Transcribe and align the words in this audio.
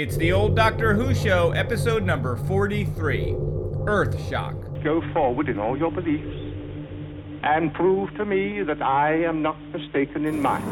It's 0.00 0.16
the 0.16 0.30
old 0.30 0.54
Doctor 0.54 0.94
Who 0.94 1.12
show, 1.12 1.50
episode 1.50 2.04
number 2.04 2.36
43 2.36 3.34
Earthshock. 3.82 4.84
Go 4.84 5.02
forward 5.12 5.48
in 5.48 5.58
all 5.58 5.76
your 5.76 5.90
beliefs 5.90 6.38
and 7.42 7.74
prove 7.74 8.14
to 8.14 8.24
me 8.24 8.62
that 8.62 8.80
I 8.80 9.24
am 9.24 9.42
not 9.42 9.60
mistaken 9.72 10.24
in 10.24 10.40
mine. 10.40 10.62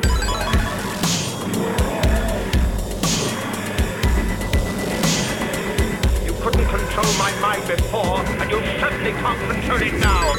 You 6.25 6.33
couldn't 6.41 6.69
control 6.69 7.13
my 7.19 7.37
mind 7.43 7.67
before, 7.67 8.21
and 8.21 8.49
you 8.49 8.61
certainly 8.79 9.11
can't 9.11 9.51
control 9.51 9.83
it 9.83 9.95
now. 9.95 10.35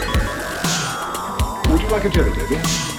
Would 1.69 1.81
you 1.81 1.89
like 1.89 2.05
a 2.05 2.09
jelly, 2.09 2.31
Debbie? 2.31 2.96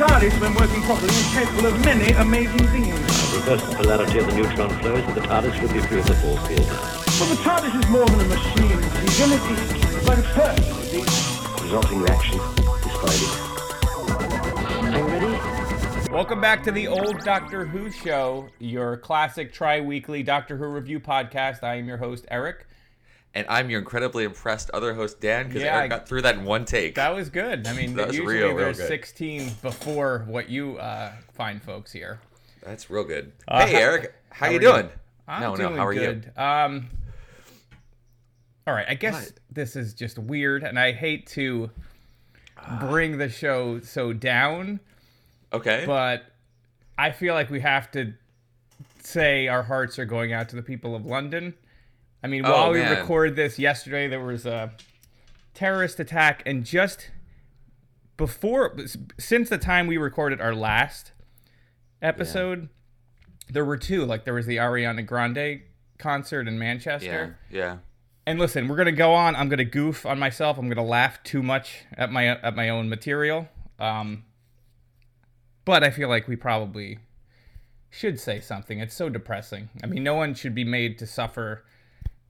The 0.00 0.06
TARDIS, 0.06 0.40
when 0.40 0.54
working 0.54 0.80
properly, 0.84 1.12
is 1.12 1.28
capable 1.34 1.66
of 1.66 1.84
many 1.84 2.10
amazing 2.12 2.66
things. 2.68 2.98
Reverse 3.34 3.62
the 3.68 3.76
polarity 3.76 4.18
of 4.20 4.26
the 4.28 4.32
neutron 4.34 4.70
flows, 4.80 5.04
and 5.04 5.14
the 5.14 5.20
TARDIS 5.20 5.60
will 5.60 5.68
be 5.74 5.80
free 5.80 5.98
of 6.00 6.06
the 6.06 6.14
force 6.14 6.46
field 6.48 6.66
now. 6.68 7.02
But 7.18 7.28
the 7.28 7.36
TARDIS 7.44 7.84
is 7.84 7.90
more 7.90 8.06
than 8.06 8.20
a 8.20 8.24
machine, 8.24 8.82
Stephen. 9.10 9.32
It- 9.34 9.94
It's 9.98 10.08
like 10.08 10.16
a 10.16 10.22
person. 10.22 11.62
Resulting 11.62 12.00
reaction 12.00 12.40
is 12.40 12.96
finding. 12.96 14.94
Are 14.94 14.98
you 14.98 15.04
ready? 15.06 16.10
Welcome 16.10 16.40
back 16.40 16.62
to 16.62 16.72
the 16.72 16.88
old 16.88 17.18
Doctor 17.22 17.66
Who 17.66 17.90
show, 17.90 18.48
your 18.58 18.96
classic 18.96 19.52
tri 19.52 19.82
weekly 19.82 20.22
Doctor 20.22 20.56
Who 20.56 20.64
review 20.64 20.98
podcast. 20.98 21.62
I 21.62 21.74
am 21.74 21.86
your 21.86 21.98
host, 21.98 22.24
Eric. 22.30 22.66
And 23.34 23.46
I'm 23.48 23.70
your 23.70 23.78
incredibly 23.78 24.24
impressed 24.24 24.70
other 24.70 24.92
host, 24.94 25.20
Dan, 25.20 25.46
because 25.46 25.62
Yeah, 25.62 25.76
Eric 25.78 25.92
I- 25.92 25.96
got 25.98 26.08
through 26.08 26.22
that 26.22 26.34
in 26.36 26.44
one 26.44 26.64
take. 26.64 26.96
That 26.96 27.14
was 27.14 27.30
good. 27.30 27.66
I 27.66 27.72
mean, 27.74 27.94
That 27.94 28.08
was 28.08 28.16
usually 28.16 28.36
real, 28.38 28.48
real 28.48 28.56
there's 28.56 28.78
good. 28.78 28.88
16 28.88 29.50
before 29.62 30.24
what 30.26 30.48
you 30.48 30.78
uh, 30.78 31.12
find 31.34 31.62
folks 31.62 31.92
here. 31.92 32.20
That's 32.64 32.90
real 32.90 33.04
good. 33.04 33.32
Uh, 33.46 33.66
hey, 33.66 33.76
Eric, 33.76 34.14
how, 34.30 34.46
how 34.46 34.50
you 34.52 34.58
are 34.58 34.62
you? 34.62 34.68
doing? 34.72 34.88
I'm 35.28 35.40
no, 35.42 35.56
doing 35.56 35.70
no, 35.70 35.76
how 35.76 35.86
are 35.86 35.94
good. 35.94 36.32
Um, 36.36 36.88
all 38.66 38.74
right, 38.74 38.86
I 38.88 38.94
guess 38.94 39.14
What? 39.26 39.32
this 39.52 39.76
is 39.76 39.94
just 39.94 40.18
weird, 40.18 40.64
and 40.64 40.78
I 40.78 40.92
hate 40.92 41.26
to 41.28 41.70
bring 42.80 43.16
the 43.18 43.28
show 43.28 43.80
so 43.80 44.12
down. 44.12 44.80
Okay. 45.52 45.84
but 45.86 46.24
I 46.98 47.10
feel 47.12 47.34
like 47.34 47.48
we 47.50 47.60
have 47.60 47.90
to 47.92 48.12
say 49.02 49.48
our 49.48 49.62
hearts 49.62 49.98
are 49.98 50.04
going 50.04 50.32
out 50.32 50.48
to 50.50 50.56
the 50.56 50.62
people 50.62 50.94
of 50.94 51.06
London. 51.06 51.54
I 52.22 52.26
mean, 52.26 52.44
Oh, 52.44 52.52
while 52.52 52.70
we 52.72 52.80
record 52.82 53.36
this 53.36 53.58
yesterday, 53.58 54.06
there 54.08 54.20
was 54.20 54.46
a 54.46 54.72
terrorist 55.54 55.98
attack, 56.00 56.42
and 56.44 56.64
just 56.64 57.10
before, 58.16 58.76
since 59.18 59.48
the 59.48 59.58
time 59.58 59.86
we 59.86 59.96
recorded 59.96 60.40
our 60.40 60.54
last 60.54 61.12
episode, 62.02 62.68
there 63.48 63.64
were 63.64 63.76
two. 63.76 64.04
Like 64.04 64.24
there 64.24 64.34
was 64.34 64.46
the 64.46 64.56
Ariana 64.56 65.04
Grande 65.04 65.62
concert 65.98 66.46
in 66.46 66.54
yeah, 66.54 66.60
Manchester. 66.60 67.38
yeah. 67.50 67.78
And 68.26 68.38
listen, 68.38 68.68
we're 68.68 68.76
gonna 68.76 68.92
go 68.92 69.14
on. 69.14 69.34
I'm 69.34 69.48
gonna 69.48 69.64
goof 69.64 70.04
on 70.04 70.18
myself. 70.18 70.58
I'm 70.58 70.68
gonna 70.68 70.86
laugh 70.86 71.22
too 71.22 71.42
much 71.42 71.84
at 71.96 72.12
my 72.12 72.26
at 72.26 72.54
my 72.54 72.68
own 72.68 72.88
material. 72.88 73.48
Um, 73.78 74.24
but 75.64 75.82
I 75.82 75.90
feel 75.90 76.08
like 76.08 76.28
we 76.28 76.36
probably 76.36 76.98
should 77.88 78.20
say 78.20 78.40
something. 78.40 78.78
It's 78.78 78.94
so 78.94 79.08
depressing. 79.08 79.70
I 79.82 79.86
mean, 79.86 80.04
no 80.04 80.14
one 80.14 80.34
should 80.34 80.54
be 80.54 80.64
made 80.64 80.98
to 80.98 81.06
suffer, 81.06 81.64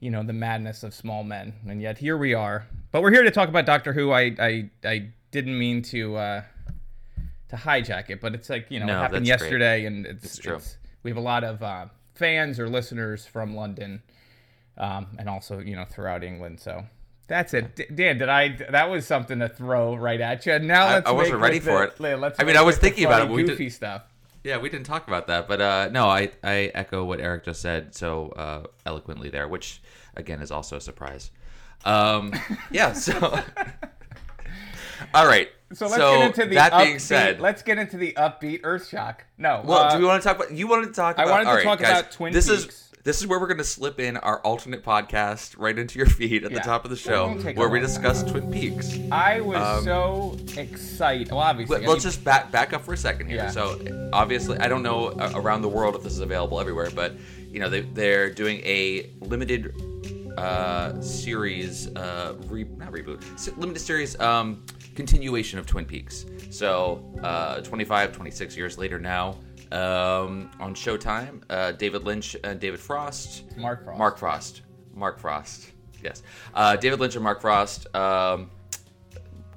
you 0.00 0.10
know, 0.10 0.22
the 0.22 0.32
madness 0.32 0.82
of 0.82 0.94
small 0.94 1.22
men, 1.22 1.52
and 1.68 1.80
yet 1.80 1.98
here 1.98 2.16
we 2.16 2.34
are. 2.34 2.66
But 2.90 3.02
we're 3.02 3.12
here 3.12 3.22
to 3.22 3.30
talk 3.30 3.48
about 3.48 3.66
Doctor 3.66 3.92
Who. 3.92 4.10
I 4.12 4.34
I, 4.38 4.70
I 4.84 5.08
didn't 5.30 5.58
mean 5.58 5.82
to 5.82 6.16
uh, 6.16 6.42
to 7.50 7.56
hijack 7.56 8.10
it, 8.10 8.20
but 8.20 8.34
it's 8.34 8.48
like 8.50 8.66
you 8.70 8.80
know 8.80 8.86
No, 8.86 8.98
it 8.98 9.02
happened 9.02 9.26
that's 9.26 9.42
great. 9.42 9.48
yesterday, 9.50 9.84
and 9.86 10.06
it's, 10.06 10.24
It's 10.24 10.38
true. 10.38 10.58
we 11.02 11.10
have 11.10 11.18
a 11.18 11.20
lot 11.22 11.44
of 11.44 11.62
uh, 11.62 11.86
fans 12.14 12.58
or 12.58 12.68
listeners 12.68 13.26
from 13.26 13.54
London, 13.54 14.02
um, 14.78 15.06
and 15.18 15.28
also 15.28 15.58
you 15.60 15.76
know 15.76 15.84
throughout 15.84 16.24
England. 16.24 16.60
So 16.60 16.84
that's 17.28 17.52
it. 17.54 17.76
D- 17.76 17.86
Dan, 17.94 18.18
did 18.18 18.28
I? 18.28 18.56
That 18.70 18.90
was 18.90 19.06
something 19.06 19.38
to 19.40 19.48
throw 19.48 19.94
right 19.94 20.20
at 20.20 20.46
you. 20.46 20.58
Now 20.58 20.86
I- 20.86 20.94
let's. 20.94 21.06
I 21.08 21.12
wasn't 21.12 21.40
ready 21.40 21.60
for 21.60 21.84
it. 21.84 22.00
Let's 22.00 22.40
I 22.40 22.44
mean, 22.44 22.56
I 22.56 22.62
was 22.62 22.78
thinking 22.78 23.04
about 23.04 23.22
it. 23.28 23.30
We 23.30 23.42
did- 23.42 23.50
goofy 23.50 23.70
stuff. 23.70 24.02
Yeah, 24.42 24.56
we 24.58 24.70
didn't 24.70 24.86
talk 24.86 25.06
about 25.06 25.26
that, 25.26 25.46
but 25.48 25.60
uh, 25.60 25.88
no, 25.92 26.08
I, 26.08 26.30
I 26.42 26.70
echo 26.74 27.04
what 27.04 27.20
Eric 27.20 27.44
just 27.44 27.60
said 27.60 27.94
so 27.94 28.30
uh, 28.30 28.62
eloquently 28.86 29.28
there, 29.28 29.46
which 29.46 29.82
again 30.16 30.40
is 30.40 30.50
also 30.50 30.76
a 30.76 30.80
surprise. 30.80 31.30
Um, 31.84 32.32
yeah, 32.70 32.92
so 32.94 33.12
all 35.14 35.26
right. 35.26 35.48
So 35.72 35.86
let's 35.86 35.98
get 35.98 36.26
into 36.26 36.46
the 36.46 36.54
that 36.56 36.72
upbeat, 36.72 36.84
being 36.84 36.98
said, 36.98 37.40
Let's 37.40 37.62
get 37.62 37.78
into 37.78 37.96
the 37.96 38.12
upbeat 38.16 38.62
Earthshock. 38.62 39.18
No, 39.38 39.62
well, 39.64 39.78
uh, 39.84 39.92
do 39.92 39.98
we 40.00 40.04
want 40.04 40.22
to 40.22 40.28
talk 40.28 40.36
about? 40.38 40.52
You 40.52 40.66
wanted 40.66 40.86
to 40.86 40.92
talk 40.94 41.18
I 41.18 41.24
about? 41.24 41.32
wanted 41.32 41.44
to 41.44 41.50
right, 41.56 41.64
talk 41.64 41.78
guys, 41.78 42.00
about 42.00 42.12
Twin 42.12 42.32
this 42.32 42.48
Peaks. 42.48 42.64
is 42.64 42.89
this 43.02 43.20
is 43.20 43.26
where 43.26 43.40
we're 43.40 43.46
going 43.46 43.58
to 43.58 43.64
slip 43.64 43.98
in 43.98 44.16
our 44.18 44.40
alternate 44.40 44.84
podcast 44.84 45.54
right 45.58 45.78
into 45.78 45.98
your 45.98 46.06
feed 46.06 46.44
at 46.44 46.50
Yeah. 46.50 46.58
the 46.58 46.64
top 46.64 46.84
of 46.84 46.90
the 46.90 46.96
show, 46.96 47.30
where 47.54 47.68
we 47.68 47.80
discuss 47.80 48.22
Twin 48.22 48.50
Peaks. 48.50 48.98
I 49.10 49.40
was 49.40 49.56
um, 49.56 49.84
so 49.84 50.36
excited. 50.60 51.30
Well, 51.30 51.40
obviously, 51.40 51.76
Let, 51.78 51.82
I 51.82 51.86
us 51.92 51.92
mean, 51.96 52.00
just 52.02 52.24
back 52.24 52.50
back 52.50 52.72
up 52.72 52.84
for 52.84 52.92
a 52.94 52.96
second 52.96 53.28
here. 53.28 53.36
Yeah. 53.36 53.50
So 53.50 54.08
obviously, 54.12 54.58
I 54.58 54.68
don't 54.68 54.82
know 54.82 55.08
uh, 55.08 55.32
around 55.34 55.62
the 55.62 55.68
world 55.68 55.94
if 55.94 56.02
this 56.02 56.12
is 56.12 56.20
available 56.20 56.60
everywhere, 56.60 56.90
but 56.94 57.14
you 57.50 57.58
know 57.60 57.68
they 57.70 57.80
they're 57.80 58.30
doing 58.30 58.58
a 58.64 59.10
limited 59.20 59.74
uh, 60.36 61.00
series, 61.00 61.88
uh, 61.96 62.34
re, 62.48 62.64
not 62.76 62.92
reboot, 62.92 63.22
limited 63.58 63.80
series 63.80 64.18
um, 64.20 64.64
continuation 64.94 65.58
of 65.58 65.66
Twin 65.66 65.84
Peaks. 65.84 66.26
So 66.50 67.02
uh, 67.22 67.60
25, 67.62 68.12
26 68.12 68.56
years 68.56 68.76
later 68.78 68.98
now. 68.98 69.36
Um, 69.72 70.50
on 70.58 70.74
Showtime, 70.74 71.42
uh, 71.48 71.72
David 71.72 72.04
Lynch 72.04 72.36
and 72.42 72.58
David 72.58 72.80
Frost, 72.80 73.44
Mark 73.56 73.84
Frost. 73.84 73.98
Mark 73.98 74.18
Frost, 74.18 74.62
Mark 74.94 75.18
Frost, 75.20 75.70
yes, 76.02 76.22
uh, 76.54 76.74
David 76.76 76.98
Lynch 77.00 77.14
and 77.14 77.22
Mark 77.24 77.40
Frost. 77.40 77.86
Um, 77.94 78.50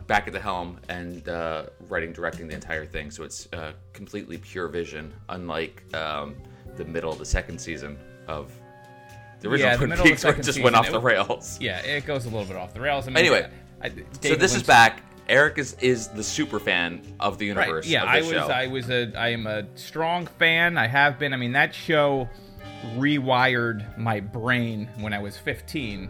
back 0.06 0.28
at 0.28 0.34
the 0.34 0.40
helm 0.40 0.78
and 0.90 1.28
uh, 1.30 1.64
writing, 1.88 2.12
directing 2.12 2.48
the 2.48 2.54
entire 2.54 2.86
thing. 2.86 3.10
So 3.10 3.24
it's 3.24 3.48
uh, 3.54 3.72
completely 3.94 4.38
pure 4.38 4.68
vision, 4.68 5.14
unlike 5.30 5.82
um, 5.96 6.36
the 6.76 6.84
middle 6.86 7.12
of 7.12 7.18
the 7.20 7.26
second 7.26 7.58
season 7.60 7.98
of 8.28 8.52
the 9.40 9.48
original 9.50 9.72
Yeah, 9.72 9.78
Twin 9.78 9.90
the 9.92 9.96
Peaks, 9.96 10.24
where 10.26 10.36
it 10.36 10.44
just 10.44 10.62
went 10.62 10.76
off 10.76 10.90
the 10.92 10.98
it- 10.98 11.04
rails. 11.04 11.58
yeah, 11.62 11.80
it 11.80 12.06
goes 12.06 12.26
a 12.26 12.30
little 12.30 12.46
bit 12.46 12.58
off 12.58 12.74
the 12.74 12.82
rails. 12.82 13.08
I 13.08 13.12
mean, 13.12 13.18
Anyway, 13.18 13.50
I, 13.82 13.90
So 14.22 14.36
this 14.36 14.54
is 14.56 14.62
back. 14.64 15.02
Eric 15.30 15.58
is, 15.58 15.76
is 15.80 16.10
the 16.10 16.24
super 16.24 16.60
fan 16.60 17.02
of 17.20 17.38
the 17.38 17.52
Right. 17.52 17.66
universe. 17.68 17.88
Yeah, 17.88 18.04
of 18.04 18.10
I 18.10 18.20
was. 18.22 18.30
show. 18.30 18.48
I 18.48 18.68
was 18.68 18.90
a. 18.90 19.12
I 19.18 19.30
am 19.30 19.48
a 19.48 19.66
strong 19.78 20.28
fan. 20.28 20.78
I 20.78 20.88
have 20.88 21.18
been. 21.18 21.34
I 21.34 21.38
mean, 21.38 21.54
that 21.54 21.74
show 21.74 22.28
rewired 22.98 23.98
my 23.98 24.20
brain 24.20 24.90
when 25.00 25.14
I 25.14 25.20
was 25.20 25.38
15. 25.38 26.10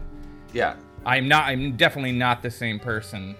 yeah. 0.52 0.74
I'm 1.06 1.28
not. 1.28 1.44
I'm 1.48 1.76
definitely 1.76 2.12
not 2.12 2.42
the 2.42 2.50
same 2.50 2.78
person 2.80 3.36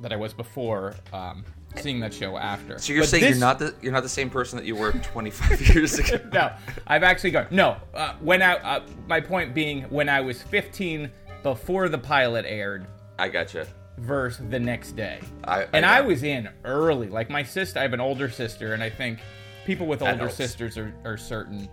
that 0.00 0.12
I 0.12 0.16
was 0.16 0.32
before. 0.32 0.94
Um, 1.12 1.44
seeing 1.74 1.98
that 2.00 2.14
show 2.14 2.36
after. 2.36 2.78
So 2.78 2.92
you're 2.92 3.02
But 3.02 3.08
saying 3.08 3.22
this- 3.24 3.30
you're 3.32 3.40
not 3.40 3.58
the 3.58 3.74
you're 3.82 3.92
not 3.92 4.04
the 4.04 4.08
same 4.08 4.30
person 4.30 4.56
that 4.56 4.64
you 4.64 4.76
were 4.76 4.92
25 4.92 5.60
years 5.74 5.98
ago. 5.98 6.20
no, 6.32 6.52
I've 6.86 7.02
actually 7.02 7.32
gone. 7.32 7.48
No, 7.50 7.76
uh, 7.92 8.14
when 8.20 8.40
I. 8.40 8.54
Uh, 8.54 8.86
my 9.08 9.20
point 9.20 9.52
being, 9.52 9.82
when 9.90 10.08
I 10.08 10.20
was 10.20 10.40
15, 10.42 11.10
before 11.42 11.88
the 11.88 11.98
pilot 11.98 12.44
aired, 12.46 12.86
I 13.18 13.28
gotcha. 13.28 13.66
Versus 14.00 14.48
the 14.48 14.58
next 14.58 14.92
day. 14.96 15.20
I- 15.44 15.62
I 15.62 15.66
and 15.72 15.86
I 15.86 16.00
was 16.00 16.22
in 16.22 16.48
early. 16.64 17.08
Like 17.08 17.30
my 17.30 17.42
sister, 17.42 17.78
I 17.78 17.82
have 17.82 17.92
an 17.92 18.00
older 18.00 18.28
sister, 18.28 18.74
and 18.74 18.82
I 18.82 18.90
think 18.90 19.20
people 19.64 19.86
with 19.86 20.02
older 20.02 20.16
helps. 20.16 20.34
sisters 20.34 20.76
are, 20.78 20.92
are 21.04 21.16
certain. 21.16 21.68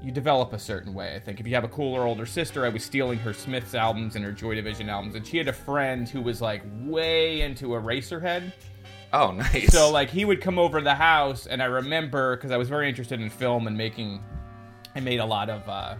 You 0.00 0.12
develop 0.12 0.52
a 0.52 0.58
certain 0.58 0.94
way. 0.94 1.16
I 1.16 1.18
think 1.18 1.40
if 1.40 1.46
you 1.46 1.54
have 1.56 1.64
a 1.64 1.68
cooler 1.68 2.02
older 2.06 2.26
sister, 2.26 2.64
I 2.64 2.68
was 2.68 2.84
stealing 2.84 3.18
her 3.18 3.32
Smiths 3.32 3.74
albums 3.74 4.14
and 4.14 4.24
her 4.24 4.30
Joy 4.30 4.54
Division 4.54 4.88
albums, 4.88 5.16
and 5.16 5.26
she 5.26 5.38
had 5.38 5.48
a 5.48 5.52
friend 5.52 6.08
who 6.08 6.22
was 6.22 6.40
like 6.40 6.62
way 6.82 7.40
into 7.40 7.68
Eraserhead. 7.70 8.52
Oh, 9.12 9.32
nice. 9.52 9.72
So 9.72 9.90
like 9.90 10.10
he 10.10 10.24
would 10.24 10.40
come 10.40 10.58
over 10.58 10.80
the 10.80 10.94
house, 10.94 11.46
and 11.46 11.60
I 11.62 11.66
remember 11.66 12.36
because 12.36 12.50
I 12.52 12.56
was 12.56 12.68
very 12.68 12.88
interested 12.88 13.20
in 13.20 13.28
film 13.30 13.66
and 13.66 13.76
making. 13.76 14.22
I 14.94 15.00
made 15.00 15.18
a 15.20 15.24
lot 15.24 15.50
of 15.50 15.68
uh, 15.68 15.96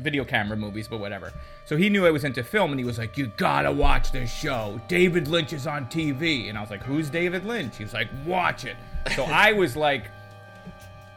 video 0.00 0.24
camera 0.24 0.56
movies, 0.56 0.88
but 0.88 1.00
whatever. 1.00 1.32
So 1.64 1.76
he 1.76 1.88
knew 1.88 2.06
I 2.06 2.10
was 2.10 2.24
into 2.24 2.42
film, 2.42 2.70
and 2.72 2.78
he 2.80 2.84
was 2.86 2.98
like, 2.98 3.16
"You 3.18 3.32
gotta 3.36 3.70
watch 3.72 4.12
this 4.12 4.32
show. 4.32 4.80
David 4.88 5.28
Lynch 5.28 5.52
is 5.52 5.66
on 5.66 5.86
TV." 5.86 6.48
And 6.48 6.56
I 6.56 6.60
was 6.60 6.70
like, 6.70 6.82
"Who's 6.82 7.10
David 7.10 7.44
Lynch?" 7.44 7.76
He 7.76 7.84
was 7.84 7.92
like, 7.94 8.08
"Watch 8.26 8.64
it." 8.64 8.76
So 9.16 9.24
I 9.28 9.52
was 9.52 9.76
like, 9.76 10.04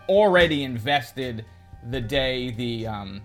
already 0.10 0.64
invested 0.64 1.46
the 1.90 2.02
day 2.02 2.52
the 2.52 2.88
um, 2.88 3.22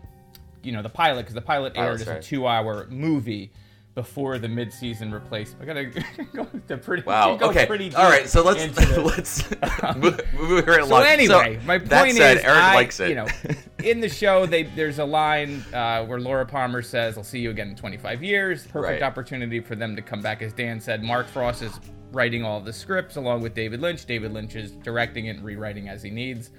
you 0.63 0.73
know, 0.73 0.83
the 0.83 0.89
pilot 0.89 1.23
because 1.23 1.35
the 1.35 1.41
pilot 1.43 1.75
Oh, 1.77 1.83
aired 1.83 1.93
that's 2.01 2.03
as 2.03 2.09
right. 2.09 2.19
a 2.19 2.23
two-hour 2.23 2.87
movie 2.91 3.53
before 3.97 4.39
the 4.39 4.47
mid-season 4.47 5.11
replacement. 5.11 5.63
I 5.63 5.75
gotta 5.75 6.27
go 6.35 6.47
to 6.69 6.77
pretty. 6.77 7.03
Wow. 7.03 7.35
go 7.37 7.49
Okay. 7.49 7.65
pretty 7.67 7.93
All 7.95 8.09
right. 8.09 8.29
So 8.29 8.43
let's 8.45 8.61
let's 8.99 9.51
move, 9.97 10.21
move 10.35 10.67
right 10.67 10.81
So 10.83 10.85
along. 10.85 11.03
anyway, 11.05 11.59
my 11.65 11.79
that 11.79 12.05
point 12.05 12.15
said, 12.17 12.37
is, 12.37 12.45
I, 12.45 12.75
likes 12.75 13.01
it. 13.01 13.09
you 13.09 13.15
know, 13.15 13.27
in 13.83 14.01
the 14.01 14.09
show, 14.11 14.45
they 14.47 14.65
there's 14.65 14.99
a 15.01 15.05
line 15.05 15.65
uh, 15.73 16.05
where 16.05 16.21
Laura 16.21 16.45
Palmer 16.47 16.83
says, 16.83 17.17
"I'll 17.17 17.25
see 17.25 17.41
you 17.41 17.51
again 17.51 17.71
in 17.71 17.75
25 17.77 18.23
years." 18.23 18.67
Perfect 18.67 19.01
Right. 19.01 19.03
opportunity 19.03 19.61
for 19.61 19.75
them 19.75 19.97
to 19.97 20.03
come 20.03 20.21
back, 20.21 20.43
as 20.43 20.53
Dan 20.53 20.79
said. 20.79 21.03
Mark 21.03 21.27
Frost 21.27 21.63
is 21.63 21.81
writing 22.13 22.45
all 22.45 22.61
the 22.61 22.73
scripts 22.73 23.17
along 23.17 23.41
with 23.41 23.55
David 23.55 23.81
Lynch. 23.81 24.05
David 24.05 24.31
Lynch 24.33 24.57
is 24.57 24.73
directing 24.73 25.27
it 25.27 25.37
and 25.37 25.45
rewriting 25.45 25.89
as 25.89 26.03
he 26.03 26.11
needs. 26.11 26.51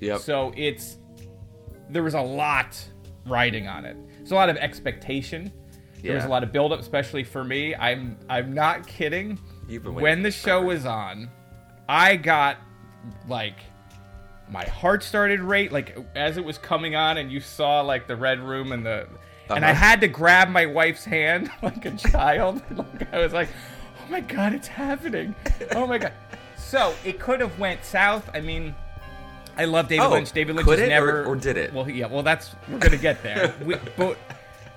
yep. 0.00 0.20
So 0.20 0.52
it's 0.56 0.96
there 1.90 2.02
was 2.02 2.14
a 2.14 2.20
lot 2.22 2.82
riding 3.26 3.68
on 3.68 3.84
it. 3.84 3.96
There's 4.16 4.32
a 4.32 4.34
lot 4.34 4.48
of 4.48 4.56
expectation. 4.56 5.52
There 6.06 6.16
was 6.16 6.24
a 6.24 6.28
lot 6.28 6.42
of 6.42 6.52
buildup, 6.52 6.80
especially 6.80 7.24
for 7.24 7.42
me. 7.44 7.74
I'm 7.74 8.16
I'm 8.28 8.54
not 8.54 8.86
kidding. 8.86 9.38
You've 9.68 9.82
been 9.84 9.94
when 9.94 10.22
the 10.22 10.30
show 10.30 10.60
forever. 10.60 10.66
was 10.66 10.86
on, 10.86 11.28
I 11.88 12.16
got 12.16 12.58
like 13.28 13.58
my 14.48 14.64
heart 14.64 15.02
started 15.02 15.40
rate 15.40 15.72
like 15.72 15.96
as 16.14 16.36
it 16.36 16.44
was 16.44 16.56
coming 16.58 16.94
on 16.94 17.16
and 17.18 17.32
you 17.32 17.40
saw 17.40 17.80
like 17.80 18.06
the 18.06 18.14
red 18.16 18.40
room 18.40 18.70
and 18.72 18.86
the 18.86 19.06
and 19.50 19.64
I 19.64 19.70
Uh-huh. 19.70 19.80
had 19.80 20.00
to 20.02 20.08
grab 20.08 20.48
my 20.48 20.66
wife's 20.66 21.04
hand 21.04 21.50
like 21.62 21.84
a 21.84 21.92
child. 21.96 22.62
like 22.70 23.12
I 23.12 23.18
was 23.18 23.32
like, 23.32 23.48
"Oh 23.98 24.10
my 24.10 24.20
god, 24.20 24.52
it's 24.54 24.68
happening." 24.68 25.34
Oh 25.72 25.86
my 25.86 25.98
god. 25.98 26.12
So, 26.56 26.94
it 27.04 27.20
could 27.20 27.38
have 27.40 27.56
went 27.60 27.84
south. 27.84 28.28
I 28.34 28.40
mean, 28.40 28.74
I 29.56 29.66
love 29.66 29.86
David 29.86 30.04
Oh, 30.04 30.10
Lynch. 30.10 30.32
David 30.32 30.56
Lynch 30.56 30.66
could 30.66 30.80
has 30.80 30.88
it, 30.88 30.90
never 30.90 31.22
or- 31.22 31.26
or 31.26 31.36
did 31.36 31.56
it? 31.56 31.72
Well, 31.72 31.88
yeah, 31.88 32.06
well 32.06 32.24
that's 32.24 32.56
we're 32.68 32.78
going 32.78 32.90
to 32.90 32.98
get 32.98 33.22
there. 33.22 33.54
we, 33.64 33.76
but 33.96 34.16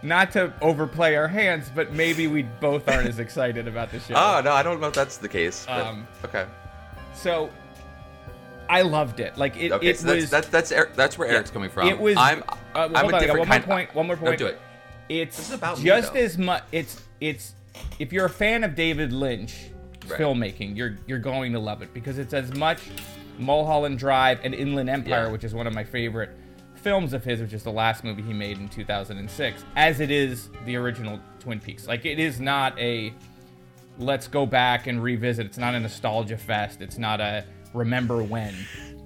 not 0.01 0.31
to 0.31 0.53
overplay 0.61 1.15
our 1.15 1.27
hands, 1.27 1.69
but 1.73 1.93
maybe 1.93 2.27
we 2.27 2.43
both 2.43 2.87
aren't 2.87 3.07
as 3.07 3.19
excited 3.19 3.67
about 3.67 3.91
the 3.91 3.99
show. 3.99 4.13
Oh 4.15 4.41
no, 4.43 4.51
I 4.53 4.63
don't 4.63 4.79
know 4.79 4.87
if 4.87 4.93
that's 4.93 5.17
the 5.17 5.27
case. 5.29 5.65
But, 5.67 5.85
Um, 5.85 6.07
okay. 6.25 6.45
So 7.13 7.49
I 8.69 8.81
loved 8.83 9.19
it. 9.19 9.37
Like 9.37 9.57
it, 9.57 9.71
Okay, 9.71 9.87
it 9.87 9.97
so 9.99 10.07
that's, 10.07 10.21
was. 10.21 10.29
that's 10.29 10.47
that's 10.49 10.71
Er- 10.71 10.91
that's 10.95 11.17
where 11.17 11.27
Eric's 11.27 11.49
coming 11.51 11.69
from. 11.69 11.87
It 11.87 11.99
was. 11.99 12.15
I'm 12.17 12.43
uh, 12.47 12.55
I'm 12.75 12.93
hold 12.93 13.13
a 13.13 13.15
on, 13.15 13.21
different 13.21 13.39
one 13.39 13.47
kind. 13.47 13.67
more 13.67 13.75
point. 13.77 13.95
One 13.95 14.07
more 14.07 14.15
No, 14.15 14.21
point. 14.23 14.37
do 14.39 14.45
it. 14.47 14.59
It's 15.09 15.51
about 15.51 15.79
just 15.79 16.13
though. 16.13 16.19
as 16.19 16.37
much. 16.37 16.63
It's 16.71 17.01
it's 17.19 17.55
if 17.97 18.13
you're 18.13 18.25
a 18.25 18.29
fan 18.29 18.63
of 18.63 18.75
David 18.75 19.11
Lynch 19.13 19.55
Right. 20.07 20.19
filmmaking, 20.19 20.75
you're 20.77 20.97
you're 21.07 21.19
going 21.19 21.51
to 21.53 21.59
love 21.59 21.81
it 21.83 21.93
because 21.93 22.17
it's 22.19 22.33
as 22.33 22.53
much 22.55 22.79
Mulholland 23.37 23.99
Drive 23.99 24.39
and 24.43 24.55
Inland 24.55 24.89
Empire, 24.89 25.25
Yeah. 25.25 25.31
which 25.31 25.43
is 25.43 25.53
one 25.53 25.67
of 25.67 25.73
my 25.73 25.83
favorite 25.83 26.31
films 26.79 27.13
of 27.13 27.23
his, 27.23 27.41
which 27.41 27.53
is 27.53 27.63
the 27.63 27.71
last 27.71 28.03
movie 28.03 28.21
he 28.21 28.33
made 28.33 28.57
in 28.57 28.69
2006, 28.69 29.63
as 29.75 29.99
it 29.99 30.11
is 30.11 30.49
the 30.65 30.75
original 30.75 31.19
Twin 31.39 31.59
Peaks. 31.59 31.87
Like 31.87 32.05
it 32.05 32.19
is 32.19 32.39
not 32.39 32.77
a 32.79 33.13
let's 33.97 34.27
go 34.27 34.45
back 34.45 34.87
and 34.87 35.03
revisit. 35.03 35.45
It's 35.45 35.57
not 35.57 35.75
a 35.75 35.79
nostalgia 35.79 36.37
fest. 36.37 36.81
It's 36.81 36.97
not 36.97 37.19
a 37.19 37.45
remember 37.73 38.23
when. 38.23 38.55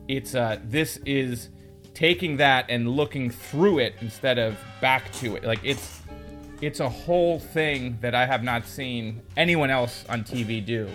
It's 0.08 0.36
uh 0.36 0.60
this 0.66 0.98
is 1.06 1.50
taking 1.94 2.38
that 2.38 2.66
and 2.70 2.90
looking 2.90 3.30
through 3.30 3.80
it 3.80 3.96
instead 4.02 4.38
of 4.38 4.58
back 4.82 5.12
to 5.14 5.36
it. 5.36 5.44
Like 5.44 5.60
it's 5.64 6.02
it's 6.62 6.80
a 6.80 6.90
whole 6.90 7.40
thing 7.40 7.98
that 8.02 8.16
I 8.16 8.26
have 8.26 8.44
not 8.44 8.66
seen 8.66 9.22
anyone 9.36 9.70
else 9.70 10.06
on 10.08 10.24
TV 10.24 10.66
do, 10.66 10.90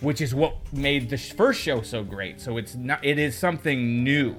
which 0.00 0.20
is 0.20 0.34
what 0.34 0.56
made 0.72 1.08
the 1.08 1.18
first 1.18 1.60
show 1.60 1.82
so 1.82 2.02
great. 2.02 2.40
So 2.40 2.56
it's 2.56 2.74
not 2.74 3.04
it 3.04 3.18
is 3.18 3.38
something 3.38 4.02
new. 4.02 4.36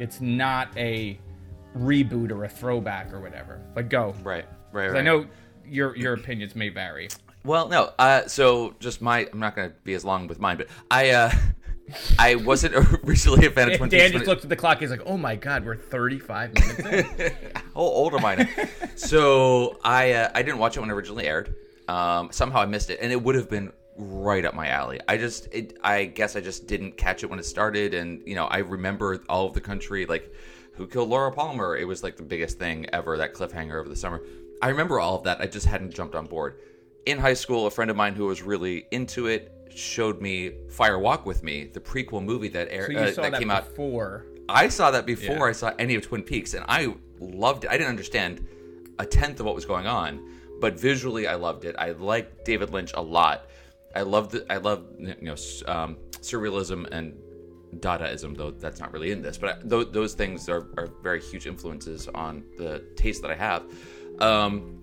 It's 0.00 0.20
not 0.20 0.76
a 0.76 1.20
reboot 1.76 2.30
or 2.30 2.44
a 2.44 2.48
throwback 2.48 3.12
or 3.12 3.20
whatever. 3.20 3.60
But 3.74 3.88
go. 3.88 4.14
Right, 4.22 4.46
right, 4.72 4.88
right. 4.90 4.98
I 4.98 5.02
know 5.02 5.26
your 5.64 5.96
your 5.96 6.14
opinions 6.14 6.56
may 6.56 6.70
vary. 6.70 7.08
Well, 7.44 7.68
no. 7.68 7.92
Uh, 7.98 8.26
so 8.26 8.74
just 8.80 9.00
my, 9.00 9.28
I'm 9.32 9.38
not 9.38 9.56
going 9.56 9.70
to 9.70 9.76
be 9.84 9.94
as 9.94 10.04
long 10.04 10.26
with 10.26 10.40
mine, 10.40 10.56
but 10.58 10.68
I, 10.90 11.10
uh, 11.10 11.32
I 12.18 12.34
wasn't 12.34 12.74
originally 13.04 13.46
a 13.46 13.50
fan 13.50 13.70
of 13.70 13.78
Twin 13.78 13.88
Dan 13.88 14.10
Peaks. 14.10 14.12
just 14.12 14.26
looked 14.26 14.42
at 14.42 14.48
the 14.48 14.56
clock. 14.56 14.80
He's 14.80 14.90
like, 14.90 15.02
"Oh 15.06 15.16
my 15.16 15.36
god, 15.36 15.64
we're 15.64 15.76
35 15.76 16.54
minutes 16.54 16.78
in." 17.18 17.32
How 17.54 17.80
old 17.80 18.14
am 18.14 18.24
I 18.24 18.34
now? 18.36 18.48
so 18.96 19.78
I, 19.84 20.12
uh, 20.12 20.30
I 20.34 20.42
didn't 20.42 20.58
watch 20.58 20.76
it 20.76 20.80
when 20.80 20.90
it 20.90 20.92
originally 20.92 21.26
aired. 21.26 21.54
Um, 21.88 22.30
somehow 22.30 22.60
I 22.60 22.66
missed 22.66 22.90
it, 22.90 23.00
and 23.02 23.10
it 23.10 23.22
would 23.22 23.34
have 23.34 23.50
been 23.50 23.72
right 24.00 24.44
up 24.44 24.54
my 24.54 24.68
alley. 24.68 25.00
I 25.08 25.16
just, 25.16 25.48
it, 25.52 25.78
I 25.82 26.04
guess 26.04 26.36
I 26.36 26.40
just 26.40 26.66
didn't 26.66 26.96
catch 26.96 27.22
it 27.22 27.30
when 27.30 27.38
it 27.38 27.44
started, 27.44 27.94
and 27.94 28.22
you 28.26 28.34
know, 28.34 28.46
I 28.46 28.58
remember 28.58 29.22
all 29.28 29.46
of 29.46 29.54
the 29.54 29.60
country, 29.60 30.06
like 30.06 30.32
who 30.74 30.86
killed 30.86 31.08
Laura 31.08 31.30
Palmer. 31.30 31.76
It 31.76 31.84
was 31.84 32.02
like 32.02 32.16
the 32.16 32.22
biggest 32.22 32.58
thing 32.58 32.86
ever. 32.92 33.16
That 33.16 33.34
cliffhanger 33.34 33.78
over 33.78 33.88
the 33.88 33.96
summer. 33.96 34.22
I 34.62 34.68
remember 34.68 35.00
all 35.00 35.16
of 35.16 35.24
that. 35.24 35.40
I 35.40 35.46
just 35.46 35.66
hadn't 35.66 35.92
jumped 35.92 36.14
on 36.14 36.26
board. 36.26 36.58
In 37.06 37.18
high 37.18 37.34
school, 37.34 37.66
a 37.66 37.70
friend 37.70 37.90
of 37.90 37.96
mine 37.96 38.14
who 38.14 38.26
was 38.26 38.42
really 38.42 38.86
into 38.90 39.26
it 39.26 39.52
showed 39.74 40.20
me 40.20 40.52
Fire 40.68 40.98
Walk 40.98 41.26
with 41.26 41.42
Me, 41.42 41.64
the 41.64 41.80
prequel 41.80 42.22
movie 42.22 42.48
that 42.48 42.68
So 42.68 42.74
aired 42.74 42.92
you 42.92 42.98
uh, 42.98 43.12
saw 43.12 43.22
that, 43.22 43.32
that, 43.32 43.38
came 43.38 43.50
out 43.50 43.68
before. 43.68 44.26
I 44.48 44.68
saw 44.68 44.90
that 44.90 45.06
before 45.06 45.36
Yeah. 45.36 45.44
I 45.44 45.52
saw 45.52 45.72
any 45.78 45.94
of 45.94 46.02
Twin 46.02 46.22
Peaks, 46.22 46.54
and 46.54 46.64
I 46.68 46.94
loved 47.18 47.64
it. 47.64 47.70
I 47.70 47.74
didn't 47.74 47.90
understand 47.90 48.46
a 48.98 49.06
tenth 49.06 49.40
of 49.40 49.46
what 49.46 49.54
was 49.54 49.64
going 49.64 49.86
on, 49.86 50.22
but 50.60 50.78
visually, 50.78 51.26
I 51.26 51.34
loved 51.34 51.64
it. 51.64 51.74
I 51.78 51.92
like 51.92 52.44
David 52.44 52.70
Lynch 52.70 52.92
a 52.94 53.02
lot. 53.02 53.49
I 53.94 54.02
love 54.02 54.30
the 54.30 54.46
I 54.50 54.58
love 54.58 54.86
you 54.98 55.16
know 55.20 55.36
um, 55.66 55.96
surrealism 56.20 56.88
and 56.92 57.14
Dadaism, 57.76 58.36
though 58.36 58.50
that's 58.50 58.80
not 58.80 58.92
really 58.92 59.12
in 59.12 59.22
this, 59.22 59.38
but 59.38 59.50
I, 59.50 59.58
those, 59.62 59.92
those 59.92 60.14
things 60.14 60.48
are, 60.48 60.66
are 60.76 60.88
very 61.02 61.20
huge 61.20 61.46
influences 61.46 62.08
on 62.08 62.42
the 62.58 62.84
taste 62.96 63.22
that 63.22 63.30
I 63.30 63.36
have. 63.36 63.64
Um, 64.18 64.82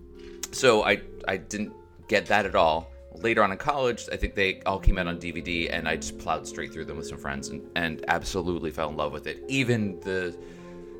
so 0.52 0.84
I 0.84 1.02
I 1.26 1.36
didn't 1.36 1.72
get 2.08 2.26
that 2.26 2.46
at 2.46 2.54
all. 2.54 2.90
Later 3.14 3.42
on 3.42 3.52
in 3.52 3.58
college, 3.58 4.08
I 4.12 4.16
think 4.16 4.34
they 4.34 4.62
all 4.62 4.78
came 4.78 4.96
out 4.96 5.06
on 5.06 5.18
DVD, 5.18 5.68
and 5.72 5.88
I 5.88 5.96
just 5.96 6.18
plowed 6.18 6.46
straight 6.46 6.72
through 6.72 6.84
them 6.84 6.96
with 6.96 7.06
some 7.06 7.18
friends, 7.18 7.48
and, 7.48 7.68
and 7.74 8.04
absolutely 8.08 8.70
fell 8.70 8.88
in 8.88 8.96
love 8.96 9.12
with 9.12 9.26
it. 9.26 9.42
Even 9.48 10.00
the 10.00 10.36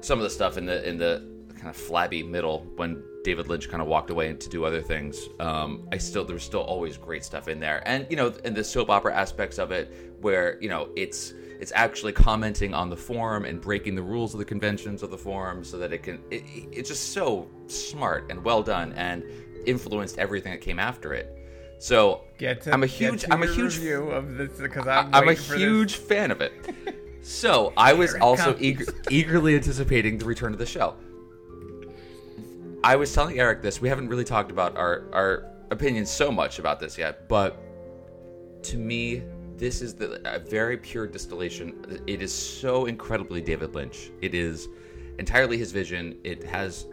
some 0.00 0.19
of 0.19 0.25
the 0.25 0.31
stuff 0.31 0.56
in 0.58 0.66
the 0.66 0.87
in 0.87 0.99
the 0.99 1.38
kind 1.58 1.69
of 1.69 1.76
flabby 1.76 2.22
middle 2.22 2.66
when 2.76 3.02
David 3.25 3.49
Lynch 3.49 3.69
kind 3.69 3.82
of 3.82 3.88
walked 3.88 4.10
away 4.10 4.32
to 4.32 4.49
do 4.49 4.64
other 4.64 4.81
things. 4.81 5.28
Um, 5.40 5.88
I 5.93 5.99
still 5.99 6.25
there's 6.25 6.43
still 6.43 6.62
always 6.62 6.96
great 6.96 7.25
stuff 7.25 7.49
in 7.49 7.60
there, 7.60 7.82
and 7.87 8.06
you 8.08 8.16
know, 8.16 8.32
and 8.44 8.56
the 8.56 8.64
soap 8.64 8.90
opera 8.90 9.14
aspects 9.14 9.58
of 9.58 9.70
it, 9.70 10.16
where 10.20 10.58
you 10.60 10.69
know 10.69 10.88
it's 10.96 11.34
it's 11.60 11.72
actually 11.75 12.12
commenting 12.12 12.72
on 12.72 12.88
the 12.88 12.96
form 12.96 13.44
and 13.44 13.60
breaking 13.60 13.94
the 13.96 14.02
rules 14.02 14.32
of 14.32 14.38
the 14.38 14.44
conventions 14.44 15.02
of 15.02 15.10
the 15.10 15.19
form 15.19 15.64
so 15.64 15.78
that 15.78 15.93
it 15.93 16.02
can. 16.02 16.22
It, 16.31 16.44
it's 16.72 16.88
just 16.88 17.12
so 17.12 17.49
smart 17.66 18.31
and 18.31 18.43
well 18.44 18.62
done, 18.62 18.93
and 18.94 19.25
influenced 19.66 20.19
everything 20.19 20.52
that 20.52 20.60
came 20.60 20.78
after 20.78 21.12
it. 21.12 21.34
So 21.78 22.22
Get 22.38 22.62
to, 22.62 22.72
I'm 22.72 22.82
a 22.82 22.87
huge 22.87 23.25
I'm 23.31 23.43
a 23.43 23.46
huge 23.46 23.76
review 23.76 24.10
of 24.10 24.37
this 24.37 24.58
because 24.58 24.87
I'm, 24.87 25.14
I'm 25.14 25.28
a 25.28 25.34
huge 25.34 25.96
fan 25.96 26.31
of 26.31 26.40
it. 26.40 26.52
So 27.28 27.75
I 27.76 27.93
was 27.93 28.14
also 28.14 28.56
eager, 28.58 28.87
eagerly 29.10 29.55
anticipating 29.55 30.16
the 30.16 30.25
return 30.25 30.55
of 30.55 30.58
the 30.58 30.64
show. 30.64 30.94
I 32.85 32.97
was 32.97 33.13
telling 33.13 33.39
Eric 33.39 33.63
this. 33.63 33.81
We 33.81 33.89
haven't 33.89 34.09
really 34.09 34.25
talked 34.25 34.51
about 34.51 34.77
our 34.77 35.05
our 35.13 35.45
opinions 35.71 36.11
so 36.11 36.31
much 36.31 36.59
about 36.59 36.81
this 36.81 36.97
yet, 36.97 37.29
but 37.29 37.61
to 38.65 38.77
me, 38.77 39.23
this 39.57 39.83
is 39.83 39.95
the 39.95 40.21
a 40.25 40.39
very 40.39 40.77
pure 40.77 41.07
distillation. 41.07 42.01
It 42.07 42.23
is 42.23 42.33
so 42.33 42.87
incredibly 42.87 43.41
David 43.41 43.75
Lynch. 43.75 44.11
It 44.23 44.35
is 44.35 44.69
entirely 45.19 45.59
his 45.59 45.73
vision. 45.73 46.17
It 46.23 46.45
has 46.45 46.87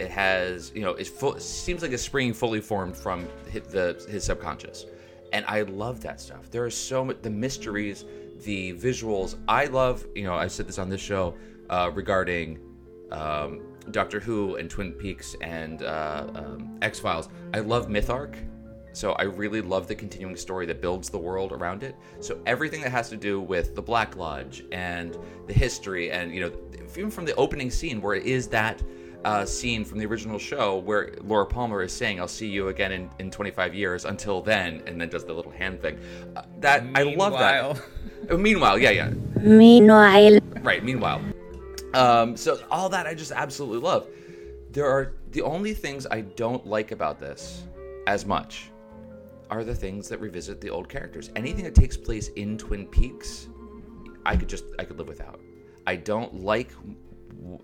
it 0.00 0.10
has 0.10 0.72
you 0.74 0.80
know 0.80 0.92
it 0.92 1.12
seems 1.40 1.82
like 1.82 1.92
it's 1.92 2.02
springing 2.02 2.32
fully 2.32 2.60
formed 2.60 2.96
from 2.96 3.28
his, 3.50 3.62
the 3.64 4.02
his 4.08 4.24
subconscious 4.24 4.86
and 5.34 5.44
i 5.46 5.60
love 5.60 6.00
that 6.00 6.18
stuff 6.18 6.50
there 6.50 6.64
are 6.64 6.70
so 6.70 7.04
much 7.04 7.18
the 7.20 7.28
mysteries 7.28 8.06
the 8.44 8.72
visuals 8.72 9.36
i 9.46 9.66
love 9.66 10.06
you 10.14 10.24
know 10.24 10.34
i 10.34 10.46
said 10.46 10.66
this 10.66 10.78
on 10.78 10.88
this 10.88 11.02
show 11.02 11.34
uh, 11.68 11.90
regarding 11.92 12.58
um, 13.12 13.60
doctor 13.92 14.20
who 14.20 14.56
and 14.56 14.70
twin 14.70 14.92
peaks 14.92 15.34
and 15.40 15.82
uh, 15.82 16.26
um, 16.34 16.78
x-files 16.82 17.28
i 17.54 17.60
love 17.60 17.88
mytharc 17.88 18.36
so 18.92 19.12
I 19.12 19.22
really 19.22 19.60
love 19.60 19.86
the 19.86 19.94
continuing 19.94 20.36
story 20.36 20.66
that 20.66 20.80
builds 20.80 21.10
the 21.10 21.18
world 21.18 21.52
around 21.52 21.82
it. 21.82 21.94
So 22.20 22.40
everything 22.46 22.80
that 22.82 22.90
has 22.90 23.08
to 23.10 23.16
do 23.16 23.40
with 23.40 23.74
the 23.74 23.82
Black 23.82 24.16
Lodge 24.16 24.64
and 24.72 25.16
the 25.46 25.52
history, 25.52 26.10
and 26.10 26.34
you 26.34 26.40
know, 26.40 26.52
even 26.96 27.10
from 27.10 27.24
the 27.24 27.34
opening 27.36 27.70
scene 27.70 28.00
where 28.00 28.14
it 28.14 28.24
is 28.24 28.48
that 28.48 28.82
uh, 29.24 29.44
scene 29.44 29.84
from 29.84 29.98
the 29.98 30.06
original 30.06 30.38
show 30.38 30.78
where 30.78 31.12
Laura 31.22 31.46
Palmer 31.46 31.82
is 31.82 31.92
saying, 31.92 32.20
"I'll 32.20 32.28
see 32.28 32.48
you 32.48 32.68
again 32.68 32.90
in, 32.92 33.10
in 33.18 33.30
25 33.30 33.74
years." 33.74 34.04
Until 34.04 34.40
then, 34.40 34.82
and 34.86 35.00
then 35.00 35.08
does 35.08 35.24
the 35.24 35.34
little 35.34 35.52
hand 35.52 35.80
thing. 35.80 35.98
Uh, 36.34 36.42
that 36.58 36.84
I 36.94 37.02
love 37.02 37.32
that. 37.34 37.80
Uh, 38.30 38.36
Meanwhile, 38.36 38.78
yeah, 38.78 38.90
yeah. 38.90 39.10
Meanwhile, 39.36 40.40
Right. 40.62 40.84
Meanwhile, 40.84 41.22
um, 41.94 42.36
so 42.36 42.60
all 42.70 42.88
that 42.90 43.06
I 43.06 43.14
just 43.14 43.32
absolutely 43.32 43.78
love. 43.78 44.08
There 44.70 44.86
are 44.86 45.14
the 45.32 45.42
only 45.42 45.74
things 45.74 46.06
I 46.10 46.20
don't 46.20 46.66
like 46.66 46.92
about 46.92 47.18
this 47.18 47.64
as 48.06 48.24
much 48.24 48.70
are 49.50 49.64
the 49.64 49.74
things 49.74 50.08
that 50.08 50.20
revisit 50.20 50.60
the 50.60 50.70
old 50.70 50.88
characters. 50.88 51.30
Anything 51.34 51.64
that 51.64 51.74
takes 51.74 51.96
place 51.96 52.28
in 52.28 52.56
Twin 52.56 52.86
Peaks, 52.86 53.48
I 54.24 54.36
could 54.36 54.48
just 54.48 54.64
I 54.78 54.84
could 54.84 54.98
live 54.98 55.08
without. 55.08 55.40
I 55.86 55.96
don't 55.96 56.42
like 56.44 56.70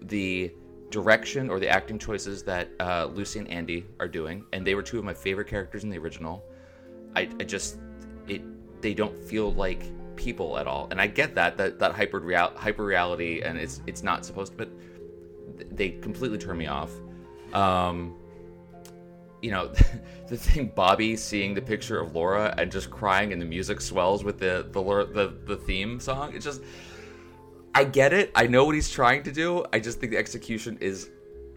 the 0.02 0.52
direction 0.90 1.50
or 1.50 1.60
the 1.60 1.68
acting 1.68 1.98
choices 1.98 2.42
that 2.44 2.68
uh, 2.80 3.06
Lucy 3.06 3.38
and 3.38 3.48
Andy 3.48 3.86
are 4.00 4.08
doing, 4.08 4.44
and 4.52 4.66
they 4.66 4.74
were 4.74 4.82
two 4.82 4.98
of 4.98 5.04
my 5.04 5.14
favorite 5.14 5.48
characters 5.48 5.84
in 5.84 5.90
the 5.90 5.98
original. 5.98 6.44
I, 7.14 7.28
I 7.40 7.44
just 7.44 7.78
it 8.26 8.42
they 8.82 8.94
don't 8.94 9.16
feel 9.24 9.52
like 9.54 9.82
people 10.16 10.58
at 10.58 10.66
all, 10.66 10.88
and 10.90 11.00
I 11.00 11.06
get 11.06 11.34
that 11.34 11.56
that 11.58 11.78
that 11.78 11.92
hyper 11.92 12.20
hyper 12.56 12.84
reality, 12.84 13.42
and 13.42 13.58
it's 13.58 13.80
it's 13.86 14.02
not 14.02 14.24
supposed 14.24 14.52
to, 14.52 14.58
but 14.58 14.70
they 15.76 15.90
completely 15.90 16.38
turn 16.38 16.58
me 16.58 16.66
off. 16.66 16.90
Um, 17.52 18.14
you 19.42 19.50
know, 19.50 19.68
the 20.28 20.36
thing 20.36 20.72
Bobby 20.74 21.16
seeing 21.16 21.54
the 21.54 21.62
picture 21.62 22.00
of 22.00 22.14
Laura 22.14 22.54
and 22.58 22.70
just 22.72 22.90
crying, 22.90 23.32
and 23.32 23.40
the 23.40 23.46
music 23.46 23.80
swells 23.80 24.24
with 24.24 24.38
the 24.38 24.66
the 24.72 24.82
the, 24.82 25.34
the 25.46 25.56
theme 25.56 26.00
song. 26.00 26.34
It's 26.34 26.44
just 26.44 26.62
I 27.74 27.84
get 27.84 28.12
it. 28.12 28.32
I 28.34 28.46
know 28.46 28.64
what 28.64 28.74
he's 28.74 28.90
trying 28.90 29.22
to 29.24 29.32
do. 29.32 29.64
I 29.72 29.80
just 29.80 30.00
think 30.00 30.12
the 30.12 30.18
execution 30.18 30.78
is 30.80 31.10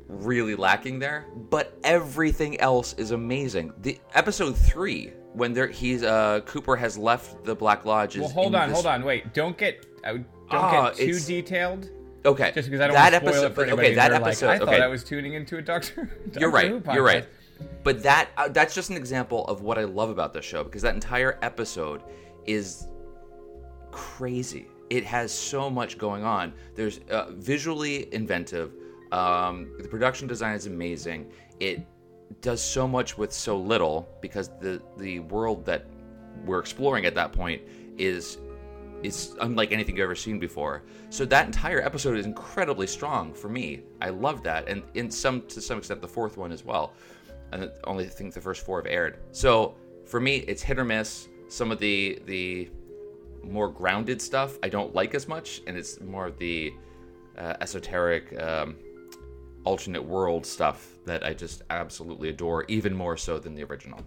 really 0.09 0.55
lacking 0.55 0.99
there. 0.99 1.27
But 1.49 1.77
everything 1.83 2.59
else 2.59 2.93
is 2.93 3.11
amazing. 3.11 3.71
The 3.81 3.97
episode 4.13 4.57
three, 4.57 5.13
when 5.33 5.53
there 5.53 5.67
he's 5.67 6.03
uh 6.03 6.41
Cooper 6.45 6.75
has 6.75 6.97
left 6.97 7.43
the 7.45 7.55
Black 7.55 7.85
Lodge. 7.85 8.15
Is 8.15 8.21
Well, 8.21 8.29
hold 8.29 8.55
on, 8.55 8.69
this- 8.69 8.75
hold 8.75 8.85
on, 8.87 9.03
wait. 9.03 9.33
Don't 9.33 9.57
get 9.57 9.85
don't 10.03 10.25
Ah, 10.51 10.87
get 10.89 10.97
too 10.97 11.03
it's- 11.03 11.25
detailed. 11.25 11.89
Okay, 12.25 12.51
Just 12.53 12.67
because 12.69 12.81
I 12.81 12.87
don't 12.87 12.95
that 12.95 13.13
want 13.23 13.23
to 13.23 13.31
spoil 13.31 13.45
episode. 13.45 13.51
it 13.51 13.55
for 13.55 13.63
anybody. 13.63 13.87
okay, 13.87 13.95
that 13.95 14.09
They're 14.09 14.19
like, 14.19 14.27
episode. 14.27 14.49
I 14.49 14.57
thought 14.59 14.67
okay, 14.67 14.81
I 14.81 14.87
was 14.87 15.03
tuning 15.05 15.35
into 15.35 15.57
a 15.57 15.61
Doctor. 15.61 16.05
Doctor 16.25 16.39
you're 16.41 16.51
right. 16.51 16.83
You're 16.93 17.03
right. 17.03 17.25
But 17.83 18.03
that 18.03 18.29
uh, 18.37 18.49
that's 18.49 18.75
just 18.75 18.89
an 18.89 18.97
example 18.97 19.45
of 19.45 19.61
what 19.61 19.77
I 19.77 19.85
love 19.85 20.09
about 20.09 20.33
this 20.33 20.43
show 20.43 20.63
because 20.65 20.81
that 20.81 20.95
entire 20.95 21.39
episode 21.41 22.03
is 22.45 22.87
crazy. 23.91 24.67
It 24.89 25.03
has 25.05 25.31
so 25.31 25.69
much 25.69 25.97
going 25.97 26.23
on. 26.23 26.53
There's 26.75 26.99
uh, 27.11 27.27
visually 27.31 28.13
inventive. 28.13 28.73
Um, 29.11 29.71
the 29.79 29.87
production 29.87 30.27
design 30.27 30.55
is 30.55 30.65
amazing. 30.65 31.31
It 31.59 31.85
does 32.41 32.61
so 32.61 32.87
much 32.87 33.17
with 33.17 33.33
so 33.33 33.57
little 33.57 34.07
because 34.21 34.49
the 34.59 34.81
the 34.97 35.19
world 35.21 35.65
that 35.65 35.85
we're 36.45 36.59
exploring 36.59 37.05
at 37.05 37.15
that 37.15 37.31
point 37.31 37.61
is 37.97 38.37
is 39.03 39.35
unlike 39.41 39.71
anything 39.71 39.95
you've 39.95 40.03
ever 40.03 40.15
seen 40.15 40.39
before. 40.39 40.83
So 41.09 41.25
that 41.25 41.45
entire 41.45 41.81
episode 41.81 42.17
is 42.17 42.25
incredibly 42.25 42.87
strong 42.87 43.33
for 43.33 43.47
me. 43.47 43.83
I 44.01 44.09
love 44.09 44.43
that, 44.43 44.67
and 44.67 44.83
in 44.93 45.09
some 45.09 45.43
to 45.47 45.61
some 45.61 45.77
extent 45.77 46.01
the 46.01 46.07
fourth 46.07 46.37
one 46.37 46.51
as 46.51 46.63
well. 46.63 46.93
And 47.51 47.71
only 47.85 48.05
think 48.05 48.33
the 48.33 48.41
first 48.41 48.63
four 48.65 48.77
have 48.77 48.85
aired. 48.85 49.17
So 49.31 49.75
for 50.05 50.19
me, 50.19 50.37
it's 50.47 50.61
hit 50.61 50.77
or 50.77 50.85
miss. 50.85 51.27
Some 51.47 51.71
of 51.71 51.79
the 51.79 52.21
the 52.25 52.69
more 53.43 53.69
grounded 53.69 54.21
stuff 54.21 54.57
I 54.61 54.69
don't 54.69 54.93
like 54.93 55.15
as 55.15 55.27
much, 55.27 55.61
and 55.65 55.77
it's 55.77 55.99
more 56.01 56.27
of 56.27 56.37
the 56.37 56.73
uh, 57.37 57.55
esoteric, 57.61 58.39
um, 58.41 58.75
alternate 59.63 60.03
world 60.03 60.45
stuff 60.45 60.87
that 61.05 61.25
I 61.25 61.33
just 61.33 61.63
absolutely 61.69 62.29
adore, 62.29 62.65
even 62.67 62.93
more 62.95 63.17
so 63.17 63.39
than 63.39 63.55
the 63.55 63.63
original. 63.63 64.01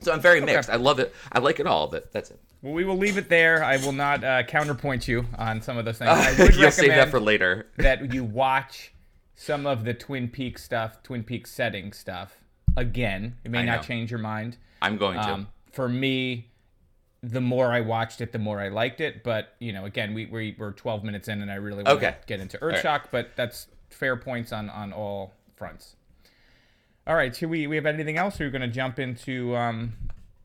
So 0.00 0.12
I'm 0.12 0.20
very 0.20 0.40
mixed. 0.40 0.68
I 0.68 0.76
love 0.76 0.98
it. 0.98 1.14
I 1.32 1.38
like 1.38 1.58
it 1.60 1.66
all, 1.66 1.86
but 1.88 2.12
that's 2.12 2.30
it. 2.30 2.40
Well, 2.62 2.74
we 2.74 2.84
will 2.84 2.96
leave 2.96 3.18
it 3.18 3.28
there. 3.28 3.64
I 3.64 3.76
will 3.78 3.92
not 3.92 4.22
uh, 4.22 4.42
counterpoint 4.42 5.08
you 5.08 5.24
on 5.38 5.62
some 5.62 5.78
of 5.78 5.84
those 5.84 5.98
things. 5.98 6.10
I 6.14 6.34
would 6.38 6.54
You'll 6.54 6.70
save 6.70 6.88
that 6.88 7.10
for 7.10 7.20
later. 7.20 7.68
that 7.78 8.12
you 8.12 8.24
watch 8.24 8.92
some 9.34 9.66
of 9.66 9.84
the 9.84 9.94
Twin 9.94 10.28
Peaks 10.28 10.62
stuff, 10.62 11.02
Twin 11.02 11.22
Peaks 11.24 11.50
setting 11.50 11.92
stuff 11.92 12.40
again. 12.76 13.36
It 13.44 13.50
may 13.50 13.64
not 13.64 13.82
change 13.82 14.10
your 14.10 14.20
mind. 14.20 14.58
I'm 14.82 14.96
going 14.96 15.16
to. 15.16 15.28
Um, 15.28 15.48
for 15.72 15.88
me, 15.88 16.50
the 17.22 17.40
more 17.40 17.72
I 17.72 17.80
watched 17.80 18.20
it, 18.20 18.32
the 18.32 18.38
more 18.38 18.60
I 18.60 18.68
liked 18.68 19.00
it. 19.00 19.22
But 19.24 19.54
you 19.58 19.72
know, 19.72 19.84
again, 19.84 20.14
we, 20.14 20.26
we 20.26 20.56
we're 20.58 20.72
12 20.72 21.04
minutes 21.04 21.28
in, 21.28 21.42
and 21.42 21.50
I 21.50 21.56
really 21.56 21.82
want 21.82 21.96
Okay. 21.98 22.10
to 22.20 22.26
get 22.26 22.40
into 22.40 22.58
right. 22.60 22.76
Earthshock. 22.76 23.04
But 23.10 23.30
that's 23.36 23.68
fair 23.96 24.16
points 24.16 24.52
on 24.52 24.70
on 24.70 24.92
all 24.92 25.32
fronts. 25.56 25.96
All 27.06 27.14
right, 27.14 27.34
should 27.34 27.50
we 27.50 27.66
we 27.66 27.76
have 27.76 27.86
anything 27.86 28.18
else? 28.18 28.40
Or 28.40 28.44
are 28.44 28.46
we 28.48 28.50
going 28.50 28.62
to 28.62 28.74
jump 28.74 28.98
into? 28.98 29.56
Um, 29.56 29.92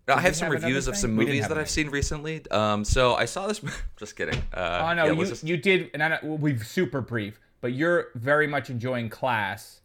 I 0.08 0.20
have 0.22 0.36
some 0.36 0.51
have 0.51 0.63
reviews 0.63 0.88
of 0.88 0.96
some 0.98 1.13
movies 1.13 1.48
that 1.48 1.58
I've 1.58 1.70
seen 1.70 1.89
recently. 1.89 2.43
Um, 2.51 2.84
so 2.84 3.15
I 3.15 3.25
saw 3.25 3.48
this. 3.48 3.62
just 3.98 4.15
kidding. 4.15 4.41
Uh, 4.53 4.88
oh 4.89 4.93
no, 4.93 5.05
yeah, 5.05 5.12
you 5.13 5.25
just- 5.25 5.43
you 5.43 5.58
did, 5.58 5.91
and 5.93 6.03
I 6.03 6.08
know, 6.10 6.20
well, 6.24 6.38
we've 6.38 6.65
super 6.65 7.01
brief, 7.01 7.39
but 7.62 7.74
you're 7.74 8.08
very 8.15 8.48
much 8.48 8.70
enjoying 8.70 9.10
Class, 9.10 9.81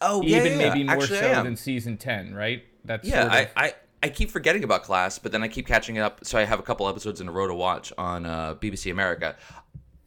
oh, 0.00 0.22
yeah, 0.22 0.38
even 0.38 0.52
yeah, 0.58 0.68
maybe 0.68 0.84
more 0.84 1.02
Actually, 1.02 1.18
so 1.20 1.42
than 1.42 1.56
season 1.56 1.96
10, 1.96 2.34
right? 2.34 2.64
That's 2.84 3.06
Yeah, 3.06 3.22
sort 3.22 3.32
I, 3.56 3.66
I, 3.66 3.74
I 4.02 4.08
keep 4.08 4.30
forgetting 4.30 4.64
about 4.64 4.82
Class, 4.82 5.18
but 5.18 5.30
then 5.30 5.42
I 5.42 5.48
keep 5.48 5.66
catching 5.66 5.96
it 5.96 6.00
up. 6.00 6.24
So 6.24 6.38
I 6.38 6.44
have 6.44 6.58
a 6.58 6.62
couple 6.62 6.88
episodes 6.88 7.20
in 7.20 7.28
a 7.28 7.32
row 7.32 7.46
to 7.46 7.54
watch 7.54 7.92
on 7.96 8.26
uh, 8.26 8.54
BBC 8.56 8.90
America. 8.90 9.36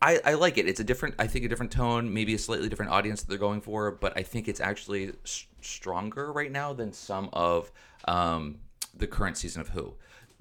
I, 0.05 0.19
I 0.23 0.33
like 0.35 0.59
it. 0.59 0.67
It's 0.67 0.79
a 0.79 0.83
different, 0.83 1.15
I 1.17 1.25
think, 1.25 1.45
a 1.45 1.47
different 1.47 1.71
tone, 1.71 2.13
maybe 2.13 2.35
a 2.35 2.37
slightly 2.37 2.69
different 2.69 2.91
audience 2.91 3.21
that 3.21 3.29
they're 3.29 3.39
going 3.39 3.59
for, 3.61 3.89
but 3.89 4.13
I 4.15 4.21
think 4.21 4.47
it's 4.47 4.59
actually 4.59 5.13
s- 5.23 5.47
stronger 5.61 6.31
right 6.31 6.51
now 6.51 6.73
than 6.73 6.93
some 6.93 7.29
of 7.33 7.71
um, 8.07 8.59
the 8.95 9.07
current 9.07 9.35
season 9.35 9.61
of 9.61 9.69
Who, 9.69 9.95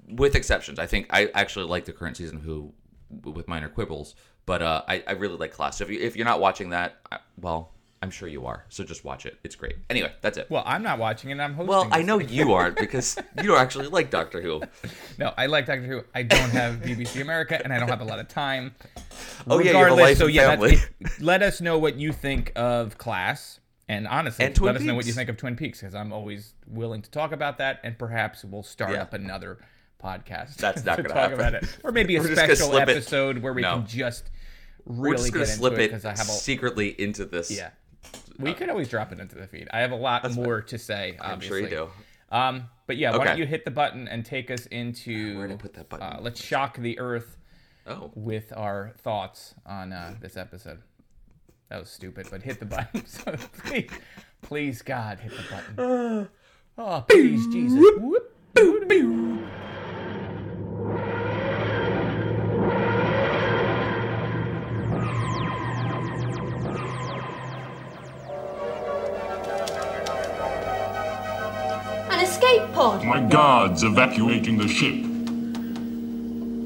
with 0.07 0.35
exceptions. 0.35 0.77
I 0.77 0.85
think 0.85 1.07
I 1.09 1.31
actually 1.33 1.65
like 1.65 1.85
the 1.85 1.93
current 1.93 2.15
season 2.17 2.37
of 2.37 2.43
Who 2.43 2.73
with 3.23 3.47
minor 3.47 3.69
quibbles, 3.69 4.13
but 4.45 4.61
uh, 4.61 4.83
I, 4.87 5.03
I 5.07 5.13
really 5.13 5.37
like 5.37 5.51
Class. 5.51 5.77
So 5.77 5.85
if, 5.85 5.89
you, 5.89 5.99
if 5.99 6.15
you're 6.15 6.25
not 6.25 6.39
watching 6.39 6.69
that, 6.69 6.99
I, 7.11 7.17
well, 7.41 7.73
I'm 8.05 8.11
sure 8.11 8.27
you 8.27 8.45
are. 8.45 8.63
So 8.69 8.83
just 8.83 9.03
watch 9.03 9.25
it. 9.25 9.35
It's 9.43 9.55
great. 9.55 9.77
Anyway, 9.89 10.11
that's 10.21 10.37
it. 10.37 10.45
well, 10.51 10.61
I'm 10.63 10.83
not 10.83 10.99
watching 10.99 11.31
it. 11.31 11.39
I'm 11.39 11.55
hosting. 11.55 11.67
Well, 11.69 11.87
I 11.91 12.03
know 12.03 12.19
you 12.19 12.53
aren't 12.53 12.77
because 12.79 13.17
you 13.41 13.47
don't 13.49 13.57
actually 13.57 13.87
like 13.87 14.11
Doctor 14.11 14.41
Who. 14.43 14.61
No, 15.17 15.33
I 15.35 15.47
like 15.47 15.65
Doctor 15.65 15.81
Who. 15.87 16.03
I 16.13 16.21
don't 16.21 16.51
have 16.51 16.75
BBC 16.81 17.19
America, 17.19 17.59
and 17.63 17.73
I 17.73 17.79
don't 17.79 17.89
have 17.89 18.01
a 18.01 18.05
lot 18.05 18.19
of 18.19 18.27
time. 18.27 18.75
Oh, 19.47 19.59
yeah, 19.59 19.71
you 19.71 19.77
have 19.77 19.91
a 19.91 19.95
life 19.95 20.17
so 20.17 20.27
yeah, 20.27 20.55
let 21.19 21.41
us 21.41 21.61
know 21.61 21.77
what 21.79 21.95
you 21.95 22.11
think 22.11 22.51
of 22.55 22.97
Class, 22.97 23.59
and 23.87 24.07
honestly, 24.07 24.45
And 24.45 24.59
let 24.61 24.75
us 24.75 24.81
know 24.81 24.93
what 24.95 25.05
you 25.05 25.13
think 25.13 25.29
of 25.29 25.37
Twin 25.37 25.55
Peaks, 25.55 25.79
because 25.81 25.95
I'm 25.95 26.11
always 26.13 26.53
willing 26.67 27.01
to 27.01 27.09
talk 27.11 27.31
about 27.31 27.57
that, 27.59 27.79
and 27.83 27.97
perhaps 27.97 28.43
we'll 28.43 28.63
start 28.63 28.91
Yeah. 28.91 29.01
up 29.03 29.13
another 29.13 29.57
podcast. 30.03 30.57
That's 30.57 30.83
not 30.85 30.97
to 30.97 31.03
gonna 31.03 31.13
talk 31.13 31.29
happen. 31.31 31.39
about 31.39 31.53
it, 31.55 31.77
or 31.83 31.91
maybe 31.91 32.15
a 32.17 32.21
We're 32.21 32.35
special 32.35 32.67
slip 32.69 32.87
it. 32.89 32.91
episode 32.97 33.37
where 33.39 33.53
we 33.53 33.61
No. 33.61 33.77
can 33.77 33.87
just 33.87 34.29
We're 34.85 35.11
really 35.11 35.29
just 35.29 35.33
gonna 35.33 35.45
get 35.45 35.49
into 35.51 35.59
slip 35.59 35.73
it 35.73 35.79
it 35.79 35.87
because 35.89 36.05
I 36.05 36.09
have 36.11 36.19
a 36.21 36.23
secretly 36.31 36.89
into 36.99 37.25
this. 37.25 37.51
yeah. 37.51 37.69
We 38.39 38.53
could 38.53 38.69
always 38.69 38.89
drop 38.89 39.11
it 39.11 39.19
into 39.19 39.35
the 39.35 39.47
feed. 39.47 39.67
I 39.71 39.79
have 39.79 39.91
a 39.91 39.95
lot 39.95 40.29
more 40.33 40.61
to 40.61 40.77
say. 40.77 41.17
Obviously. 41.19 41.33
I'm 41.33 41.41
sure 41.41 41.59
you 41.59 41.69
do. 41.69 41.89
Um, 42.35 42.69
but 42.87 42.97
yeah, 42.97 43.15
why 43.15 43.25
don't 43.25 43.37
you 43.37 43.45
hit 43.45 43.65
the 43.65 43.71
button 43.71 44.07
and 44.07 44.25
take 44.25 44.51
us 44.51 44.65
into? 44.67 45.37
Where'd 45.37 45.51
I 45.51 45.55
put 45.55 45.73
that 45.73 45.89
button? 45.89 46.05
Uh, 46.05 46.19
let's 46.21 46.43
shock 46.43 46.77
the 46.77 46.99
earth 46.99 47.37
Oh, 47.87 48.11
with 48.15 48.51
our 48.55 48.93
thoughts 48.97 49.53
on 49.65 49.93
uh, 49.93 50.15
this 50.19 50.37
episode. 50.37 50.81
That 51.69 51.79
was 51.79 51.89
stupid, 51.89 52.27
but 52.31 52.41
hit 52.41 52.59
the 52.59 52.65
button. 52.65 53.05
so 53.05 53.35
please, 53.63 53.89
please, 54.41 54.81
God, 54.81 55.19
hit 55.19 55.31
the 55.31 55.73
button. 55.75 56.29
Oh, 56.77 57.05
please, 57.07 57.47
Jesus. 57.53 57.81
Pod. 72.75 73.05
My 73.05 73.21
guards 73.21 73.83
evacuating 73.83 74.57
the 74.57 74.67
ship. 74.67 74.95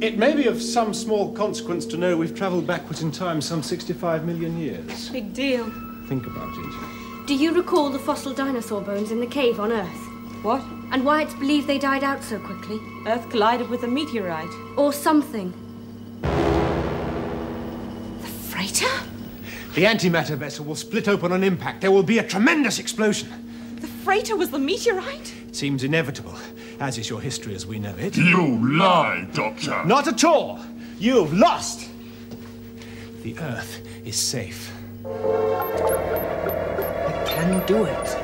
It 0.03 0.17
may 0.17 0.35
be 0.35 0.47
of 0.47 0.61
some 0.61 0.93
small 0.93 1.31
consequence 1.33 1.85
to 1.87 1.97
know 1.97 2.17
we've 2.17 2.35
travelled 2.35 2.65
backwards 2.65 3.03
in 3.03 3.11
time 3.11 3.41
some 3.41 3.61
65 3.61 4.25
million 4.25 4.57
years. 4.57 5.09
Big 5.09 5.33
deal. 5.33 5.71
Think 6.07 6.25
about 6.25 6.49
it. 6.57 7.27
Do 7.27 7.35
you 7.35 7.53
recall 7.53 7.89
the 7.91 7.99
fossil 7.99 8.33
dinosaur 8.33 8.81
bones 8.81 9.11
in 9.11 9.19
the 9.19 9.27
cave 9.27 9.59
on 9.59 9.71
Earth? 9.71 10.05
What? 10.41 10.63
And 10.91 11.05
why 11.05 11.21
it's 11.21 11.35
believed 11.35 11.67
they 11.67 11.77
died 11.77 12.03
out 12.03 12.23
so 12.23 12.39
quickly? 12.39 12.79
Earth 13.05 13.29
collided 13.29 13.69
with 13.69 13.83
a 13.83 13.87
meteorite. 13.87 14.49
Or 14.77 14.91
something? 14.91 15.53
The 18.21 18.27
freighter? 18.27 18.89
The 19.75 19.83
antimatter 19.83 20.37
vessel 20.37 20.65
will 20.65 20.75
split 20.75 21.07
open 21.07 21.31
on 21.31 21.43
impact. 21.43 21.81
There 21.81 21.91
will 21.91 22.03
be 22.03 22.17
a 22.17 22.23
tremendous 22.23 22.79
explosion. 22.79 23.29
The 23.79 23.87
freighter 23.87 24.35
was 24.35 24.49
the 24.49 24.59
meteorite? 24.59 25.35
It 25.49 25.55
seems 25.55 25.83
inevitable, 25.83 26.35
as 26.79 26.99
is 26.99 27.09
your 27.09 27.19
history 27.19 27.55
as 27.55 27.65
we 27.65 27.79
know 27.79 27.95
it. 27.97 28.15
You 28.15 28.59
lie, 28.77 29.27
Doctor. 29.33 29.83
Not 29.83 30.07
at 30.07 30.23
all! 30.23 30.59
You've 30.99 31.33
lost! 31.33 31.89
The 33.23 33.35
Earth 33.39 33.81
is 34.05 34.15
safe. 34.15 34.71
I 35.03 35.09
can 37.25 37.65
do 37.65 37.83
it. 37.85 38.15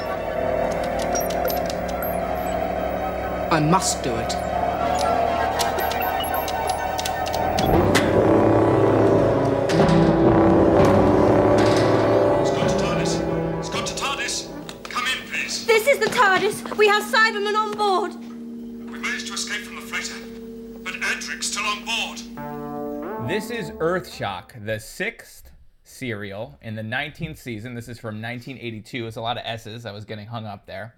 I 3.51 3.59
must 3.59 4.03
do 4.03 4.15
it. 4.15 4.54
We 16.77 16.89
have 16.89 17.03
Cybermen 17.03 17.55
on 17.55 17.71
board. 17.77 18.15
We 18.15 18.99
managed 18.99 19.27
to 19.27 19.33
escape 19.33 19.61
from 19.61 19.75
the 19.75 19.81
freighter, 19.81 20.15
but 20.83 20.93
Adric's 20.95 21.47
still 21.47 21.63
on 21.63 21.85
board. 21.85 23.29
This 23.29 23.49
is 23.49 23.71
Earthshock, 23.71 24.65
the 24.65 24.77
sixth 24.77 25.51
serial 25.85 26.59
in 26.61 26.75
the 26.75 26.81
19th 26.81 27.37
season. 27.37 27.75
This 27.75 27.87
is 27.87 27.97
from 27.97 28.21
1982. 28.21 29.07
It's 29.07 29.15
a 29.15 29.21
lot 29.21 29.37
of 29.37 29.43
S's. 29.45 29.85
I 29.85 29.93
was 29.93 30.03
getting 30.03 30.27
hung 30.27 30.45
up 30.45 30.65
there. 30.65 30.95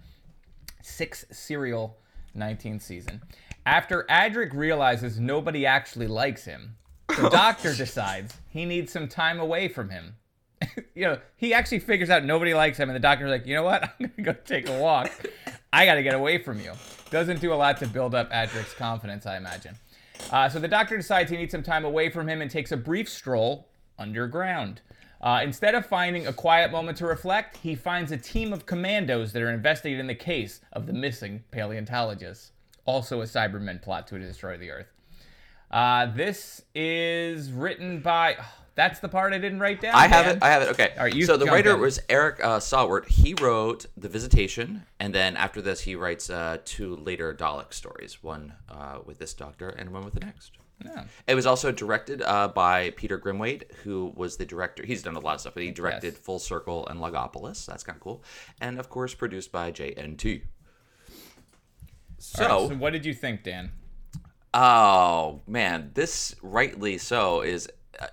Sixth 0.82 1.26
serial, 1.32 2.00
19th 2.36 2.82
season. 2.82 3.22
After 3.68 4.04
Adric 4.10 4.56
realizes 4.56 5.20
nobody 5.20 5.68
actually 5.68 6.08
likes 6.08 6.46
him, 6.46 6.76
the 7.08 7.30
doctor 7.32 7.76
decides 7.76 8.38
he 8.50 8.66
needs 8.66 8.92
some 8.92 9.08
time 9.08 9.40
away 9.40 9.68
from 9.68 9.90
him. 9.90 10.16
you 10.96 11.04
know, 11.04 11.20
he 11.36 11.54
actually 11.54 11.80
figures 11.80 12.10
out 12.10 12.24
nobody 12.24 12.54
likes 12.54 12.78
him, 12.78 12.90
and 12.90 12.96
the 12.96 13.00
doctor's 13.00 13.30
like, 13.30 13.46
you 13.46 13.56
know 13.56 13.64
what? 13.64 13.84
I'm 14.00 14.12
gonna 14.16 14.34
go 14.34 14.40
take 14.46 14.70
a 14.70 14.80
walk. 14.80 15.12
I 15.72 15.86
gotta 15.86 16.04
get 16.04 16.16
away 16.16 16.38
from 16.38 16.60
you. 16.60 16.74
Doesn't 17.10 17.40
do 17.40 17.54
a 17.54 17.56
lot 17.56 17.78
to 17.78 17.88
build 17.88 18.16
up 18.16 18.30
Adric's 18.32 18.74
confidence, 18.74 19.26
I 19.26 19.38
imagine. 19.38 19.76
Uh, 20.32 20.50
so 20.50 20.60
the 20.60 20.68
doctor 20.68 20.98
decides 20.98 21.30
he 21.30 21.38
needs 21.38 21.52
some 21.52 21.64
time 21.64 21.86
away 21.86 22.10
from 22.10 22.28
him 22.28 22.42
and 22.42 22.50
takes 22.50 22.72
a 22.72 22.78
brief 22.78 23.08
stroll 23.08 23.68
underground. 23.98 24.82
Uh, 25.22 25.42
instead 25.44 25.74
of 25.74 25.86
finding 25.86 26.28
a 26.28 26.34
quiet 26.34 26.72
moment 26.72 26.98
to 26.98 27.06
reflect, 27.06 27.58
he 27.58 27.76
finds 27.76 28.12
a 28.12 28.18
team 28.18 28.54
of 28.54 28.66
commandos 28.66 29.34
that 29.34 29.42
are 29.42 29.52
investigating 29.52 30.08
the 30.08 30.16
case 30.16 30.62
of 30.74 30.86
the 30.86 30.94
missing 30.94 31.44
paleontologist. 31.52 32.52
Also, 32.86 33.22
a 33.22 33.26
Cybermen 33.26 33.82
plot 33.82 34.08
to 34.08 34.20
destroy 34.20 34.58
the 34.58 34.70
Earth. 34.70 34.92
Uh, 35.72 36.06
this 36.06 36.62
is 36.74 37.52
written 37.52 38.00
by. 38.00 38.38
That's 38.78 39.00
the 39.00 39.10
part 39.10 39.34
I 39.34 39.40
didn't 39.40 39.60
write 39.60 39.82
down. 39.82 39.96
I 39.96 40.06
have 40.08 40.26
Dan. 40.28 40.38
it. 40.38 40.44
I 40.44 40.50
have 40.50 40.62
it. 40.62 40.70
Okay. 40.70 40.94
All 40.98 41.06
right, 41.06 41.14
you 41.14 41.26
so 41.26 41.36
the 41.36 41.48
writer 41.48 41.74
in. 41.74 41.82
was 41.82 42.00
Eric 42.10 42.40
uh, 42.44 42.60
Saward. 42.60 43.08
He 43.08 43.34
wrote 43.42 43.88
The 43.98 44.08
Visitation, 44.08 44.84
and 45.00 45.16
then 45.16 45.36
after 45.36 45.64
this, 45.64 45.82
he 45.82 45.96
writes 45.96 46.30
uh, 46.30 46.60
two 46.64 46.96
later 46.98 47.34
Dalek 47.34 47.74
stories. 47.74 48.22
One 48.22 48.54
uh, 48.70 49.00
with 49.04 49.18
this 49.18 49.34
Doctor, 49.34 49.70
and 49.70 49.92
one 49.92 50.06
with 50.06 50.14
the 50.14 50.20
next. 50.20 50.60
Yeah. 50.86 51.06
It 51.26 51.34
was 51.34 51.48
also 51.48 51.72
directed 51.72 52.22
uh, 52.22 52.50
by 52.50 52.92
Peter 52.92 53.18
Grimwade, 53.18 53.64
who 53.84 54.14
was 54.16 54.38
the 54.38 54.46
director. 54.46 54.86
He's 54.86 55.02
done 55.02 55.16
a 55.16 55.20
lot 55.20 55.34
of 55.34 55.42
stuff, 55.42 55.56
but 55.56 55.64
he 55.64 55.72
directed 55.72 56.14
Yes. 56.14 56.22
Full 56.22 56.38
Circle 56.38 56.86
and 56.88 57.00
Logopolis. 57.00 57.66
That's 57.66 57.82
kind 57.84 57.96
of 57.96 58.02
cool. 58.02 58.24
And 58.62 58.80
of 58.80 58.90
course, 58.90 59.16
produced 59.16 59.52
by 59.52 59.72
JNT. 59.72 60.44
So, 62.20 62.44
right, 62.44 62.70
so 62.70 62.76
what 62.76 62.94
did 62.94 63.06
you 63.08 63.14
think, 63.16 63.44
Dan? 63.44 63.72
Oh 64.54 65.42
man, 65.48 65.92
this 65.96 66.36
rightly 66.44 67.00
so 67.00 67.42
is. 67.42 67.68
Uh, 68.00 68.06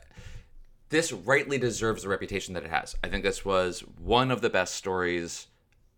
this 0.91 1.13
rightly 1.13 1.59
deserves 1.59 2.03
the 2.03 2.09
reputation 2.09 2.55
that 2.55 2.63
it 2.63 2.71
has. 2.71 2.95
I 3.03 3.09
think 3.09 3.25
this 3.25 3.45
was 3.45 3.81
one 4.03 4.31
of 4.31 4.41
the 4.41 4.51
best 4.51 4.75
stories 4.75 5.49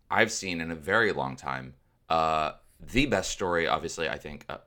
I've 0.09 0.31
seen 0.31 0.61
in 0.61 0.71
a 0.71 0.75
very 0.75 1.11
long 1.11 1.35
time. 1.35 1.73
Uh, 2.09 2.53
the 2.79 3.05
best 3.05 3.31
story, 3.31 3.67
obviously, 3.67 4.07
I 4.09 4.17
think 4.17 4.45
uh, 4.49 4.57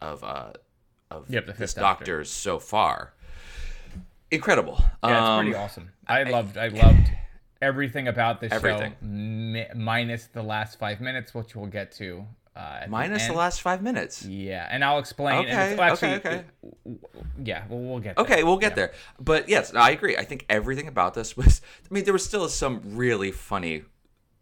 of 0.00 0.24
uh, 0.24 0.52
of 1.10 1.28
Yep, 1.30 1.46
the 1.46 1.52
this 1.52 1.74
Doctor. 1.74 2.04
Doctor's 2.04 2.30
so 2.30 2.58
far. 2.58 3.12
Incredible. 4.30 4.76
Yeah, 5.04 5.10
it's 5.10 5.28
Um, 5.28 5.44
pretty 5.44 5.56
awesome. 5.56 5.92
I 6.08 6.22
loved. 6.24 6.56
I 6.58 6.68
loved 6.68 7.10
everything 7.62 8.08
about 8.08 8.40
this 8.40 8.52
Everything. 8.52 8.92
show, 8.92 9.06
mi- 9.06 9.66
minus 9.74 10.26
the 10.26 10.42
last 10.42 10.78
five 10.78 11.00
minutes, 11.00 11.34
which 11.34 11.54
we'll 11.54 11.66
get 11.66 11.92
to. 11.92 12.26
Uh, 12.56 12.86
Minus 12.88 13.24
the 13.24 13.28
end. 13.28 13.36
last 13.36 13.60
five 13.60 13.82
minutes. 13.82 14.24
Yeah, 14.24 14.66
and 14.70 14.82
I'll 14.82 14.98
explain. 14.98 15.44
Okay, 15.46 15.76
well, 15.76 15.92
actually, 15.92 16.14
okay, 16.14 16.28
okay. 16.28 16.44
Yeah, 17.44 17.64
well, 17.68 17.80
we'll 17.80 17.98
get. 18.00 18.16
There. 18.16 18.24
Okay, 18.24 18.44
we'll 18.44 18.56
get 18.56 18.74
there. 18.74 18.92
But 19.20 19.50
yes, 19.50 19.74
I 19.74 19.90
agree. 19.90 20.16
I 20.16 20.24
think 20.24 20.46
everything 20.48 20.88
about 20.88 21.12
this 21.12 21.36
was. 21.36 21.60
I 21.84 21.92
mean, 21.92 22.04
there 22.04 22.14
was 22.14 22.24
still 22.24 22.48
some 22.48 22.80
really 22.96 23.30
funny, 23.30 23.82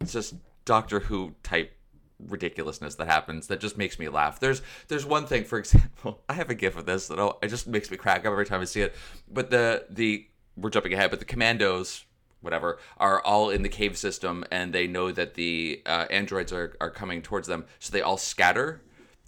just 0.06 0.34
Doctor 0.64 1.00
Who 1.00 1.34
type 1.42 1.72
ridiculousness 2.20 2.94
that 2.94 3.08
happens 3.08 3.48
that 3.48 3.58
just 3.58 3.76
makes 3.76 3.98
me 3.98 4.08
laugh. 4.08 4.38
There's 4.38 4.62
there's 4.86 5.04
one 5.04 5.26
thing, 5.26 5.42
for 5.42 5.58
example, 5.64 6.22
I 6.28 6.34
have 6.34 6.50
a 6.50 6.54
gif 6.54 6.76
of 6.76 6.86
this 6.86 7.08
that 7.08 7.18
I'll, 7.18 7.38
it 7.42 7.48
just 7.48 7.66
makes 7.66 7.90
me 7.90 7.96
crack 7.96 8.20
up 8.20 8.32
every 8.32 8.46
time 8.46 8.60
I 8.60 8.64
see 8.64 8.82
it. 8.82 8.94
But 9.28 9.50
the 9.50 9.86
the 9.90 10.26
we're 10.56 10.70
jumping 10.70 10.92
ahead, 10.92 11.10
but 11.10 11.18
the 11.18 11.24
commandos. 11.26 12.04
Whatever 12.44 12.78
are 12.98 13.20
all 13.22 13.50
in 13.50 13.62
the 13.62 13.68
cave 13.68 13.96
system, 13.96 14.44
and 14.50 14.72
they 14.72 14.86
know 14.86 15.10
that 15.10 15.34
the 15.34 15.82
uh, 15.86 16.06
androids 16.10 16.52
are, 16.52 16.76
are 16.80 16.90
coming 16.90 17.22
towards 17.22 17.48
them, 17.48 17.64
so 17.80 17.90
they 17.90 18.02
all 18.02 18.16
scatter, 18.18 18.80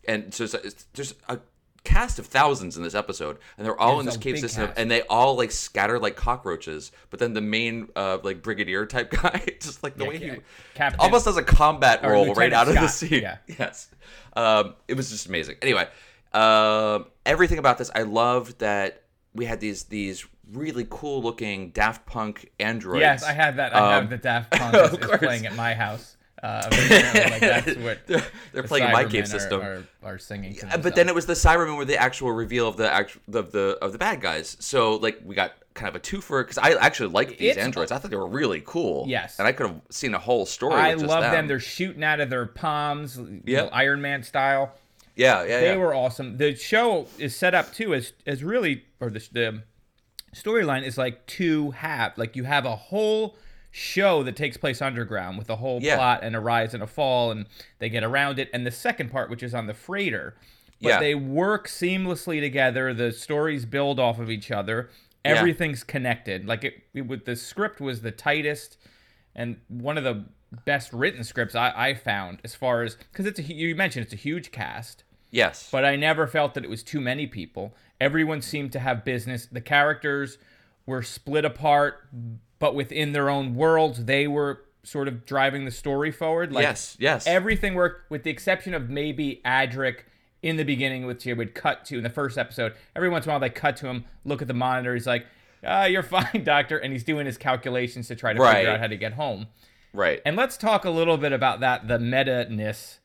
and 0.07 0.33
so 0.33 0.45
it's, 0.45 0.55
it's, 0.55 0.87
there's 0.93 1.15
a 1.29 1.39
cast 1.83 2.19
of 2.19 2.27
thousands 2.27 2.77
in 2.77 2.83
this 2.83 2.95
episode, 2.97 3.39
and 3.57 3.65
they're 3.65 3.81
all 3.81 4.01
in 4.01 4.07
this 4.07 4.17
cave 4.17 4.39
system, 4.39 4.67
cast. 4.67 4.79
and 4.79 4.91
they 4.91 5.03
all 5.03 5.37
like 5.37 5.51
scatter 5.53 5.99
like 5.99 6.17
cockroaches. 6.17 6.91
But 7.11 7.21
then 7.21 7.33
the 7.33 7.41
main 7.41 7.89
uh, 7.97 8.19
like 8.23 8.43
brigadier 8.43 8.87
type 8.87 9.11
guy, 9.23 9.41
just 9.61 9.83
like 9.83 9.97
the 9.97 10.03
Yeah, 10.05 10.09
way 10.11 10.19
he 10.19 10.29
Ca- 10.31 10.37
Captain- 10.75 11.01
almost 11.01 11.25
does 11.27 11.37
a 11.37 11.43
combat 11.45 12.01
or 12.05 12.11
role 12.13 12.27
right 12.35 12.51
Lieutenant 12.51 12.55
out 12.55 12.69
of 12.69 12.75
the 12.75 12.89
Scott, 12.89 13.09
scene. 13.09 13.23
yeah. 13.23 13.39
Yes, 13.59 13.89
um, 14.35 14.75
it 14.89 14.95
was 14.95 15.11
just 15.11 15.27
amazing. 15.27 15.57
Anyway, 15.63 15.87
um, 16.33 17.07
everything 17.25 17.59
about 17.59 17.79
this, 17.79 17.91
I 17.95 18.03
loved 18.03 18.59
that 18.59 19.03
we 19.35 19.45
had 19.45 19.61
these 19.61 19.85
these 19.85 20.27
really 20.53 20.87
cool 20.91 21.23
looking 21.23 21.71
Daft 21.71 22.07
Punk 22.07 22.51
androids. 22.61 23.01
Yes, 23.01 23.23
I 23.25 23.33
had 23.33 23.57
that. 23.57 23.75
I 23.75 23.79
Um, 23.97 24.03
have 24.03 24.11
the 24.11 24.17
Daft 24.19 24.51
Punk 24.59 24.75
is, 24.75 24.93
is 24.99 25.19
playing 25.19 25.47
at 25.47 25.55
my 25.55 25.75
house. 25.75 26.17
Uh, 26.43 26.63
like 26.71 27.41
that's 27.41 27.77
what 27.79 28.07
They're- 28.07 28.23
they're 28.53 28.63
the 28.63 28.69
playing 28.69 28.85
in 28.87 28.93
my 28.93 29.05
Cybermen 29.05 29.11
cave 29.11 29.25
are- 29.25 29.27
system. 29.27 29.61
Are, 29.63 29.83
are 30.05 30.19
singing. 30.19 30.55
To 30.57 30.75
Uh, 30.75 30.77
but 30.77 30.95
then 30.95 31.09
it 31.09 31.15
was 31.15 31.25
the 31.27 31.33
Cybermen 31.33 31.77
were 31.77 31.85
the 31.87 31.97
actual 31.97 32.31
reveal 32.31 32.69
of 32.69 32.77
the 32.77 32.93
actual 32.93 33.23
of 33.35 33.53
the 33.53 33.79
of 33.81 33.93
the 33.93 33.99
bad 33.99 34.21
guys. 34.21 34.57
So 34.61 34.97
like 34.97 35.19
we 35.25 35.35
got 35.35 35.55
kind 35.75 35.89
of 35.89 35.97
a 35.97 36.01
twofer 36.01 36.43
because 36.43 36.59
I 36.59 36.73
actually 36.73 37.09
liked 37.09 37.39
these 37.39 37.53
It's- 37.53 37.65
androids. 37.65 37.91
I 37.91 37.99
thought 37.99 38.11
they 38.11 38.17
were 38.19 38.29
really 38.29 38.63
cool. 38.67 39.07
Yes. 39.09 39.39
and 39.39 39.49
I 39.49 39.53
could 39.53 39.67
have 39.67 39.81
seen 39.91 40.15
a 40.15 40.19
whole 40.19 40.45
story. 40.47 40.75
I 40.75 40.93
love 40.95 41.23
them. 41.23 41.33
them. 41.33 41.47
They're 41.49 41.59
shooting 41.59 42.05
out 42.05 42.21
of 42.21 42.29
their 42.31 42.47
palms, 42.47 43.19
Yep. 43.47 43.71
Iron 43.73 44.03
Man 44.03 44.23
style. 44.23 44.75
Yeah, 45.17 45.43
yeah, 45.45 45.61
they 45.61 45.67
yeah. 45.71 45.77
were 45.77 45.95
awesome. 45.95 46.37
The 46.37 46.55
show 46.55 47.07
is 47.19 47.35
set 47.35 47.55
up 47.55 47.73
too 47.73 47.95
as 47.95 48.13
as 48.27 48.45
really, 48.45 48.85
or 49.01 49.09
the 49.09 49.27
the 49.33 49.63
storyline 50.37 50.83
is 50.85 50.99
like 50.99 51.27
two 51.27 51.71
half. 51.73 52.17
Like 52.19 52.37
you 52.37 52.45
have 52.45 52.65
a 52.65 52.77
whole 52.77 53.37
show 53.71 54.23
that 54.23 54.37
takes 54.37 54.57
place 54.57 54.81
underground 54.81 55.37
with 55.39 55.51
a 55.51 55.57
whole 55.57 55.81
Yeah. 55.83 55.97
plot 55.97 56.21
and 56.23 56.35
a 56.35 56.41
rise 56.41 56.73
and 56.75 56.83
a 56.83 56.87
fall, 56.87 57.31
and 57.31 57.47
they 57.79 57.89
get 57.89 58.03
around 58.05 58.39
it. 58.39 58.49
And 58.53 58.67
the 58.67 58.71
second 58.71 59.11
part, 59.11 59.29
which 59.31 59.43
is 59.43 59.55
on 59.55 59.67
the 59.67 59.75
freighter, 59.75 60.35
but 60.81 60.89
Yeah. 60.89 61.01
they 61.01 61.15
work 61.15 61.69
seamlessly 61.69 62.41
together. 62.41 62.95
The 62.95 63.13
stories 63.13 63.65
build 63.67 64.01
off 64.01 64.19
of 64.19 64.31
each 64.31 64.51
other. 64.51 64.91
Yeah. 65.25 65.33
Everything's 65.33 65.83
connected. 65.85 66.47
Like 66.47 66.65
it, 66.65 66.75
it 66.95 67.03
with 67.07 67.25
the 67.25 67.37
script 67.37 67.81
was 67.81 68.01
the 68.03 68.13
tightest 68.13 68.79
and 69.35 69.57
one 69.69 69.99
of 69.99 70.05
the 70.05 70.25
best 70.65 70.93
written 70.93 71.25
scripts 71.25 71.55
I, 71.55 71.73
I 71.77 71.95
found 71.95 72.39
as 72.45 72.55
far 72.55 72.83
as 72.83 72.95
because 72.95 73.27
it's 73.27 73.39
a 73.41 73.43
you 73.43 73.75
mentioned 73.75 74.05
it's 74.05 74.13
a 74.15 74.17
huge 74.17 74.53
cast 74.53 75.03
yes, 75.37 75.69
but 75.71 75.85
I 75.85 75.97
never 75.97 76.27
felt 76.27 76.55
that 76.55 76.65
it 76.65 76.71
was 76.71 76.83
too 76.83 77.01
many 77.01 77.27
people. 77.27 77.75
Everyone 78.01 78.41
seemed 78.43 78.73
to 78.73 78.79
have 78.81 79.05
business. 79.05 79.47
The 79.47 79.61
characters 79.61 80.39
were 80.87 81.03
split 81.03 81.45
apart, 81.45 82.09
but 82.59 82.75
within 82.75 83.13
their 83.13 83.29
own 83.31 83.55
worlds, 83.55 84.05
they 84.05 84.27
were 84.27 84.63
sort 84.83 85.09
of 85.09 85.27
driving 85.27 85.65
the 85.65 85.71
story 85.71 86.11
forward. 86.13 86.53
Like 86.53 86.63
Yes, 86.63 86.97
yes. 87.01 87.27
Everything 87.27 87.75
worked, 87.75 88.11
with 88.11 88.23
the 88.23 88.31
exception 88.31 88.73
of 88.75 88.89
maybe 88.89 89.41
Adric 89.45 90.01
in 90.43 90.57
the 90.57 90.65
beginning, 90.65 91.07
which 91.07 91.25
he 91.25 91.33
would 91.33 91.55
cut 91.55 91.85
to 91.87 91.97
in 91.99 92.05
the 92.05 92.11
first 92.11 92.39
episode. 92.39 92.73
Every 92.95 93.09
once 93.09 93.25
in 93.25 93.31
a 93.31 93.33
while, 93.33 93.41
they 93.41 93.51
cut 93.51 93.77
to 93.79 93.89
him, 93.89 94.05
look 94.25 94.43
at 94.43 94.49
the 94.49 94.55
monitor. 94.55 94.95
He's 94.95 95.07
like, 95.07 95.27
ah, 95.67 95.87
"You're 95.87 96.03
fine, 96.17 96.45
doctor," 96.45 96.79
and 96.79 96.93
he's 96.93 97.03
doing 97.03 97.27
his 97.27 97.37
calculations 97.39 98.07
to 98.09 98.15
try 98.15 98.33
to 98.33 98.41
Right. 98.41 98.57
figure 98.59 98.71
out 98.71 98.81
how 98.81 98.87
to 98.87 98.97
get 98.97 99.15
home. 99.15 99.49
right. 99.93 100.21
And 100.25 100.37
let's 100.37 100.57
talk 100.57 100.85
a 100.85 100.91
little 100.91 101.17
bit 101.17 101.33
about 101.33 101.59
that, 101.61 101.89
the 101.89 101.99
meta-ness 101.99 103.01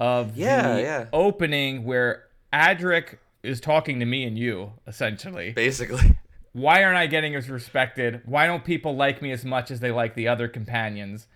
of 0.00 0.36
Yeah, 0.36 0.74
the 0.74 0.82
yeah. 0.82 1.06
opening 1.12 1.84
where 1.84 2.24
Adric 2.52 3.18
is 3.42 3.60
talking 3.60 4.00
to 4.00 4.06
me 4.06 4.24
and 4.24 4.38
you, 4.38 4.72
essentially. 4.86 5.52
Basically, 5.52 6.18
Why 6.52 6.84
aren't 6.84 6.96
I 6.96 7.06
getting 7.08 7.34
as 7.34 7.50
respected? 7.50 8.20
Why 8.24 8.46
don't 8.46 8.64
people 8.64 8.94
like 8.94 9.20
me 9.20 9.32
as 9.32 9.44
much 9.44 9.70
as 9.72 9.80
they 9.80 9.90
like 9.90 10.14
the 10.14 10.28
other 10.28 10.46
companions? 10.48 11.26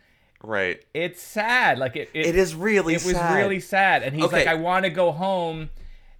right. 0.44 0.80
It's 0.94 1.20
sad. 1.20 1.78
Like 1.80 1.96
it, 1.96 2.08
It 2.14 2.36
is 2.36 2.54
really 2.54 2.94
It 2.94 3.04
was 3.04 3.14
sad. 3.16 3.36
really 3.36 3.58
sad. 3.58 4.04
And 4.04 4.14
he's 4.14 4.24
Okay. 4.26 4.36
like, 4.38 4.46
I 4.46 4.54
want 4.54 4.84
to 4.84 4.90
go 4.90 5.10
home, 5.10 5.70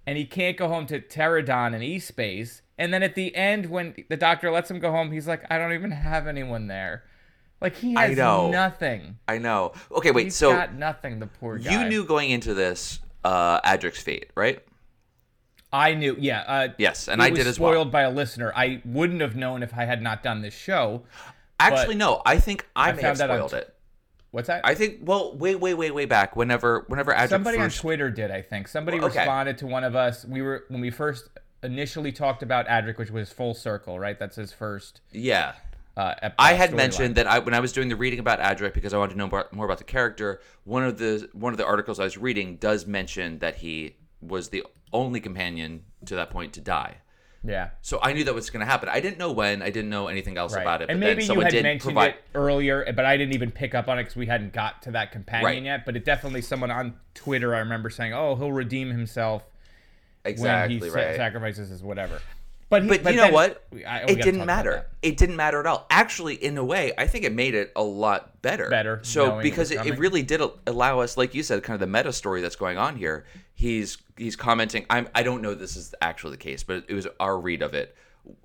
and 0.05 0.17
he 0.17 0.25
can't 0.25 0.57
go 0.57 0.67
home 0.67 0.85
to 0.87 0.99
Terradon 0.99 1.73
and 1.73 1.81
E 1.81 1.97
Space. 1.99 2.61
And 2.77 2.93
then 2.93 3.01
at 3.03 3.15
the 3.15 3.33
end, 3.35 3.67
when 3.67 3.95
the 4.09 4.17
doctor 4.17 4.51
lets 4.51 4.69
him 4.69 4.79
go 4.79 4.91
home, 4.91 5.11
he's 5.13 5.27
like, 5.27 5.43
I 5.49 5.57
don't 5.57 5.71
even 5.73 5.91
have 5.91 6.27
anyone 6.27 6.67
there. 6.67 7.03
Like 7.61 7.75
he 7.75 7.95
I 7.95 8.07
has 8.09 8.17
know. 8.17 8.49
nothing. 8.49 9.17
I 9.27 9.37
know. 9.37 9.73
Okay, 9.91 10.11
wait. 10.11 10.23
So 10.23 10.25
he's 10.25 10.35
so 10.35 10.51
got 10.53 10.73
nothing. 10.75 11.19
The 11.19 11.27
poor 11.27 11.57
guy. 11.57 11.71
you 11.83 11.89
knew 11.89 12.05
going 12.05 12.29
into 12.31 12.53
this 12.53 12.99
uh, 13.23 13.59
Adric's 13.61 14.01
fate, 14.01 14.29
right? 14.35 14.59
I 15.71 15.93
knew. 15.93 16.15
Yeah. 16.17 16.39
Uh, 16.47 16.67
Yes, 16.77 17.07
and 17.07 17.21
I 17.21 17.29
was 17.29 17.39
did 17.39 17.47
as 17.47 17.59
well. 17.59 17.71
Spoiled 17.73 17.91
by 17.91 18.01
a 18.03 18.09
listener. 18.11 18.51
I 18.55 18.81
wouldn't 18.85 19.21
have 19.21 19.35
known 19.35 19.61
if 19.61 19.73
I 19.77 19.85
had 19.85 20.01
not 20.01 20.23
done 20.23 20.41
this 20.41 20.53
show. 20.55 21.03
Actually, 21.59 21.95
no. 21.95 22.21
I 22.25 22.39
think 22.39 22.65
I, 22.75 22.89
I 22.89 22.91
may 22.93 23.01
found 23.01 23.17
have 23.19 23.29
on 23.29 23.37
spoiled 23.37 23.51
t- 23.51 23.57
it. 23.57 23.75
What's 24.31 24.47
that? 24.47 24.61
I 24.63 24.73
think. 24.75 24.99
Well, 25.01 25.35
way, 25.37 25.55
way, 25.55 25.73
way, 25.73 25.91
way 25.91 26.05
back. 26.05 26.35
Whenever, 26.35 26.85
whenever 26.87 27.11
Adric 27.11 27.29
Somebody 27.29 27.57
first. 27.57 27.77
on 27.79 27.81
Twitter 27.81 28.09
did. 28.09 28.31
I 28.31 28.41
think 28.41 28.67
somebody 28.67 28.99
Well, 28.99 29.09
okay. 29.09 29.19
responded 29.19 29.57
to 29.59 29.67
one 29.67 29.83
of 29.83 29.95
us. 29.95 30.23
We 30.23 30.41
were 30.41 30.63
when 30.69 30.79
we 30.81 30.89
first 30.91 31.29
initially 31.61 32.11
talked 32.13 32.41
about 32.41 32.67
Adric, 32.67 32.97
which 32.97 33.11
was 33.11 33.31
Full 33.33 33.53
Circle, 33.53 33.99
right? 33.99 34.17
That's 34.17 34.37
his 34.37 34.53
first. 34.53 35.01
Yeah. 35.11 35.53
Uh, 35.97 36.13
ep- 36.21 36.35
I 36.39 36.53
had 36.53 36.73
mentioned 36.73 37.15
that 37.15 37.27
I, 37.27 37.39
when 37.39 37.53
I 37.53 37.59
was 37.59 37.73
doing 37.73 37.89
the 37.89 37.95
reading 37.95 38.19
about 38.19 38.39
Adric 38.39 38.73
because 38.73 38.93
I 38.93 38.97
wanted 38.97 39.13
to 39.13 39.17
know 39.17 39.27
more, 39.27 39.47
more 39.51 39.65
about 39.65 39.79
the 39.79 39.83
character. 39.83 40.39
One 40.63 40.83
of 40.83 40.97
the 40.97 41.29
one 41.33 41.51
of 41.53 41.57
the 41.57 41.65
articles 41.65 41.99
I 41.99 42.03
was 42.05 42.17
reading 42.17 42.55
does 42.55 42.85
mention 42.85 43.39
that 43.39 43.55
he 43.55 43.95
was 44.21 44.49
the 44.49 44.63
only 44.93 45.19
companion 45.19 45.83
to 46.05 46.15
that 46.15 46.29
point 46.29 46.53
to 46.53 46.61
die. 46.61 46.97
Yeah. 47.43 47.69
So 47.81 47.99
I 48.01 48.11
knew 48.13 48.23
that 48.25 48.33
was 48.35 48.49
going 48.49 48.59
to 48.59 48.65
happen. 48.65 48.89
I 48.89 48.99
didn't 48.99 49.17
know 49.17 49.31
when. 49.31 49.61
I 49.61 49.69
didn't 49.69 49.89
know 49.89 50.07
anything 50.07 50.37
else 50.37 50.53
Right. 50.53 50.61
about 50.61 50.81
it. 50.81 50.89
and 50.89 50.99
but 50.99 51.05
maybe 51.05 51.13
then 51.15 51.21
you 51.21 51.27
someone 51.27 51.45
had 51.45 51.51
did 51.53 51.63
mentioned 51.63 51.93
provide. 51.95 52.09
it 52.15 52.21
earlier, 52.35 52.91
but 52.93 53.05
I 53.05 53.15
didn't 53.17 53.33
even 53.33 53.49
pick 53.51 53.73
up 53.73 53.87
on 53.87 53.97
it 53.97 54.03
because 54.03 54.17
we 54.17 54.25
hadn't 54.25 54.51
got 54.53 54.81
to 54.83 54.91
that 54.91 55.11
companion 55.13 55.45
Right. 55.45 55.63
yet. 55.63 55.85
But 55.85 55.95
it 55.95 56.03
definitely 56.05 56.41
someone 56.41 56.69
on 56.71 56.95
Twitter 57.13 57.55
I 57.55 57.59
remember 57.59 57.89
saying, 57.89 58.13
"Oh, 58.13 58.35
he'll 58.35 58.51
redeem 58.51 58.89
himself 58.89 59.43
Exactly 60.25 60.79
when 60.79 60.89
he 60.89 60.95
right. 60.95 61.15
sacrifices 61.15 61.69
his 61.69 61.81
whatever." 61.81 62.19
But, 62.69 62.83
he, 62.83 62.87
But, 62.99 63.13
you 63.13 63.17
know 63.19 63.31
what? 63.31 63.63
we- 63.71 63.83
I- 63.83 64.05
we 64.05 64.11
it 64.13 64.21
didn't 64.21 64.45
matter. 64.45 64.85
It 65.01 65.17
didn't 65.17 65.35
matter 65.35 65.59
at 65.59 65.65
all. 65.65 65.87
Actually, 65.89 66.35
in 66.35 66.57
a 66.57 66.63
way, 66.63 66.93
I 66.97 67.07
think 67.07 67.25
it 67.25 67.33
made 67.33 67.55
it 67.55 67.71
a 67.75 67.81
lot 67.83 68.41
better. 68.43 68.69
Better, 68.69 68.99
So 69.03 69.41
because 69.41 69.71
it, 69.71 69.83
it 69.85 69.97
really 69.97 70.21
did 70.21 70.41
allow 70.67 70.99
us, 70.99 71.17
like 71.17 71.33
you 71.33 71.41
said, 71.41 71.63
kind 71.63 71.73
of 71.75 71.79
the 71.79 71.87
meta 71.87 72.13
story 72.13 72.41
that's 72.41 72.55
going 72.55 72.77
on 72.77 72.95
here. 72.95 73.25
He's 73.55 73.97
he's 74.17 74.35
commenting. 74.35 74.85
I'm 74.89 75.09
I 75.15 75.23
don't 75.23 75.41
know 75.41 75.51
if 75.51 75.59
this 75.59 75.75
is 75.75 75.93
actually 76.01 76.31
the 76.31 76.37
case, 76.37 76.63
but 76.63 76.85
it 76.87 76.93
was 76.93 77.07
our 77.19 77.39
read 77.39 77.61
of 77.61 77.73
it 77.73 77.95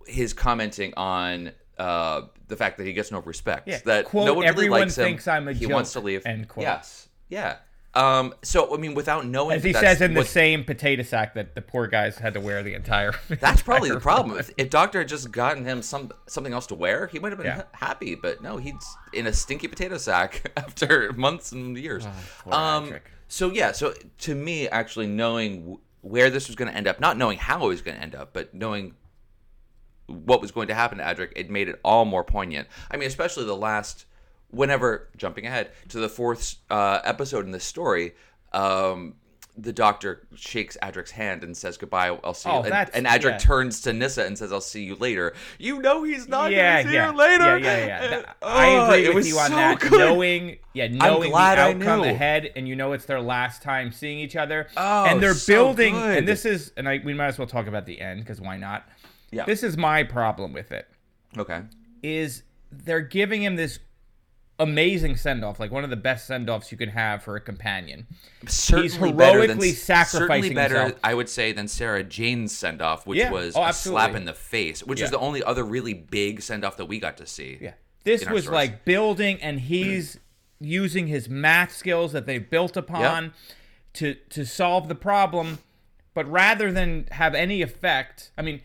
his 0.07 0.33
commenting 0.33 0.95
on 0.97 1.53
uh, 1.79 2.23
the 2.49 2.57
fact 2.57 2.79
that 2.79 2.87
he 2.87 2.93
gets 2.95 3.11
no 3.13 3.19
respect. 3.21 3.69
Yeah, 3.69 3.81
That 3.85 4.07
quote, 4.07 4.25
no 4.27 4.33
one 4.35 4.43
really 4.45 4.49
"Everyone 4.49 4.81
likes 4.81 4.97
him. 4.97 5.05
thinks 5.05 5.29
I'm 5.29 5.49
a 5.49 5.53
he 5.53 5.67
joke," 5.67 5.73
wants 5.75 5.93
to 5.93 6.01
leave. 6.01 6.25
end 6.25 6.49
quote. 6.49 6.63
Yes. 6.63 7.09
Yeah. 7.29 7.57
Um, 7.95 8.35
so 8.43 8.75
I 8.75 8.79
mean, 8.79 8.95
without 8.95 9.25
knowing, 9.27 9.57
As 9.57 9.63
that 9.63 9.69
he 9.69 9.75
says 9.75 10.01
in 10.01 10.15
the 10.15 10.25
same 10.25 10.65
potato 10.65 11.03
sack 11.05 11.35
that 11.35 11.55
the 11.55 11.63
poor 11.63 11.87
guys 11.87 12.19
had 12.19 12.35
to 12.35 12.41
wear 12.41 12.63
the 12.63 12.75
entire. 12.75 13.13
That's 13.29 13.63
probably 13.63 13.91
the 13.91 14.01
problem. 14.01 14.39
If, 14.39 14.51
if 14.59 14.69
Doctor 14.71 14.99
had 14.99 15.09
just 15.09 15.31
gotten 15.31 15.65
him 15.65 15.81
some 15.81 16.11
something 16.27 16.53
else 16.53 16.67
to 16.69 16.75
wear, 16.75 17.07
he 17.07 17.19
might 17.21 17.31
have 17.31 17.39
been 17.39 17.47
Yeah. 17.47 17.63
happy. 17.73 18.15
But 18.17 18.43
no, 18.43 18.57
he's 18.57 18.75
in 19.13 19.27
a 19.27 19.33
stinky 19.33 19.69
potato 19.69 19.97
sack 19.97 20.51
after 20.57 21.13
months 21.13 21.53
and 21.53 21.79
years. 21.79 22.07
Oh, 22.47 22.53
um, 22.53 22.95
so 23.29 23.51
yeah, 23.53 23.73
so 23.73 23.95
to 24.21 24.35
me, 24.35 24.69
actually 24.69 25.07
knowing 25.07 25.79
where 26.01 26.31
this 26.31 26.49
was 26.49 26.57
going 26.57 26.71
to 26.71 26.77
end 26.77 26.87
up, 26.87 27.01
not 27.01 27.17
knowing 27.17 27.39
how 27.39 27.65
it 27.65 27.69
was 27.69 27.81
going 27.81 27.97
to 27.97 28.03
end 28.03 28.15
up, 28.15 28.33
but 28.33 28.53
knowing 28.53 28.95
what 30.07 30.41
was 30.41 30.51
going 30.51 30.69
to 30.69 30.75
happen 30.75 30.99
to 30.99 31.05
Adric, 31.05 31.33
it 31.35 31.49
made 31.49 31.69
it 31.69 31.81
all 31.85 32.05
more 32.05 32.23
poignant. 32.25 32.69
I 32.91 32.97
mean, 32.97 33.07
especially 33.07 33.45
the 33.47 33.57
last, 33.57 34.05
whenever 34.55 35.09
jumping 35.17 35.47
ahead 35.47 35.71
to 35.89 35.99
the 35.99 36.09
fourth 36.09 36.57
uh, 36.71 37.01
episode 37.05 37.45
in 37.45 37.51
this 37.51 37.65
story, 37.65 38.15
um, 38.53 39.15
the 39.57 39.73
doctor 39.73 40.27
shakes 40.35 40.77
Adric's 40.83 41.13
hand 41.13 41.45
and 41.45 41.57
says 41.57 41.77
goodbye. 41.77 42.19
I'll 42.25 42.35
see 42.35 42.49
Oh, 42.51 42.65
you. 42.65 42.73
And, 42.73 42.91
and 42.93 43.07
Adric 43.07 43.33
yeah. 43.33 43.39
turns 43.39 43.83
to 43.83 43.93
Nyssa 43.93 44.25
and 44.25 44.37
says, 44.37 44.53
"I'll 44.53 44.61
see 44.61 44.83
you 44.83 44.97
later." 44.97 45.33
You 45.59 45.81
know 45.81 46.03
he's 46.03 46.27
not 46.27 46.51
yeah, 46.51 46.83
going 46.83 46.85
to 46.87 46.91
see 46.91 46.95
yeah, 46.97 47.07
her 47.07 47.17
later. 47.17 47.59
Yeah, 47.59 47.87
yeah, 47.87 48.11
yeah. 48.11 48.33
Oh, 48.43 48.49
I 48.49 48.97
agree 48.97 49.15
with 49.15 49.27
you 49.29 49.39
on 49.39 49.51
so 49.51 49.57
that. 49.57 49.79
good. 49.79 49.93
Knowing, 49.93 50.59
yeah, 50.73 50.89
knowing 50.89 51.31
the 51.31 51.37
outcome 51.37 52.03
ahead, 52.03 52.51
and 52.57 52.67
you 52.67 52.75
know 52.75 52.93
it's 52.95 53.05
their 53.05 53.21
last 53.21 53.63
time 53.63 53.93
seeing 53.93 54.19
each 54.19 54.35
other. 54.35 54.67
Oh, 54.77 55.05
and 55.05 55.23
they're 55.23 55.35
so 55.35 55.67
building, 55.67 55.95
good. 55.95 56.19
and 56.19 56.29
this 56.29 56.45
is, 56.45 56.73
and 56.77 56.89
I, 56.89 57.01
we 57.05 57.15
might 57.15 57.29
as 57.29 57.39
well 57.39 57.47
talk 57.47 57.69
about 57.69 57.87
the 57.87 58.01
end 58.01 58.21
because 58.21 58.41
why 58.41 58.57
not? 58.57 58.89
Yeah. 59.31 59.45
This 59.45 59.63
is 59.63 59.77
my 59.77 60.03
problem 60.03 60.53
with 60.53 60.73
it. 60.73 60.89
Okay. 61.39 61.63
Is 62.03 62.43
they're 62.73 63.01
giving 63.01 63.43
him 63.43 63.55
this 63.57 63.79
amazing 64.59 65.17
send 65.17 65.45
off, 65.45 65.59
like 65.59 65.71
one 65.73 65.85
of 65.85 65.91
the 65.91 65.97
best 65.97 66.27
send 66.27 66.49
offs 66.49 66.71
you 66.71 66.79
can 66.79 66.91
have 66.91 67.23
for 67.23 67.37
a 67.37 67.41
companion. 67.41 68.07
Certainly 68.47 68.89
He's 68.89 68.97
better 68.99 69.39
heroically 69.41 69.47
than, 69.47 69.57
Certainly 69.57 69.73
sacrificing 69.73 70.55
better, 70.55 70.81
himself. 70.81 71.01
I 71.03 71.15
would 71.15 71.29
say, 71.29 71.53
than 71.53 71.69
Sarah 71.69 72.05
Jane's 72.05 72.57
send 72.57 72.81
off, 72.81 73.07
which 73.07 73.19
Yeah. 73.19 73.31
was 73.31 73.57
Oh, 73.57 73.65
a 73.65 73.73
slap 73.73 74.15
in 74.15 74.25
the 74.25 74.33
face, 74.35 74.83
which 74.83 75.01
is 75.01 75.11
the 75.11 75.19
only 75.19 75.43
other 75.43 75.65
really 75.65 75.95
big 75.95 76.41
send 76.43 76.65
off 76.65 76.77
that 76.77 76.87
we 76.87 76.99
got 77.01 77.17
to 77.19 77.27
see. 77.27 77.59
Yeah. 77.61 77.73
This 78.05 78.21
was 78.29 78.45
stories. 78.45 78.49
like 78.51 78.85
building, 78.85 79.39
and 79.43 79.61
he's 79.61 80.19
using 80.61 81.07
his 81.09 81.29
math 81.29 81.73
skills 81.75 82.13
that 82.13 82.27
they've 82.27 82.49
built 82.49 82.77
upon 82.77 83.33
to 83.95 84.15
to 84.31 84.45
solve 84.45 84.89
the 84.89 84.95
problem. 84.95 85.59
But 86.13 86.31
rather 86.31 86.71
than 86.71 87.09
have 87.13 87.35
any 87.35 87.61
effect, 87.61 88.31
I 88.39 88.43
mean, 88.43 88.61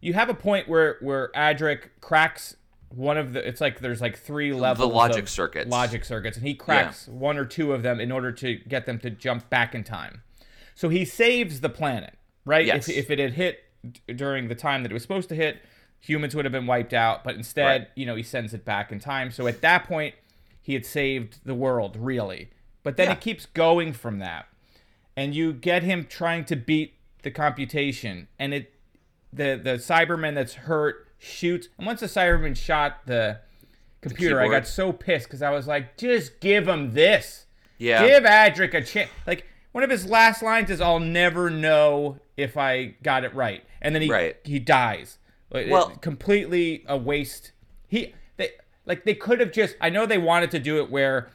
you 0.00 0.14
have 0.14 0.28
a 0.28 0.34
point 0.34 0.68
where 0.68 0.96
where 1.00 1.30
Adric 1.36 1.90
cracks 2.00 2.56
one 2.90 3.16
of 3.16 3.32
the. 3.32 3.46
It's 3.46 3.60
like 3.60 3.80
there's 3.80 4.00
like 4.00 4.18
three 4.18 4.52
levels. 4.52 4.92
logic 4.92 5.24
of 5.24 5.28
circuits. 5.30 5.70
Logic 5.70 6.04
circuits, 6.04 6.36
and 6.36 6.46
he 6.46 6.54
cracks 6.54 7.08
one 7.08 7.38
or 7.38 7.44
two 7.44 7.72
of 7.72 7.82
them 7.82 8.00
in 8.00 8.10
order 8.12 8.32
to 8.32 8.56
get 8.56 8.86
them 8.86 8.98
to 9.00 9.10
jump 9.10 9.48
back 9.48 9.74
in 9.74 9.84
time. 9.84 10.22
So 10.74 10.88
he 10.88 11.04
saves 11.04 11.60
the 11.60 11.68
planet, 11.68 12.16
right? 12.44 12.66
Yes. 12.66 12.88
If, 12.88 12.96
if 12.96 13.10
it 13.10 13.18
had 13.18 13.34
hit 13.34 13.60
during 14.14 14.48
the 14.48 14.54
time 14.54 14.82
that 14.82 14.90
it 14.90 14.94
was 14.94 15.02
supposed 15.02 15.28
to 15.30 15.34
hit, 15.34 15.58
humans 16.00 16.34
would 16.34 16.44
have 16.44 16.52
been 16.52 16.66
wiped 16.66 16.92
out. 16.94 17.22
But 17.24 17.36
instead, 17.36 17.64
Right. 17.82 17.88
you 17.94 18.06
know, 18.06 18.14
he 18.16 18.22
sends 18.22 18.54
it 18.54 18.64
back 18.64 18.90
in 18.90 18.98
time. 18.98 19.30
So 19.30 19.46
at 19.46 19.60
that 19.60 19.84
point, 19.84 20.14
he 20.62 20.74
had 20.74 20.84
saved 20.84 21.40
the 21.44 21.54
world, 21.54 21.96
really. 21.96 22.50
But 22.82 22.96
then 22.96 23.06
Yeah. 23.08 23.12
it 23.12 23.20
keeps 23.20 23.46
going 23.46 23.92
from 23.92 24.18
that, 24.20 24.46
and 25.16 25.34
you 25.34 25.52
get 25.52 25.82
him 25.82 26.06
trying 26.06 26.44
to 26.46 26.56
beat 26.56 26.94
the 27.22 27.30
computation, 27.30 28.28
and 28.38 28.54
it, 28.54 28.72
the 29.32 29.60
the 29.62 29.72
Cyberman 29.74 30.34
that's 30.34 30.54
hurt 30.54 31.06
shoots, 31.20 31.68
and 31.78 31.86
once 31.86 32.00
the 32.00 32.06
Cyberman 32.06 32.56
shot 32.56 33.06
the 33.06 33.38
computer, 34.00 34.40
I 34.40 34.48
got 34.48 34.66
so 34.66 34.92
pissed 34.92 35.26
because 35.26 35.42
I 35.42 35.50
was 35.50 35.66
like, 35.68 35.96
just 35.96 36.40
give 36.40 36.66
him 36.66 36.92
this. 36.94 37.46
Yeah. 37.78 38.04
Give 38.06 38.24
Adric 38.24 38.74
a 38.74 38.82
chance. 38.82 39.10
Like 39.26 39.46
one 39.72 39.84
of 39.84 39.90
his 39.90 40.06
last 40.06 40.42
lines 40.42 40.70
is, 40.70 40.80
"I'll 40.80 40.98
never 40.98 41.48
know 41.50 42.18
if 42.36 42.56
I 42.56 42.94
got 43.02 43.22
it 43.24 43.34
right," 43.34 43.62
and 43.80 43.94
then 43.94 44.02
he 44.02 44.10
Right. 44.10 44.36
he 44.44 44.58
dies. 44.58 45.18
Well- 45.50 45.90
completely 46.00 46.84
a 46.88 46.96
waste. 46.96 47.52
He 47.86 48.14
they 48.36 48.50
like 48.86 49.04
they 49.04 49.14
could 49.14 49.40
have 49.40 49.52
just. 49.52 49.76
I 49.80 49.90
know 49.90 50.06
they 50.06 50.18
wanted 50.18 50.50
to 50.52 50.58
do 50.58 50.78
it 50.78 50.90
where, 50.90 51.30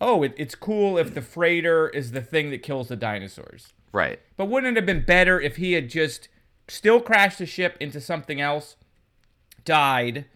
oh, 0.00 0.22
it, 0.22 0.32
it's 0.36 0.54
cool 0.54 0.96
if 0.98 1.14
the 1.14 1.22
freighter 1.22 1.88
is 1.88 2.12
the 2.12 2.22
thing 2.22 2.50
that 2.50 2.62
kills 2.62 2.88
the 2.88 2.96
dinosaurs. 2.96 3.72
Right. 3.92 4.20
But 4.36 4.46
wouldn't 4.46 4.76
it 4.76 4.80
have 4.80 4.86
been 4.86 5.04
better 5.04 5.40
if 5.40 5.56
he 5.56 5.72
had 5.72 5.88
just 5.90 6.28
still 6.68 7.00
crashed 7.00 7.38
the 7.38 7.46
ship 7.46 7.76
into 7.80 8.00
something 8.00 8.40
else, 8.40 8.76
died, 9.64 10.26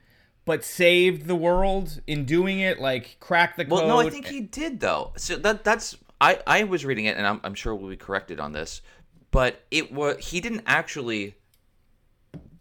but 0.44 0.64
saved 0.64 1.26
the 1.26 1.34
world 1.34 2.00
in 2.06 2.24
doing 2.24 2.60
it? 2.60 2.80
Like 2.80 3.16
cracked 3.20 3.56
the 3.56 3.64
code. 3.64 3.72
Well, 3.72 3.88
no, 3.88 4.00
I 4.00 4.10
think 4.10 4.26
he 4.26 4.40
did 4.40 4.80
though. 4.80 5.12
So 5.16 5.37
that 5.37 5.64
that's 5.64 5.96
I 6.20 6.40
I 6.46 6.64
was 6.64 6.84
reading 6.84 7.06
it, 7.06 7.16
and 7.16 7.26
I'm, 7.26 7.40
I'm 7.44 7.54
sure 7.54 7.74
we'll 7.74 7.90
be 7.90 7.96
corrected 7.96 8.40
on 8.40 8.52
this, 8.52 8.82
but 9.30 9.62
it 9.70 9.92
was 9.92 10.24
he 10.24 10.40
didn't 10.40 10.62
actually 10.66 11.34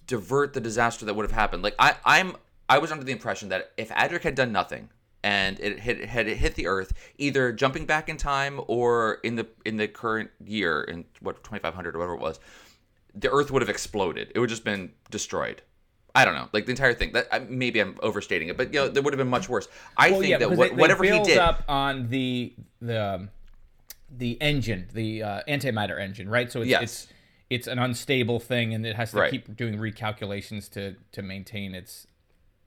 divert 0.07 0.53
the 0.53 0.61
disaster 0.61 1.05
that 1.05 1.13
would 1.13 1.23
have 1.23 1.31
happened. 1.31 1.63
Like 1.63 1.75
I 1.79 1.95
I'm 2.05 2.35
I 2.69 2.77
was 2.77 2.91
under 2.91 3.03
the 3.03 3.11
impression 3.11 3.49
that 3.49 3.71
if 3.77 3.89
Adric 3.89 4.23
had 4.23 4.35
done 4.35 4.51
nothing 4.51 4.89
and 5.23 5.59
it 5.59 5.79
hit 5.79 6.05
had 6.05 6.27
it 6.27 6.37
hit 6.37 6.55
the 6.55 6.67
Earth, 6.67 6.93
either 7.17 7.51
jumping 7.51 7.85
back 7.85 8.09
in 8.09 8.17
time 8.17 8.59
or 8.67 9.19
in 9.23 9.35
the 9.35 9.47
in 9.65 9.77
the 9.77 9.87
current 9.87 10.29
year 10.45 10.81
in 10.83 11.05
what 11.21 11.43
2500 11.43 11.95
or 11.95 11.99
whatever 11.99 12.15
it 12.15 12.21
was, 12.21 12.39
the 13.15 13.31
Earth 13.31 13.51
would 13.51 13.61
have 13.61 13.69
exploded. 13.69 14.31
It 14.35 14.39
would 14.39 14.49
have 14.49 14.57
just 14.57 14.65
been 14.65 14.91
destroyed. 15.09 15.61
I 16.15 16.25
don't 16.25 16.35
know, 16.35 16.47
like 16.53 16.65
the 16.65 16.71
entire 16.71 16.93
thing. 16.93 17.11
That 17.13 17.27
I- 17.31 17.39
maybe 17.39 17.79
I'm 17.79 17.97
overstating 18.01 18.47
it, 18.49 18.57
but 18.57 18.73
you 18.73 18.79
know, 18.81 18.87
there 18.87 19.01
would 19.01 19.13
have 19.13 19.17
been 19.17 19.27
much 19.29 19.49
worse. 19.49 19.67
I 19.97 20.11
Well, 20.11 20.19
think 20.19 20.29
yeah, 20.31 20.37
that 20.37 20.45
because 20.45 20.57
what, 20.57 20.69
they- 20.69 20.75
they 20.75 20.81
whatever 20.81 21.03
he 21.03 21.19
did, 21.23 21.37
up 21.39 21.63
on 21.67 22.09
the 22.09 22.53
the 22.81 23.03
um, 23.03 23.29
the 24.15 24.39
engine, 24.41 24.87
the 24.93 25.23
uh, 25.23 25.41
antimatter 25.47 25.99
engine, 25.99 26.29
right? 26.29 26.51
So 26.51 26.61
it's 26.61 26.69
Yes. 26.69 26.83
it's 26.83 27.07
it's 27.49 27.67
an 27.67 27.79
unstable 27.79 28.39
thing, 28.39 28.73
and 28.73 28.85
it 28.85 28.95
has 28.95 29.11
to 29.11 29.17
Right. 29.17 29.31
keep 29.31 29.55
doing 29.55 29.75
recalculations 29.77 30.69
to 30.73 30.95
to 31.13 31.21
maintain 31.23 31.73
its 31.73 32.05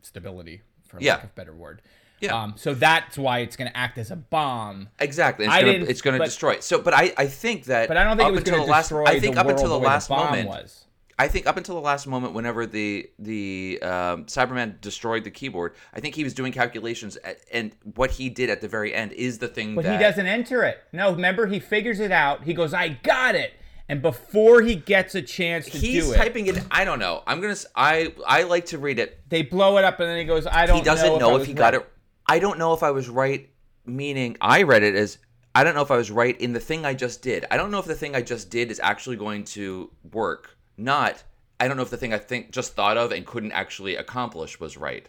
stability, 0.03 0.63
for 0.89 1.01
Yeah. 1.01 1.15
lack 1.15 1.25
of 1.25 1.31
a 1.31 1.33
better 1.35 1.55
word. 1.55 1.83
Yeah. 2.21 2.35
Um, 2.41 2.55
so 2.57 2.73
that's 2.75 3.19
why 3.19 3.41
it's 3.41 3.57
going 3.57 3.71
to 3.71 3.77
act 3.77 3.99
as 3.99 4.11
a 4.11 4.17
bomb. 4.17 4.89
Exactly. 4.99 5.45
It's 5.45 5.53
I 5.55 5.61
gonna, 5.61 5.73
didn't- 5.73 5.91
it's 5.91 6.01
going 6.01 6.19
to 6.19 6.25
destroy. 6.25 6.61
So, 6.61 6.81
but 6.81 6.95
I, 6.95 7.13
I 7.19 7.27
think 7.27 7.65
that. 7.67 7.89
But 7.89 7.99
I 7.99 8.05
don't 8.05 8.17
think 8.17 8.25
up 8.27 8.31
it 8.31 8.33
was 8.33 8.39
until 8.41 8.53
going 8.55 8.63
to 8.63 8.67
the 8.67 8.73
last. 8.73 8.93
I 8.93 9.21
think 9.21 9.35
the 9.35 9.41
up 9.41 9.47
world 9.47 9.59
until 9.59 9.79
the 9.79 9.85
last 9.87 10.09
the 10.09 10.15
moment. 10.17 10.49
was. 10.49 10.86
I 11.19 11.29
think 11.29 11.47
up 11.47 11.57
until 11.57 11.77
the 11.77 11.81
last 11.81 12.07
moment, 12.07 12.35
whenever 12.35 12.67
the 12.67 13.11
the 13.19 13.79
um, 13.83 14.27
Cyberman 14.27 14.81
destroyed 14.81 15.25
the 15.25 15.31
keyboard, 15.31 15.75
I 15.95 16.01
think 16.01 16.15
he 16.15 16.25
was 16.25 16.35
doing 16.35 16.53
calculations, 16.53 17.17
at, 17.17 17.39
and 17.51 17.73
what 17.95 18.11
he 18.11 18.29
did 18.29 18.51
at 18.51 18.61
the 18.61 18.69
very 18.69 18.93
end 18.95 19.13
is 19.13 19.39
the 19.39 19.49
thing 19.49 19.75
But 19.75 19.85
that 19.85 19.93
he 19.93 19.99
doesn't 19.99 20.27
enter 20.27 20.63
it. 20.65 20.79
No, 20.93 21.13
remember 21.13 21.47
he 21.47 21.59
figures 21.59 22.01
it 22.01 22.13
out. 22.13 22.45
He 22.45 22.53
goes, 22.53 22.75
"I 22.75 22.89
got 22.89 23.35
it," 23.35 23.55
and 23.89 24.03
before 24.03 24.61
he 24.61 24.75
gets 24.75 25.15
a 25.15 25.23
chance 25.23 25.67
to 25.71 25.79
He's 25.79 26.05
do 26.05 26.13
it, 26.13 26.17
typing 26.17 26.49
it. 26.49 26.63
I 26.71 26.85
don't 26.85 26.99
know. 26.99 27.23
I'm 27.27 27.41
gonna. 27.41 27.57
I 27.75 28.13
I 28.27 28.43
like 28.43 28.67
to 28.67 28.79
read 28.79 28.99
it. 28.99 29.21
they 29.31 29.41
blow 29.41 29.79
it 29.79 29.85
up, 29.85 29.99
and 30.01 30.11
then 30.11 30.19
he 30.19 30.25
goes, 30.25 30.47
"I 30.47 30.67
don't." 30.67 30.77
He 30.77 30.83
doesn't 30.83 31.07
know, 31.07 31.19
know, 31.19 31.31
if, 31.37 31.41
was 31.41 31.49
he 31.49 31.55
got 31.55 31.75
it. 31.75 31.87
I 32.27 32.41
don't 32.41 32.59
know 32.59 32.75
if 32.75 32.83
I 32.83 32.91
was 32.91 33.09
right. 33.09 33.49
Meaning, 33.87 34.37
I 34.41 34.65
read 34.65 34.83
it 34.83 34.97
as 34.97 35.17
I 35.55 35.65
don't 35.65 35.75
know 35.75 35.81
if 35.81 35.91
I 35.91 35.97
was 35.97 36.11
right 36.11 36.39
in 36.39 36.53
the 36.53 36.61
thing 36.61 36.85
I 36.85 36.93
just 36.93 37.23
did. 37.23 37.47
I 37.51 37.57
don't 37.57 37.71
know 37.71 37.79
if 37.79 37.87
the 37.87 37.95
thing 37.95 38.15
I 38.15 38.21
just 38.21 38.51
did 38.51 38.71
is 38.71 38.79
actually 38.83 39.17
going 39.17 39.45
to 39.45 39.91
work. 40.13 40.59
Not. 40.77 41.23
I 41.59 41.69
don't 41.69 41.77
know 41.77 41.83
if 41.83 41.91
the 41.91 41.97
thing 41.97 42.13
I 42.13 42.19
think 42.19 42.51
just 42.51 42.75
thought 42.75 42.97
of 42.97 43.13
and 43.13 43.25
couldn't 43.27 43.53
actually 43.53 43.97
accomplish 43.97 44.61
was 44.61 44.77
right. 44.77 45.09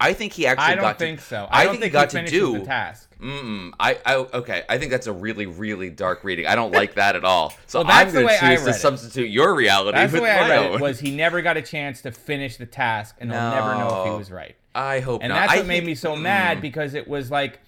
I 0.00 0.12
think 0.12 0.32
he 0.32 0.46
actually 0.46 0.64
I 0.66 0.74
don't 0.76 0.82
got 0.84 0.98
think 0.98 1.18
to, 1.18 1.24
so. 1.24 1.48
I, 1.50 1.64
don't 1.64 1.72
think, 1.80 1.92
think 1.92 1.92
he 1.92 1.92
got 1.92 2.12
he 2.12 2.18
to 2.24 2.30
do 2.52 2.58
the 2.60 2.64
task. 2.64 3.12
Mm-mm. 3.20 3.72
I, 3.80 3.98
I 4.06 4.14
okay. 4.16 4.62
I 4.68 4.78
think 4.78 4.92
that's 4.92 5.08
a 5.08 5.12
really, 5.12 5.46
really 5.46 5.90
dark 5.90 6.22
reading. 6.22 6.46
I 6.46 6.54
don't 6.54 6.72
like 6.72 6.94
that 6.94 7.16
at 7.16 7.24
all. 7.24 7.52
So 7.66 7.80
Well, 7.80 7.88
that's 7.88 8.06
I'm 8.06 8.06
the 8.08 8.12
going 8.20 8.26
way 8.28 8.38
to 8.38 8.44
I 8.44 8.54
choose 8.54 8.64
to 8.64 8.70
it. 8.70 8.74
substitute 8.74 9.28
your 9.30 9.56
reality 9.56 9.98
That's 9.98 10.12
with 10.12 10.20
the 10.20 10.24
way 10.24 10.30
I 10.30 10.48
read 10.48 10.58
own. 10.66 10.74
it. 10.76 10.80
Was 10.80 11.00
he 11.00 11.16
never 11.16 11.42
got 11.42 11.56
a 11.56 11.62
chance 11.62 12.00
to 12.02 12.12
finish 12.12 12.58
the 12.58 12.66
task, 12.66 13.16
and 13.18 13.32
he'll 13.32 13.40
never 13.50 13.74
know 13.74 14.02
if 14.04 14.12
he 14.12 14.18
was 14.18 14.30
right. 14.30 14.54
I 14.72 15.00
hope 15.00 15.20
not. 15.22 15.24
And 15.24 15.32
not. 15.32 15.40
that's 15.40 15.52
I 15.54 15.56
what 15.58 15.66
made 15.66 15.74
think- 15.78 15.86
me 15.86 15.94
so 15.96 16.14
mad 16.14 16.58
Mm. 16.58 16.60
because 16.60 16.94
it 16.94 17.08
was 17.08 17.28
like, 17.32 17.58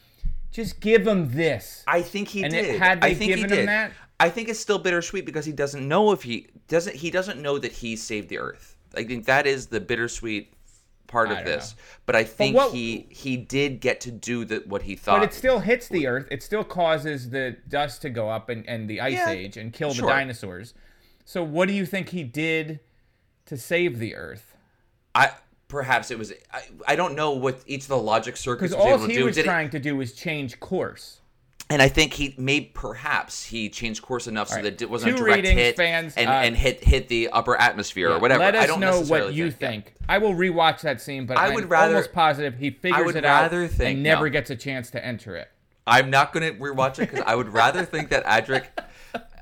just 0.53 0.79
give 0.79 1.05
him 1.05 1.33
this. 1.35 1.83
I 1.89 2.03
think 2.03 2.29
he 2.29 2.45
and 2.45 2.53
did. 2.53 2.65
It, 2.77 2.79
had 2.79 3.01
they 3.01 3.09
I 3.09 3.15
think 3.15 3.31
given 3.35 3.45
he 3.51 3.57
did. 3.57 3.59
him 3.61 3.67
that, 3.67 3.91
I 4.21 4.29
think 4.29 4.49
it's 4.49 4.61
still 4.61 4.79
bittersweet 4.79 5.25
because 5.27 5.45
he 5.47 5.53
doesn't 5.53 5.87
know 5.89 6.13
if 6.13 6.23
he 6.23 6.47
doesn't. 6.69 6.95
He 6.95 7.11
doesn't 7.11 7.41
know 7.41 7.59
that 7.59 7.73
he 7.73 7.97
saved 7.97 8.29
the 8.29 8.39
Earth. 8.39 8.77
I 8.95 9.03
think 9.05 9.25
that 9.25 9.47
is 9.47 9.67
the 9.69 9.81
bittersweet 9.81 10.53
part 11.07 11.31
of 11.33 11.45
this. 11.45 11.75
know. 11.75 11.83
But 12.07 12.17
I 12.17 12.25
think 12.25 12.55
what- 12.55 12.73
he 12.73 13.07
he 13.11 13.37
did 13.37 13.81
get 13.81 14.01
to 14.03 14.11
do 14.13 14.45
the, 14.45 14.63
what 14.67 14.83
he 14.83 14.95
thought. 14.95 15.21
but 15.21 15.29
it 15.29 15.35
still 15.35 15.59
hits 15.61 15.89
the 15.89 16.07
Earth. 16.07 16.29
It 16.31 16.43
still 16.43 16.63
causes 16.65 17.31
the 17.31 17.57
dust 17.69 18.03
to 18.03 18.11
go 18.11 18.29
up 18.29 18.49
and, 18.49 18.69
and 18.69 18.89
the 18.89 19.01
ice 19.01 19.15
Yeah, 19.15 19.31
age 19.31 19.57
and 19.57 19.73
kill 19.73 19.93
sure. 19.95 20.07
the 20.07 20.13
dinosaurs. 20.13 20.75
So 21.25 21.43
what 21.43 21.67
do 21.69 21.75
you 21.75 21.87
think 21.87 22.11
he 22.11 22.23
did 22.23 22.81
to 23.47 23.57
save 23.57 23.99
the 23.99 24.15
Earth? 24.15 24.55
I 25.15 25.31
perhaps 25.69 26.11
it 26.11 26.19
was. 26.19 26.33
I, 26.53 26.63
I 26.87 26.97
don't 26.97 27.15
know 27.15 27.31
what 27.33 27.61
each 27.67 27.83
of 27.83 27.89
the 27.89 27.97
logic 27.99 28.37
circuits 28.37 28.73
Because 28.73 28.77
was 28.77 28.93
all 28.93 28.99
able 28.99 29.07
to 29.07 29.13
he 29.13 29.19
do. 29.19 29.25
was 29.25 29.35
Did 29.37 29.43
it- 29.43 29.49
trying 29.49 29.71
to 29.71 29.79
do 29.79 29.97
was 29.97 30.13
change 30.13 30.61
course. 30.61 31.20
And 31.71 31.81
I 31.81 31.89
think 31.89 32.13
he 32.15 32.35
may 32.37 32.63
perhaps 32.63 33.45
he 33.45 33.69
changed 33.69 34.03
course 34.03 34.27
enough 34.27 34.49
so 34.49 34.57
right. 34.57 34.65
that 34.65 34.83
it 34.83 34.91
wasn't 34.91 35.17
Two 35.17 35.23
a 35.25 35.27
direct 35.29 35.47
hit 35.47 35.77
fans, 35.77 36.15
and, 36.17 36.29
uh, 36.29 36.33
and 36.33 36.57
hit 36.57 36.83
hit 36.83 37.07
the 37.09 37.29
upper 37.29 37.57
atmosphere 37.57 38.11
or 38.11 38.19
whatever. 38.19 38.41
Let 38.43 38.57
us 38.57 38.65
I 38.65 38.67
don't 38.67 38.81
know 38.81 39.01
what 39.03 39.33
you 39.33 39.53
think. 39.53 39.85
think. 39.85 39.95
I 40.09 40.19
will 40.19 40.35
rewatch 40.35 40.81
that 40.81 41.01
scene, 41.01 41.27
but 41.27 41.39
I 41.39 41.47
I'm 41.47 41.55
would 41.55 41.71
rather- 41.71 41.95
almost 41.95 42.13
positive 42.13 42.57
he 42.57 42.71
figures 42.71 43.15
it 43.15 43.25
out 43.25 43.51
think- 43.53 43.81
and 43.81 44.03
never 44.03 44.27
no. 44.27 44.31
gets 44.33 44.51
a 44.51 44.57
chance 44.57 44.91
to 44.91 45.05
enter 45.05 45.37
it. 45.37 45.49
I'm 45.87 46.11
not 46.11 46.33
going 46.33 46.53
to 46.53 46.61
rewatch 46.61 46.99
it 46.99 47.11
because 47.11 47.25
I 47.27 47.35
would 47.37 47.49
rather 47.53 47.85
think 47.85 48.11
that 48.11 48.25
Adric 48.25 48.65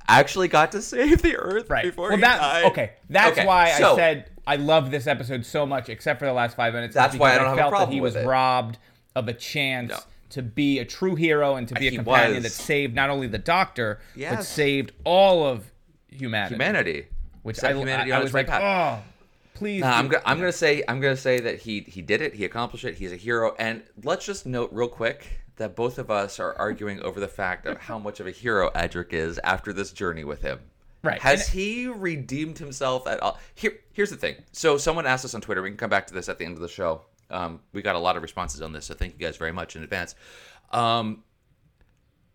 actually 0.07 0.49
got 0.49 0.73
to 0.73 0.83
save 0.83 1.23
the 1.23 1.37
Earth 1.37 1.69
Right. 1.69 1.85
before 1.85 2.09
well, 2.09 2.17
he 2.17 2.23
that 2.23 2.38
died. 2.41 2.64
okay. 2.67 2.93
That's 3.11 3.38
Okay, 3.38 3.47
why 3.47 3.71
I 3.73 3.95
said 3.97 4.31
I 4.47 4.57
love 4.57 4.91
this 4.91 5.07
episode 5.07 5.45
so 5.45 5.67
much, 5.67 5.88
except 5.88 6.19
for 6.21 6.27
the 6.27 6.33
last 6.33 6.57
five 6.57 6.73
minutes. 6.73 6.95
That's 6.95 7.17
why 7.17 7.33
I 7.35 7.38
don't 7.38 7.47
have 7.49 7.55
a 7.55 7.57
felt 7.61 7.71
problem 7.71 7.91
that 7.91 7.95
he 7.95 8.01
was 8.01 8.17
robbed 8.17 8.79
of 9.14 9.29
a 9.29 9.35
chance 9.35 10.07
to 10.31 10.43
be 10.43 10.79
a 10.79 10.85
true 10.85 11.14
hero 11.14 11.57
and 11.57 11.67
to 11.69 11.75
be 11.75 11.88
a 11.88 11.91
He 11.91 11.97
companion 11.97 12.43
was. 12.43 12.43
that 12.45 12.51
saved 12.62 12.95
not 12.95 13.11
only 13.11 13.27
the 13.27 13.38
Doctor 13.38 14.01
but 14.17 14.43
saved 14.45 14.93
all 15.05 15.47
of 15.47 15.71
humanity. 16.09 16.55
Humanity, 16.55 17.07
which 17.43 17.62
I, 17.64 17.73
humanity 17.75 18.12
I, 18.12 18.17
I 18.17 18.21
was 18.21 18.27
its 18.27 18.35
like, 18.35 18.49
right 18.49 18.61
path. 18.61 19.03
oh, 19.03 19.12
please. 19.55 19.83
I'm, 19.83 20.09
go- 20.09 20.21
I'm 20.25 20.38
gonna 20.38 20.53
say 20.53 20.83
I'm 20.88 21.01
gonna 21.01 21.17
say 21.17 21.41
that 21.41 21.61
he 21.61 21.81
he 21.81 22.03
did 22.03 22.21
it. 22.23 22.35
He 22.35 22.45
accomplished 22.45 22.85
it. 22.85 22.95
He's 22.97 23.12
a 23.12 23.17
hero. 23.17 23.55
And 23.59 23.83
let's 24.05 24.25
just 24.27 24.47
note 24.47 24.71
real 24.73 24.88
quick 24.88 25.27
that 25.57 25.75
both 25.75 25.99
of 25.99 26.11
us 26.11 26.38
are 26.38 26.55
arguing 26.55 27.01
over 27.03 27.19
the 27.19 27.27
fact 27.29 27.67
of 27.67 27.79
how 27.79 27.99
much 27.99 28.21
of 28.21 28.27
a 28.27 28.31
hero 28.31 28.71
Adric 28.77 29.12
is 29.12 29.41
after 29.43 29.73
this 29.73 29.91
journey 29.93 30.25
with 30.25 30.41
him. 30.43 30.61
Right. 31.03 31.21
Has 31.21 31.47
And- 31.49 31.51
he 31.59 31.87
redeemed 31.88 32.59
himself 32.59 33.07
at 33.09 33.21
all? 33.21 33.38
Here, 33.55 33.73
here's 33.93 34.11
the 34.11 34.17
thing. 34.17 34.37
So 34.53 34.77
someone 34.79 35.07
asked 35.07 35.25
us 35.25 35.35
on 35.35 35.41
Twitter. 35.41 35.62
We 35.62 35.71
can 35.71 35.77
come 35.77 35.91
back 35.91 36.07
to 36.09 36.14
this 36.14 36.29
at 36.29 36.38
the 36.38 36.45
end 36.45 36.55
of 36.55 36.61
the 36.61 36.69
show. 36.69 37.03
Um, 37.31 37.61
we 37.73 37.83
got 37.83 37.95
a 37.95 37.99
lot 37.99 38.17
of 38.17 38.23
responses 38.23 38.62
on 38.62 38.73
this, 38.73 38.87
so 38.87 38.95
thank 38.95 39.12
you 39.12 39.19
guys 39.19 39.37
very 39.37 39.53
much 39.53 39.77
in 39.77 39.83
advance. 39.83 40.14
Um, 40.71 41.25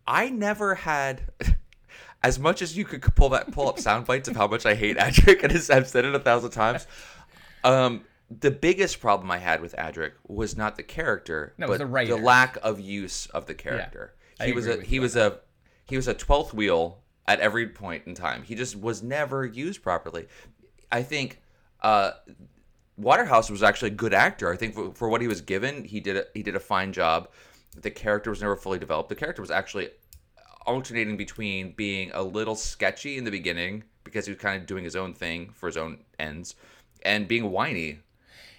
I 0.08 0.30
never 0.30 0.76
had. 0.76 1.22
As 2.26 2.40
much 2.40 2.62
as 2.62 2.78
you 2.78 2.86
could 2.86 3.02
pull 3.16 3.28
that 3.30 3.52
pull 3.52 3.68
up 3.68 3.78
sound 3.80 4.06
bites 4.06 4.30
of 4.30 4.38
how 4.38 4.48
much 4.48 4.66
I 4.66 4.76
hate 4.76 4.96
Adric, 4.98 5.44
and 5.44 5.52
I've 5.52 5.90
said 5.90 6.06
it 6.06 6.16
a 6.16 6.20
thousand 6.20 6.52
times. 6.52 6.88
Um, 7.66 8.06
the 8.30 8.50
biggest 8.50 9.02
problem 9.02 9.30
I 9.30 9.40
had 9.40 9.60
with 9.60 9.76
Adric 9.78 10.14
was 10.26 10.56
not 10.56 10.78
the 10.78 10.84
character, 10.84 11.54
No, 11.58 11.68
but 11.68 11.80
the 11.80 11.86
writers. 11.86 12.22
lack 12.22 12.58
of 12.64 12.80
use 12.80 13.26
of 13.28 13.46
the 13.46 13.54
character. 13.54 14.14
I 14.40 14.46
he 14.46 14.54
was 14.54 14.68
agree 14.68 14.84
a 14.84 14.88
he 14.88 15.00
was 15.02 15.18
a 15.18 15.40
he 15.84 15.98
was 15.98 16.08
a 16.08 16.14
twelfth 16.14 16.54
wheel 16.54 17.00
at 17.28 17.42
every 17.42 17.68
point 17.68 18.04
in 18.08 18.16
time. 18.16 18.44
He 18.44 18.56
just 18.56 18.78
was 18.78 19.04
never 19.04 19.46
used 19.46 19.84
properly. 19.84 20.28
I 20.90 21.04
think 21.04 21.42
uh, 21.82 22.12
Waterhouse 22.98 23.50
was 23.50 23.64
actually 23.64 23.92
a 23.92 23.96
good 23.96 24.14
actor. 24.14 24.52
I 24.52 24.58
think 24.58 24.74
for, 24.76 24.94
for 24.94 25.10
what 25.10 25.22
he 25.22 25.28
was 25.28 25.42
given, 25.42 25.84
he 25.84 26.00
did 26.00 26.18
a, 26.18 26.26
he 26.34 26.44
did 26.44 26.56
a 26.56 26.60
fine 26.60 26.94
job. 26.94 27.28
The 27.82 27.90
character 27.92 28.30
was 28.30 28.42
never 28.42 28.56
fully 28.56 28.78
developed. 28.80 29.10
The 29.10 29.16
character 29.16 29.42
was 29.42 29.50
actually 29.52 29.90
alternating 30.66 31.18
between 31.18 31.72
being 31.74 32.12
a 32.14 32.22
little 32.22 32.56
sketchy 32.56 33.18
in 33.18 33.24
the 33.24 33.32
beginning 33.32 33.84
because 34.04 34.26
he 34.26 34.32
was 34.32 34.40
kind 34.40 34.62
of 34.62 34.68
doing 34.68 34.84
his 34.84 34.96
own 34.96 35.14
thing 35.14 35.50
for 35.54 35.68
his 35.68 35.76
own 35.78 35.98
ends, 36.20 36.56
and 37.04 37.28
being 37.28 37.50
whiny. 37.52 38.00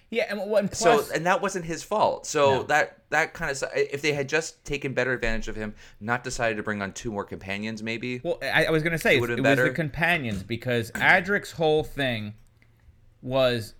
yeah, 0.09 0.25
and, 0.29 0.39
and 0.41 0.71
plus, 0.71 1.07
so 1.07 1.13
and 1.15 1.25
that 1.25 1.41
wasn't 1.41 1.63
his 1.65 1.81
fault. 1.83 2.25
So 2.27 2.57
No. 2.57 2.63
that 2.63 2.99
that 3.09 3.33
kind 3.33 3.49
of 3.49 3.63
if 3.73 4.01
they 4.01 4.11
had 4.13 4.27
just 4.27 4.63
taken 4.65 4.93
better 4.93 5.13
advantage 5.13 5.47
of 5.47 5.55
him, 5.55 5.73
not 6.01 6.23
decided 6.23 6.57
to 6.57 6.63
bring 6.63 6.81
on 6.81 6.91
two 6.91 7.11
more 7.11 7.23
companions, 7.23 7.81
maybe. 7.81 8.19
Well, 8.23 8.37
I, 8.41 8.65
I 8.65 8.69
was 8.69 8.83
gonna 8.83 8.97
say 8.97 9.17
It 9.17 9.29
it, 9.29 9.41
was 9.41 9.57
the 9.57 9.69
companions 9.71 10.43
because 10.43 10.91
Adric's 10.91 11.51
whole 11.53 11.83
thing 11.83 12.33
was 13.21 13.73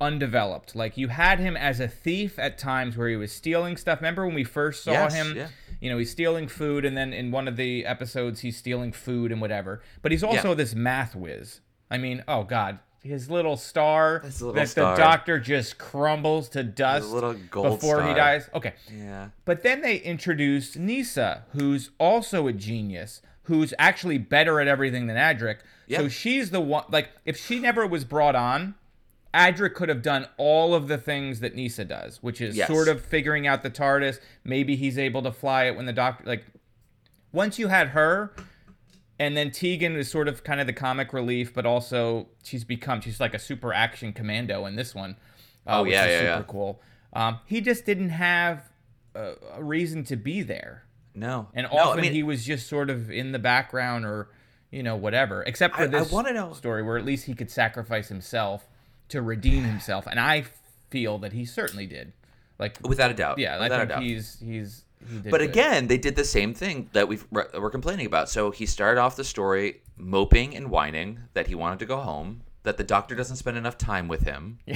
undeveloped. 0.00 0.74
Like 0.76 0.96
you 0.96 1.08
had 1.08 1.38
him 1.38 1.56
as 1.56 1.80
a 1.80 1.88
thief 1.88 2.38
at 2.38 2.58
times 2.58 2.96
where 2.96 3.08
he 3.08 3.16
was 3.16 3.32
stealing 3.32 3.76
stuff. 3.76 4.00
Remember 4.00 4.26
when 4.26 4.34
we 4.34 4.44
first 4.44 4.84
saw 4.84 4.92
Yes, 4.92 5.14
him? 5.14 5.34
yeah. 5.36 5.48
You 5.80 5.90
know, 5.90 5.98
he's 5.98 6.10
stealing 6.10 6.48
food, 6.48 6.84
and 6.84 6.96
then 6.96 7.12
in 7.12 7.30
one 7.30 7.46
of 7.48 7.56
the 7.56 7.84
episodes, 7.84 8.40
he's 8.40 8.56
stealing 8.56 8.92
food 8.92 9.30
and 9.30 9.40
whatever. 9.40 9.82
But 10.02 10.10
he's 10.12 10.22
also 10.24 10.48
Yeah. 10.50 10.54
this 10.54 10.74
math 10.74 11.14
whiz. 11.14 11.60
I 11.90 11.98
mean, 11.98 12.24
oh 12.26 12.44
god, 12.44 12.78
his 13.02 13.30
little 13.30 13.56
star 13.56 14.20
His 14.20 14.40
little 14.42 14.54
that 14.54 14.68
star. 14.68 14.96
the 14.96 15.02
doctor 15.02 15.38
just 15.38 15.78
crumbles 15.78 16.48
to 16.50 16.62
dust 16.64 17.10
little 17.10 17.34
gold 17.34 17.80
before 17.80 18.02
he 18.02 18.14
dies. 18.14 18.48
Okay, 18.54 18.72
Yeah. 18.90 19.28
but 19.44 19.62
then 19.62 19.82
they 19.82 19.96
introduced 19.98 20.76
Nyssa, 20.78 21.44
who's 21.52 21.90
also 21.98 22.46
a 22.48 22.52
genius, 22.52 23.22
who's 23.44 23.72
actually 23.78 24.18
better 24.18 24.60
at 24.60 24.66
everything 24.66 25.06
than 25.06 25.16
Adric. 25.16 25.58
So 25.94 26.08
she's 26.08 26.50
the 26.50 26.60
one. 26.60 26.84
Like, 26.88 27.10
if 27.24 27.36
she 27.36 27.60
never 27.60 27.86
was 27.86 28.04
brought 28.04 28.34
on, 28.34 28.74
Adric 29.36 29.74
could 29.74 29.88
have 29.90 30.00
done 30.02 30.26
all 30.38 30.74
of 30.74 30.88
the 30.88 30.96
things 30.98 31.40
that 31.40 31.54
Nyssa 31.54 31.84
does, 31.84 32.22
which 32.22 32.40
is 32.40 32.56
Yes. 32.56 32.68
sort 32.68 32.88
of 32.88 33.04
figuring 33.04 33.46
out 33.46 33.62
the 33.62 33.70
TARDIS. 33.70 34.18
Maybe 34.44 34.76
he's 34.76 34.96
able 34.98 35.22
to 35.22 35.30
fly 35.32 35.64
it 35.64 35.76
when 35.76 35.84
the 35.86 35.92
doctor. 35.92 36.24
Like, 36.24 36.44
once 37.32 37.58
you 37.58 37.68
had 37.68 37.88
her, 37.88 38.32
and 39.18 39.36
then 39.36 39.50
Tegan 39.50 39.94
is 39.96 40.10
sort 40.10 40.26
of 40.28 40.42
kind 40.44 40.60
of 40.60 40.66
the 40.66 40.72
comic 40.72 41.12
relief, 41.12 41.52
but 41.52 41.66
also 41.66 42.28
she's 42.42 42.64
become 42.64 43.00
she's 43.00 43.20
like 43.20 43.34
a 43.34 43.38
super 43.38 43.72
action 43.72 44.12
commando 44.12 44.64
in 44.66 44.76
this 44.76 44.94
one. 44.94 45.16
uh, 45.66 45.78
Oh, 45.78 45.82
which 45.82 45.92
yeah, 45.92 46.04
is 46.04 46.10
yeah, 46.12 46.18
super 46.20 46.38
yeah. 46.38 46.42
cool. 46.48 46.82
Um, 47.12 47.40
he 47.46 47.60
just 47.60 47.84
didn't 47.84 48.10
have 48.10 48.62
a, 49.14 49.32
a 49.54 49.62
reason 49.64 50.04
to 50.04 50.16
be 50.16 50.42
there, 50.42 50.84
No. 51.14 51.48
and 51.54 51.66
No, 51.70 51.78
I 51.78 51.82
often 51.82 52.02
mean- 52.02 52.12
he 52.12 52.22
was 52.22 52.44
just 52.44 52.68
sort 52.68 52.88
of 52.90 53.10
in 53.10 53.32
the 53.32 53.38
background 53.38 54.04
or 54.06 54.28
you 54.70 54.82
know 54.82 54.96
whatever. 54.96 55.42
Except 55.42 55.74
for 55.74 55.82
I- 55.82 55.84
I 55.84 55.88
this 55.88 56.10
wanna 56.12 56.32
know- 56.32 56.52
story 56.52 56.82
where 56.82 56.96
at 56.96 57.04
least 57.04 57.24
he 57.26 57.34
could 57.34 57.50
sacrifice 57.50 58.08
himself 58.08 58.68
to 59.10 59.22
redeem 59.22 59.64
himself, 59.64 60.06
and 60.06 60.18
I 60.20 60.44
feel 60.90 61.18
that 61.18 61.32
he 61.32 61.44
certainly 61.44 61.86
did. 61.86 62.12
Like 62.58 62.78
Without 62.86 63.10
a 63.10 63.14
doubt. 63.14 63.38
yeah, 63.38 63.56
I 63.56 63.60
Without 63.64 63.82
a 63.82 63.86
doubt. 63.86 64.02
he's 64.02 64.38
he's. 64.40 64.82
He 65.10 65.18
did 65.20 65.30
But 65.30 65.40
good. 65.40 65.50
again, 65.50 65.86
they 65.88 65.98
did 65.98 66.16
the 66.16 66.24
same 66.24 66.54
thing 66.54 66.88
that 66.94 67.06
we've, 67.06 67.24
we're 67.30 67.70
complaining 67.70 68.06
about. 68.06 68.28
So 68.30 68.50
he 68.50 68.64
started 68.66 68.98
off 69.00 69.14
the 69.14 69.24
story 69.24 69.82
moping 69.96 70.56
and 70.56 70.70
whining 70.70 71.20
that 71.34 71.46
he 71.48 71.54
wanted 71.54 71.78
to 71.80 71.86
go 71.86 71.98
home, 71.98 72.40
that 72.62 72.76
the 72.78 72.82
doctor 72.82 73.14
doesn't 73.14 73.36
spend 73.36 73.56
enough 73.58 73.76
time 73.78 74.08
with 74.08 74.22
him, 74.22 74.58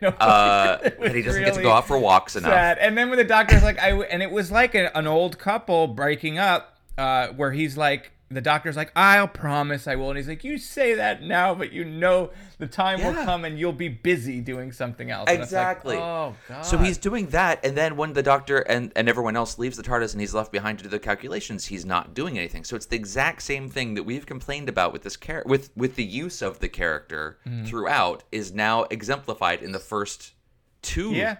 No, 0.00 0.08
uh, 0.08 0.78
that 0.78 1.14
he 1.14 1.20
doesn't 1.22 1.44
get 1.44 1.54
to 1.54 1.62
go 1.62 1.72
out 1.72 1.86
for 1.86 1.98
walks 1.98 2.36
enough. 2.36 2.50
sad. 2.52 2.78
And 2.78 2.96
then 2.96 3.08
when 3.10 3.18
the 3.18 3.24
doctor's 3.24 3.62
like, 3.64 3.78
I 3.80 3.90
and 3.90 4.22
it 4.22 4.30
was 4.30 4.50
like 4.52 4.74
a, 4.76 4.96
an 4.96 5.06
old 5.08 5.38
couple 5.38 5.88
breaking 5.88 6.38
up, 6.38 6.78
uh, 6.96 7.28
where 7.28 7.50
he's 7.52 7.76
like, 7.76 8.12
the 8.32 8.40
doctor's 8.40 8.76
like, 8.76 8.92
I'll 8.94 9.26
promise 9.26 9.88
I 9.88 9.96
will, 9.96 10.10
and 10.10 10.16
he's 10.16 10.28
like, 10.28 10.44
you 10.44 10.56
say 10.56 10.94
that 10.94 11.20
now, 11.22 11.52
but 11.52 11.72
you 11.72 11.84
know 11.84 12.30
the 12.58 12.66
time 12.68 13.02
will 13.02 13.24
come 13.24 13.44
and 13.44 13.58
you'll 13.58 13.72
be 13.72 13.88
busy 13.88 14.40
doing 14.40 14.70
something 14.70 15.10
else. 15.10 15.28
And 15.28 15.42
it's 15.42 15.50
like, 15.50 15.58
Exactly. 15.76 15.96
oh 15.96 16.36
god. 16.48 16.62
So 16.62 16.78
he's 16.78 16.96
doing 16.96 17.26
that, 17.30 17.64
and 17.64 17.76
then 17.76 17.96
when 17.96 18.12
the 18.12 18.22
doctor 18.22 18.58
and, 18.60 18.92
and 18.94 19.08
everyone 19.08 19.34
else 19.36 19.58
leaves 19.58 19.76
the 19.76 19.82
TARDIS 19.82 20.12
and 20.12 20.20
he's 20.20 20.32
left 20.32 20.52
behind 20.52 20.78
to 20.78 20.84
do 20.84 20.90
the 20.90 21.00
calculations, 21.00 21.66
he's 21.66 21.84
not 21.84 22.14
doing 22.14 22.38
anything. 22.38 22.62
So 22.62 22.76
it's 22.76 22.86
the 22.86 22.96
exact 22.96 23.42
same 23.42 23.68
thing 23.68 23.94
that 23.94 24.04
we've 24.04 24.26
complained 24.26 24.68
about 24.68 24.92
with 24.92 25.02
this 25.02 25.16
char- 25.16 25.42
with 25.44 25.70
with 25.76 25.96
the 25.96 26.04
use 26.04 26.40
of 26.40 26.60
the 26.60 26.68
character 26.68 27.38
Mhm. 27.48 27.66
throughout 27.66 28.22
is 28.30 28.52
now 28.52 28.84
exemplified 28.90 29.60
in 29.60 29.72
the 29.72 29.80
first 29.80 30.34
two 30.82 31.10
Yeah. 31.10 31.38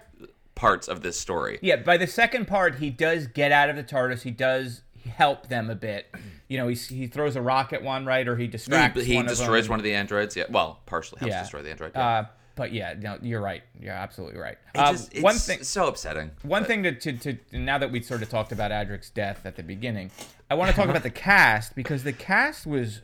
parts 0.55 0.89
of 0.89 1.01
this 1.03 1.17
story. 1.17 1.57
Yeah, 1.61 1.77
by 1.77 1.95
the 1.95 2.05
second 2.07 2.47
part, 2.49 2.75
he 2.75 2.89
does 2.89 3.27
get 3.27 3.53
out 3.53 3.69
of 3.69 3.77
the 3.77 3.83
TARDIS. 3.83 4.23
He 4.23 4.31
does 4.31 4.81
help 5.09 5.47
them 5.47 5.69
a 5.69 5.75
bit. 5.75 6.13
You 6.47 6.57
know, 6.57 6.67
he 6.67 6.75
he 6.75 7.07
throws 7.07 7.35
a 7.35 7.41
rock 7.41 7.73
at 7.73 7.83
one, 7.83 8.05
right, 8.05 8.27
or 8.27 8.35
he 8.37 8.47
distracts. 8.47 9.03
he 9.03 9.15
one 9.15 9.25
destroys 9.25 9.61
of 9.61 9.65
them. 9.65 9.69
one 9.71 9.79
of 9.79 9.83
the 9.83 9.93
androids. 9.93 10.35
Yeah, 10.35 10.45
well, 10.49 10.79
partially 10.85 11.19
helps 11.19 11.31
yeah. 11.33 11.41
destroy 11.41 11.61
the 11.61 11.69
android. 11.71 11.91
Yeah. 11.95 12.07
Uh, 12.07 12.25
but 12.55 12.73
yeah, 12.73 12.93
no, 12.99 13.17
you're 13.21 13.41
right. 13.41 13.63
You're 13.79 13.93
absolutely 13.93 14.39
right. 14.39 14.57
Uh, 14.75 14.91
just- 14.91 15.21
one 15.21 15.35
thing, 15.35 15.63
so 15.63 15.87
upsetting. 15.87 16.31
One 16.43 16.65
thing 16.65 16.83
to, 16.83 16.91
to, 16.91 17.13
to 17.13 17.37
now 17.57 17.77
that 17.77 17.91
we 17.91 18.01
sort 18.01 18.21
of 18.21 18.29
talked 18.29 18.51
about 18.51 18.71
Adric's 18.71 19.09
death 19.09 19.45
at 19.45 19.55
the 19.55 19.63
beginning, 19.63 20.11
I 20.49 20.55
want 20.55 20.69
to 20.69 20.75
talk 20.75 20.89
about 20.89 21.03
the 21.03 21.09
cast 21.09 21.75
because 21.75 22.03
the 22.03 22.13
cast 22.13 22.67
was 22.67 23.01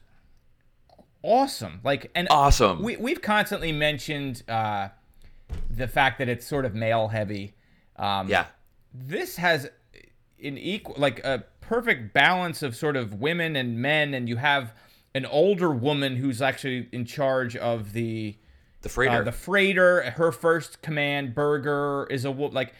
awesome. 1.23 1.79
Like 1.83 2.11
and 2.15 2.27
Awesome. 2.29 2.81
We 2.83 2.97
we've 2.97 3.21
constantly 3.21 3.71
mentioned 3.71 4.43
uh, 4.49 4.89
the 5.69 5.87
fact 5.87 6.19
that 6.19 6.29
it's 6.29 6.45
sort 6.45 6.65
of 6.65 6.75
male 6.75 7.07
heavy. 7.07 7.55
Um, 7.95 8.27
Yeah. 8.27 8.45
This 8.93 9.35
has 9.37 9.69
an 10.43 10.57
equal, 10.57 10.95
like 10.97 11.23
a 11.23 11.45
perfect 11.67 12.13
balance 12.13 12.63
of 12.63 12.75
sort 12.75 12.95
of 12.95 13.15
women 13.15 13.55
and 13.55 13.79
men, 13.79 14.13
and 14.13 14.27
you 14.27 14.37
have 14.37 14.73
an 15.13 15.25
older 15.25 15.69
woman 15.71 16.15
who's 16.15 16.41
actually 16.41 16.87
in 16.91 17.05
charge 17.05 17.55
of 17.55 17.93
the 17.93 18.35
the 18.81 18.89
freighter. 18.89 19.21
uh, 19.21 19.23
the 19.23 19.31
freighter. 19.31 20.11
Her 20.11 20.31
first 20.31 20.81
command, 20.81 21.35
Berger, 21.35 22.07
is 22.09 22.25
a 22.25 22.31
like. 22.31 22.73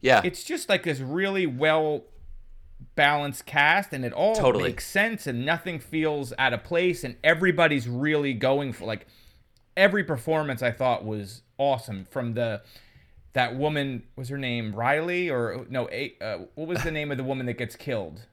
Yeah. 0.00 0.22
It's 0.24 0.44
just 0.44 0.68
like 0.68 0.82
this 0.84 0.98
really 1.00 1.46
well 1.46 2.04
balanced 2.94 3.44
cast, 3.44 3.92
and 3.92 4.04
it 4.04 4.12
all 4.12 4.34
Totally. 4.34 4.64
makes 4.64 4.86
sense, 4.86 5.26
and 5.26 5.44
nothing 5.44 5.78
feels 5.78 6.32
out 6.38 6.54
of 6.54 6.64
place, 6.64 7.04
and 7.04 7.16
everybody's 7.22 7.86
really 7.86 8.32
going 8.32 8.72
for 8.72 8.86
like 8.86 9.06
every 9.76 10.02
performance. 10.02 10.62
I 10.62 10.70
thought 10.70 11.04
was 11.04 11.42
awesome 11.58 12.06
from 12.06 12.32
the 12.34 12.62
that 13.32 13.54
woman 13.54 14.02
was 14.16 14.28
her 14.28 14.38
name 14.38 14.74
Riley 14.74 15.30
or 15.30 15.66
no 15.68 15.88
a, 15.90 16.14
uh, 16.20 16.38
what 16.54 16.66
was 16.66 16.82
the 16.82 16.90
name 16.90 17.10
of 17.10 17.16
the 17.16 17.24
woman 17.24 17.46
that 17.46 17.58
gets 17.58 17.76
killed? 17.76 18.26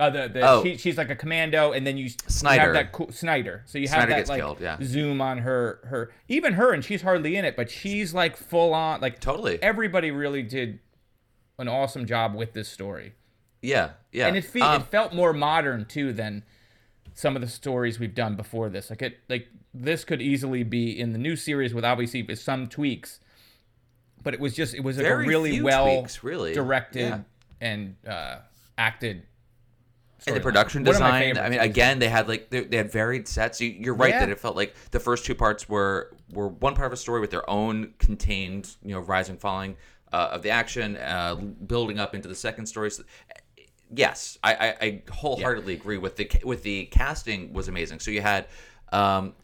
Uh, 0.00 0.10
the, 0.10 0.28
the 0.28 0.40
Oh. 0.40 0.62
she, 0.64 0.76
she's 0.76 0.98
like 0.98 1.08
a 1.10 1.14
commando, 1.14 1.70
and 1.72 1.86
then 1.86 1.96
you, 1.96 2.04
you 2.06 2.10
Snyder. 2.26 2.62
have 2.62 2.72
that 2.74 2.92
cool, 2.92 3.12
Snyder. 3.12 3.62
So 3.66 3.78
you 3.78 3.86
have 3.88 3.98
Snyder 4.02 4.10
that 4.12 4.28
like 4.28 4.40
killed, 4.40 4.60
yeah. 4.60 4.76
zoom 4.82 5.20
on 5.20 5.38
her 5.38 5.78
her 5.84 6.10
even 6.28 6.54
her, 6.54 6.72
and 6.72 6.84
she's 6.84 7.02
hardly 7.02 7.36
in 7.36 7.44
it, 7.44 7.54
but 7.56 7.70
she's 7.70 8.12
like 8.12 8.36
full 8.36 8.74
on 8.74 9.00
like 9.00 9.20
totally. 9.20 9.62
Everybody 9.62 10.10
really 10.10 10.42
did 10.42 10.80
an 11.58 11.68
awesome 11.68 12.06
job 12.06 12.34
with 12.34 12.52
this 12.54 12.68
story. 12.68 13.14
Yeah, 13.62 13.90
yeah. 14.12 14.26
and 14.26 14.36
it, 14.36 14.44
fe- 14.44 14.60
Um, 14.60 14.82
it 14.82 14.88
felt 14.88 15.14
more 15.14 15.32
modern 15.32 15.84
too 15.86 16.12
than 16.12 16.42
some 17.14 17.36
of 17.36 17.40
the 17.40 17.48
stories 17.48 17.98
we've 18.00 18.14
done 18.14 18.34
before 18.34 18.68
this. 18.68 18.90
Like 18.90 19.00
it, 19.00 19.18
like 19.28 19.46
this 19.72 20.04
could 20.04 20.20
easily 20.20 20.64
be 20.64 20.98
in 20.98 21.12
the 21.12 21.18
new 21.18 21.36
series 21.36 21.72
with 21.72 21.84
obviously 21.84 22.34
some 22.34 22.66
tweaks, 22.66 23.20
but 24.24 24.34
it 24.34 24.40
was 24.40 24.54
just 24.54 24.74
it 24.74 24.80
was 24.82 24.96
like 24.98 25.06
a 25.06 25.16
really 25.16 25.62
well 25.62 25.86
tweaks, 26.00 26.24
really. 26.24 26.52
directed 26.52 27.08
Yeah. 27.10 27.20
and 27.60 27.94
uh, 28.06 28.38
acted. 28.76 29.22
And 30.26 30.36
the 30.36 30.40
production 30.40 30.82
design. 30.82 31.38
I 31.38 31.48
mean, 31.48 31.60
again, 31.60 31.98
they 31.98 32.08
had 32.08 32.28
like 32.28 32.50
they, 32.50 32.60
they 32.64 32.76
had 32.76 32.90
varied 32.90 33.28
sets. 33.28 33.60
You, 33.60 33.70
you're 33.70 33.94
right 33.94 34.10
Yeah. 34.10 34.20
that 34.20 34.30
it 34.30 34.40
felt 34.40 34.56
like 34.56 34.74
the 34.90 35.00
first 35.00 35.24
two 35.24 35.34
parts 35.34 35.68
were 35.68 36.12
were 36.32 36.48
one 36.48 36.74
part 36.74 36.86
of 36.86 36.92
a 36.92 36.96
story 36.96 37.20
with 37.20 37.30
their 37.30 37.48
own 37.48 37.94
contained, 37.98 38.76
you 38.82 38.94
know, 38.94 39.00
rise 39.00 39.28
and 39.28 39.40
falling 39.40 39.76
uh, 40.12 40.30
of 40.32 40.42
the 40.42 40.50
action, 40.50 40.96
uh, 40.96 41.34
building 41.34 41.98
up 41.98 42.14
into 42.14 42.28
the 42.28 42.34
second 42.34 42.66
story. 42.66 42.90
So, 42.90 43.02
yes, 43.94 44.38
I, 44.42 44.54
I, 44.54 44.76
I 44.80 45.02
wholeheartedly 45.10 45.74
agree 45.74 45.98
with 45.98 46.16
the 46.16 46.30
with 46.44 46.62
the 46.62 46.86
casting 46.86 47.52
was 47.52 47.68
amazing. 47.68 48.00
So 48.00 48.10
you 48.10 48.20
had 48.22 48.46
um, 48.92 49.34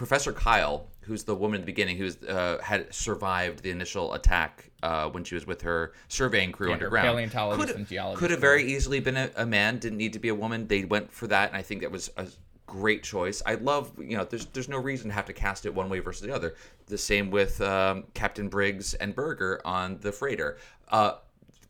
Professor 0.00 0.32
Kyle, 0.32 0.86
who's 1.02 1.24
the 1.24 1.34
woman 1.34 1.56
at 1.56 1.60
the 1.60 1.66
beginning, 1.66 1.98
who's 1.98 2.16
uh, 2.22 2.56
had 2.62 2.90
survived 2.90 3.62
the 3.62 3.70
initial 3.70 4.14
attack 4.14 4.70
uh, 4.82 5.10
when 5.10 5.24
she 5.24 5.34
was 5.34 5.46
with 5.46 5.60
her 5.60 5.92
surveying 6.08 6.52
crew 6.52 6.68
Yeah, 6.68 6.72
underground. 6.72 7.04
paleontologist 7.04 7.68
Could- 7.68 7.76
and 7.76 7.86
geologist 7.86 8.18
Could 8.18 8.30
have 8.30 8.40
very 8.40 8.64
easily 8.64 9.00
been 9.00 9.18
a, 9.18 9.30
a 9.36 9.44
man. 9.44 9.78
Didn't 9.78 9.98
need 9.98 10.14
to 10.14 10.18
be 10.18 10.30
a 10.30 10.34
woman. 10.34 10.66
They 10.68 10.86
went 10.86 11.12
for 11.12 11.26
that, 11.26 11.50
and 11.50 11.56
I 11.58 11.60
think 11.60 11.82
that 11.82 11.90
was 11.90 12.10
a 12.16 12.26
great 12.66 13.02
choice. 13.02 13.42
I 13.44 13.56
love 13.56 13.92
you 13.98 14.16
know. 14.16 14.24
There's 14.24 14.46
there's 14.46 14.70
no 14.70 14.78
reason 14.78 15.08
to 15.08 15.14
have 15.14 15.26
to 15.26 15.34
cast 15.34 15.66
it 15.66 15.74
one 15.74 15.90
way 15.90 15.98
versus 15.98 16.22
the 16.26 16.34
other. 16.34 16.54
The 16.86 16.96
same 16.96 17.30
with 17.30 17.60
um, 17.60 18.04
Captain 18.14 18.48
Briggs 18.48 18.94
and 18.94 19.14
Berger 19.14 19.60
on 19.66 19.98
the 20.00 20.12
freighter. 20.12 20.56
Uh, 20.88 21.16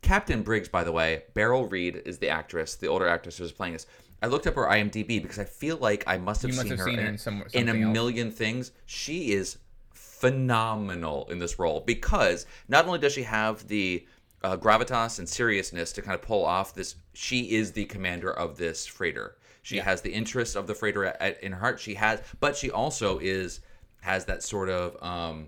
Captain 0.01 0.41
Briggs, 0.41 0.69
by 0.69 0.85
the 0.85 0.91
way, 0.93 1.23
Beryl 1.33 1.67
Reid 1.67 2.01
is 2.05 2.17
the 2.17 2.29
actress, 2.29 2.75
the 2.75 2.87
older 2.87 3.09
actress 3.09 3.35
who 3.39 3.43
was 3.43 3.51
playing 3.51 3.73
this. 3.73 3.87
I 4.21 4.27
looked 4.27 4.45
up 4.47 4.55
her 4.55 4.65
IMDb 4.67 5.21
because 5.21 5.39
I 5.39 5.45
feel 5.45 5.77
like 5.77 6.03
I 6.07 6.17
must 6.17 6.41
have 6.43 6.51
You 6.51 6.57
must 6.57 6.67
seen 6.69 6.77
have 6.77 6.85
her 6.85 6.91
seen 6.91 6.99
in, 6.99 7.05
in 7.07 7.17
some- 7.17 7.43
in 7.53 7.69
a 7.69 7.73
else. 7.73 7.93
million 7.93 8.31
things. 8.31 8.71
She 8.85 9.31
is 9.31 9.57
phenomenal 9.93 11.27
in 11.31 11.39
this 11.39 11.57
role 11.57 11.79
because 11.79 12.45
not 12.67 12.85
only 12.85 12.99
does 12.99 13.13
she 13.13 13.23
have 13.23 13.67
the 13.67 14.05
uh, 14.43 14.57
gravitas 14.57 15.17
and 15.19 15.27
seriousness 15.27 15.91
to 15.93 16.01
kind 16.01 16.13
of 16.15 16.21
pull 16.21 16.45
off 16.45 16.73
this, 16.73 16.95
she 17.13 17.51
is 17.51 17.71
the 17.71 17.85
commander 17.85 18.31
of 18.31 18.57
this 18.57 18.85
freighter. 18.85 19.35
She 19.63 19.77
Yeah. 19.77 19.83
has 19.83 20.01
the 20.01 20.11
interest 20.11 20.55
of 20.55 20.67
the 20.67 20.75
freighter 20.75 21.05
at, 21.05 21.21
at, 21.21 21.43
in 21.43 21.51
her 21.51 21.59
heart. 21.59 21.79
She 21.79 21.95
has, 21.95 22.21
but 22.39 22.55
she 22.55 22.69
also 22.71 23.17
is 23.19 23.61
has 24.01 24.25
that 24.25 24.41
sort 24.41 24.69
of 24.69 24.97
um, 25.03 25.47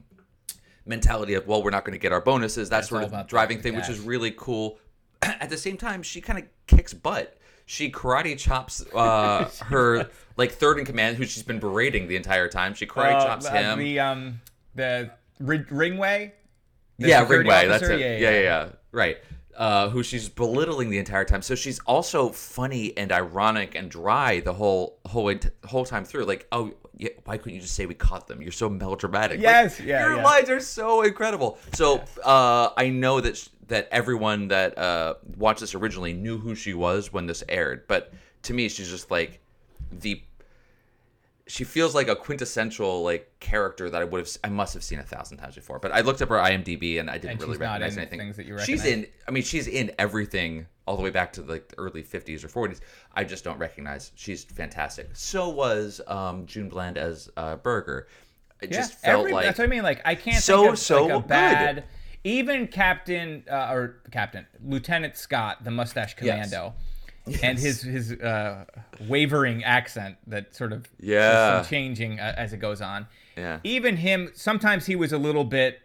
mentality 0.85 1.33
of 1.33 1.47
well, 1.47 1.63
we're 1.63 1.71
not 1.71 1.85
going 1.85 1.93
to 1.93 1.99
get 1.99 2.11
our 2.11 2.21
bonuses. 2.21 2.69
That 2.69 2.79
It's 2.79 2.89
sort 2.89 3.03
of 3.03 3.27
driving 3.27 3.61
thing, 3.61 3.75
which 3.75 3.89
is 3.89 3.99
really 3.99 4.31
cool. 4.35 4.77
At 5.23 5.49
the 5.49 5.57
same 5.57 5.77
time, 5.77 6.03
she 6.03 6.21
kind 6.21 6.37
of 6.39 6.45
kicks 6.67 6.93
butt. 6.93 7.37
She 7.65 7.91
karate 7.91 8.37
chops 8.37 8.85
uh, 8.93 9.49
her 9.65 10.09
like 10.37 10.51
third 10.51 10.79
in 10.79 10.85
command, 10.85 11.17
who 11.17 11.25
she's 11.25 11.43
been 11.43 11.59
berating 11.59 12.07
the 12.07 12.15
entire 12.15 12.47
time. 12.49 12.73
She 12.73 12.85
karate 12.85 13.15
Uh, 13.15 13.25
chops 13.25 13.45
uh, 13.45 13.51
him. 13.53 13.79
The 13.79 13.99
um 13.99 14.41
the 14.75 15.11
ri- 15.39 15.63
Ringway. 15.65 16.31
The 16.99 17.07
yeah, 17.07 17.25
Ringway. 17.25 17.67
That's 17.67 17.83
it. 17.83 17.99
Yeah, 17.99 18.17
yeah, 18.17 18.39
yeah. 18.41 18.69
Right. 18.91 19.17
Uh, 19.55 19.89
who 19.89 20.01
she's 20.01 20.29
belittling 20.29 20.89
the 20.89 20.97
entire 20.97 21.25
time. 21.25 21.41
So 21.43 21.53
she's 21.53 21.77
also 21.81 22.29
funny 22.29 22.97
and 22.97 23.11
ironic 23.11 23.75
and 23.75 23.89
dry 23.89 24.39
the 24.39 24.53
whole 24.53 24.99
whole 25.05 25.31
whole 25.65 25.85
time 25.85 26.05
through. 26.05 26.25
Like, 26.25 26.47
oh, 26.51 26.73
yeah, 26.97 27.09
why 27.25 27.37
couldn't 27.37 27.53
you 27.55 27.61
just 27.61 27.75
say 27.75 27.85
we 27.85 27.93
caught 27.93 28.27
them? 28.27 28.41
You're 28.41 28.51
so 28.51 28.67
melodramatic. 28.67 29.37
Like, 29.37 29.43
Yes, 29.43 29.79
yeah, 29.79 30.07
Your 30.07 30.17
yeah. 30.17 30.23
lines 30.23 30.49
are 30.49 30.59
so 30.59 31.03
incredible. 31.03 31.59
So 31.73 32.01
uh, 32.23 32.69
I 32.75 32.89
know 32.89 33.21
that 33.21 33.47
that 33.67 33.87
everyone 33.91 34.47
that 34.49 34.77
uh, 34.77 35.15
watched 35.37 35.61
this 35.61 35.73
originally 35.75 36.13
knew 36.13 36.37
who 36.37 36.55
she 36.55 36.73
was 36.73 37.11
when 37.13 37.25
this 37.27 37.43
aired, 37.49 37.87
but 37.87 38.13
to 38.43 38.53
me, 38.53 38.67
she's 38.69 38.89
just 38.89 39.09
like 39.11 39.39
the 39.91 40.21
she 41.45 41.65
feels 41.65 41.93
like 41.93 42.07
a 42.07 42.15
quintessential 42.15 43.03
like 43.03 43.29
character 43.41 43.89
that 43.89 44.01
I 44.01 44.05
would 44.05 44.19
have 44.19 44.29
I 44.45 44.49
must 44.49 44.73
have 44.75 44.83
seen 44.83 44.99
a 44.99 45.03
thousand 45.03 45.37
times 45.37 45.55
before. 45.55 45.77
But 45.77 45.91
I 45.91 45.99
looked 46.01 46.21
up 46.21 46.29
her 46.29 46.37
IMDb 46.37 46.99
and 46.99 47.09
I 47.09 47.17
didn't 47.17 47.31
And 47.31 47.41
really 47.41 47.57
recognize 47.57 47.97
anything. 47.97 48.33
you 48.47 48.59
She's 48.59 48.85
in. 48.85 49.05
I 49.27 49.31
mean, 49.31 49.43
she's 49.43 49.67
in 49.67 49.91
everything 49.99 50.67
all 50.87 50.95
the 50.95 51.03
way 51.03 51.09
back 51.09 51.33
to 51.33 51.41
like 51.41 51.67
the 51.69 51.77
early 51.77 52.01
'50s 52.01 52.43
or 52.45 52.47
'40s. 52.67 52.79
I 53.13 53.25
just 53.25 53.43
don't 53.43 53.57
recognize. 53.59 54.11
She's 54.15 54.43
fantastic. 54.45 55.09
So 55.13 55.49
was 55.49 55.99
um, 56.07 56.45
June 56.45 56.69
Bland 56.69 56.97
as 56.97 57.29
uh, 57.35 57.57
Berger. 57.57 58.07
It 58.61 58.71
Yeah, 58.71 58.77
just 58.77 58.93
felt 58.99 59.19
every- 59.21 59.33
like 59.33 59.45
that's 59.45 59.59
what 59.59 59.65
I 59.65 59.67
mean. 59.67 59.83
Like 59.83 60.01
I 60.05 60.15
can't 60.15 60.41
so 60.41 60.61
think 60.61 60.73
of 60.73 60.79
so 60.79 61.05
like 61.07 61.25
a 61.25 61.73
good. 61.73 61.83
Even 62.23 62.67
Captain 62.67 63.43
uh, 63.51 63.69
or 63.73 63.97
Captain 64.11 64.45
Lieutenant 64.63 65.17
Scott, 65.17 65.63
the 65.63 65.71
mustache 65.71 66.15
Yes. 66.21 66.51
commando, 66.51 66.73
and 67.41 67.59
his 67.59 67.81
his 67.81 68.13
uh, 68.13 68.65
wavering 69.07 69.63
accent 69.63 70.17
that 70.27 70.55
sort 70.55 70.71
of 70.73 70.87
Yeah. 70.99 71.63
changing 71.67 72.19
uh, 72.19 72.33
as 72.37 72.53
it 72.53 72.57
goes 72.57 72.81
on. 72.81 73.07
Yeah. 73.35 73.59
Even 73.63 73.97
him, 73.97 74.31
sometimes 74.35 74.85
he 74.85 74.95
was 74.95 75.11
a 75.11 75.17
little 75.17 75.43
bit 75.43 75.79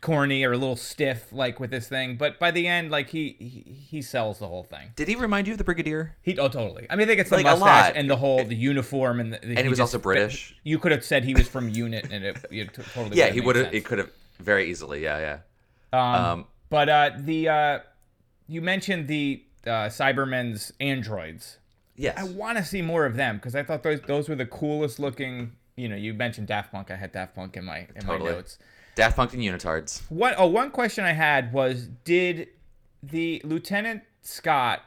corny 0.00 0.44
or 0.44 0.52
a 0.52 0.56
little 0.56 0.76
stiff, 0.76 1.32
like 1.32 1.58
with 1.60 1.70
this 1.70 1.88
thing. 1.88 2.16
But 2.16 2.38
by 2.38 2.50
the 2.50 2.66
end, 2.66 2.90
like 2.90 3.10
he 3.10 3.36
he, 3.38 3.72
he 3.90 4.02
sells 4.02 4.38
the 4.40 4.46
whole 4.48 4.64
thing. 4.64 4.90
Did 4.96 5.06
he 5.08 5.14
remind 5.14 5.46
you 5.46 5.54
of 5.54 5.58
the 5.58 5.64
Brigadier? 5.64 6.16
He 6.22 6.36
oh 6.38 6.48
totally. 6.48 6.86
I 6.90 6.96
mean, 6.96 7.04
I 7.04 7.06
think 7.08 7.20
it's 7.20 7.30
the 7.30 7.36
Like, 7.36 7.46
mustache 7.46 7.92
and 7.94 8.08
the 8.10 8.16
whole 8.16 8.44
the 8.44 8.54
uniform 8.56 9.20
and 9.20 9.32
the, 9.32 9.42
And 9.44 9.58
he 9.58 9.68
was 9.68 9.78
also 9.80 9.98
British. 9.98 10.56
You 10.64 10.78
could 10.80 10.90
have 10.92 11.04
said 11.04 11.24
he 11.24 11.34
was 11.34 11.46
from 11.46 11.68
Unit, 11.68 12.08
and 12.10 12.24
it, 12.24 12.36
it 12.50 12.74
totally 12.74 13.16
Yeah, 13.16 13.30
he 13.30 13.40
would 13.40 13.54
have. 13.56 13.72
It 13.72 13.84
could 13.84 13.98
have 13.98 14.10
very 14.40 14.70
easily. 14.70 15.02
Yeah, 15.04 15.18
yeah. 15.18 15.38
Um, 15.92 16.00
Um, 16.00 16.46
but 16.70 16.88
uh, 16.88 17.10
the 17.18 17.48
uh, 17.48 17.78
you 18.46 18.60
mentioned 18.62 19.08
the 19.08 19.42
uh, 19.66 19.88
Cybermen's 19.88 20.72
androids. 20.80 21.58
Yes. 21.96 22.16
I 22.18 22.24
want 22.24 22.58
to 22.58 22.64
see 22.64 22.80
more 22.82 23.06
of 23.06 23.16
them 23.16 23.36
because 23.36 23.54
I 23.54 23.62
thought 23.62 23.82
those 23.82 24.00
those 24.02 24.28
were 24.28 24.36
the 24.36 24.46
coolest 24.46 24.98
looking. 24.98 25.52
You 25.76 25.88
know, 25.88 25.96
you 25.96 26.14
mentioned 26.14 26.46
Daft 26.48 26.72
Punk. 26.72 26.90
I 26.90 26.96
had 26.96 27.12
Daft 27.12 27.34
Punk 27.34 27.56
in 27.56 27.64
my 27.64 27.86
in 27.94 28.02
Totally. 28.02 28.30
my 28.30 28.36
notes. 28.36 28.58
Daft 28.94 29.16
Punk 29.16 29.32
and 29.32 29.42
Unitards. 29.42 30.02
What? 30.08 30.34
Oh, 30.38 30.46
one 30.46 30.70
question 30.70 31.04
I 31.04 31.12
had 31.12 31.52
was: 31.52 31.88
Did 32.04 32.48
the 33.02 33.40
Lieutenant 33.44 34.02
Scott 34.22 34.80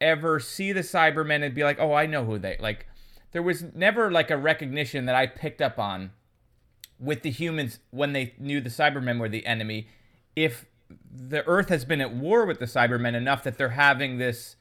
ever 0.00 0.40
see 0.40 0.72
the 0.72 0.80
Cybermen 0.80 1.44
and 1.44 1.54
be 1.54 1.64
like, 1.64 1.78
"Oh, 1.80 1.92
I 1.94 2.06
know 2.06 2.24
who 2.24 2.38
they 2.38 2.56
like"? 2.60 2.86
There 3.32 3.42
was 3.42 3.62
never 3.74 4.10
like 4.10 4.30
a 4.30 4.36
recognition 4.36 5.06
that 5.06 5.14
I 5.14 5.26
picked 5.26 5.62
up 5.62 5.78
on 5.78 6.10
with 6.98 7.22
the 7.22 7.30
humans 7.30 7.78
when 7.90 8.12
they 8.12 8.34
knew 8.38 8.60
the 8.60 8.68
Cybermen 8.68 9.18
were 9.18 9.28
the 9.28 9.46
enemy. 9.46 9.88
If 10.36 10.66
the 11.14 11.46
Earth 11.46 11.68
has 11.68 11.84
been 11.84 12.00
at 12.00 12.14
war 12.14 12.46
with 12.46 12.58
the 12.58 12.64
Cybermen 12.66 13.14
enough 13.14 13.44
that 13.44 13.58
they're 13.58 13.68
having 13.70 14.18
this 14.18 14.56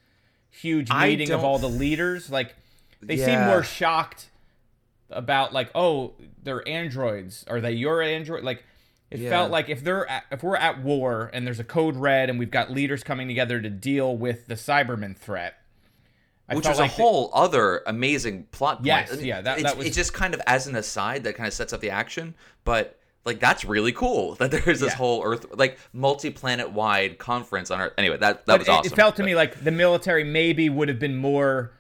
huge 0.50 0.92
meeting 0.92 1.32
of 1.32 1.44
all 1.44 1.60
the 1.60 1.70
leaders, 1.70 2.30
like 2.30 2.56
they 3.02 3.18
seem 3.18 3.40
more 3.46 3.64
shocked 3.64 4.30
about 5.10 5.54
like, 5.54 5.70
oh, 5.76 6.14
they're 6.44 6.68
androids. 6.68 7.46
Are 7.48 7.60
they 7.62 7.72
your 7.74 8.02
android? 8.02 8.44
Like 8.44 8.64
it 9.10 9.20
Yeah. 9.20 9.30
felt 9.30 9.52
like 9.52 9.70
if 9.70 9.84
they're 9.84 10.10
at, 10.10 10.24
if 10.32 10.42
we're 10.44 10.56
at 10.56 10.82
war 10.82 11.30
and 11.34 11.46
there's 11.46 11.60
a 11.60 11.64
code 11.66 11.96
red 11.96 12.30
and 12.30 12.40
we've 12.40 12.52
got 12.52 12.72
leaders 12.72 13.04
coming 13.04 13.28
together 13.28 13.60
to 13.62 13.70
deal 13.70 14.16
with 14.16 14.48
the 14.48 14.56
Cybermen 14.56 15.18
threat. 15.18 15.56
I 16.50 16.56
which 16.56 16.68
was 16.68 16.80
a 16.80 16.82
like 16.84 16.96
the- 16.96 17.02
whole 17.02 17.30
other 17.34 17.82
amazing 17.88 18.44
plot 18.52 18.78
point. 18.78 18.88
Yes, 18.88 19.22
yeah, 19.22 19.42
that- 19.42 19.62
that 19.64 19.78
was- 19.78 19.88
it's 19.88 19.96
just 19.96 20.14
kind 20.14 20.34
of 20.34 20.42
as 20.48 20.68
an 20.68 20.76
aside 20.76 21.24
that 21.24 21.36
kind 21.36 21.48
of 21.48 21.54
sets 21.54 21.72
up 21.74 21.80
the 21.82 21.90
action, 21.90 22.36
but 22.66 22.98
like 23.26 23.40
that's 23.40 23.64
really 23.66 23.92
cool 23.92 24.36
that 24.36 24.52
there's 24.52 24.80
this 24.80 24.92
Yeah. 24.94 24.96
whole 24.96 25.24
Earth 25.24 25.46
like 25.54 25.78
multi-planet 25.94 26.72
wide 26.72 27.18
conference 27.20 27.70
on 27.72 27.80
Earth. 27.82 27.94
Anyway, 27.98 28.18
that 28.18 28.46
that 28.46 28.48
but 28.48 28.60
was 28.60 28.68
it, 28.68 28.72
awesome. 28.72 28.94
It 28.94 28.96
felt 28.96 29.16
to 29.18 29.24
me 29.24 29.36
like 29.36 29.64
the 29.64 29.72
military 29.72 30.24
maybe 30.24 30.70
would 30.70 30.90
have 30.90 31.00
been 31.00 31.16
more 31.18 31.74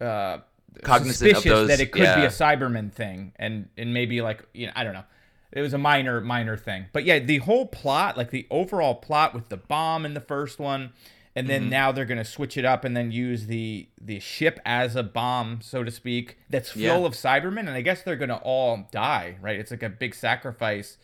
uh, 0.00 0.38
Cognizant 0.82 1.36
of 1.38 1.44
those- 1.44 1.68
that 1.68 1.80
it 1.80 1.90
could 1.92 2.02
be 2.02 2.24
a 2.24 2.28
Cyberman 2.28 2.92
thing, 2.92 3.32
and 3.36 3.68
and 3.76 3.92
maybe 3.92 4.20
like 4.20 4.44
you 4.54 4.66
know 4.66 4.72
I 4.76 4.84
don't 4.84 4.92
know. 4.94 5.04
It 5.50 5.62
was 5.62 5.72
a 5.72 5.78
minor 5.78 6.20
minor 6.20 6.56
thing, 6.58 6.86
but 6.92 7.04
yeah, 7.04 7.18
the 7.20 7.38
whole 7.38 7.66
plot, 7.66 8.16
like 8.18 8.30
the 8.30 8.46
overall 8.50 8.94
plot 8.94 9.34
with 9.34 9.48
the 9.48 9.56
bomb 9.56 10.04
in 10.04 10.12
the 10.14 10.20
first 10.20 10.58
one, 10.58 10.92
and 11.38 11.48
then 11.48 11.66
Mhm. 11.66 11.70
now 11.70 11.92
they're 11.92 12.04
gonna 12.04 12.24
switch 12.24 12.56
it 12.56 12.64
up 12.64 12.84
and 12.84 12.96
then 12.96 13.10
use 13.12 13.46
the 13.46 13.88
the 14.00 14.20
ship 14.20 14.58
as 14.64 14.96
a 14.96 15.02
bomb, 15.02 15.60
so 15.62 15.82
to 15.84 15.90
speak, 15.90 16.38
that's 16.50 16.70
full 16.70 16.82
Yeah. 16.82 16.96
of 16.98 17.12
Cybermen, 17.14 17.60
and 17.60 17.70
I 17.70 17.80
guess 17.80 18.02
they're 18.02 18.16
gonna 18.16 18.40
all 18.42 18.88
die, 18.92 19.36
right? 19.40 19.58
It's 19.58 19.70
like 19.70 19.82
a 19.82 19.88
big 19.88 20.14
sacrifice 20.14 20.98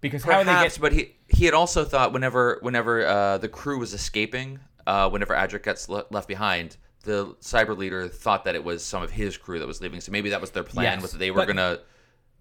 because 0.00 0.24
how 0.24 0.42
Perhaps, 0.42 0.76
they 0.76 0.78
get 0.78 0.80
but 0.80 0.92
he 0.92 1.14
he 1.28 1.44
had 1.46 1.54
also 1.54 1.84
thought 1.84 2.12
whenever 2.12 2.58
whenever 2.62 3.06
uh, 3.06 3.38
the 3.38 3.48
crew 3.48 3.78
was 3.78 3.94
escaping, 3.94 4.58
uh, 4.86 5.08
whenever 5.08 5.34
Adric 5.34 5.62
gets 5.64 5.88
le- 5.88 6.04
left 6.10 6.28
behind, 6.28 6.76
the 7.04 7.34
cyber 7.40 7.76
leader 7.76 8.08
thought 8.08 8.44
that 8.44 8.54
it 8.54 8.62
was 8.64 8.84
some 8.84 9.02
of 9.02 9.10
his 9.12 9.36
crew 9.36 9.58
that 9.58 9.66
was 9.66 9.80
leaving. 9.80 10.00
So 10.00 10.12
maybe 10.12 10.30
that 10.30 10.40
was 10.40 10.50
their 10.50 10.62
plan. 10.64 10.84
Yes, 10.94 11.02
was 11.02 11.12
that 11.12 11.18
they 11.18 11.30
were 11.30 11.46
gonna. 11.46 11.78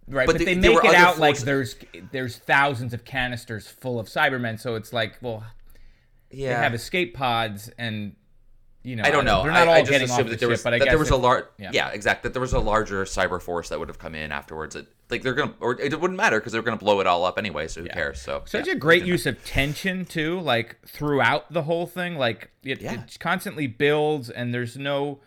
Right, 0.07 0.25
but, 0.27 0.39
the- 0.39 0.45
they 0.45 0.55
there 0.55 0.71
make 0.73 0.83
it 0.83 0.95
out 0.95 1.19
like 1.19 1.37
there's 1.39 1.75
there's 2.11 2.35
thousands 2.37 2.93
of 2.93 3.05
canisters 3.05 3.67
full 3.67 3.99
of 3.99 4.07
Cybermen, 4.07 4.59
so 4.59 4.75
it's 4.75 4.91
like, 4.91 5.13
well, 5.21 5.43
Yeah. 6.33 6.49
they 6.49 6.63
have 6.63 6.73
escape 6.73 7.13
pods, 7.15 7.69
and 7.77 8.15
you 8.83 8.95
know, 8.95 9.03
I 9.03 9.11
don't 9.11 9.25
know. 9.25 9.43
They're 9.43 9.51
not 9.51 9.67
I, 9.67 9.71
all 9.71 9.73
I 9.75 9.79
just 9.81 9.91
getting 9.91 10.09
off 10.09 10.17
the 10.17 10.23
that 10.23 10.29
there 10.29 10.39
ship, 10.39 10.49
was 10.49 10.63
but 10.63 10.73
I 10.73 10.79
that 10.79 10.85
guess 10.85 10.91
there 10.91 10.99
was 10.99 11.11
a 11.11 11.15
large 11.15 11.45
yeah. 11.59 11.69
yeah. 11.71 11.89
exact 11.89 12.23
that 12.23 12.33
there 12.33 12.41
was 12.41 12.53
a 12.53 12.59
larger 12.59 13.03
cyber 13.05 13.39
force 13.41 13.69
that 13.69 13.77
would 13.79 13.89
have 13.89 13.99
come 13.99 14.15
in 14.15 14.31
afterwards. 14.31 14.75
It, 14.75 14.87
like 15.09 15.21
they're 15.21 15.33
gonna 15.33 15.53
or 15.59 15.79
it 15.79 15.99
wouldn't 15.99 16.17
matter 16.17 16.39
because 16.39 16.53
they're 16.53 16.61
gonna 16.61 16.77
blow 16.77 16.99
it 16.99 17.05
all 17.05 17.25
up 17.25 17.37
anyway. 17.37 17.67
So 17.67 17.81
who 17.81 17.89
cares? 17.89 18.21
So 18.21 18.41
Such 18.45 18.67
yeah, 18.67 18.73
a 18.73 18.75
great 18.77 19.03
use 19.05 19.25
of 19.25 19.43
tension 19.45 20.05
too, 20.05 20.39
like 20.39 20.77
throughout 20.87 21.51
the 21.53 21.63
whole 21.63 21.85
thing. 21.85 22.15
Like 22.15 22.49
it, 22.63 22.81
Yeah. 22.81 22.93
it 23.03 23.17
constantly 23.19 23.67
builds, 23.67 24.29
and 24.29 24.53
there's 24.53 24.77
no, 24.77 25.19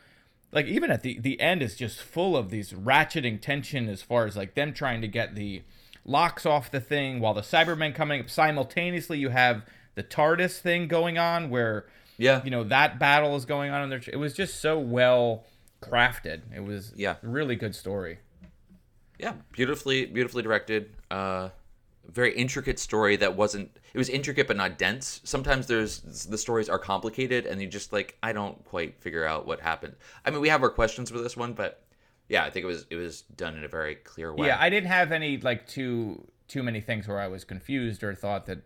like 0.50 0.66
even 0.66 0.90
at 0.90 1.02
the 1.02 1.20
the 1.20 1.38
end 1.40 1.62
is 1.62 1.76
just 1.76 2.00
full 2.02 2.36
of 2.36 2.50
these 2.50 2.72
ratcheting 2.72 3.40
tension 3.40 3.88
as 3.88 4.02
far 4.02 4.26
as 4.26 4.36
like 4.36 4.54
them 4.54 4.72
trying 4.72 5.00
to 5.02 5.08
get 5.08 5.34
the 5.34 5.62
locks 6.04 6.44
off 6.44 6.70
the 6.70 6.80
thing 6.80 7.20
while 7.20 7.34
the 7.34 7.42
Cybermen 7.42 7.94
coming 7.94 8.20
up 8.20 8.30
simultaneously. 8.30 9.18
You 9.18 9.28
have 9.28 9.64
the 9.94 10.02
TARDIS 10.02 10.58
thing 10.60 10.88
going 10.88 11.18
on 11.18 11.50
where 11.50 11.86
Yeah. 12.16 12.42
you 12.44 12.50
know 12.50 12.64
that 12.64 12.98
battle 12.98 13.36
is 13.36 13.44
going 13.44 13.70
on, 13.70 13.82
and 13.82 13.92
there, 13.92 14.00
it 14.12 14.16
was 14.16 14.34
just 14.34 14.60
so 14.60 14.78
well 14.78 15.44
crafted. 15.82 16.42
It 16.54 16.60
was 16.64 16.92
Yeah. 16.96 17.16
a 17.22 17.26
really 17.26 17.56
good 17.56 17.74
story. 17.74 18.18
yeah, 19.18 19.34
beautifully 19.52 20.06
beautifully 20.06 20.42
directed. 20.42 20.90
Uh, 21.10 21.50
very 22.06 22.34
intricate 22.34 22.78
story 22.78 23.16
that 23.16 23.34
wasn't. 23.36 23.70
It 23.94 23.98
was 23.98 24.08
intricate 24.08 24.46
but 24.48 24.56
not 24.56 24.76
dense. 24.76 25.20
Sometimes 25.24 25.66
there's 25.68 26.00
the 26.26 26.36
stories 26.36 26.68
are 26.68 26.78
complicated 26.78 27.46
and 27.46 27.62
you 27.62 27.68
just 27.68 27.92
like 27.92 28.18
I 28.22 28.32
don't 28.32 28.62
quite 28.64 29.00
figure 29.00 29.24
out 29.24 29.46
what 29.46 29.60
happened. 29.60 29.94
I 30.24 30.30
mean, 30.30 30.40
we 30.40 30.48
have 30.48 30.62
our 30.62 30.68
questions 30.68 31.12
with 31.12 31.22
this 31.22 31.36
one, 31.36 31.52
but 31.54 31.82
yeah, 32.28 32.44
I 32.44 32.50
think 32.50 32.64
it 32.64 32.66
was 32.66 32.86
it 32.90 32.96
was 32.96 33.22
done 33.22 33.56
in 33.56 33.64
a 33.64 33.68
very 33.68 33.94
clear 33.94 34.34
way. 34.34 34.48
Yeah, 34.48 34.56
I 34.60 34.68
didn't 34.68 34.88
have 34.90 35.12
any 35.12 35.38
like 35.38 35.66
too 35.66 36.26
too 36.48 36.62
many 36.62 36.80
things 36.80 37.06
where 37.08 37.20
I 37.20 37.28
was 37.28 37.44
confused 37.44 38.02
or 38.02 38.14
thought 38.14 38.46
that 38.46 38.58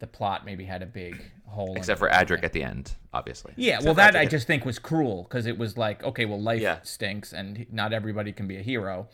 the 0.00 0.06
plot 0.06 0.44
maybe 0.44 0.64
had 0.64 0.82
a 0.82 0.86
big 0.86 1.22
hole. 1.46 1.74
except 1.76 1.98
it 1.98 2.00
for 2.00 2.08
or 2.08 2.12
something. 2.14 2.38
Adric 2.38 2.44
at 2.44 2.52
the 2.52 2.62
end, 2.62 2.92
obviously. 3.14 3.52
Yeah, 3.56 3.74
Except 3.74 3.84
well, 3.84 3.94
for 3.94 4.12
that 4.12 4.16
I 4.16 4.26
just 4.26 4.46
think 4.46 4.64
was 4.64 4.78
cruel 4.78 5.22
because 5.24 5.46
it 5.46 5.56
was 5.56 5.76
like, 5.78 6.02
okay, 6.02 6.24
well, 6.24 6.40
life 6.40 6.60
Yeah. 6.60 6.78
stinks, 6.82 7.32
and 7.32 7.66
not 7.72 7.92
everybody 7.92 8.32
can 8.32 8.46
be 8.48 8.56
a 8.56 8.62
hero. 8.62 9.08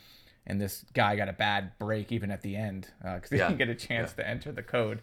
And 0.46 0.60
this 0.60 0.84
guy 0.94 1.16
got 1.16 1.28
a 1.28 1.32
bad 1.32 1.72
break 1.78 2.12
even 2.12 2.30
at 2.30 2.40
the 2.42 2.54
end 2.56 2.88
because 3.02 3.30
he 3.30 3.36
Yeah, 3.36 3.48
didn't 3.48 3.58
get 3.58 3.68
a 3.68 3.74
chance 3.74 4.12
to 4.14 4.26
enter 4.28 4.52
the 4.52 4.62
code. 4.62 5.02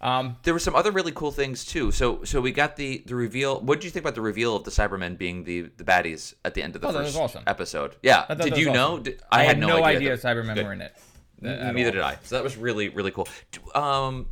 Um, 0.00 0.36
there 0.42 0.52
were 0.52 0.60
some 0.60 0.74
other 0.74 0.90
really 0.90 1.12
cool 1.12 1.30
things 1.30 1.64
too. 1.64 1.90
So 1.90 2.22
so 2.24 2.42
we 2.42 2.52
got 2.52 2.76
the 2.76 3.02
the 3.06 3.14
reveal. 3.14 3.60
What 3.62 3.76
did 3.80 3.84
you 3.86 3.90
think 3.90 4.02
about 4.04 4.14
the 4.14 4.20
reveal 4.20 4.54
of 4.54 4.64
the 4.64 4.70
Cybermen 4.70 5.16
being 5.16 5.44
the 5.44 5.70
the 5.78 5.84
baddies 5.84 6.34
at 6.44 6.52
the 6.52 6.62
end 6.62 6.74
of 6.76 6.82
the 6.82 6.88
Oh, 6.88 6.92
first 6.92 7.16
awesome. 7.16 7.44
episode? 7.46 7.96
Yeah. 8.02 8.26
Did 8.34 8.58
you 8.58 8.66
was 8.68 8.74
know? 8.74 8.98
Did- 8.98 9.22
I, 9.32 9.44
had 9.44 9.58
no, 9.58 9.68
no 9.68 9.76
idea, 9.84 10.12
idea 10.12 10.16
that- 10.18 10.36
Cybermen 10.36 10.54
good. 10.56 10.66
were 10.66 10.72
in 10.74 10.82
it. 10.82 10.94
Neither 11.40 11.68
all. 11.88 11.92
did 11.92 11.98
I. 12.02 12.18
So 12.24 12.34
that 12.34 12.44
was 12.44 12.56
really 12.58 12.90
really 12.90 13.12
cool. 13.12 13.26
Um, 13.74 14.26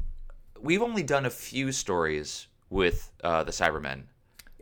we've 0.62 0.82
only 0.82 1.02
done 1.02 1.26
a 1.26 1.30
few 1.30 1.72
stories 1.72 2.46
with 2.70 3.10
uh, 3.22 3.44
the 3.44 3.52
Cybermen. 3.52 4.04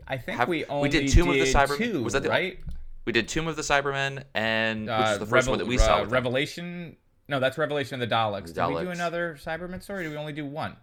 I 0.07 0.17
think 0.17 0.37
Have- 0.39 0.49
we 0.49 0.65
only 0.65 0.89
did 0.89 1.07
Tomb 1.09 1.29
of 1.29 1.35
the 1.35 1.41
Cybermen. 1.43 1.77
two, 1.77 2.03
was 2.03 2.13
that 2.13 2.23
the, 2.23 2.29
right? 2.29 2.59
We 3.05 3.13
did 3.13 3.27
Tomb 3.27 3.47
of 3.47 3.55
the 3.55 3.61
Cybermen, 3.61 4.23
and 4.35 4.81
which 4.81 4.89
Uh, 4.89 5.09
is 5.13 5.19
the 5.19 5.25
first 5.25 5.31
Revel- 5.47 5.51
one 5.53 5.59
that 5.59 5.67
we 5.67 5.77
saw. 5.77 5.97
uh, 5.97 5.99
with 6.01 6.09
them. 6.09 6.13
Revelation. 6.13 6.97
No, 7.27 7.39
that's 7.39 7.57
Revelation 7.57 8.01
of 8.01 8.09
the 8.09 8.13
Daleks. 8.13 8.53
The 8.53 8.65
Did 8.67 8.75
we 8.75 8.81
do 8.81 8.89
another 8.89 9.37
Cyberman 9.41 9.81
story? 9.81 10.01
Or 10.01 10.03
did 10.03 10.11
we 10.11 10.17
only 10.17 10.33
do 10.33 10.45
one? 10.45 10.75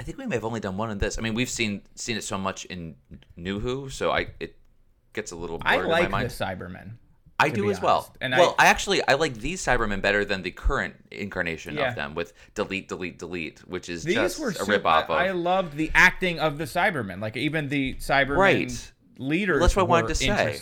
I 0.00 0.02
think 0.02 0.18
we 0.18 0.26
may 0.26 0.34
have 0.36 0.44
only 0.44 0.60
done 0.60 0.76
one 0.76 0.90
in 0.90 0.98
this. 0.98 1.16
I 1.18 1.22
mean, 1.22 1.34
we've 1.34 1.48
seen 1.48 1.82
seen 1.94 2.16
it 2.16 2.24
so 2.24 2.36
much 2.36 2.64
in 2.66 2.96
New 3.36 3.60
Who, 3.60 3.88
so 3.88 4.10
I 4.10 4.28
it 4.40 4.56
gets 5.12 5.30
a 5.32 5.36
little 5.36 5.58
blurred 5.58 5.72
I 5.74 5.82
in 5.82 5.88
like 5.88 6.10
my 6.10 6.24
the 6.26 6.34
mind. 6.44 6.60
Cybermen. 6.60 6.90
I 7.38 7.50
do 7.50 7.70
as 7.70 7.80
well. 7.80 8.14
And 8.20 8.32
well, 8.32 8.54
I, 8.58 8.64
I, 8.64 8.68
actually 8.68 9.06
I 9.06 9.14
like 9.14 9.34
these 9.34 9.62
Cybermen 9.64 10.00
better 10.00 10.24
than 10.24 10.42
the 10.42 10.50
current 10.50 10.94
incarnation 11.10 11.76
Yeah. 11.76 11.90
of 11.90 11.94
them 11.94 12.14
with 12.14 12.32
delete, 12.54 12.88
delete, 12.88 13.18
delete, 13.18 13.60
which 13.68 13.88
is 13.88 14.04
these 14.04 14.14
just 14.14 14.38
were 14.40 14.50
a 14.50 14.54
super, 14.54 14.70
rip 14.72 14.86
off 14.86 15.04
of. 15.04 15.10
I, 15.10 15.28
I 15.28 15.30
loved 15.32 15.76
the 15.76 15.90
acting 15.94 16.40
of 16.40 16.58
the 16.58 16.64
Cybermen. 16.64 17.20
Like 17.20 17.36
even 17.36 17.68
the 17.68 17.94
Cybermen 17.94 18.36
Right. 18.36 18.92
leaders. 19.18 19.60
That's 19.60 19.76
what 19.76 19.82
I 19.82 19.86
wanted 19.86 20.08
to 20.08 20.14
say. 20.14 20.60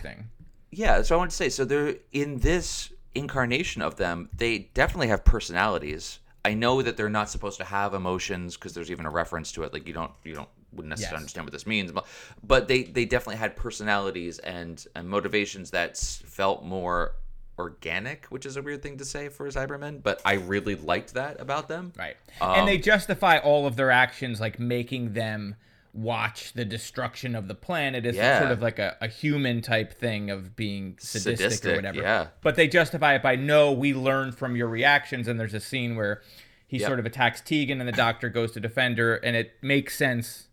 Yeah, 0.71 0.97
that's 0.97 1.11
what 1.11 1.17
I 1.17 1.19
wanted 1.19 1.31
to 1.31 1.37
say. 1.37 1.49
So 1.51 1.65
they're 1.65 1.95
in 2.13 2.41
this 2.41 2.93
incarnation 3.15 3.81
of 3.83 3.97
them, 3.97 4.29
they 4.37 4.71
definitely 4.75 5.09
have 5.09 5.25
personalities. 5.25 6.19
I 6.45 6.55
know 6.55 6.83
that 6.83 6.97
they're 6.97 7.09
not 7.09 7.31
supposed 7.31 7.59
to 7.59 7.65
have 7.65 7.95
emotions 7.95 8.57
because 8.57 8.75
there's 8.75 8.91
even 8.91 9.07
a 9.07 9.11
reference 9.11 9.53
to 9.53 9.63
it. 9.63 9.73
Like 9.73 9.87
you 9.87 9.95
don't, 9.95 10.11
you 10.25 10.35
don't 10.35 10.49
wouldn't 10.75 10.91
necessarily 10.91 11.15
Yes. 11.17 11.21
understand 11.23 11.47
what 11.47 11.53
this 11.53 11.67
means, 11.67 11.93
but, 11.93 12.07
but 12.43 12.69
they 12.69 12.83
they 12.85 13.05
definitely 13.05 13.37
had 13.37 13.57
personalities 13.57 14.39
and, 14.41 14.85
and 14.95 15.09
motivations 15.09 15.71
that 15.71 15.97
felt 15.97 16.65
more 16.65 17.15
organic, 17.59 18.27
which 18.27 18.47
is 18.47 18.57
a 18.57 18.63
weird 18.63 18.83
thing 18.83 18.99
to 18.99 19.05
say 19.05 19.29
for 19.29 19.49
Cybermen. 19.49 20.03
But 20.03 20.21
I 20.25 20.35
really 20.35 20.75
liked 20.75 21.15
that 21.15 21.41
about 21.41 21.69
them. 21.69 21.93
Right. 21.97 22.17
Um, 22.41 22.51
and 22.59 22.69
they 22.69 22.79
justify 22.79 23.39
all 23.39 23.67
of 23.67 23.77
their 23.77 23.91
actions, 23.91 24.41
like 24.41 24.59
making 24.59 25.13
them 25.13 25.55
watch 25.93 26.53
the 26.55 26.65
destruction 26.65 27.37
of 27.37 27.47
the 27.47 27.55
planet 27.55 28.05
as 28.05 28.17
Yeah. 28.17 28.41
sort 28.41 28.51
of 28.51 28.61
like 28.61 28.81
a, 28.81 28.97
a 29.01 29.07
human 29.07 29.63
type 29.63 29.93
thing 29.95 30.29
of 30.31 30.57
being 30.57 30.97
sadistic, 30.99 31.73
or 31.73 31.77
whatever. 31.77 32.01
yeah. 32.03 32.27
But 32.43 32.57
they 32.57 32.67
justify 32.67 33.15
it 33.15 33.23
by 33.23 33.37
no, 33.37 33.71
we 33.71 33.95
learn 33.95 34.33
from 34.33 34.57
your 34.57 34.67
reactions, 34.67 35.29
and 35.29 35.39
there's 35.39 35.55
a 35.55 35.61
scene 35.61 35.95
where 35.95 36.23
he 36.67 36.79
Yep. 36.79 36.87
sort 36.89 36.99
of 36.99 37.07
attacks 37.07 37.41
Tegan 37.41 37.79
and 37.81 37.87
the 37.87 37.93
doctor 37.93 38.29
goes 38.29 38.51
to 38.53 38.59
defend 38.61 38.99
her, 38.99 39.15
and 39.15 39.37
it 39.37 39.53
makes 39.63 39.97
sense 39.97 40.49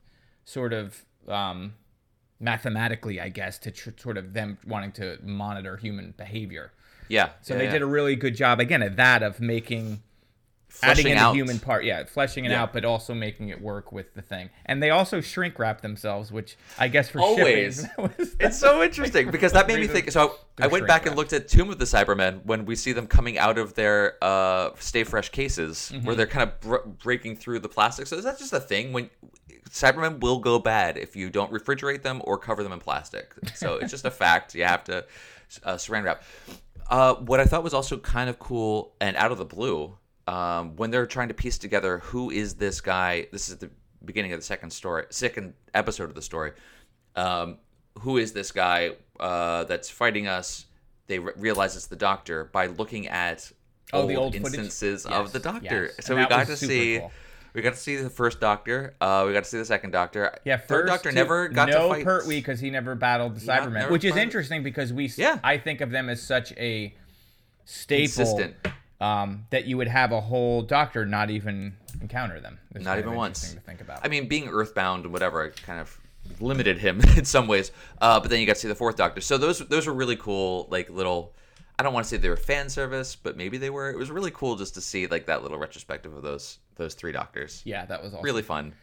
sort 0.51 0.73
of 0.73 1.05
um 1.27 1.73
mathematically, 2.39 3.21
I 3.21 3.29
guess, 3.29 3.59
to 3.59 3.71
tr- 3.71 3.91
sort 3.97 4.17
of 4.17 4.33
them 4.33 4.57
wanting 4.65 4.91
to 4.93 5.19
monitor 5.23 5.77
human 5.77 6.13
behavior. 6.17 6.73
Yeah. 7.07 7.29
So 7.41 7.53
yeah, 7.53 7.59
they 7.59 7.65
yeah. 7.65 7.71
did 7.71 7.81
a 7.83 7.85
really 7.85 8.15
good 8.15 8.35
job 8.35 8.59
again 8.59 8.81
at 8.81 8.95
that 8.97 9.21
of 9.21 9.39
making 9.39 10.01
adding 10.83 11.03
Fleshing 11.05 11.11
in 11.11 11.17
the 11.23 11.31
human 11.33 11.59
part, 11.59 11.83
yeah, 11.83 12.03
fleshing 12.05 12.45
it 12.45 12.51
Yeah. 12.51 12.63
out, 12.63 12.73
but 12.73 12.85
also 12.85 13.13
making 13.13 13.49
it 13.49 13.61
work 13.61 13.91
with 13.91 14.13
the 14.13 14.21
thing. 14.21 14.49
And 14.65 14.81
they 14.81 14.89
also 14.89 15.21
shrink 15.21 15.59
wrap 15.59 15.81
themselves, 15.81 16.31
which 16.31 16.57
I 16.79 16.87
guess 16.87 17.09
for 17.09 17.19
Always. 17.19 17.85
shipping, 17.95 18.27
It's 18.39 18.57
so 18.57 18.81
interesting 18.81 19.29
because 19.31 19.51
that 19.53 19.67
made 19.67 19.79
me 19.79 19.87
think. 19.87 20.11
So 20.11 20.35
I 20.59 20.67
went 20.67 20.87
back 20.87 21.05
and 21.05 21.15
looked 21.15 21.33
at 21.33 21.47
Tomb 21.47 21.69
of 21.69 21.77
the 21.79 21.85
Cybermen 21.85 22.45
when 22.45 22.65
we 22.65 22.75
see 22.75 22.93
them 22.93 23.07
coming 23.07 23.37
out 23.37 23.57
of 23.57 23.73
their 23.75 24.15
uh, 24.23 24.71
Stay 24.79 25.03
Fresh 25.03 25.29
cases, 25.29 25.91
Mm-hmm. 25.93 26.05
where 26.05 26.15
they're 26.15 26.27
kind 26.27 26.49
of 26.49 26.59
br- 26.61 26.87
breaking 27.03 27.35
through 27.37 27.59
the 27.59 27.69
plastic. 27.69 28.07
So 28.07 28.15
is 28.17 28.23
that 28.23 28.39
just 28.39 28.53
a 28.53 28.59
thing 28.59 28.93
when 28.93 29.09
Cybermen 29.69 30.19
will 30.19 30.39
go 30.39 30.59
bad 30.59 30.97
if 30.97 31.15
you 31.15 31.29
don't 31.29 31.51
refrigerate 31.51 32.01
them 32.01 32.21
or 32.25 32.37
cover 32.37 32.63
them 32.63 32.71
in 32.73 32.79
plastic? 32.79 33.33
So 33.55 33.75
it's 33.75 33.91
just 33.91 34.05
a 34.05 34.11
fact. 34.11 34.53
You 34.55 34.63
have 34.65 34.83
to 34.85 35.05
uh, 35.63 35.75
saran 35.75 36.03
wrap. 36.03 36.23
Uh, 36.89 37.15
what 37.15 37.39
I 37.39 37.45
thought 37.45 37.63
was 37.63 37.73
also 37.73 37.97
kind 37.97 38.29
of 38.29 38.37
cool 38.37 38.93
and 38.99 39.15
out 39.15 39.31
of 39.31 39.37
the 39.37 39.45
blue 39.45 39.97
um, 40.31 40.75
when 40.77 40.91
they're 40.91 41.05
trying 41.05 41.27
to 41.27 41.33
piece 41.33 41.57
together 41.57 41.99
who 41.99 42.29
is 42.31 42.55
this 42.55 42.81
guy. 42.81 43.27
This 43.31 43.49
is 43.49 43.57
the 43.57 43.69
beginning 44.05 44.33
of 44.33 44.39
the 44.39 44.45
second 44.45 44.71
story, 44.71 45.05
second 45.09 45.53
episode 45.73 46.05
of 46.09 46.15
the 46.15 46.21
story. 46.21 46.51
Um, 47.15 47.57
who 47.99 48.17
is 48.17 48.31
this 48.33 48.51
guy 48.51 48.91
uh, 49.19 49.65
that's 49.65 49.89
fighting 49.89 50.27
us? 50.27 50.65
They 51.07 51.19
re- 51.19 51.33
realize 51.35 51.75
it's 51.75 51.87
the 51.87 51.95
doctor 51.97 52.45
by 52.45 52.67
looking 52.67 53.07
at 53.07 53.51
Oh, 53.93 54.07
the 54.07 54.15
old 54.15 54.33
footage? 54.33 54.45
instances 54.57 55.05
of 55.05 55.33
the 55.33 55.39
doctor. 55.39 55.91
yes. 55.97 56.05
So 56.05 56.15
And 56.15 56.23
we 56.25 56.29
got 56.29 56.47
to 56.47 56.55
see. 56.55 56.99
cool. 56.99 57.11
We 57.53 57.61
got 57.61 57.73
to 57.73 57.79
see 57.79 57.97
the 57.97 58.09
first 58.09 58.39
Doctor. 58.39 58.93
Uh, 59.01 59.25
we 59.27 59.33
got 59.33 59.43
to 59.43 59.49
see 59.49 59.57
the 59.57 59.65
second 59.65 59.91
Doctor. 59.91 60.33
yeah, 60.45 60.55
third 60.55 60.87
first 60.87 61.03
Doctor 61.03 61.09
two- 61.09 61.15
never 61.15 61.49
got 61.49 61.67
no 61.67 61.89
to 61.89 61.95
fight. 61.95 62.05
Pertwee 62.05 62.37
because 62.39 62.61
he 62.61 62.69
never 62.69 62.95
battled 62.95 63.35
the 63.35 63.41
Cybermen, 63.45 63.91
which 63.91 64.05
is 64.05 64.11
fought- 64.13 64.21
interesting 64.21 64.63
because 64.63 64.93
we, 64.93 65.07
Yeah. 65.17 65.37
I 65.43 65.57
think 65.57 65.81
of 65.81 65.91
them 65.91 66.07
as 66.07 66.21
such 66.21 66.53
a 66.53 66.95
staple 67.65 68.03
Consistent. 68.05 68.55
Um, 69.01 69.45
that 69.49 69.65
you 69.65 69.75
would 69.77 69.87
have 69.87 70.11
a 70.11 70.21
whole 70.21 70.61
Doctor 70.61 71.05
not 71.05 71.29
even 71.29 71.75
encounter 71.99 72.39
them. 72.39 72.59
It's 72.75 72.85
Not 72.85 72.99
even 72.99 73.15
once. 73.15 73.53
To 73.53 73.59
think 73.59 73.81
about. 73.81 73.99
I 74.03 74.07
mean, 74.07 74.27
being 74.27 74.47
Earthbound 74.47 75.03
and 75.05 75.11
whatever 75.11 75.49
kind 75.49 75.79
of 75.79 75.99
limited 76.39 76.77
him 76.77 77.01
in 77.17 77.25
some 77.25 77.47
ways. 77.47 77.71
Uh, 77.99 78.19
but 78.19 78.29
then 78.29 78.39
you 78.39 78.45
got 78.45 78.53
to 78.53 78.59
see 78.59 78.67
the 78.67 78.75
fourth 78.75 78.95
Doctor. 78.95 79.19
So 79.19 79.37
those 79.37 79.59
those 79.59 79.87
were 79.87 79.93
really 79.93 80.15
cool, 80.15 80.67
like 80.69 80.89
little. 80.89 81.33
I 81.79 81.83
don't 81.83 81.93
want 81.93 82.05
to 82.05 82.09
say 82.09 82.17
they 82.17 82.29
were 82.29 82.37
fan 82.37 82.69
service, 82.69 83.15
but 83.15 83.35
maybe 83.35 83.57
they 83.57 83.71
were. 83.71 83.89
It 83.89 83.97
was 83.97 84.11
really 84.11 84.29
cool 84.31 84.55
just 84.55 84.75
to 84.75 84.81
see 84.81 85.07
like 85.07 85.25
that 85.25 85.41
little 85.41 85.57
retrospective 85.57 86.13
of 86.15 86.21
those 86.21 86.59
those 86.75 86.93
three 86.93 87.11
Doctors. 87.11 87.63
yeah, 87.65 87.85
that 87.87 88.03
was 88.03 88.13
awesome. 88.13 88.23
Really 88.23 88.43
fun. 88.43 88.73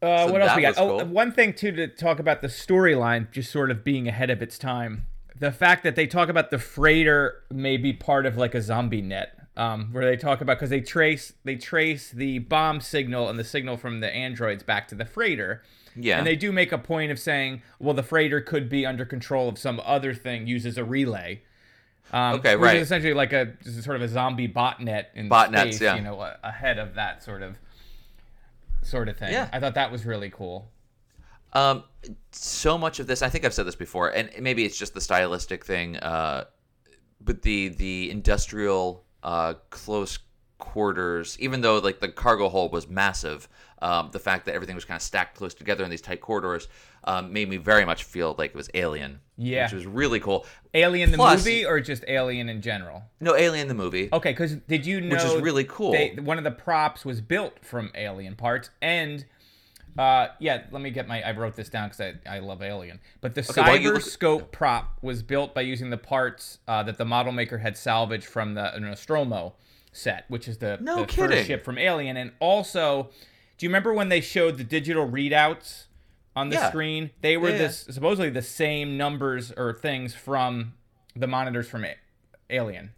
Uh, 0.00 0.26
So 0.26 0.32
what 0.32 0.42
else 0.42 0.56
we 0.56 0.62
got? 0.62 0.78
Oh, 0.78 1.00
cool. 1.00 1.04
one 1.06 1.32
thing 1.32 1.52
too 1.52 1.72
to 1.72 1.88
talk 1.88 2.20
about 2.20 2.40
the 2.40 2.46
storyline, 2.48 3.30
just 3.32 3.50
sort 3.50 3.70
of 3.70 3.82
being 3.84 4.06
ahead 4.08 4.30
of 4.30 4.40
its 4.40 4.58
time. 4.58 5.06
The 5.40 5.50
fact 5.50 5.82
that 5.82 5.96
they 5.96 6.06
talk 6.06 6.28
about 6.28 6.50
the 6.50 6.58
freighter 6.58 7.42
may 7.50 7.76
be 7.76 7.92
part 7.92 8.26
of 8.26 8.36
like 8.36 8.54
a 8.54 8.62
zombie 8.62 9.02
net, 9.02 9.36
um, 9.56 9.88
where 9.92 10.04
they 10.04 10.16
talk 10.16 10.40
about 10.40 10.58
because 10.58 10.70
they 10.70 10.80
trace 10.80 11.32
they 11.44 11.56
trace 11.56 12.10
the 12.10 12.38
bomb 12.38 12.80
signal 12.80 13.28
and 13.28 13.38
the 13.38 13.44
signal 13.44 13.76
from 13.76 14.00
the 14.00 14.14
androids 14.14 14.62
back 14.62 14.86
to 14.88 14.94
the 14.94 15.04
freighter. 15.04 15.62
Yeah. 15.96 16.18
And 16.18 16.26
they 16.26 16.36
do 16.36 16.52
make 16.52 16.72
a 16.72 16.78
point 16.78 17.10
of 17.10 17.18
saying, 17.18 17.62
well, 17.78 17.94
the 17.94 18.02
freighter 18.02 18.40
could 18.40 18.68
be 18.68 18.86
under 18.86 19.04
control 19.04 19.48
of 19.48 19.58
some 19.58 19.80
other 19.84 20.14
thing, 20.14 20.46
uses 20.46 20.78
a 20.78 20.84
relay. 20.84 21.42
Um, 22.12 22.36
Okay, 22.36 22.56
which 22.56 22.66
right. 22.66 22.76
Is 22.76 22.82
essentially 22.82 23.14
like 23.14 23.32
a 23.32 23.52
sort 23.82 23.96
of 23.96 24.02
a 24.02 24.08
zombie 24.08 24.48
botnet 24.48 25.06
in 25.14 25.28
Botnets, 25.28 25.74
space, 25.74 25.80
yeah. 25.80 25.96
you 25.96 26.02
know, 26.02 26.32
ahead 26.42 26.78
of 26.78 26.94
that 26.94 27.22
sort 27.22 27.42
of 27.42 27.56
sort 28.82 29.08
of 29.08 29.16
thing. 29.16 29.32
Yeah. 29.32 29.48
I 29.52 29.60
thought 29.60 29.74
that 29.74 29.92
was 29.92 30.06
really 30.06 30.30
cool. 30.30 30.68
Um, 31.52 31.84
so 32.32 32.78
much 32.78 33.00
of 33.00 33.06
this, 33.06 33.22
I 33.22 33.28
think 33.28 33.44
I've 33.44 33.54
said 33.54 33.66
this 33.66 33.74
before, 33.74 34.08
and 34.10 34.30
maybe 34.40 34.64
it's 34.64 34.78
just 34.78 34.94
the 34.94 35.00
stylistic 35.00 35.64
thing. 35.64 35.96
Uh, 35.96 36.44
but 37.20 37.42
the 37.42 37.68
the 37.68 38.10
industrial, 38.10 39.04
uh, 39.22 39.54
close 39.70 40.18
quarters, 40.58 41.36
even 41.40 41.60
though 41.60 41.78
like 41.78 42.00
the 42.00 42.08
cargo 42.08 42.48
hold 42.48 42.72
was 42.72 42.88
massive, 42.88 43.48
um, 43.82 44.10
the 44.12 44.18
fact 44.18 44.46
that 44.46 44.54
everything 44.54 44.74
was 44.74 44.84
kind 44.84 44.96
of 44.96 45.02
stacked 45.02 45.36
close 45.36 45.54
together 45.54 45.84
in 45.84 45.90
these 45.90 46.00
tight 46.00 46.20
corridors 46.20 46.68
um, 47.04 47.32
made 47.32 47.48
me 47.48 47.56
very 47.56 47.84
much 47.84 48.04
feel 48.04 48.34
like 48.38 48.50
it 48.50 48.56
was 48.56 48.70
Alien. 48.74 49.20
Yeah. 49.36 49.64
which 49.64 49.72
was 49.72 49.86
really 49.86 50.20
cool. 50.20 50.44
Alien 50.74 51.10
the 51.10 51.16
movie 51.16 51.64
or 51.64 51.80
just 51.80 52.04
Alien 52.06 52.50
in 52.50 52.60
general? 52.60 53.02
No, 53.20 53.34
Alien 53.34 53.68
the 53.68 53.74
movie. 53.74 54.10
Okay, 54.12 54.32
because 54.32 54.56
did 54.56 54.84
you 54.84 55.00
know? 55.00 55.16
Which 55.16 55.24
is 55.24 55.40
really 55.40 55.64
cool. 55.64 55.92
They, 55.92 56.10
one 56.10 56.36
of 56.38 56.44
the 56.44 56.50
props 56.50 57.04
was 57.04 57.20
built 57.22 57.58
from 57.64 57.90
Alien 57.94 58.36
parts, 58.36 58.68
and 58.82 59.24
uh, 59.98 60.28
yeah, 60.38 60.64
let 60.70 60.80
me 60.82 60.90
get 60.90 61.06
my. 61.08 61.22
I 61.22 61.32
wrote 61.32 61.56
this 61.56 61.68
down 61.68 61.88
because 61.88 62.00
I, 62.26 62.36
I 62.36 62.38
love 62.38 62.62
Alien. 62.62 63.00
But 63.20 63.34
the 63.34 63.40
Okay, 63.48 63.60
while 63.60 63.76
you 63.76 63.92
look- 63.92 64.02
Cyberscope 64.02 64.50
prop 64.52 64.98
was 65.02 65.22
built 65.22 65.54
by 65.54 65.62
using 65.62 65.90
the 65.90 65.96
parts 65.98 66.58
uh, 66.68 66.82
that 66.84 66.96
the 66.98 67.04
model 67.04 67.32
maker 67.32 67.58
had 67.58 67.76
salvaged 67.76 68.24
from 68.26 68.54
the 68.54 68.78
Nostromo 68.78 69.54
set, 69.92 70.24
which 70.28 70.46
is 70.48 70.58
the, 70.58 70.78
No 70.80 71.00
the 71.00 71.06
kidding. 71.06 71.30
first 71.36 71.46
ship 71.48 71.64
from 71.64 71.76
Alien. 71.78 72.16
And 72.16 72.32
also, 72.40 73.10
do 73.58 73.66
you 73.66 73.68
remember 73.70 73.92
when 73.92 74.08
they 74.08 74.20
showed 74.20 74.56
the 74.58 74.64
digital 74.64 75.08
readouts 75.08 75.84
on 76.36 76.48
the 76.50 76.56
Yeah. 76.56 76.68
screen? 76.68 77.10
They 77.22 77.36
were 77.36 77.48
Yeah, 77.48 77.54
yeah. 77.56 77.62
this 77.62 77.86
supposedly 77.90 78.30
the 78.30 78.42
same 78.42 78.96
numbers 78.96 79.50
or 79.52 79.72
things 79.72 80.14
from 80.14 80.74
the 81.16 81.26
monitors 81.26 81.68
from 81.68 81.84
A- 81.84 81.96
Alien. 82.48 82.90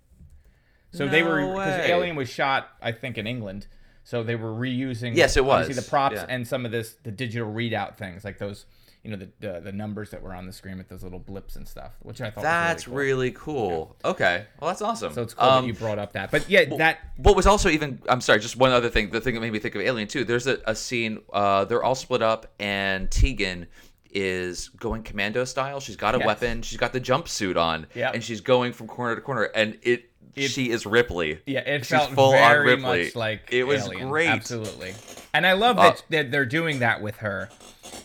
So 0.93 1.09
they 1.09 1.23
were 1.23 1.41
No 1.41 1.55
because. 1.55 1.87
Alien 1.89 2.17
was 2.17 2.29
shot, 2.29 2.69
I 2.83 2.93
think, 2.93 3.17
in 3.17 3.27
England. 3.27 3.67
So 4.05 4.23
they 4.23 4.35
were 4.37 4.53
reusing. 4.53 5.15
Yes, 5.17 5.37
it 5.37 5.45
was. 5.45 5.69
the 5.75 5.83
props 5.83 6.17
Yeah. 6.17 6.27
and 6.29 6.47
some 6.47 6.65
of 6.67 6.73
this 6.73 6.97
the 7.03 7.11
digital 7.13 7.53
readout 7.53 7.97
things 7.97 8.25
like 8.25 8.39
those, 8.39 8.67
you 9.05 9.11
know, 9.11 9.17
the 9.17 9.29
the, 9.41 9.61
the 9.61 9.73
numbers 9.73 10.11
that 10.11 10.21
were 10.23 10.35
on 10.35 10.47
the 10.47 10.53
screen 10.53 10.77
with 10.79 10.89
those 10.89 11.03
little 11.05 11.19
blips 11.21 11.57
and 11.57 11.67
stuff, 11.69 11.93
which 12.01 12.21
I 12.21 12.31
thought 12.31 12.43
That's 12.43 12.87
was 12.89 12.95
really 12.95 13.31
cool. 13.31 13.69
really 13.69 13.77
cool. 13.77 13.97
Okay, 14.05 14.47
well 14.61 14.71
that's 14.71 14.83
awesome. 14.83 15.13
So 15.13 15.23
it's 15.23 15.35
cool 15.35 15.49
Um, 15.49 15.65
that 15.65 15.69
you 15.69 15.75
brought 15.75 15.99
up 15.99 16.13
that. 16.15 16.31
But 16.31 16.49
yeah, 16.51 16.65
that 16.79 16.99
What 17.17 17.37
was 17.37 17.47
also 17.47 17.69
even 17.69 18.01
I'm 18.09 18.21
sorry, 18.21 18.41
just 18.41 18.57
one 18.57 18.73
other 18.73 18.89
thing. 18.91 19.11
The 19.11 19.21
thing 19.21 19.35
that 19.35 19.41
made 19.41 19.53
me 19.53 19.59
think 19.61 19.75
of 19.77 19.83
Alien 19.83 20.09
too. 20.09 20.25
There's 20.25 20.47
a, 20.47 20.59
a 20.67 20.75
scene. 20.75 21.21
Uh, 21.33 21.65
they're 21.65 21.85
all 21.85 21.95
split 21.95 22.23
up, 22.23 22.53
and 22.59 23.11
Tegan 23.11 23.67
is 24.15 24.69
going 24.71 25.03
commando 25.03 25.45
style. 25.45 25.81
She's 25.81 25.97
got 25.97 26.15
a 26.15 26.19
Yes. 26.19 26.27
weapon. 26.27 26.61
She's 26.63 26.77
got 26.79 26.93
the 26.93 27.01
jumpsuit 27.01 27.57
on, 27.57 27.87
Yep. 27.95 28.15
and 28.15 28.23
she's 28.23 28.41
going 28.43 28.73
from 28.75 28.87
corner 28.87 29.15
to 29.15 29.23
corner. 29.23 29.45
And 29.55 29.79
it, 29.83 30.11
she 30.37 30.71
is 30.71 30.87
Ripley. 30.87 31.41
Yeah, 31.47 31.61
it 31.61 31.81
she's 31.81 31.89
felt 31.89 32.11
full 32.13 32.33
on 32.35 32.39
very 32.51 32.67
Ripley. 32.77 33.05
much 33.05 33.15
like 33.17 33.49
it 33.53 33.65
was 33.65 33.85
Alien. 33.87 34.09
great. 34.09 34.29
Absolutely, 34.29 34.95
and 35.35 35.47
I 35.47 35.53
love 35.53 35.79
Uh, 35.79 35.83
that, 35.91 36.03
that 36.11 36.31
they're 36.31 36.47
doing 36.47 36.79
that 36.81 37.01
with 37.03 37.17
her. 37.19 37.49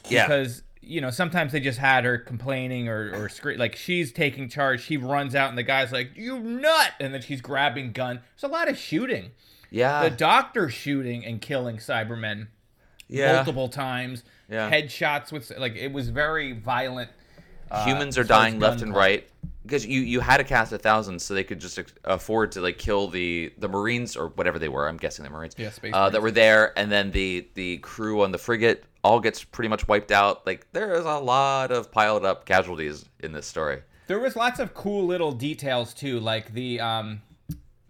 Yeah. 0.09 0.27
because 0.27 0.63
you 0.81 1.01
know 1.01 1.09
sometimes 1.09 1.51
they 1.51 1.59
just 1.59 1.79
had 1.79 2.05
her 2.05 2.17
complaining 2.17 2.87
or 2.87 3.11
or 3.23 3.29
scre- 3.29 3.53
like 3.57 3.75
she's 3.75 4.11
taking 4.11 4.47
charge. 4.49 4.81
She 4.83 4.97
runs 4.97 5.35
out, 5.35 5.49
and 5.49 5.57
the 5.57 5.63
guy's 5.63 5.91
like, 5.91 6.11
"You 6.15 6.39
nut!" 6.39 6.91
and 6.99 7.13
then 7.13 7.21
she's 7.21 7.41
grabbing 7.41 7.91
gun. 7.91 8.21
There's 8.35 8.49
a 8.49 8.53
lot 8.53 8.69
of 8.69 8.77
shooting. 8.77 9.31
Yeah. 9.69 10.03
the 10.03 10.09
doctor 10.09 10.69
shooting 10.69 11.25
and 11.25 11.41
killing 11.41 11.75
Cybermen 11.77 12.47
Yeah. 13.09 13.33
multiple 13.35 13.67
times. 13.67 14.23
Yeah. 14.49 14.71
headshots 14.71 15.31
with 15.33 15.51
like 15.57 15.75
it 15.75 15.91
was 15.91 16.07
very 16.07 16.53
violent. 16.53 17.09
uh, 17.69 17.83
Humans 17.83 18.17
are 18.17 18.23
far 18.23 18.37
as 18.37 18.41
dying 18.51 18.59
left 18.61 18.81
and 18.81 18.95
right 18.95 19.27
because 19.67 19.85
you 19.85 20.01
you 20.01 20.19
had 20.21 20.39
a 20.39 20.43
cast 20.43 20.71
of 20.71 20.81
thousands, 20.81 21.23
so 21.23 21.33
they 21.33 21.43
could 21.43 21.59
just 21.59 21.79
afford 22.05 22.51
to 22.53 22.61
like 22.61 22.77
kill 22.77 23.07
the 23.07 23.53
the 23.57 23.67
Marines 23.67 24.15
or 24.15 24.29
whatever 24.29 24.57
they 24.57 24.69
were. 24.69 24.87
I'm 24.87 24.97
guessing 24.97 25.23
the 25.23 25.29
Marines. 25.29 25.55
Yeah, 25.57 25.69
Space 25.71 25.93
uh, 25.93 26.09
that 26.09 26.21
were 26.21 26.31
there, 26.31 26.77
and 26.77 26.91
then 26.91 27.11
the 27.11 27.47
the 27.53 27.77
crew 27.79 28.23
on 28.23 28.31
the 28.31 28.37
frigate 28.37 28.85
all 29.03 29.19
gets 29.19 29.43
pretty 29.43 29.67
much 29.67 29.87
wiped 29.87 30.11
out. 30.11 30.45
Like 30.45 30.67
there 30.71 30.93
is 30.93 31.05
a 31.05 31.19
lot 31.19 31.71
of 31.71 31.91
piled 31.91 32.25
up 32.25 32.45
casualties 32.45 33.05
in 33.19 33.33
this 33.33 33.45
story. 33.45 33.81
There 34.07 34.19
was 34.19 34.35
lots 34.35 34.59
of 34.59 34.73
cool 34.73 35.05
little 35.05 35.33
details 35.33 35.93
too, 35.93 36.19
like 36.19 36.53
the 36.53 36.79
um, 36.79 37.21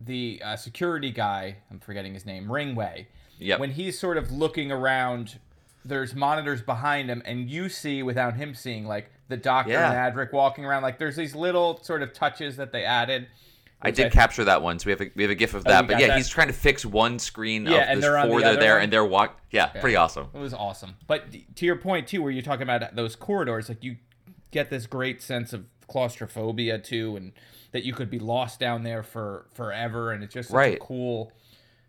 the 0.01 0.41
uh, 0.43 0.55
security 0.55 1.11
guy. 1.11 1.57
I'm 1.69 1.79
forgetting 1.79 2.13
his 2.13 2.25
name. 2.25 2.47
Ringway. 2.47 3.05
Yep. 3.39 3.59
When 3.59 3.71
he's 3.71 3.99
sort 3.99 4.17
of 4.17 4.31
looking 4.31 4.71
around, 4.71 5.37
there's 5.85 6.15
monitors 6.15 6.63
behind 6.63 7.09
him, 7.09 7.21
and 7.23 7.47
you 7.47 7.69
see 7.69 8.01
without 8.01 8.35
him 8.35 8.55
seeing, 8.55 8.87
like 8.87 9.11
the 9.27 9.37
doctor 9.37 9.73
Yeah. 9.73 9.91
and 10.05 10.15
Adric 10.15 10.31
walking 10.33 10.65
around. 10.65 10.83
Like 10.83 10.97
there's 10.99 11.15
these 11.15 11.35
little 11.35 11.81
sort 11.83 12.01
of 12.01 12.13
touches 12.13 12.57
that 12.57 12.71
they 12.71 12.83
added. 12.83 13.27
I 13.81 13.91
did 13.91 14.11
capture 14.11 14.43
that 14.45 14.63
one, 14.63 14.79
so 14.79 14.87
we 14.87 14.91
have 14.93 15.01
a, 15.01 15.11
we 15.15 15.21
have 15.23 15.29
a 15.31 15.35
gif 15.35 15.53
of 15.53 15.61
Oh, 15.67 15.69
that. 15.69 15.81
you 15.83 15.87
But 15.87 15.99
yeah, 15.99 16.07
that? 16.07 16.17
he's 16.17 16.27
trying 16.29 16.47
to 16.47 16.53
fix 16.53 16.83
one 16.83 17.19
screen 17.19 17.65
Yeah, 17.67 17.75
of 17.83 17.89
and 17.89 17.97
the 18.03 18.07
they're 18.09 18.23
four 18.27 18.39
the 18.39 18.45
that 18.47 18.57
are 18.57 18.59
there, 18.59 18.73
one? 18.75 18.83
and 18.85 18.93
they're 18.93 19.05
walk. 19.05 19.39
Yeah, 19.51 19.69
Yeah. 19.75 19.81
pretty 19.81 19.95
awesome. 19.95 20.29
It 20.33 20.39
was 20.39 20.53
awesome. 20.53 20.95
But 21.05 21.31
to 21.57 21.65
your 21.65 21.75
point 21.75 22.07
too, 22.07 22.23
where 22.23 22.31
you're 22.31 22.41
talking 22.41 22.63
about 22.63 22.95
those 22.95 23.15
corridors, 23.15 23.69
like 23.69 23.83
you 23.83 23.97
get 24.49 24.69
this 24.71 24.87
great 24.87 25.21
sense 25.21 25.53
of 25.53 25.65
claustrophobia 25.87 26.79
too, 26.79 27.15
and 27.17 27.33
that 27.71 27.83
you 27.83 27.93
could 27.93 28.09
be 28.09 28.17
lost 28.19 28.59
down 28.59 28.81
there 28.83 29.03
for 29.03 29.45
forever, 29.53 30.11
and 30.11 30.23
it's 30.23 30.33
just 30.33 30.49
such 30.49 30.55
a 30.55 30.57
Right. 30.57 30.79
cool 30.79 31.31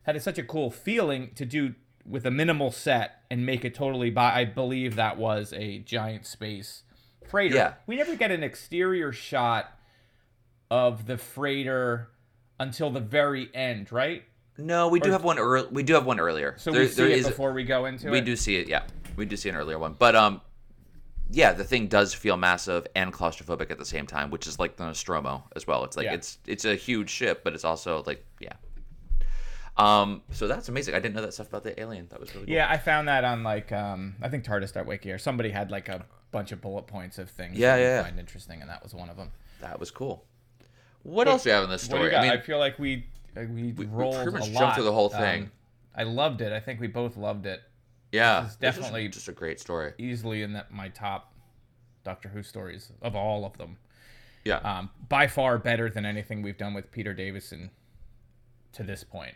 had 0.03 0.21
such 0.23 0.39
a 0.39 0.43
cool 0.43 0.71
feeling 0.71 1.31
to 1.35 1.45
do 1.45 1.75
with 2.07 2.25
a 2.25 2.31
minimal 2.31 2.71
set 2.71 3.21
and 3.31 3.45
make 3.45 3.63
it 3.65 3.75
totally. 3.75 4.09
By 4.09 4.33
I 4.41 4.45
believe 4.47 4.97
that 4.97 5.19
was 5.19 5.53
a 5.53 5.79
giant 5.81 6.25
space 6.25 6.83
freighter. 7.29 7.55
Yeah. 7.57 7.75
we 7.87 7.97
never 7.97 8.17
get 8.17 8.31
an 8.31 8.43
exterior 8.43 9.13
shot 9.13 9.67
of 10.71 11.07
the 11.07 11.17
freighter 11.19 12.09
until 12.61 12.91
the 12.91 13.01
very 13.01 13.49
end, 13.55 13.91
right? 13.93 14.25
No, 14.57 14.89
we 14.89 14.99
do 15.01 15.11
have 15.13 15.23
one 15.25 15.39
early. 15.39 15.69
We 15.71 15.83
do 15.85 15.95
have 15.95 16.05
one 16.05 16.19
earlier. 16.19 16.55
So 16.59 16.73
There- 16.73 16.81
we 16.83 16.89
see 16.89 16.95
there 16.97 17.07
it 17.11 17.19
is- 17.19 17.27
before 17.29 17.53
we 17.53 17.65
go 17.65 17.87
into 17.87 18.07
we 18.11 18.19
it. 18.19 18.21
We 18.21 18.27
do 18.27 18.37
see 18.37 18.57
it. 18.57 18.69
Yeah, 18.69 18.83
we 19.17 19.25
do 19.25 19.37
see 19.37 19.49
an 19.49 19.55
earlier 19.57 19.79
one, 19.79 19.95
but 19.99 20.17
um, 20.17 20.41
yeah, 21.31 21.53
the 21.53 21.63
thing 21.65 21.87
does 21.87 22.13
feel 22.13 22.37
massive 22.37 22.87
and 22.97 23.13
claustrophobic 23.13 23.71
at 23.71 23.79
the 23.79 23.85
same 23.85 24.07
time, 24.07 24.31
which 24.31 24.47
is 24.49 24.59
like 24.59 24.77
the 24.77 24.85
Nostromo 24.85 25.45
as 25.55 25.67
well. 25.67 25.85
It's 25.85 25.97
like 25.97 26.07
Yeah. 26.07 26.15
it's 26.15 26.39
it's 26.47 26.65
a 26.65 26.75
huge 26.75 27.09
ship, 27.11 27.43
but 27.45 27.55
it's 27.55 27.65
also 27.65 28.03
like 28.07 28.25
yeah. 28.41 28.55
Um, 29.77 30.23
so 30.33 30.49
that's 30.49 30.69
amazing. 30.69 30.97
I 30.97 30.99
didn't 30.99 31.15
know 31.15 31.23
that 31.23 31.35
stuff 31.35 31.49
about 31.49 31.63
the 31.63 31.79
alien. 31.81 32.09
That 32.09 32.19
was 32.19 32.35
really 32.35 32.47
cool. 32.47 32.55
Yeah, 32.55 32.69
I 32.69 32.79
found 32.79 33.07
that 33.07 33.23
on 33.25 33.45
like 33.45 33.71
um 33.71 34.17
I 34.21 34.29
think 34.29 34.45
TARDIS.wiki 34.45 35.13
or 35.13 35.19
somebody 35.19 35.51
had 35.51 35.71
like 35.71 35.89
a 35.89 36.05
bunch 36.31 36.53
of 36.53 36.61
bullet 36.61 36.87
points 36.87 37.19
of 37.19 37.31
things 37.31 37.57
Yeah, 37.59 37.77
that 37.77 37.83
you 37.83 37.89
yeah. 37.89 38.03
find 38.03 38.19
interesting, 38.19 38.61
and 38.61 38.69
that 38.71 38.83
was 38.83 38.95
one 38.95 39.09
of 39.09 39.17
them. 39.17 39.31
that 39.61 39.79
was 39.81 39.91
cool. 39.91 40.25
What 41.03 41.27
else 41.29 41.45
do 41.45 41.51
we 41.51 41.55
have 41.55 41.65
in 41.65 41.71
this 41.71 41.89
What 41.89 41.99
do 41.99 42.05
you 42.05 42.11
story? 42.11 42.29
got? 42.29 42.35
I 42.37 42.39
I, 42.39 42.41
feel 42.41 42.59
like 42.59 42.79
we 42.79 43.07
uh, 43.37 43.43
we, 43.51 43.73
we 43.73 43.87
rolled 43.87 44.15
pretty 44.17 44.31
much 44.33 44.43
a 44.43 44.45
jumped 44.47 44.61
lot. 44.61 44.75
through 44.75 44.85
the 44.85 44.93
whole 44.93 45.13
Um, 45.15 45.21
thing. 45.21 45.51
I 45.95 46.03
loved 46.05 46.41
it. 46.41 46.53
I 46.53 46.61
think 46.61 46.81
we 46.81 46.87
both 46.87 47.17
loved 47.17 47.47
it. 47.47 47.63
yeah, 48.13 48.41
This 48.43 48.51
is 48.53 48.57
this 48.57 48.67
was 48.69 48.77
definitely 48.85 49.09
just 49.09 49.29
a 49.29 49.33
great 49.33 49.59
story. 49.61 49.93
easily 49.99 50.43
in 50.43 50.53
that 50.55 50.71
my 50.71 50.89
top 50.89 51.33
Doctor 52.05 52.29
Who 52.29 52.43
stories 52.43 52.93
of 53.03 53.15
all 53.17 53.45
of 53.45 53.57
them. 53.59 53.77
Yeah, 54.45 54.57
Um, 54.59 54.91
by 55.09 55.27
far 55.27 55.59
better 55.59 55.91
than 55.91 56.07
anything 56.07 56.43
we've 56.43 56.57
done 56.57 56.73
with 56.75 56.91
Peter 56.93 57.13
Davison 57.13 57.71
to 58.73 58.83
this 58.83 59.03
point. 59.05 59.35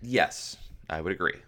yes, 0.00 0.56
I 0.88 1.00
would 1.00 1.12
agree. 1.12 1.40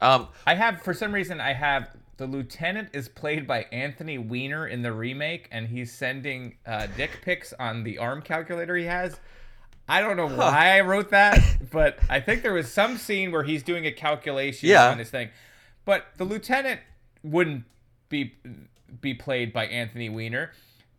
Um, 0.00 0.28
I 0.46 0.54
have, 0.54 0.82
for 0.82 0.94
some 0.94 1.12
reason, 1.12 1.40
I 1.40 1.52
have 1.52 1.94
the 2.16 2.26
lieutenant 2.26 2.90
is 2.92 3.08
played 3.08 3.46
by 3.46 3.64
Anthony 3.72 4.18
Weiner 4.18 4.66
in 4.66 4.82
the 4.82 4.92
remake, 4.92 5.48
and 5.50 5.66
he's 5.68 5.92
sending 5.92 6.56
uh, 6.66 6.86
dick 6.96 7.20
pics 7.22 7.52
on 7.58 7.82
the 7.84 7.98
arm 7.98 8.22
calculator 8.22 8.76
he 8.76 8.84
has. 8.84 9.18
I 9.88 10.00
don't 10.00 10.16
know 10.16 10.28
why 10.28 10.76
I 10.78 10.80
wrote 10.80 11.10
that, 11.10 11.38
but 11.70 11.98
I 12.08 12.20
think 12.20 12.42
there 12.42 12.54
was 12.54 12.72
some 12.72 12.96
scene 12.96 13.32
where 13.32 13.42
he's 13.42 13.62
doing 13.62 13.86
a 13.86 13.92
calculation 13.92 14.68
Yeah. 14.68 14.88
on 14.90 14.98
his 14.98 15.10
thing. 15.10 15.30
But 15.84 16.06
the 16.16 16.24
lieutenant 16.24 16.80
wouldn't 17.22 17.64
be 18.08 18.34
be 19.00 19.12
played 19.12 19.52
by 19.52 19.66
Anthony 19.66 20.08
Weiner. 20.08 20.52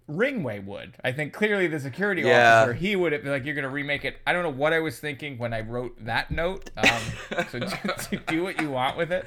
Ringway 0.10 0.64
would. 0.66 0.96
I 1.04 1.12
think 1.14 1.34
clearly 1.34 1.66
the 1.68 1.80
security 1.80 2.22
Yeah. 2.24 2.60
officer, 2.62 2.74
he 2.74 2.96
would 2.96 3.12
have 3.14 3.24
been 3.24 3.32
like, 3.32 3.46
you're 3.46 3.56
going 3.56 3.64
to 3.64 3.70
remake 3.70 4.06
it. 4.06 4.18
I 4.28 4.34
don't 4.34 4.44
know 4.44 4.50
what 4.52 4.74
I 4.74 4.80
was 4.80 5.00
thinking 5.00 5.38
when 5.40 5.52
I 5.54 5.62
wrote 5.62 5.96
that 6.06 6.30
note. 6.30 6.70
Um, 6.78 7.46
so 7.52 7.60
do, 8.12 8.18
do 8.28 8.44
what 8.44 8.62
you 8.62 8.70
want 8.70 8.98
with 8.98 9.12
it. 9.12 9.26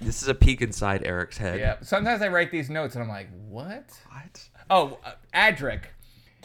This 0.00 0.22
is 0.22 0.28
a 0.28 0.34
peek 0.34 0.62
inside 0.62 1.04
Eric's 1.04 1.38
head. 1.38 1.58
Yeah. 1.58 1.76
Sometimes 1.82 2.22
I 2.22 2.28
write 2.28 2.50
these 2.50 2.70
notes 2.70 2.94
and 2.94 3.02
I'm 3.02 3.08
like, 3.08 3.28
what? 3.48 3.90
What? 4.10 4.48
Oh, 4.70 4.98
uh, 5.04 5.12
Adric. 5.34 5.82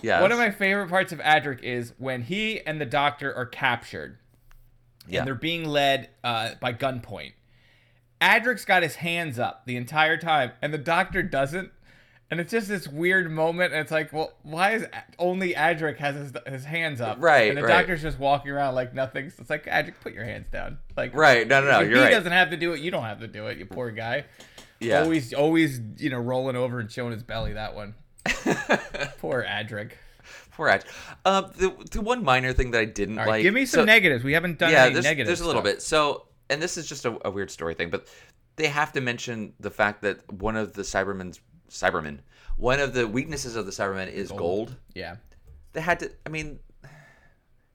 Yeah. 0.01 0.21
One 0.21 0.31
of 0.31 0.37
my 0.37 0.51
favorite 0.51 0.89
parts 0.89 1.11
of 1.11 1.19
Adric 1.19 1.61
is 1.63 1.93
when 1.97 2.23
he 2.23 2.61
and 2.61 2.79
the 2.81 2.85
doctor 2.85 3.33
are 3.33 3.45
captured 3.45 4.17
Yeah. 5.07 5.19
and 5.19 5.27
they're 5.27 5.35
being 5.35 5.65
led 5.65 6.09
uh, 6.23 6.51
by 6.59 6.73
gunpoint. 6.73 7.33
Adric's 8.21 8.65
got 8.65 8.83
his 8.83 8.95
hands 8.95 9.37
up 9.39 9.65
the 9.65 9.75
entire 9.77 10.17
time 10.17 10.51
and 10.61 10.73
the 10.73 10.77
doctor 10.77 11.21
doesn't. 11.23 11.71
And 12.31 12.39
it's 12.39 12.51
just 12.51 12.67
this 12.67 12.87
weird 12.87 13.31
moment. 13.31 13.73
And 13.73 13.81
it's 13.81 13.91
like, 13.91 14.11
well, 14.11 14.33
why 14.41 14.71
is 14.71 14.85
only 15.19 15.53
Adric 15.53 15.97
has 15.97 16.15
his, 16.15 16.31
his 16.47 16.65
hands 16.65 16.99
up? 16.99 17.17
Right, 17.19 17.49
And 17.49 17.57
the 17.57 17.61
right. 17.63 17.77
doctor's 17.79 18.01
just 18.01 18.17
walking 18.17 18.49
around 18.51 18.73
like 18.75 18.93
nothing. 18.93 19.29
So 19.29 19.37
it's 19.41 19.49
like, 19.51 19.65
Adric, 19.65 19.93
put 20.01 20.13
your 20.13 20.23
hands 20.23 20.47
down. 20.51 20.79
Like, 20.97 21.13
Right. 21.13 21.47
No, 21.47 21.61
no, 21.61 21.69
no. 21.69 21.79
You're 21.81 21.97
he 21.97 22.03
right. 22.03 22.11
doesn't 22.11 22.31
have 22.31 22.49
to 22.49 22.57
do 22.57 22.73
it. 22.73 22.79
You 22.79 22.89
don't 22.89 23.03
have 23.03 23.19
to 23.19 23.27
do 23.27 23.47
it. 23.47 23.57
You 23.59 23.65
poor 23.65 23.91
guy. 23.91 24.25
Yeah. 24.79 25.01
Always, 25.03 25.33
always, 25.33 25.79
you 25.97 26.09
know, 26.09 26.17
rolling 26.19 26.55
over 26.55 26.79
and 26.79 26.91
showing 26.91 27.11
his 27.13 27.23
belly. 27.23 27.53
That 27.53 27.75
one. 27.75 27.93
poor 29.19 29.43
Adric. 29.47 29.91
Poor 30.51 30.67
Ad. 30.69 30.85
Uh, 31.25 31.41
the 31.41 31.75
the 31.91 32.01
one 32.01 32.23
minor 32.23 32.53
thing 32.53 32.71
that 32.71 32.79
I 32.79 32.85
didn't 32.85 33.15
right, 33.17 33.27
like. 33.27 33.41
give 33.43 33.53
me 33.53 33.65
some 33.65 33.81
so- 33.81 33.85
negatives. 33.85 34.23
We 34.23 34.33
haven't 34.33 34.59
done 34.59 34.71
yeah, 34.71 34.83
any 34.85 34.93
there's, 34.93 35.05
negatives. 35.05 35.27
there's 35.27 35.41
a 35.41 35.45
little 35.47 35.61
stuff. 35.61 35.73
bit. 35.75 35.81
So, 35.81 36.27
and 36.49 36.61
this 36.61 36.77
is 36.77 36.87
just 36.87 37.05
a, 37.05 37.17
a 37.25 37.31
weird 37.31 37.49
story 37.49 37.73
thing, 37.73 37.89
but 37.89 38.07
they 38.55 38.67
have 38.67 38.91
to 38.93 39.01
mention 39.01 39.53
the 39.59 39.71
fact 39.71 40.01
that 40.03 40.31
one 40.31 40.55
of 40.55 40.73
the 40.73 40.83
Cybermen's 40.83 41.39
Cybermen, 41.73 42.19
one 42.57 42.79
of 42.79 42.93
the 42.93 43.07
weaknesses 43.07 43.55
of 43.55 43.65
the 43.65 43.71
Cybermen 43.71 44.11
is 44.11 44.31
gold. 44.31 44.75
Yeah. 44.93 45.17
They 45.73 45.81
had 45.81 45.99
to. 46.01 46.11
I 46.25 46.29
mean, 46.29 46.59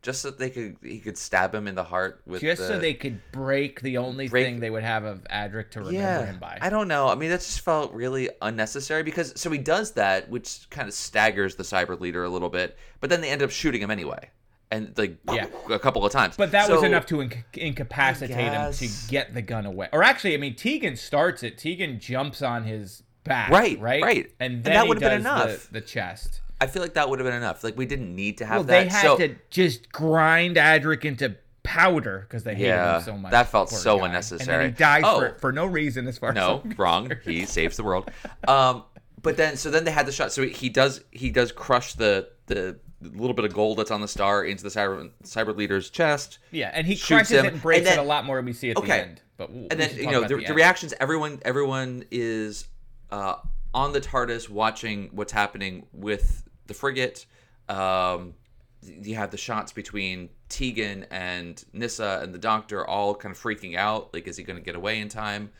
just 0.02 0.22
so 0.22 0.30
they 0.30 0.50
could 0.50 0.76
he 0.82 1.00
could 1.00 1.18
stab 1.18 1.52
him 1.52 1.66
in 1.66 1.74
the 1.74 1.82
heart 1.82 2.22
with 2.24 2.40
Just 2.40 2.60
the, 2.62 2.68
so 2.68 2.78
they 2.78 2.94
could 2.94 3.20
break 3.32 3.80
the 3.80 3.98
only 3.98 4.28
Break- 4.28 4.46
thing 4.46 4.60
they 4.60 4.70
would 4.70 4.84
have 4.84 5.04
of 5.04 5.24
Adric 5.24 5.70
to 5.72 5.80
remember 5.80 5.98
yeah, 5.98 6.26
him 6.26 6.38
by. 6.38 6.58
I 6.60 6.70
don't 6.70 6.86
know. 6.86 7.08
I 7.08 7.16
mean, 7.16 7.30
that 7.30 7.40
just 7.40 7.60
felt 7.60 7.92
really 7.92 8.30
unnecessary 8.40 9.02
because 9.02 9.32
so 9.38 9.50
he 9.50 9.58
does 9.58 9.92
that, 9.92 10.30
which 10.30 10.70
kind 10.70 10.86
of 10.86 10.94
staggers 10.94 11.56
the 11.56 11.64
cyber 11.64 11.98
leader 11.98 12.22
a 12.22 12.28
little 12.28 12.48
bit, 12.48 12.76
but 13.00 13.10
then 13.10 13.20
they 13.20 13.30
end 13.30 13.42
up 13.42 13.50
shooting 13.50 13.82
him 13.82 13.90
anyway, 13.90 14.30
and 14.70 14.96
like 14.96 15.16
Yeah. 15.32 15.46
a 15.68 15.78
couple 15.80 16.06
of 16.06 16.12
times. 16.12 16.36
But 16.36 16.52
that 16.52 16.70
was 16.70 16.84
enough 16.84 17.06
to 17.06 17.16
inc- 17.16 17.42
incapacitate 17.54 18.36
him 18.52 18.72
to 18.72 18.88
get 19.08 19.34
the 19.34 19.42
gun 19.42 19.66
away. 19.66 19.88
Or 19.92 20.04
actually, 20.04 20.34
I 20.34 20.36
mean, 20.36 20.54
Tegan 20.54 20.94
starts 20.94 21.42
it. 21.42 21.58
Tegan 21.58 21.98
jumps 21.98 22.40
on 22.40 22.62
his 22.62 23.02
back. 23.28 23.50
Right, 23.50 23.78
right, 23.80 24.02
right. 24.02 24.32
And 24.40 24.54
And 24.56 24.64
that 24.64 24.88
would've 24.88 25.00
been 25.00 25.20
enough. 25.20 25.66
The, 25.68 25.74
the 25.74 25.80
chest. 25.80 26.40
I 26.60 26.66
feel 26.66 26.82
like 26.82 26.94
that 26.94 27.08
would 27.08 27.18
have 27.20 27.26
been 27.26 27.36
enough. 27.36 27.62
Like 27.62 27.76
we 27.76 27.86
didn't 27.86 28.14
need 28.16 28.38
to 28.38 28.46
have 28.46 28.56
Well, 28.56 28.64
that. 28.64 28.84
they 28.84 28.88
had 28.88 29.02
so, 29.02 29.16
to 29.18 29.36
just 29.50 29.92
grind 29.92 30.56
Adric 30.56 31.04
into 31.04 31.36
powder 31.62 32.20
because 32.28 32.42
they 32.44 32.54
hated 32.54 32.68
Yeah, 32.68 32.96
him 32.96 33.02
so 33.04 33.16
much. 33.16 33.30
that 33.30 33.48
felt 33.48 33.68
so 33.70 33.98
guy. 33.98 34.06
unnecessary. 34.06 34.40
And 34.54 34.62
then 34.62 34.70
he 34.70 34.76
dies 34.76 35.02
Oh. 35.06 35.20
for, 35.20 35.34
for 35.38 35.52
no 35.52 35.66
reason, 35.66 36.06
as 36.08 36.18
far 36.18 36.32
no, 36.32 36.62
as 36.68 36.78
wrong. 36.78 37.12
He 37.24 37.44
saves 37.46 37.76
the 37.76 37.84
world. 37.84 38.10
Um, 38.48 38.84
but 39.22 39.36
then 39.36 39.56
so 39.56 39.70
then 39.70 39.84
they 39.84 39.90
had 39.90 40.06
the 40.06 40.12
shot. 40.12 40.32
So 40.32 40.42
he 40.46 40.68
does 40.68 41.02
he 41.10 41.30
does 41.30 41.52
crush 41.52 41.94
the 41.94 42.28
the 42.46 42.78
little 43.02 43.34
bit 43.34 43.44
of 43.44 43.52
gold 43.54 43.78
that's 43.78 43.90
on 43.92 44.00
the 44.00 44.08
star 44.08 44.44
into 44.44 44.62
the 44.64 44.70
cyber 44.70 45.10
cyber 45.24 45.54
leader's 45.56 45.90
chest. 45.90 46.38
Yeah, 46.50 46.70
and 46.72 46.86
he 46.86 46.94
shoots 46.94 47.06
crushes 47.08 47.30
him, 47.38 47.44
it 47.44 47.52
and 47.52 47.62
breaks 47.62 47.84
then- 47.84 47.98
it 47.98 48.02
a 48.02 48.04
lot 48.04 48.24
more 48.24 48.36
than 48.36 48.46
we 48.46 48.52
see 48.52 48.70
at 48.70 48.76
the 48.76 48.82
end. 48.92 49.20
But 49.36 49.52
we'll, 49.52 49.68
and 49.70 49.78
then 49.78 49.94
you 49.94 50.10
know 50.10 50.22
the, 50.22 50.36
the 50.44 50.54
reactions. 50.54 50.94
Everyone 50.98 51.38
everyone 51.44 52.04
is 52.10 52.66
uh, 53.10 53.36
on 53.74 53.92
the 53.92 54.00
TARDIS 54.00 54.48
watching 54.48 55.10
what's 55.12 55.32
happening 55.32 55.86
with 55.92 56.44
the 56.66 56.74
frigate. 56.74 57.26
Um, 57.68 58.34
you 58.82 59.16
have 59.16 59.30
the 59.30 59.36
shots 59.36 59.72
between 59.72 60.30
Tegan 60.48 61.04
and 61.10 61.62
Nyssa 61.72 62.20
and 62.22 62.32
the 62.34 62.38
Doctor 62.38 62.86
all 62.86 63.14
kind 63.14 63.34
of 63.34 63.40
freaking 63.40 63.76
out. 63.76 64.14
Like, 64.14 64.26
is 64.28 64.36
he 64.36 64.44
going 64.44 64.58
to 64.58 64.64
get 64.64 64.76
away 64.76 65.00
in 65.00 65.08
time? 65.08 65.50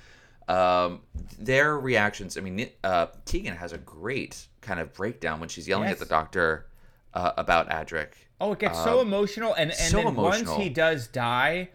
Um, 0.48 1.00
their 1.38 1.78
reactions. 1.78 2.38
I 2.38 2.40
mean, 2.40 2.70
uh, 2.84 3.06
Tegan 3.26 3.54
has 3.56 3.72
a 3.72 3.78
great 3.78 4.46
kind 4.62 4.80
of 4.80 4.94
breakdown 4.94 5.40
when 5.40 5.48
she's 5.48 5.68
yelling 5.68 5.88
Yes. 5.88 5.94
at 5.94 5.98
the 5.98 6.06
Doctor 6.06 6.66
uh, 7.12 7.32
about 7.36 7.68
Adric. 7.70 8.12
Oh, 8.40 8.52
it 8.52 8.60
gets 8.60 8.78
so 8.82 9.00
Um, 9.00 9.08
emotional, 9.08 9.52
and 9.54 9.70
and 9.72 9.78
so 9.90 9.96
then 9.98 10.06
emotional. 10.06 10.54
once 10.54 10.62
he 10.64 10.70
does 10.70 11.08
die, 11.08 11.70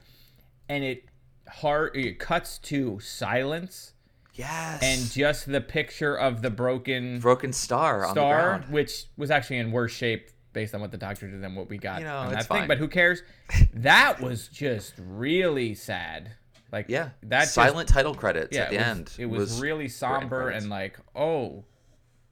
and 0.69 0.83
it 0.83 1.03
hard 1.47 1.95
it 1.95 2.17
cuts 2.19 2.57
to 2.59 2.99
silence. 3.01 3.92
Yes. 4.33 4.79
And 4.81 5.11
just 5.11 5.45
the 5.51 5.61
picture 5.61 6.15
of 6.17 6.41
the 6.41 6.49
broken 6.49 7.19
broken 7.19 7.53
star 7.53 8.03
on 8.05 8.15
the 8.15 8.21
star, 8.21 8.41
ground. 8.59 8.73
which 8.73 9.05
was 9.17 9.29
actually 9.31 9.57
in 9.57 9.71
worse 9.71 9.91
shape 9.91 10.29
based 10.53 10.73
on 10.75 10.81
what 10.81 10.91
the 10.91 10.97
doctor 10.97 11.29
did 11.29 11.41
than 11.41 11.55
what 11.55 11.69
we 11.69 11.77
got. 11.77 11.99
You 11.99 12.05
know, 12.05 12.23
it's 12.23 12.31
that 12.33 12.47
thing. 12.47 12.57
fine. 12.59 12.67
But 12.67 12.77
who 12.79 12.87
cares? 12.87 13.21
That 13.75 14.21
was 14.21 14.47
just 14.47 14.93
really 14.97 15.75
sad. 15.75 16.31
Like 16.71 16.85
Yeah. 16.89 17.09
that 17.23 17.41
just- 17.41 17.53
Silent 17.53 17.89
title 17.89 18.15
credits 18.15 18.55
yeah, 18.55 18.63
at 18.63 18.69
the 18.71 18.77
was- 18.77 18.85
end 18.87 19.11
It 19.19 19.25
was, 19.27 19.39
was 19.51 19.61
really 19.61 19.87
somber 19.87 20.49
and 20.49 20.69
like, 20.69 20.97
oh, 21.15 21.63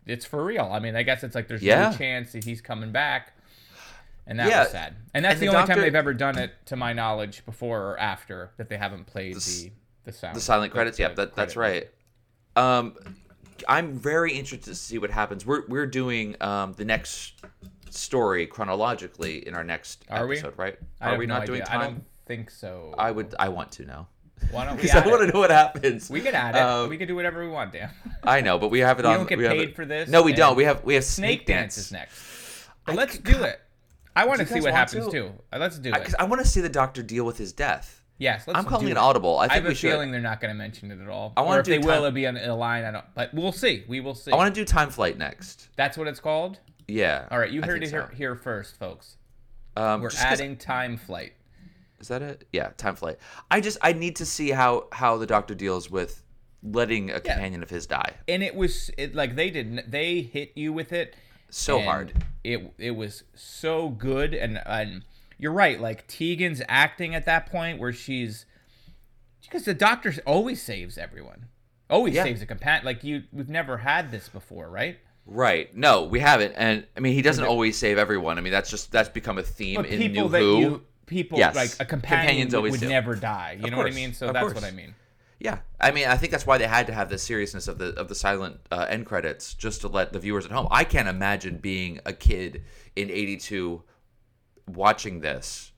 it's 0.07 0.25
for 0.25 0.43
real. 0.43 0.69
I 0.71 0.79
mean, 0.79 0.95
I 0.95 1.03
guess 1.03 1.23
it's 1.23 1.35
like 1.35 1.47
there's 1.47 1.61
Yeah. 1.61 1.89
no 1.91 1.97
chance 1.97 2.31
that 2.31 2.43
he's 2.43 2.61
coming 2.61 2.91
back. 2.91 3.33
And 4.27 4.39
that 4.39 4.49
Yeah, 4.49 4.61
was 4.63 4.71
sad. 4.71 4.95
And 5.13 5.25
that's 5.25 5.33
and 5.39 5.41
the, 5.41 5.51
the 5.51 5.57
only 5.57 5.67
time 5.67 5.81
they've 5.81 5.95
ever 5.95 6.13
done 6.13 6.37
it, 6.37 6.51
to 6.67 6.75
my 6.75 6.93
knowledge, 6.93 7.43
before 7.45 7.81
or 7.91 7.99
after 7.99 8.51
that 8.57 8.69
they 8.69 8.77
haven't 8.77 9.05
played 9.07 9.35
the. 9.35 9.71
The 10.05 10.11
silent 10.11 10.71
the- 10.71 10.75
credits. 10.75 10.97
the 10.97 11.03
yeah, 11.03 11.13
that, 11.13 11.35
that's 11.35 11.55
right. 11.55 11.89
Um, 12.55 12.95
I'm 13.67 13.93
very 13.93 14.33
interested 14.33 14.71
to 14.71 14.75
see 14.75 14.97
what 14.97 15.09
happens. 15.11 15.45
We're 15.45 15.65
we're 15.67 15.85
doing 15.85 16.35
um 16.41 16.73
the 16.73 16.85
next 16.85 17.33
story 17.89 18.47
chronologically 18.47 19.47
in 19.47 19.53
our 19.53 19.63
next 19.63 20.03
Are 20.09 20.25
we? 20.27 20.37
episode, 20.37 20.57
right? 20.57 20.77
I 20.99 21.11
Are 21.13 21.17
we 21.17 21.25
no 21.27 21.37
not 21.37 21.45
doing 21.45 21.61
idea. 21.61 21.71
time? 21.71 21.81
I 21.81 21.83
don't 21.85 22.03
think 22.25 22.49
so. 22.49 22.93
I 22.97 23.11
would. 23.11 23.35
I 23.39 23.49
want 23.49 23.71
to 23.73 23.85
know. 23.85 24.07
Why 24.49 24.65
don't 24.65 24.75
we? 24.77 24.81
Because 24.83 25.03
I 25.03 25.07
want 25.07 25.21
to 25.21 25.31
know 25.33 25.39
what 25.39 25.51
happens. 25.51 26.09
We 26.09 26.21
can 26.21 26.33
add 26.35 26.55
it. 26.55 26.59
Um, 26.61 26.89
we 26.89 26.97
can 26.97 27.07
do 27.07 27.15
whatever 27.15 27.41
we 27.41 27.49
want, 27.49 27.71
Dan. 27.73 27.89
I 28.23 28.41
know, 28.41 28.57
but 28.57 28.71
we 28.71 28.79
have 28.79 28.99
it 28.99 29.03
We 29.05 29.09
on. 29.11 29.17
don't 29.17 29.29
get 29.29 29.37
we 29.37 29.43
have 29.43 29.53
paid 29.53 29.69
it- 29.69 29.75
for 29.75 29.85
this. 29.85 30.09
No, 30.09 30.23
we 30.23 30.33
don't. 30.33 30.55
We 30.55 30.63
have 30.63 30.83
we 30.83 30.95
have 30.95 31.03
Snake 31.03 31.41
snake 31.41 31.47
Dance 31.47 31.77
is 31.77 31.91
next. 31.91 32.19
But 32.85 32.95
let's 32.95 33.17
do 33.19 33.43
it. 33.43 33.61
I 34.15 34.25
want 34.25 34.39
to 34.41 34.47
see 34.47 34.59
what 34.59 34.73
happens 34.73 35.05
to? 35.05 35.11
too. 35.11 35.31
Uh, 35.53 35.57
Let's 35.59 35.77
do 35.79 35.91
I, 35.93 35.99
it. 35.99 36.13
I 36.19 36.23
want 36.25 36.41
to 36.41 36.47
see 36.47 36.59
the 36.59 36.67
Doctor 36.67 37.01
deal 37.01 37.23
with 37.23 37.37
his 37.37 37.53
death. 37.53 38.00
Yes, 38.21 38.47
let's 38.47 38.59
I'm 38.59 38.65
calling 38.65 38.85
do 38.85 38.91
it 38.91 38.97
audible. 38.97 39.39
I 39.39 39.47
think 39.47 39.63
have 39.63 39.71
a 39.71 39.75
should. 39.75 39.89
feeling 39.91 40.11
they're 40.11 40.21
not 40.21 40.39
going 40.39 40.53
to 40.53 40.57
mention 40.57 40.91
it 40.91 40.99
at 41.01 41.07
all. 41.09 41.33
I 41.35 41.41
wanna 41.41 41.61
if 41.61 41.65
do 41.65 41.71
they 41.71 41.79
will, 41.79 41.95
it'll 41.95 42.11
be 42.11 42.27
on 42.27 42.37
a 42.37 42.55
line. 42.55 42.83
I 42.83 42.91
don't. 42.91 43.05
But 43.15 43.33
we'll 43.33 43.51
see. 43.51 43.83
We 43.87 43.99
will 43.99 44.13
see. 44.13 44.31
I 44.31 44.35
want 44.35 44.53
to 44.53 44.61
do 44.61 44.63
time 44.63 44.91
flight 44.91 45.17
next. 45.17 45.69
That's 45.75 45.97
what 45.97 46.07
it's 46.07 46.19
called. 46.19 46.59
Yeah. 46.87 47.27
All 47.31 47.39
right, 47.39 47.49
you 47.49 47.61
heard 47.63 47.81
it 47.83 47.89
think 47.89 47.91
here, 47.91 48.11
here 48.15 48.35
first, 48.35 48.77
folks. 48.77 49.17
Um, 49.75 50.01
We're 50.01 50.11
adding 50.19 50.55
time 50.55 50.97
flight. 50.97 51.33
Is 51.99 52.09
that 52.09 52.21
it? 52.21 52.47
Yeah, 52.53 52.69
time 52.77 52.95
flight. 52.95 53.17
I 53.49 53.59
just 53.59 53.79
I 53.81 53.93
need 53.93 54.15
to 54.17 54.25
see 54.25 54.51
how 54.51 54.87
how 54.91 55.17
the 55.17 55.25
Doctor 55.25 55.55
deals 55.55 55.89
with 55.89 56.23
letting 56.61 57.09
a 57.09 57.19
companion 57.19 57.63
of 57.63 57.71
his 57.71 57.87
die. 57.87 58.13
and 58.27 58.43
it 58.43 58.53
was 58.55 58.91
it 58.99 59.15
like 59.15 59.35
they 59.35 59.49
didn't 59.49 59.89
they 59.89 60.21
hit 60.21 60.51
you 60.55 60.71
with 60.71 60.93
it 60.93 61.15
So 61.49 61.79
hard. 61.79 62.23
It 62.43 62.71
it 62.77 62.91
was 62.91 63.23
so 63.33 63.89
good 63.89 64.35
and 64.35 64.61
and 64.65 65.03
you're 65.41 65.51
right. 65.51 65.81
Like 65.81 66.07
Tegan's 66.07 66.61
acting 66.69 67.13
at 67.15 67.25
that 67.25 67.47
point 67.47 67.79
where 67.79 67.91
she's 67.91 68.45
because 69.41 69.65
the 69.65 69.73
doctor 69.73 70.13
always 70.25 70.61
saves 70.61 70.97
everyone, 70.97 71.47
always 71.89 72.13
Yeah. 72.13 72.23
saves 72.23 72.41
a 72.41 72.45
companion. 72.45 72.85
Like 72.85 73.03
you, 73.03 73.23
we've 73.33 73.49
never 73.49 73.77
had 73.77 74.11
this 74.11 74.29
before, 74.29 74.69
right? 74.69 74.99
Right. 75.25 75.75
No, 75.75 76.05
we 76.05 76.19
haven't. 76.19 76.53
And 76.53 76.85
I 76.95 76.99
mean, 76.99 77.13
he 77.13 77.21
doesn't 77.21 77.43
always 77.43 77.77
save 77.77 77.97
everyone. 77.97 78.37
I 78.37 78.41
mean, 78.41 78.53
that's 78.53 78.69
just 78.69 78.91
that's 78.91 79.09
become 79.09 79.37
a 79.37 79.43
theme 79.43 79.83
in 79.83 79.99
people 79.99 80.23
New 80.23 80.29
that 80.29 80.39
Who. 80.39 80.59
you 80.59 80.81
people 81.07 81.37
Yes. 81.39 81.55
like 81.55 81.71
a 81.79 81.85
companion 81.85 82.27
Companions 82.27 82.51
would, 82.53 82.57
always 82.57 82.71
would 82.73 82.79
do. 82.81 82.87
never 82.89 83.15
die. 83.15 83.57
You 83.59 83.65
Of 83.65 83.71
know 83.71 83.77
what 83.77 83.87
I 83.87 83.91
mean? 83.91 84.13
So 84.13 84.27
of 84.27 84.33
that's 84.33 84.43
course. 84.43 84.55
what 84.55 84.63
I 84.63 84.71
mean. 84.71 84.95
Yeah, 85.39 85.57
I 85.79 85.89
mean, 85.89 86.07
I 86.07 86.17
think 86.17 86.31
that's 86.31 86.45
why 86.45 86.59
they 86.59 86.67
had 86.67 86.85
to 86.85 86.93
have 86.93 87.09
the 87.09 87.17
seriousness 87.17 87.67
of 87.67 87.79
the 87.79 87.87
of 87.99 88.07
the 88.09 88.13
silent 88.13 88.57
uh, 88.71 88.85
end 88.87 89.07
credits, 89.07 89.55
just 89.55 89.81
to 89.81 89.87
let 89.87 90.13
the 90.13 90.19
viewers 90.19 90.45
at 90.45 90.51
home. 90.51 90.67
I 90.69 90.83
can't 90.83 91.07
imagine 91.07 91.57
being 91.57 91.99
a 92.05 92.13
kid 92.13 92.63
in 92.95 93.09
'82 93.09 93.81
watching 94.67 95.19
this 95.21 95.71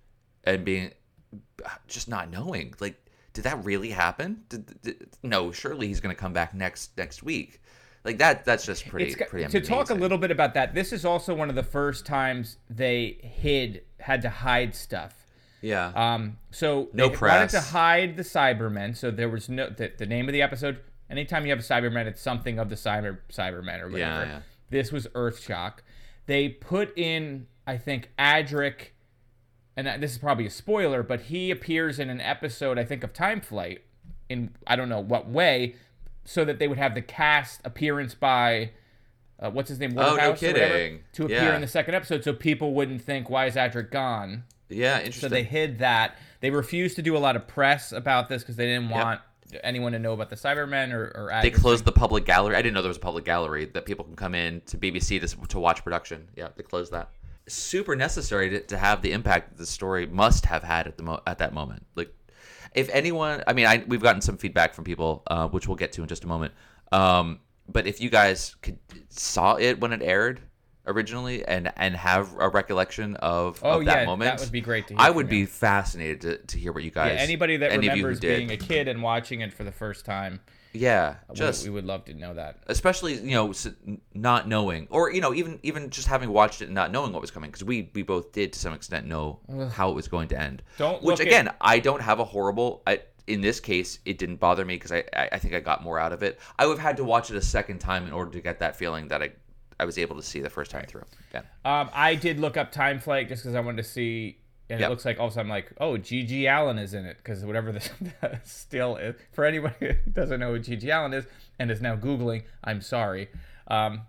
and 0.44 0.64
being 0.66 0.92
just 1.88 2.08
not 2.10 2.30
knowing, 2.30 2.74
like, 2.80 2.96
did 3.34 3.46
that 3.46 3.64
really 3.64 3.90
happen? 3.90 4.44
Did, 4.50 4.82
did- 4.82 5.10
no, 5.24 5.52
surely 5.52 5.88
he's 5.88 6.00
going 6.00 6.16
to 6.16 6.20
come 6.20 6.34
back 6.34 6.54
next 6.54 6.98
next 6.98 7.24
week. 7.24 7.62
Like 8.06 8.18
that. 8.18 8.44
That's 8.46 8.66
just 8.66 8.88
pretty 8.88 9.14
got- 9.16 9.30
pretty 9.30 9.48
to 9.50 9.62
talk 9.62 9.90
a 9.90 9.94
little 9.94 10.18
bit 10.18 10.30
about 10.30 10.54
that. 10.56 10.74
This 10.76 10.92
is 10.94 11.06
also 11.06 11.34
one 11.34 11.50
of 11.50 11.56
the 11.56 11.64
first 11.64 12.06
times 12.06 12.58
they 12.70 13.18
hid 13.22 13.84
had 14.00 14.22
to 14.24 14.30
hide 14.30 14.76
stuff. 14.76 15.26
Yeah. 15.62 15.94
Um. 15.96 16.38
So 16.52 16.90
No 16.94 17.08
they 17.08 17.16
wanted 17.18 17.50
to 17.52 17.62
hide 17.62 18.18
the 18.18 18.24
Cybermen. 18.24 18.96
So 18.98 19.10
there 19.10 19.30
was 19.30 19.48
no 19.48 19.70
the, 19.70 19.92
the 19.98 20.06
name 20.06 20.28
of 20.28 20.34
the 20.34 20.42
episode. 20.42 20.80
Anytime 21.10 21.46
you 21.46 21.52
have 21.52 21.60
a 21.60 21.64
cyberman 21.64 22.06
it's 22.06 22.22
something 22.22 22.60
of 22.60 22.70
the 22.70 22.76
Cyber 22.76 23.20
Cybermen 23.32 23.80
or 23.82 23.86
whatever. 23.90 23.98
Yeah, 23.98 24.24
yeah. 24.26 24.40
This 24.70 24.92
was 24.92 25.08
Earthshock 25.08 25.76
They 26.26 26.50
put 26.50 26.98
in, 26.98 27.48
I 27.66 27.78
think, 27.78 28.10
Adric, 28.20 28.88
and 29.78 29.88
this 30.02 30.12
is 30.12 30.18
probably 30.18 30.46
a 30.46 30.50
spoiler, 30.52 31.02
but 31.04 31.22
he 31.22 31.50
appears 31.52 32.00
in 32.00 32.10
an 32.10 32.22
episode, 32.22 32.78
I 32.78 32.84
think, 32.86 33.04
of 33.04 33.14
Time 33.14 33.42
Flight. 33.42 33.82
In 34.30 34.52
I 34.66 34.76
don't 34.76 34.90
know 34.90 35.00
what 35.02 35.28
way, 35.30 35.76
so 36.26 36.46
that 36.46 36.58
they 36.60 36.68
would 36.68 36.78
have 36.78 36.94
the 36.96 37.02
cast 37.02 37.62
appearance 37.66 38.14
by. 38.16 38.72
Uh, 39.40 39.50
what's 39.50 39.68
his 39.70 39.80
name? 39.80 39.92
Oh, 39.98 40.02
no 40.02 40.08
or 40.08 40.12
whatever, 40.32 40.36
kidding. 40.38 41.00
To 41.14 41.26
appear 41.26 41.38
Yeah. 41.44 41.56
in 41.56 41.62
the 41.62 41.68
second 41.68 41.96
episode, 41.96 42.24
so 42.24 42.34
people 42.34 42.74
wouldn't 42.74 43.02
think, 43.02 43.30
"Why 43.30 43.46
is 43.48 43.56
Adric 43.56 43.92
gone?" 43.92 44.44
Yeah, 44.70 44.98
interesting. 45.00 45.22
So 45.22 45.28
they 45.30 45.44
hid 45.44 45.80
that. 45.80 46.18
They 46.40 46.50
refused 46.52 46.96
to 46.96 47.02
do 47.02 47.18
a 47.18 47.20
lot 47.20 47.36
of 47.36 47.48
press 47.48 47.92
about 47.92 48.30
this 48.30 48.42
because 48.44 48.56
they 48.56 48.66
didn't 48.66 48.90
Yep. 48.90 49.04
want 49.04 49.22
anyone 49.64 49.92
to 49.92 50.00
know 50.00 50.14
about 50.14 50.30
the 50.30 50.36
Cybermen 50.36 50.94
or, 50.94 51.12
or 51.16 51.30
They 51.42 51.52
Adric. 51.52 51.56
closed 51.56 51.86
the 51.86 51.92
public 51.92 52.26
gallery. 52.26 52.56
I 52.56 52.62
didn't 52.62 52.74
know 52.74 52.82
there 52.82 52.88
was 52.88 52.98
a 52.98 53.02
public 53.02 53.26
gallery 53.26 53.66
that 53.66 53.86
people 53.86 54.06
can 54.06 54.16
come 54.16 54.34
in 54.34 54.62
to 54.68 54.78
BBC 54.78 55.20
to, 55.20 55.28
to 55.48 55.60
watch 55.60 55.84
production. 55.84 56.30
Yeah, 56.36 56.48
they 56.56 56.64
closed 56.64 56.92
that. 56.94 57.10
Super 57.48 57.96
necessary 57.96 58.50
to, 58.52 58.60
to 58.62 58.78
have 58.78 59.02
the 59.02 59.12
impact 59.12 59.50
that 59.50 59.58
the 59.58 59.66
story 59.66 60.06
must 60.06 60.46
have 60.46 60.64
had 60.64 60.88
at 60.88 60.98
the 60.98 61.04
mo- 61.04 61.22
at 61.28 61.40
that 61.40 61.54
moment. 61.54 61.86
Like, 61.96 62.14
if 62.74 62.90
anyone, 62.90 63.44
I 63.46 63.54
mean, 63.54 63.66
I, 63.66 63.84
we've 63.88 64.02
gotten 64.02 64.22
some 64.22 64.38
feedback 64.38 64.74
from 64.74 64.84
people, 64.86 65.24
uh, 65.28 65.48
which 65.50 65.68
we'll 65.68 65.78
get 65.78 65.92
to 65.94 66.02
in 66.02 66.08
just 66.08 66.24
a 66.24 66.28
moment. 66.28 66.54
Um, 66.92 67.40
but 67.68 67.86
if 67.86 68.00
you 68.02 68.10
guys 68.10 68.56
could 68.62 68.78
saw 69.10 69.56
it 69.56 69.80
when 69.80 69.92
it 69.94 70.02
aired 70.02 70.42
originally 70.86 71.46
and 71.46 71.72
and 71.78 71.96
have 71.96 72.34
a 72.38 72.50
recollection 72.50 73.16
of, 73.18 73.60
Oh, 73.64 73.80
of 73.80 73.86
that 73.86 74.00
yeah, 74.02 74.06
moment, 74.06 74.32
that 74.32 74.40
would 74.42 74.52
be 74.52 74.60
great 74.62 74.88
to 74.88 74.94
hear 74.94 75.02
I 75.02 75.10
would 75.10 75.30
be 75.30 75.46
fascinated 75.46 76.22
to, 76.22 76.38
to 76.38 76.58
hear 76.58 76.72
what 76.74 76.84
you 76.84 76.92
Yeah, 76.96 77.10
guys. 77.10 77.20
anybody 77.22 77.58
that 77.58 77.72
any 77.72 77.88
of 77.88 77.96
you 77.98 78.04
remembers 78.06 78.20
being 78.20 78.52
a 78.52 78.58
kid 78.58 78.88
and 78.88 79.02
watching 79.02 79.42
it 79.42 79.54
for 79.54 79.64
the 79.64 79.72
first 79.72 80.06
time. 80.06 80.42
Yeah, 80.74 81.16
just 81.34 81.64
we, 81.64 81.70
would 81.70 81.86
love 81.86 82.06
to 82.06 82.14
know 82.14 82.34
that. 82.34 82.58
especially 82.68 83.14
you 83.16 83.32
know 83.32 83.54
not 84.14 84.48
knowing 84.48 84.88
or 84.90 85.12
you 85.12 85.22
know 85.22 85.34
even 85.34 85.60
even 85.64 85.90
just 85.90 86.08
having 86.08 86.30
watched 86.32 86.62
it 86.62 86.66
and 86.66 86.74
not 86.74 86.92
knowing 86.92 87.12
what 87.14 87.22
was 87.22 87.32
coming 87.32 87.50
because 87.52 87.64
we 87.64 87.92
we 87.94 88.02
both 88.04 88.32
did 88.32 88.54
to 88.54 88.60
some 88.60 88.74
extent 88.74 89.06
know 89.08 89.40
Ugh. 89.56 89.72
how 89.72 89.90
it 89.90 89.94
was 89.96 90.08
going 90.08 90.28
to 90.30 90.40
end 90.40 90.64
Don't 90.78 91.04
which 91.04 91.20
look 91.20 91.22
at- 91.22 91.28
again 91.28 91.50
i 91.62 91.80
don't 91.80 92.02
have 92.02 92.20
a 92.20 92.24
horrible 92.26 92.82
I, 92.88 93.02
in 93.28 93.42
this 93.42 93.60
case 93.60 94.00
it 94.06 94.18
didn't 94.18 94.38
bother 94.38 94.66
me 94.66 94.76
because 94.76 94.92
I, 94.92 95.04
I 95.16 95.30
i 95.34 95.38
think 95.40 95.54
i 95.54 95.60
got 95.60 95.84
more 95.84 96.00
out 96.00 96.12
of 96.12 96.24
it 96.24 96.40
i 96.58 96.66
would 96.66 96.78
have 96.80 96.86
had 96.88 96.98
to 96.98 97.04
watch 97.04 97.30
it 97.30 97.36
a 97.38 97.42
second 97.42 97.80
time 97.80 98.06
in 98.08 98.14
order 98.14 98.32
to 98.32 98.42
get 98.42 98.60
that 98.60 98.76
feeling 98.76 99.08
that 99.10 99.22
i 99.22 99.30
i 99.80 99.86
was 99.86 99.98
able 99.98 100.16
to 100.16 100.24
see 100.24 100.40
the 100.40 100.50
first 100.50 100.72
time 100.72 100.86
through 100.88 101.04
yeah 101.34 101.42
Um, 101.66 101.90
I 101.94 102.16
did 102.16 102.40
look 102.40 102.58
up 102.58 102.72
Time 102.72 103.00
Flight 103.00 103.28
just 103.30 103.44
because 103.44 103.56
I 103.56 103.60
wanted 103.62 103.78
to 103.78 103.90
see 103.90 104.38
and 104.74 104.82
Yep. 104.82 104.88
it 104.88 104.90
looks 104.92 105.06
like 105.06 105.20
all 105.20 105.28
of 105.28 105.32
a 105.32 105.36
sudden 105.36 105.50
like, 105.50 105.72
oh, 105.80 105.98
G.G. 105.98 106.48
Allin 106.48 106.78
is 106.80 106.94
in 106.94 107.06
it 107.06 107.18
because 107.18 107.46
whatever 107.46 107.72
the 107.72 108.40
still 108.44 108.98
is. 108.98 109.16
For 109.32 109.46
anybody 109.46 109.76
who 109.80 109.92
doesn't 110.12 110.40
know 110.40 110.52
who 110.54 110.60
G.G. 110.60 110.90
Allin 110.90 111.14
is 111.14 111.26
and 111.60 111.70
is 111.72 111.80
now 111.82 111.96
googling, 111.96 112.44
I'm 112.64 112.82
sorry. 112.82 113.30
Um, 113.68 114.02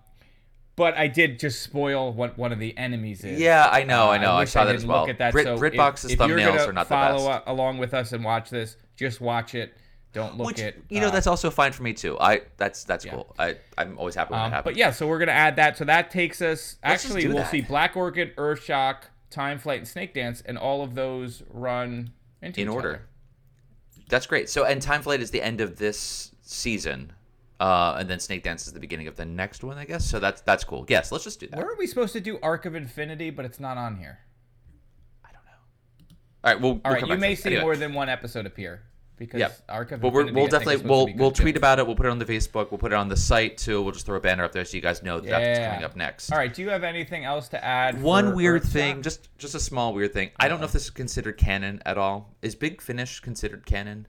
but 0.77 0.97
I 0.97 1.07
did 1.07 1.39
just 1.39 1.63
spoil 1.63 2.13
what 2.13 2.37
one 2.37 2.51
of 2.53 2.59
the 2.59 2.77
enemies 2.77 3.23
is. 3.25 3.39
Yeah, 3.39 3.69
I 3.71 3.85
know, 3.85 4.09
I 4.11 4.17
Uh, 4.19 4.23
know. 4.23 4.33
I 4.33 4.41
wish 4.41 4.51
saw 4.51 4.65
that 4.65 4.75
as 4.75 4.85
well. 4.85 5.03
Look 5.03 5.11
at 5.11 5.19
that. 5.19 5.33
Brit- 5.33 5.45
so 5.47 5.57
BritBox's 5.57 6.07
if, 6.07 6.21
if 6.21 6.27
you're 6.29 6.39
thumbnails 6.39 6.67
are 6.69 6.73
not 6.73 6.89
the 6.89 6.95
follow 6.95 7.29
best. 7.29 7.45
a- 7.47 7.53
along 7.53 7.79
with 7.79 7.95
us 7.95 8.13
and 8.13 8.25
watch 8.25 8.51
this, 8.51 8.77
just 8.97 9.21
watch 9.21 9.55
it. 9.55 9.77
Don't 10.13 10.37
look 10.39 10.47
Which 10.49 10.61
at. 10.61 10.77
you 10.89 11.01
know 11.01 11.09
uh, 11.09 11.11
that's 11.11 11.27
also 11.27 11.51
fine 11.51 11.73
for 11.73 11.83
me 11.83 11.93
too. 11.93 12.17
I 12.21 12.43
that's 12.57 12.85
that's 12.85 13.05
cool. 13.05 13.35
I 13.39 13.57
I'm 13.77 13.99
always 13.99 14.15
happy 14.15 14.31
when 14.33 14.41
um, 14.41 14.51
that 14.51 14.57
happens. 14.57 14.73
But 14.75 14.79
yeah, 14.79 14.91
so 14.93 15.09
we're 15.09 15.19
gonna 15.19 15.33
add 15.33 15.57
that. 15.57 15.77
So 15.77 15.85
that 15.87 16.11
takes 16.13 16.41
us. 16.41 16.77
Let's 16.85 17.05
actually, 17.05 17.27
we'll 17.27 17.39
that. 17.39 17.51
see 17.51 17.61
Black 17.63 17.97
Orchid, 17.97 18.35
Earthshock, 18.37 18.97
Time 19.35 19.59
Flight, 19.59 19.79
and 19.81 19.89
Snake 19.89 20.15
Dance, 20.15 20.43
and 20.47 20.57
all 20.57 20.83
of 20.83 20.95
those 20.95 21.43
run 21.51 22.13
into 22.41 22.61
in 22.61 22.69
order. 22.69 22.89
other. 22.89 23.03
That's 24.09 24.27
great. 24.27 24.49
So 24.49 24.65
and 24.65 24.81
Time 24.81 25.03
Flight 25.03 25.21
is 25.21 25.31
the 25.31 25.43
end 25.43 25.61
of 25.61 25.77
this 25.77 26.31
season. 26.43 27.13
Uh, 27.61 27.97
and 27.99 28.09
then 28.11 28.19
Snake 28.19 28.43
Dance 28.43 28.67
is 28.67 28.73
the 28.73 28.81
beginning 28.81 29.07
of 29.07 29.17
the 29.17 29.25
next 29.25 29.63
one, 29.65 29.79
I 29.79 29.85
guess. 29.85 30.05
So 30.05 30.19
that's 30.19 30.41
that's 30.43 30.65
cool. 30.65 30.85
Yes, 30.89 31.13
let's 31.13 31.25
just 31.25 31.41
do 31.41 31.47
that. 31.49 31.57
Where 31.57 31.69
are 31.69 31.77
we 31.77 31.87
supposed 31.87 32.13
to 32.15 32.21
do 32.21 32.39
Arc 32.43 32.67
of 32.67 32.75
Infinity, 32.75 33.31
but 33.31 33.45
it's 33.45 33.61
not 33.61 33.77
on 33.77 33.97
here? 33.97 34.19
I 35.25 35.29
don't 35.33 35.45
know. 35.45 36.17
All 36.45 36.53
right, 36.53 36.61
we'll. 36.61 36.71
All 36.73 36.81
we'll 36.85 36.93
right, 36.95 37.09
you 37.09 37.17
may 37.17 37.35
see 37.35 37.51
Anyway. 37.51 37.63
more 37.63 37.77
than 37.77 37.95
one 37.95 38.09
episode 38.09 38.47
appear 38.47 38.83
because 39.17 39.41
Yep. 39.41 39.59
Arc 39.69 39.93
of 39.93 40.01
But 40.01 40.13
we're, 40.13 40.23
Infinity. 40.23 40.35
we'll 40.37 40.47
I 40.47 40.51
think, 40.51 40.63
is 40.63 40.81
definitely 40.83 40.91
we'll 40.91 41.17
we'll 41.17 41.31
tweet 41.33 41.57
about 41.57 41.79
it. 41.79 41.87
We'll 41.87 41.97
put 41.97 42.07
it 42.07 42.11
on 42.11 42.19
the 42.19 42.25
Facebook. 42.25 42.71
We'll 42.71 42.79
put 42.79 42.93
it 42.93 42.97
on 42.97 43.09
the 43.09 43.17
site 43.17 43.57
too. 43.59 43.83
We'll 43.83 43.93
just 43.93 44.07
throw 44.07 44.17
a 44.17 44.21
banner 44.21 44.45
up 44.45 44.53
there 44.53 44.65
so 44.65 44.77
you 44.77 44.81
guys 44.83 45.03
know 45.03 45.21
that 45.21 45.29
that's 45.31 45.59
coming 45.71 45.85
up 45.85 45.97
next. 45.97 46.31
All 46.33 46.39
right. 46.39 46.53
Do 46.53 46.63
you 46.63 46.69
have 46.71 46.85
anything 46.85 47.25
else 47.25 47.49
to 47.49 47.65
add? 47.65 48.03
One 48.03 48.35
weird 48.35 48.65
thing, 48.65 49.03
just 49.03 49.29
just 49.39 49.55
a 49.55 49.61
small 49.61 49.95
weird 49.95 50.13
thing. 50.13 50.31
I 50.39 50.49
don't 50.49 50.59
know 50.61 50.67
if 50.67 50.73
this 50.73 50.85
is 50.85 50.91
considered 50.91 51.39
canon 51.39 51.81
at 51.87 51.97
all. 51.99 52.35
Is 52.43 52.55
Big 52.55 52.81
Finish 52.81 53.21
considered 53.21 53.67
canon? 53.67 54.07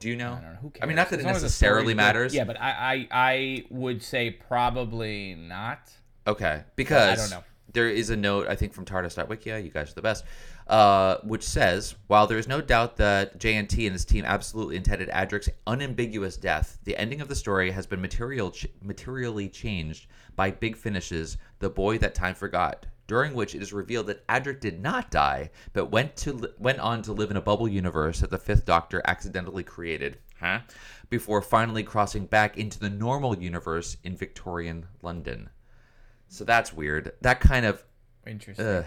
Do 0.00 0.08
you 0.08 0.16
know? 0.16 0.32
I, 0.32 0.40
don't 0.40 0.52
know. 0.54 0.58
Who 0.62 0.72
I 0.82 0.86
mean, 0.86 0.96
not 0.96 1.10
that 1.10 1.20
As 1.20 1.24
it 1.24 1.26
long 1.26 1.34
as 1.36 1.42
the 1.42 1.46
necessarily 1.46 1.80
story's 1.82 1.92
good. 1.92 1.96
matters. 1.96 2.34
Yeah, 2.34 2.44
but 2.44 2.60
I, 2.60 2.70
I 2.70 3.08
I 3.12 3.64
would 3.70 4.02
say 4.02 4.30
probably 4.32 5.34
not. 5.36 5.90
Okay, 6.26 6.62
because 6.76 7.18
I 7.18 7.22
don't 7.22 7.30
know. 7.40 7.44
there 7.72 7.88
is 7.88 8.10
a 8.10 8.16
note 8.16 8.48
I 8.48 8.54
think 8.56 8.72
from 8.74 8.84
TARDIS.wikia. 8.84 9.62
You 9.64 9.70
guys 9.70 9.90
are 9.92 9.94
the 9.94 10.02
best. 10.02 10.24
Uh, 10.68 11.16
which 11.24 11.42
says, 11.42 11.96
while 12.06 12.26
there 12.26 12.38
is 12.38 12.46
no 12.48 12.60
doubt 12.60 12.96
that 12.96 13.38
JNT 13.38 13.84
and 13.84 13.92
his 13.92 14.04
team 14.04 14.24
absolutely 14.24 14.76
intended 14.76 15.08
Adric's 15.10 15.48
unambiguous 15.66 16.36
death, 16.36 16.78
the 16.84 16.96
ending 16.96 17.20
of 17.20 17.28
the 17.28 17.34
story 17.34 17.70
has 17.72 17.86
been 17.86 18.00
material 18.00 18.50
ch- 18.52 18.68
materially 18.80 19.48
changed 19.48 20.06
by 20.36 20.50
Big 20.52 20.76
Finish's 20.76 21.36
"The 21.58 21.68
Boy 21.68 21.98
That 21.98 22.14
Time 22.14 22.34
Forgot." 22.34 22.86
During 23.08 23.34
which 23.34 23.54
it 23.54 23.60
is 23.60 23.72
revealed 23.72 24.06
that 24.06 24.26
Adric 24.28 24.60
did 24.60 24.80
not 24.80 25.10
die, 25.10 25.50
but 25.72 25.86
went 25.90 26.16
to 26.18 26.32
li- 26.32 26.48
went 26.58 26.78
on 26.78 27.02
to 27.02 27.12
live 27.12 27.30
in 27.32 27.36
a 27.36 27.42
bubble 27.42 27.68
universe 27.68 28.20
that 28.20 28.30
the 28.30 28.38
Fifth 28.38 28.64
Doctor 28.64 29.02
accidentally 29.04 29.64
created, 29.64 30.18
huh? 30.40 30.60
Before 31.10 31.42
finally 31.42 31.82
crossing 31.82 32.24
back 32.26 32.56
into 32.56 32.78
the 32.78 32.88
normal 32.88 33.36
universe 33.36 33.96
in 34.04 34.16
Victorian 34.16 34.86
London. 35.02 35.50
So 36.28 36.44
that's 36.44 36.72
weird. 36.72 37.12
That 37.20 37.40
kind 37.40 37.66
of 37.66 37.84
Interesting. 38.26 38.64
uh, 38.64 38.84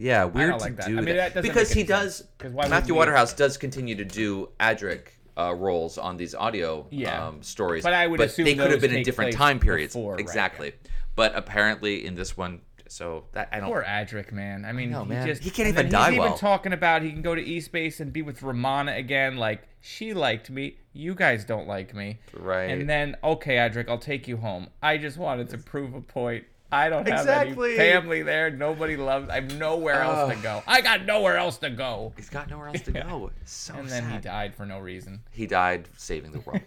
yeah, 0.00 0.24
weird 0.24 0.60
like 0.60 0.76
to 0.76 0.76
that. 0.82 0.86
do 0.86 0.98
I 0.98 1.00
mean, 1.00 1.16
that 1.16 1.34
doesn't 1.34 1.48
because 1.50 1.70
he 1.70 1.86
sense. 1.86 2.22
does. 2.40 2.52
Matthew 2.68 2.94
Waterhouse 2.94 3.32
does 3.34 3.56
continue 3.56 3.94
to 3.96 4.04
do 4.04 4.48
Adric 4.60 5.08
uh, 5.36 5.54
roles 5.54 5.98
on 5.98 6.16
these 6.16 6.34
audio 6.34 6.86
Yeah. 6.90 7.26
um, 7.28 7.42
stories, 7.42 7.82
But 7.84 7.94
I 7.94 8.06
would 8.06 8.20
assume 8.20 8.44
they 8.44 8.54
could 8.54 8.70
have 8.70 8.80
been 8.80 8.94
in 8.94 9.02
different 9.02 9.32
time 9.34 9.58
periods. 9.60 9.94
before, 9.94 10.12
right, 10.12 10.20
exactly, 10.20 10.72
but 11.14 11.34
apparently 11.36 12.04
in 12.06 12.14
this 12.14 12.36
one, 12.36 12.60
so 12.90 13.24
that 13.32 13.48
I 13.52 13.60
don't. 13.60 13.68
Poor 13.68 13.84
Adric, 13.86 14.32
man. 14.32 14.64
I 14.64 14.72
mean, 14.72 14.90
know, 14.90 15.02
he 15.04 15.10
man. 15.10 15.26
just 15.26 15.42
He 15.42 15.50
can't 15.50 15.68
even 15.68 15.90
die 15.90 16.10
He's 16.10 16.18
well. 16.18 16.28
even 16.28 16.38
talking 16.38 16.72
about 16.72 17.02
he 17.02 17.12
can 17.12 17.20
go 17.22 17.34
to 17.34 17.42
E-Space 17.42 18.00
and 18.00 18.12
be 18.12 18.22
with 18.22 18.42
Romana 18.42 18.92
again. 18.92 19.36
Like 19.36 19.68
she 19.80 20.14
liked 20.14 20.48
me, 20.50 20.78
you 20.94 21.14
guys 21.14 21.44
don't 21.44 21.68
like 21.68 21.94
me, 21.94 22.18
Right. 22.32 22.70
And 22.70 22.88
then 22.88 23.16
okay, 23.22 23.56
Adric, 23.56 23.88
I'll 23.90 23.98
take 23.98 24.26
you 24.26 24.38
home. 24.38 24.68
I 24.82 24.96
just 24.96 25.18
wanted 25.18 25.50
to 25.50 25.58
prove 25.58 25.94
a 25.94 26.00
point. 26.00 26.44
I 26.70 26.88
don't 26.90 27.08
have 27.08 27.20
Exactly. 27.20 27.70
any 27.70 27.78
family 27.78 28.22
there. 28.22 28.50
Nobody 28.50 28.96
loves. 28.96 29.30
I 29.30 29.36
have 29.36 29.56
nowhere 29.58 30.02
else 30.02 30.34
to 30.34 30.42
go. 30.42 30.62
I 30.66 30.80
got 30.82 31.06
nowhere 31.06 31.36
else 31.38 31.56
to 31.58 31.70
go. 31.70 32.12
He's 32.16 32.28
got 32.28 32.50
nowhere 32.50 32.68
else 32.68 32.82
to 32.82 32.92
go. 32.92 33.30
So 33.46 33.74
and 33.74 33.88
then 33.88 34.10
he 34.10 34.18
died 34.18 34.54
for 34.54 34.66
no 34.66 34.78
reason. 34.78 35.20
He 35.30 35.46
died 35.46 35.88
saving 35.96 36.32
the 36.32 36.40
world. 36.40 36.60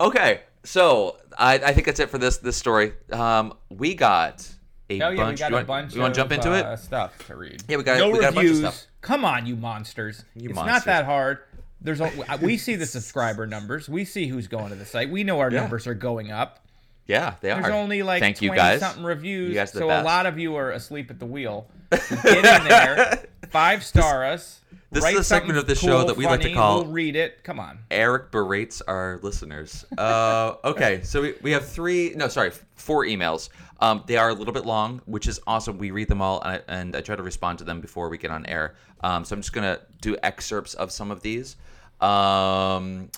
okay, 0.00 0.40
so 0.64 1.16
I, 1.38 1.54
I 1.54 1.72
think 1.72 1.86
that's 1.86 2.00
it 2.00 2.10
for 2.10 2.18
this 2.18 2.38
this 2.38 2.56
story. 2.56 2.94
Um, 3.12 3.54
we 3.68 3.94
got 3.94 4.48
a 4.90 5.00
Oh 5.00 5.10
yeah, 5.10 5.16
bunch. 5.16 5.38
we 5.38 5.40
got 5.40 5.50
you 5.50 5.56
a 5.56 5.58
want, 5.58 5.66
bunch. 5.68 5.94
You 5.94 6.00
want 6.00 6.14
to 6.14 6.20
jump 6.20 6.32
of, 6.32 6.38
into 6.38 6.50
uh, 6.50 6.72
it? 6.72 6.76
Stuff 6.78 7.26
to 7.28 7.36
read. 7.36 7.62
Yeah, 7.68 7.76
we 7.76 7.84
got- 7.84 7.98
no 7.98 8.10
we 8.10 8.18
got 8.18 8.32
a 8.32 8.34
bunch 8.34 8.46
of 8.46 8.52
reviews. 8.56 8.58
stuff. 8.74 8.86
Come 9.02 9.24
on, 9.24 9.46
you 9.46 9.54
monsters! 9.54 10.24
You 10.34 10.48
it's 10.48 10.56
monsters. 10.56 10.74
not 10.74 10.84
that 10.86 11.04
hard. 11.04 11.38
There's 11.80 12.00
a, 12.00 12.10
we 12.40 12.56
see 12.56 12.76
the 12.76 12.86
subscriber 12.96 13.46
numbers. 13.46 13.88
We 13.90 14.04
see 14.06 14.26
who's 14.26 14.48
going 14.48 14.70
to 14.70 14.74
the 14.74 14.86
site. 14.86 15.10
We 15.10 15.22
know 15.22 15.38
our 15.40 15.50
Yeah. 15.52 15.60
numbers 15.60 15.86
are 15.86 15.92
going 15.94 16.32
up. 16.32 16.63
Yeah, 17.06 17.34
they 17.40 17.48
There's 17.48 17.58
are. 17.58 17.62
There's 17.62 17.74
only 17.74 18.02
like 18.02 18.20
Thank 18.20 18.38
20 18.38 18.52
you 18.52 18.56
guys. 18.56 18.80
something 18.80 19.04
reviews. 19.04 19.54
Guys 19.54 19.72
so 19.72 19.88
best. 19.88 20.02
a 20.02 20.04
lot 20.04 20.26
of 20.26 20.38
you 20.38 20.56
are 20.56 20.70
asleep 20.70 21.10
at 21.10 21.18
the 21.18 21.26
wheel. 21.26 21.68
Get 21.90 22.10
in 22.26 22.42
there, 22.68 23.24
five 23.50 23.84
star 23.84 24.24
us. 24.24 24.60
this 24.90 25.04
is 25.04 25.18
a 25.18 25.22
segment 25.24 25.58
of 25.58 25.66
the 25.66 25.74
cool, 25.74 25.88
show 25.88 26.04
that 26.06 26.16
we 26.16 26.24
like 26.24 26.40
to 26.40 26.52
call- 26.54 26.82
We'll 26.84 26.92
read 26.92 27.14
it. 27.14 27.44
Come 27.44 27.60
on. 27.60 27.78
Eric 27.90 28.30
berates 28.32 28.80
our 28.82 29.20
listeners. 29.22 29.84
Uh, 29.98 30.54
okay, 30.64 31.02
so 31.04 31.22
we, 31.22 31.34
we 31.42 31.50
have 31.52 31.66
three, 31.68 32.14
no, 32.16 32.28
sorry, 32.28 32.52
four 32.74 33.04
emails. 33.04 33.50
Um, 33.80 34.02
they 34.06 34.16
are 34.16 34.30
a 34.30 34.34
little 34.34 34.54
bit 34.54 34.64
long, 34.64 35.02
which 35.04 35.28
is 35.28 35.40
awesome. 35.46 35.76
We 35.78 35.90
read 35.90 36.08
them 36.08 36.22
all, 36.22 36.40
and 36.40 36.50
I, 36.52 36.60
and 36.68 36.96
I 36.96 37.00
try 37.02 37.16
to 37.16 37.22
respond 37.22 37.58
to 37.58 37.64
them 37.64 37.80
before 37.82 38.08
we 38.08 38.16
get 38.18 38.30
on 38.30 38.46
air. 38.46 38.76
Um, 39.02 39.24
so 39.24 39.34
I'm 39.34 39.42
just 39.42 39.52
going 39.52 39.64
to 39.76 39.80
do 40.00 40.16
excerpts 40.22 40.72
of 40.74 40.90
some 40.90 41.10
of 41.10 41.20
these. 41.20 41.56
Um, 42.00 43.10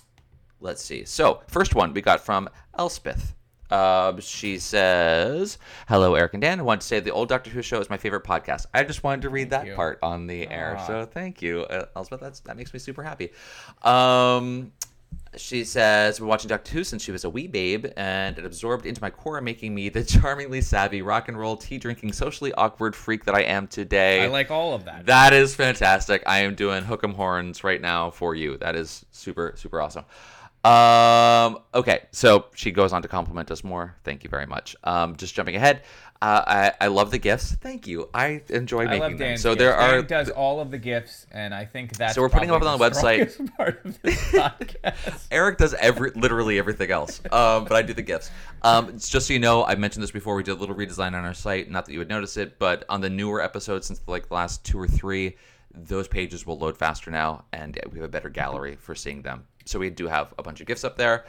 let's 0.61 0.83
see. 0.83 1.05
So, 1.05 1.43
first 1.47 1.75
one 1.77 1.93
we 1.95 2.03
got 2.03 2.21
from 2.21 2.49
Elspeth. 2.79 3.33
Uh, 3.71 4.19
she 4.21 4.59
says, 4.59 5.59
"Hello, 5.89 6.15
Eric 6.15 6.35
and 6.35 6.41
Dan. 6.43 6.61
I 6.61 6.63
want 6.63 6.81
to 6.81 6.87
say 6.87 7.01
the 7.01 7.11
old 7.11 7.29
Doctor 7.29 7.51
Who 7.51 7.63
show 7.63 7.81
is 7.81 7.91
my 7.91 7.97
favorite 7.97 8.25
podcast. 8.25 8.67
I 8.73 8.85
just 8.85 9.03
wanted 9.03 9.23
to 9.23 9.29
read 9.31 9.51
that 9.51 9.67
you. 9.67 9.75
part 9.75 9.99
on 10.03 10.27
the 10.27 10.49
air, 10.49 10.77
Aw. 10.79 10.87
so 10.87 11.05
thank 11.07 11.43
you, 11.43 11.63
uh, 11.63 11.87
Elspeth. 11.97 12.21
That's 12.21 12.41
that 12.41 12.57
makes 12.57 12.73
me 12.73 12.79
super 12.79 13.03
happy." 13.03 13.31
Um, 13.83 14.73
she 15.37 15.65
says, 15.65 16.19
"Been 16.19 16.29
watching 16.29 16.49
Doctor 16.49 16.73
Who 16.73 16.85
since 16.85 17.03
she 17.03 17.13
was 17.13 17.25
a 17.25 17.31
wee 17.31 17.47
babe, 17.47 17.87
and 17.97 18.39
it 18.39 18.45
absorbed 18.47 18.87
into 18.87 19.03
my 19.03 19.11
core, 19.11 19.41
making 19.41 19.75
me 19.75 19.89
the 19.89 20.05
charmingly 20.05 20.61
savvy, 20.61 21.03
rock 21.03 21.29
and 21.29 21.39
roll, 21.39 21.57
tea 21.57 21.79
drinking, 21.79 22.13
socially 22.13 22.53
awkward 22.55 22.95
freak 22.97 23.25
that 23.25 23.35
I 23.35 23.43
am 23.43 23.67
today." 23.67 24.23
I 24.23 24.29
like 24.29 24.51
all 24.51 24.75
of 24.75 24.85
that. 24.85 25.07
That 25.07 25.33
is 25.33 25.55
fantastic. 25.55 26.23
I 26.27 26.39
am 26.41 26.55
doing 26.55 26.85
hook 26.85 27.03
'em 27.05 27.15
horns 27.15 27.65
right 27.65 27.81
now 27.81 28.11
for 28.11 28.35
you. 28.35 28.57
That 28.59 28.77
is 28.77 29.05
super, 29.11 29.53
super 29.57 29.81
awesome. 29.81 30.05
Um, 30.65 31.61
okay, 31.75 32.07
so 32.11 32.47
she 32.55 32.73
goes 32.73 32.93
on 32.93 33.03
to 33.03 33.09
compliment 33.09 33.53
us 33.53 33.63
more. 33.63 33.95
Thank 34.03 34.25
you 34.25 34.31
very 34.31 34.47
much. 34.47 34.75
Um, 34.83 35.15
just 35.15 35.33
jumping 35.33 35.55
ahead, 35.55 35.83
uh, 36.23 36.73
I, 36.81 36.87
I 36.87 36.89
love 36.89 37.11
the 37.11 37.19
gifts. 37.19 37.53
Thank 37.55 37.87
you. 37.87 38.09
I 38.15 38.43
enjoy 38.49 38.83
I 38.83 38.87
making 38.87 39.01
love 39.01 39.19
them. 39.19 39.37
So 39.37 39.55
there 39.55 39.75
are. 39.75 39.99
Dan 39.99 40.07
does 40.07 40.31
all 40.31 40.61
of 40.61 40.71
the 40.71 40.79
gifts, 40.79 41.27
and 41.31 41.55
I 41.55 41.65
think 41.67 41.97
that's 41.97 42.15
So 42.15 42.23
we're 42.23 42.31
putting 42.31 42.49
them 42.49 42.57
up 42.57 42.67
on 42.67 42.79
the 42.79 42.85
website. 42.85 43.57
Part 43.57 43.85
of 43.85 44.01
this 44.03 44.17
podcast. 44.33 45.27
Eric 45.31 45.59
does 45.59 45.75
every 45.75 46.11
literally 46.13 46.59
everything 46.59 46.91
else, 46.91 47.21
um, 47.31 47.65
but 47.65 47.73
I 47.73 47.83
do 47.83 47.93
the 47.93 48.03
gifts. 48.03 48.31
Um, 48.63 48.89
it's 48.89 49.09
just 49.09 49.27
so 49.29 49.35
you 49.35 49.39
know, 49.39 49.65
I 49.65 49.75
mentioned 49.75 50.03
this 50.03 50.11
before. 50.11 50.35
We 50.35 50.43
did 50.43 50.53
a 50.53 50.55
little 50.55 50.75
redesign 50.75 51.09
on 51.09 51.25
our 51.25 51.35
site. 51.35 51.71
Not 51.71 51.85
that 51.87 51.93
you 51.93 51.99
would 51.99 52.09
notice 52.09 52.37
it, 52.37 52.59
but 52.59 52.85
on 52.89 53.01
the 53.01 53.11
newer 53.11 53.43
episodes, 53.43 53.87
since 53.87 54.01
like 54.07 54.29
the 54.29 54.35
last 54.35 54.65
two 54.65 54.81
or 54.81 54.89
three, 54.89 55.37
those 55.75 56.09
pages 56.09 56.47
will 56.47 56.59
load 56.59 56.79
faster 56.79 57.11
now, 57.11 57.45
and 57.53 57.79
we 57.93 57.99
have 57.99 58.07
a 58.07 58.11
better 58.11 58.31
gallery 58.31 58.77
for 58.77 58.95
seeing 58.95 59.23
them. 59.23 59.45
So 59.67 59.79
we 59.79 59.91
do 59.91 60.07
have 60.07 60.33
a 60.39 60.43
bunch 60.43 60.61
of 60.61 60.67
gifts 60.67 60.85
up 60.85 60.97
there. 60.97 61.27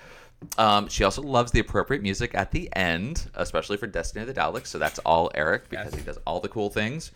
Um, 0.57 0.87
she 0.87 1.03
also 1.03 1.21
loves 1.21 1.51
the 1.51 1.59
appropriate 1.59 2.03
music 2.03 2.35
at 2.35 2.51
the 2.51 2.69
end, 2.75 3.29
especially 3.35 3.77
for 3.77 3.87
Destiny 3.87 4.21
of 4.21 4.33
the 4.33 4.39
Daleks. 4.39 4.67
So 4.67 4.77
that's 4.77 4.99
all 4.99 5.31
Eric 5.33 5.69
because 5.69 5.93
he 5.93 6.01
does 6.01 6.19
all 6.25 6.39
the 6.39 6.49
cool 6.49 6.69
things. 6.69 7.11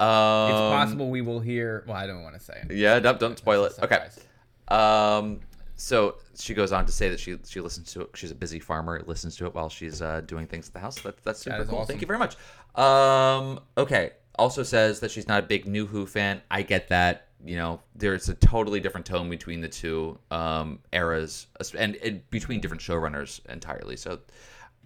Um, 0.00 0.50
it's 0.50 0.58
possible 0.58 1.10
we 1.10 1.20
will 1.20 1.40
hear. 1.40 1.84
Well, 1.86 1.96
I 1.96 2.06
don't 2.06 2.22
want 2.22 2.34
to 2.34 2.40
say. 2.40 2.64
it. 2.68 2.76
yeah, 2.76 2.98
don't, 2.98 3.20
don't 3.20 3.36
spoil 3.38 3.64
it. 3.64 3.74
Okay. 3.82 4.08
Um, 4.68 5.40
so 5.76 6.16
she 6.38 6.54
goes 6.54 6.72
on 6.72 6.86
to 6.86 6.92
say 6.92 7.08
that 7.08 7.20
she 7.20 7.38
she 7.46 7.60
listens 7.60 7.92
to 7.92 8.02
it. 8.02 8.10
She's 8.14 8.30
a 8.30 8.34
busy 8.34 8.58
farmer. 8.58 9.02
Listens 9.06 9.36
to 9.36 9.46
it 9.46 9.54
while 9.54 9.68
she's 9.68 10.00
uh, 10.00 10.22
doing 10.22 10.46
things 10.46 10.68
at 10.68 10.74
the 10.74 10.80
house. 10.80 11.00
That, 11.00 11.22
that's 11.24 11.40
super 11.40 11.60
is 11.60 11.68
cool. 11.68 11.78
awesome. 11.80 11.88
Thank 11.88 12.00
you 12.00 12.06
very 12.06 12.18
much. 12.18 12.36
Um, 12.74 13.60
okay. 13.76 14.12
Also 14.38 14.62
says 14.62 15.00
that 15.00 15.10
she's 15.10 15.28
not 15.28 15.44
a 15.44 15.46
big 15.46 15.66
New 15.66 15.86
Who 15.86 16.06
fan. 16.06 16.40
I 16.50 16.62
get 16.62 16.88
that. 16.88 17.28
You 17.44 17.56
know, 17.56 17.80
there's 17.96 18.28
a 18.28 18.34
totally 18.34 18.80
different 18.80 19.06
tone 19.06 19.28
between 19.28 19.60
the 19.60 19.68
two 19.68 20.18
um, 20.30 20.78
eras, 20.92 21.48
and, 21.76 21.96
and 21.96 22.28
between 22.30 22.60
different 22.60 22.82
showrunners 22.82 23.44
entirely. 23.50 23.96
So, 23.96 24.20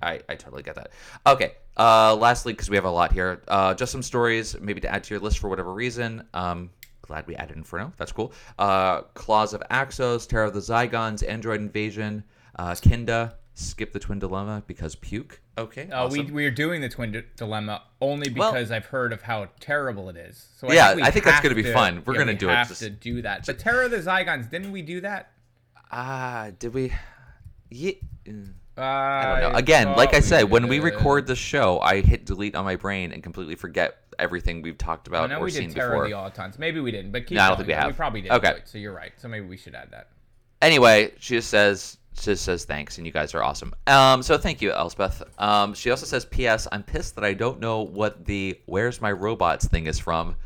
I, 0.03 0.21
I 0.29 0.35
totally 0.35 0.63
get 0.63 0.75
that. 0.75 0.91
Okay. 1.27 1.55
Uh, 1.77 2.17
lastly, 2.17 2.53
because 2.53 2.71
we 2.71 2.77
have 2.77 2.85
a 2.85 2.91
lot 2.91 3.13
here, 3.13 3.43
uh, 3.49 3.75
just 3.75 3.93
some 3.93 4.03
stories 4.03 4.59
maybe 4.61 4.81
to 4.81 4.89
add 4.89 5.05
to 5.05 5.15
your 5.15 5.21
list 5.21 5.39
for 5.39 5.49
whatever 5.49 5.73
reason. 5.73 6.27
Um, 6.35 6.71
glad 7.03 7.27
we 7.27 7.37
added 7.37 7.57
Inferno. 7.57 7.93
That's 7.97 8.13
cool. 8.13 8.33
Uh, 8.59 9.03
Claws 9.15 9.53
of 9.55 9.63
Axos, 9.71 10.29
Terror 10.29 10.45
of 10.45 10.55
the 10.55 10.61
Zygons, 10.61 11.27
Android 11.27 11.61
Invasion, 11.61 12.25
uh, 12.59 12.75
Kinda, 12.75 13.37
skip 13.55 13.93
the 13.93 13.99
twin 13.99 14.19
dilemma 14.19 14.63
because 14.67 14.95
puke. 14.97 15.41
Okay. 15.59 15.89
Uh, 15.91 16.09
we 16.09 16.21
awesome. 16.21 16.35
we 16.35 16.45
are 16.47 16.51
doing 16.51 16.81
the 16.83 16.89
twin 16.89 17.13
d- 17.13 17.23
dilemma 17.37 17.83
only 18.01 18.31
Well- 18.31 18.53
because 18.53 18.71
I've 18.71 18.87
heard 18.87 19.13
of 19.13 19.23
how 19.23 19.49
terrible 19.61 20.09
it 20.11 20.17
is. 20.17 20.47
So 20.59 20.71
Yeah, 20.71 20.95
we 20.95 21.03
I 21.03 21.11
think 21.11 21.25
that's 21.25 21.41
gonna 21.43 21.55
be 21.55 21.73
fun. 21.73 22.03
We're 22.05 22.15
yeah, 22.15 22.19
gonna 22.21 22.33
we 22.33 22.39
do 22.39 22.49
it 22.51 22.55
Have 22.55 22.77
to 22.79 22.91
do 22.91 23.23
that. 23.23 23.47
But 23.47 23.59
Terror 23.59 23.85
of 23.85 23.91
the 23.91 23.99
Zygons, 23.99 24.51
didn't 24.51 24.73
we 24.73 24.83
do 24.83 25.01
that? 25.01 25.31
Ah, 25.91 26.49
did 26.59 26.75
we? 26.75 26.93
Yeah. 27.71 27.93
mm. 28.27 28.53
Uh, 28.79 28.83
I 28.83 29.41
don't 29.41 29.53
know. 29.53 29.59
Again, 29.59 29.93
like 29.97 30.13
I 30.13 30.21
said, 30.21 30.51
when 30.51 30.69
we 30.69 30.81
record 30.81 31.27
the 31.27 31.35
show, 31.37 31.81
I 31.81 32.03
hit 32.03 32.27
delete 32.27 32.55
on 32.55 32.67
my 32.67 32.77
brain 32.77 33.11
and 33.11 33.23
completely 33.23 33.55
forget 33.55 33.97
everything 34.19 34.61
we've 34.61 34.77
talked 34.77 35.09
I 35.09 35.17
about 35.17 35.33
or 35.33 35.43
we 35.45 35.51
seen 35.51 35.69
did 35.69 35.77
Terror 35.77 36.05
before. 36.05 36.05
of 36.23 36.35
the 36.35 36.43
Autons. 36.43 36.59
Maybe 36.59 36.81
we 36.81 36.91
didn't, 36.91 37.11
but 37.11 37.27
keep 37.27 37.37
No, 37.37 37.43
I 37.45 37.49
don't 37.49 37.57
going. 37.57 37.67
think 37.69 37.69
we 37.69 37.81
have. 37.81 37.87
We 37.87 37.93
probably 37.95 38.21
did. 38.21 38.33
Okay. 38.33 38.59
so 38.67 38.77
you're 38.77 38.93
right. 38.93 39.13
So 39.17 39.29
maybe 39.29 39.47
we 39.47 39.57
should 39.57 39.75
add 39.75 39.93
that. 39.93 40.09
Anyway, 40.61 41.13
she 41.19 41.37
just 41.37 41.49
says 41.49 41.97
just 42.23 42.45
says 42.45 42.65
thanks, 42.65 42.99
and 42.99 43.07
you 43.07 43.13
guys 43.13 43.35
are 43.35 43.43
awesome. 43.43 43.75
Um, 43.87 44.23
so 44.23 44.39
thank 44.39 44.61
you, 44.63 44.73
Elspeth. 44.73 45.23
Um, 45.39 45.75
she 45.75 45.91
also 45.91 46.07
says, 46.07 46.25
"P.S. 46.25 46.67
I'm 46.73 46.83
pissed 46.83 47.15
that 47.17 47.25
I 47.25 47.35
don't 47.35 47.61
know 47.61 47.83
what 47.83 48.25
the 48.25 48.59
"Where's 48.67 49.01
My 49.01 49.13
Robots" 49.13 49.67
thing 49.69 49.87
is 49.87 49.99
from." 49.99 50.37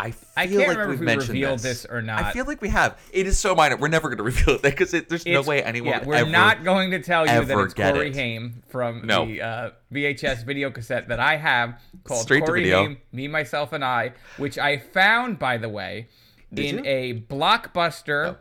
I 0.00 0.12
feel 0.12 0.28
I 0.36 0.46
can't 0.46 0.58
like 0.58 0.68
remember 0.68 0.86
we've 0.90 0.94
if 0.94 1.00
we 1.00 1.06
mentioned 1.06 1.28
revealed 1.30 1.58
this. 1.58 1.82
this 1.82 1.86
or 1.90 2.00
not. 2.00 2.22
I 2.22 2.30
feel 2.32 2.44
like 2.44 2.60
we 2.62 2.68
have. 2.68 3.00
It 3.12 3.26
is 3.26 3.36
so 3.36 3.56
minor. 3.56 3.76
We're 3.76 3.88
never 3.88 4.08
going 4.08 4.18
to 4.18 4.22
reveal 4.22 4.54
it 4.54 4.62
because 4.62 4.92
there's 4.92 5.26
no 5.26 5.42
way 5.42 5.60
anyone 5.60 5.90
yeah, 5.90 6.04
we're 6.04 6.14
ever 6.14 6.30
not 6.30 6.62
going 6.62 6.92
to 6.92 7.00
tell 7.02 7.22
you 7.26 7.44
that 7.44 7.58
it's 7.58 7.74
Corey 7.74 8.10
it. 8.10 8.14
Haim 8.14 8.62
from 8.68 9.04
No. 9.04 9.26
the 9.26 9.42
uh, 9.42 9.70
VHS 9.92 10.44
video 10.44 10.70
cassette 10.70 11.08
that 11.08 11.18
I 11.18 11.36
have 11.36 11.80
called 12.04 12.22
Straight 12.22 12.44
Corey. 12.44 12.70
Haim, 12.70 12.98
Me, 13.10 13.26
Myself, 13.26 13.72
and 13.72 13.84
I, 13.84 14.12
which 14.36 14.56
I 14.56 14.78
found, 14.78 15.40
by 15.40 15.56
the 15.58 15.68
way, 15.68 16.06
Did 16.54 16.64
in 16.66 16.84
you? 16.84 16.90
a 16.90 17.20
blockbuster 17.22 18.36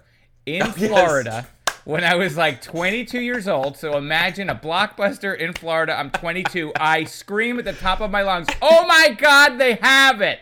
in 0.45 0.61
Oh, 0.65 0.73
yes. 0.77 1.45
When 1.87 2.03
I 2.03 2.15
was 2.15 2.35
like 2.35 2.61
22 2.61 3.21
years 3.21 3.47
old, 3.47 3.77
so 3.77 3.95
imagine 3.95 4.49
a 4.49 4.55
blockbuster 4.55 5.37
in 5.37 5.53
Florida. 5.53 5.97
I'm 5.97 6.11
22. 6.11 6.73
I 6.75 7.05
scream 7.05 7.59
at 7.59 7.63
the 7.63 7.71
top 7.71 8.01
of 8.01 8.11
my 8.11 8.23
lungs, 8.23 8.49
"Oh 8.61 8.85
my 8.85 9.15
God, 9.17 9.57
they 9.57 9.75
have 9.75 10.19
it!" 10.19 10.41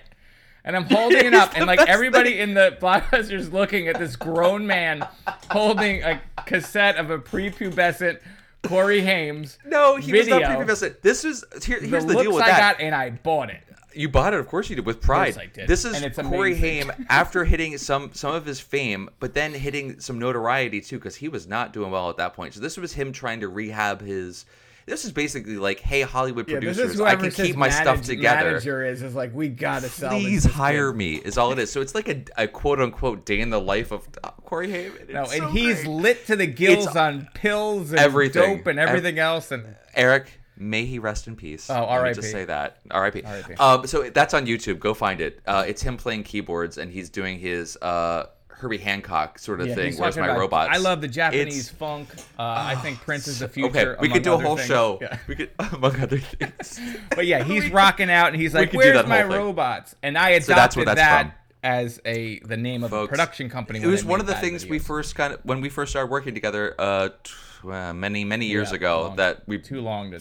and 0.64 0.76
I'm 0.76 0.86
holding 0.86 1.24
it 1.24 1.36
up, 1.36 1.52
and 1.56 1.68
like 1.68 1.82
everybody 1.82 2.40
in 2.40 2.56
the 2.56 2.76
blockbuster 2.82 3.34
is 3.34 3.54
looking 3.54 3.88
at 3.88 4.00
this 4.00 4.16
grown 4.16 4.66
man 4.66 5.08
holding 5.52 6.02
a 6.02 6.20
cassette 6.48 6.96
of 6.96 7.12
a 7.12 7.20
prepubescent 7.20 8.22
Corey 8.64 9.02
Haim. 9.02 9.46
No, 9.68 9.98
he 9.98 10.12
video. 10.12 10.40
was 10.40 10.48
not 10.48 10.58
prepubescent. 10.58 11.02
This 11.04 11.24
is 11.24 11.46
here, 11.64 11.80
here's 11.80 12.06
the, 12.06 12.14
looks 12.14 12.24
deal 12.24 12.34
with 12.34 12.44
I 12.44 12.48
that. 12.48 12.78
got, 12.78 12.82
and 12.82 12.96
I 12.96 13.12
bought 13.12 13.52
it. 13.52 13.62
You 13.96 14.10
bought 14.10 14.34
it, 14.34 14.40
of 14.40 14.48
course 14.48 14.70
you 14.70 14.76
did, 14.76 14.86
with 14.86 15.02
pride. 15.02 15.38
I 15.38 15.46
did. 15.46 15.68
This 15.68 15.86
is 15.86 15.96
And 15.96 16.04
it's 16.06 16.18
Corey 16.20 16.52
amazing. 16.54 16.90
Haim 16.90 17.06
after 17.10 17.46
hitting 17.46 17.78
some 17.78 18.12
some 18.14 18.34
of 18.36 18.46
his 18.46 18.60
fame, 18.60 19.10
but 19.20 19.34
then 19.34 19.54
hitting 19.54 20.00
some 20.00 20.20
notoriety 20.20 20.82
too, 20.82 20.98
because 20.98 21.16
he 21.16 21.30
was 21.30 21.48
not 21.48 21.74
doing 21.74 21.92
well 21.92 22.10
at 22.10 22.18
that 22.18 22.34
point. 22.34 22.54
So 22.54 22.60
this 22.60 22.78
was 22.78 22.94
him 22.94 23.12
trying 23.12 23.40
to 23.42 23.48
rehab 23.48 24.02
his. 24.02 24.46
This 24.88 25.04
is 25.04 25.12
basically 25.12 25.58
like, 25.58 25.80
hey, 25.80 26.02
Hollywood 26.02 26.48
Yeah, 26.48 26.58
producers, 26.60 26.92
is 26.94 27.02
I 27.02 27.16
can 27.16 27.32
keep 27.32 27.48
his 27.48 27.56
my 27.56 27.70
stuff 27.70 27.86
manage- 27.96 28.06
together. 28.06 28.50
Manager 28.52 28.86
is 28.86 29.02
is 29.02 29.16
like 29.16 29.34
we 29.34 29.50
gotta 29.50 29.90
sell. 29.90 30.12
Please 30.12 30.46
hire 30.46 30.92
kid." 30.92 30.98
me. 30.98 31.16
Is 31.16 31.40
all 31.40 31.52
it 31.52 31.58
is. 31.58 31.72
So 31.72 31.82
it's 31.82 31.96
like 31.96 32.08
a, 32.08 32.22
a 32.38 32.48
quote 32.48 32.80
unquote 32.80 33.26
day 33.26 33.40
in 33.40 33.50
the 33.50 33.60
life 33.60 33.92
of 33.92 34.08
uh, 34.24 34.30
Corey 34.44 34.70
Haim. 34.70 34.94
No, 35.10 35.22
and 35.22 35.30
so 35.30 35.48
he's 35.48 35.78
great. 35.84 35.88
lit 35.88 36.28
to 36.28 36.36
the 36.36 36.46
gills 36.46 36.86
It's 36.86 36.96
on 36.96 37.28
pills 37.34 37.90
and 37.92 38.00
everything. 38.00 38.58
dope 38.58 38.68
and 38.68 38.78
Ev- 38.78 38.90
everything 38.90 39.18
else. 39.18 39.52
And 39.52 39.76
Eric, 39.96 40.28
may 40.58 40.86
he 40.86 41.00
rest 41.00 41.28
in 41.28 41.36
peace. 41.36 41.70
Oh, 41.70 41.74
R.I.P.. 41.86 42.16
Just 42.16 42.32
say 42.32 42.46
that. 42.46 42.78
R.I.P. 42.92 43.24
R.I.P.. 43.24 43.54
Um, 43.56 43.86
so 43.88 44.10
that's 44.10 44.34
on 44.34 44.46
YouTube. 44.46 44.80
Go 44.80 44.94
find 44.94 45.22
it. 45.22 45.40
Uh, 45.46 45.64
it's 45.68 45.82
him 45.82 45.98
playing 45.98 46.24
keyboards 46.24 46.78
and 46.78 46.92
he's 46.92 47.10
doing 47.10 47.40
his 47.40 47.78
uh, 47.82 48.28
Herbie 48.48 48.78
Hancock 48.78 49.38
sort 49.38 49.60
of 49.60 49.68
Yeah, 49.68 49.76
thing. 49.76 49.98
Where's 49.98 50.16
my 50.18 50.34
robots? 50.36 50.70
I 50.74 50.78
love 50.78 51.02
the 51.02 51.10
Japanese 51.10 51.68
It's- 51.68 51.70
funk. 51.70 52.08
Uh, 52.40 52.44
I 52.44 52.76
think 52.76 53.00
Prince 53.02 53.28
is 53.28 53.40
the 53.40 53.48
future. 53.58 53.96
Okay, 53.98 54.02
we 54.02 54.10
could 54.10 54.24
do 54.24 54.34
a 54.34 54.38
whole 54.38 54.56
things. 54.56 54.68
show. 54.70 54.98
Yeah. 55.02 55.18
We 55.28 55.36
could, 55.36 55.50
among 55.74 56.00
other 56.00 56.20
things. 56.20 56.80
But 57.16 57.26
yeah, 57.26 57.44
he's 57.44 57.70
rocking 57.72 58.10
out, 58.10 58.28
and 58.28 58.38
he's 58.42 58.54
like, 58.54 58.72
"Where's 58.72 59.06
my 59.08 59.24
robots?" 59.24 59.96
And 60.04 60.18
I 60.18 60.30
adopted 60.30 60.46
So 60.48 60.56
that's 60.56 60.76
where 60.78 60.86
that's 60.86 61.00
that 61.00 61.22
from. 61.24 61.32
as 61.64 62.00
a 62.06 62.40
the 62.40 62.56
name 62.58 62.84
of 62.86 62.94
a 62.94 63.08
production 63.10 63.50
company. 63.50 63.82
It 63.82 63.88
was 63.88 64.06
one 64.06 64.22
of 64.22 64.26
the 64.28 64.36
things 64.36 64.66
we 64.66 64.80
first 64.80 65.16
kind 65.16 65.34
of 65.34 65.42
when 65.44 65.60
we 65.60 65.68
first 65.68 65.92
started 65.92 66.10
working 66.10 66.34
together, 66.34 66.76
uh, 66.80 67.10
t- 67.24 67.34
uh, 67.72 67.94
many 67.94 68.24
many 68.24 68.46
years 68.46 68.72
Yeah, 68.72 68.76
ago. 68.78 69.02
long- 69.04 69.16
that 69.18 69.48
we 69.48 69.58
too 69.60 69.82
long 69.82 70.12
to 70.12 70.20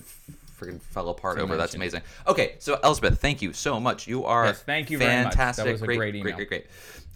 freaking 0.58 0.80
fell 0.80 1.08
apart 1.08 1.38
over. 1.38 1.56
That's 1.56 1.74
amazing. 1.74 2.02
Okay, 2.26 2.54
so 2.58 2.78
Elspeth, 2.82 3.20
thank 3.20 3.42
you 3.42 3.52
so 3.52 3.80
much. 3.80 4.06
You 4.06 4.24
are 4.24 4.46
Yes, 4.46 4.62
thank 4.62 4.90
you 4.90 4.98
much. 4.98 5.06
That 5.08 5.22
fantastic. 5.24 5.66
was 5.72 5.82
a 5.82 5.86
great, 5.86 5.96
great 5.96 6.10
great, 6.12 6.20
email. 6.20 6.36
great, 6.36 6.48
great. 6.48 6.66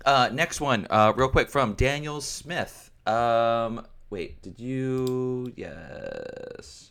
Uh, 0.04 0.28
next 0.32 0.60
one, 0.60 0.86
uh, 0.90 1.12
real 1.16 1.28
quick 1.28 1.48
from 1.50 1.74
Daniel 1.74 2.20
Smith. 2.20 2.90
Um, 3.06 3.86
wait, 4.10 4.42
did 4.42 4.58
you? 4.60 5.52
Yes. 5.56 6.90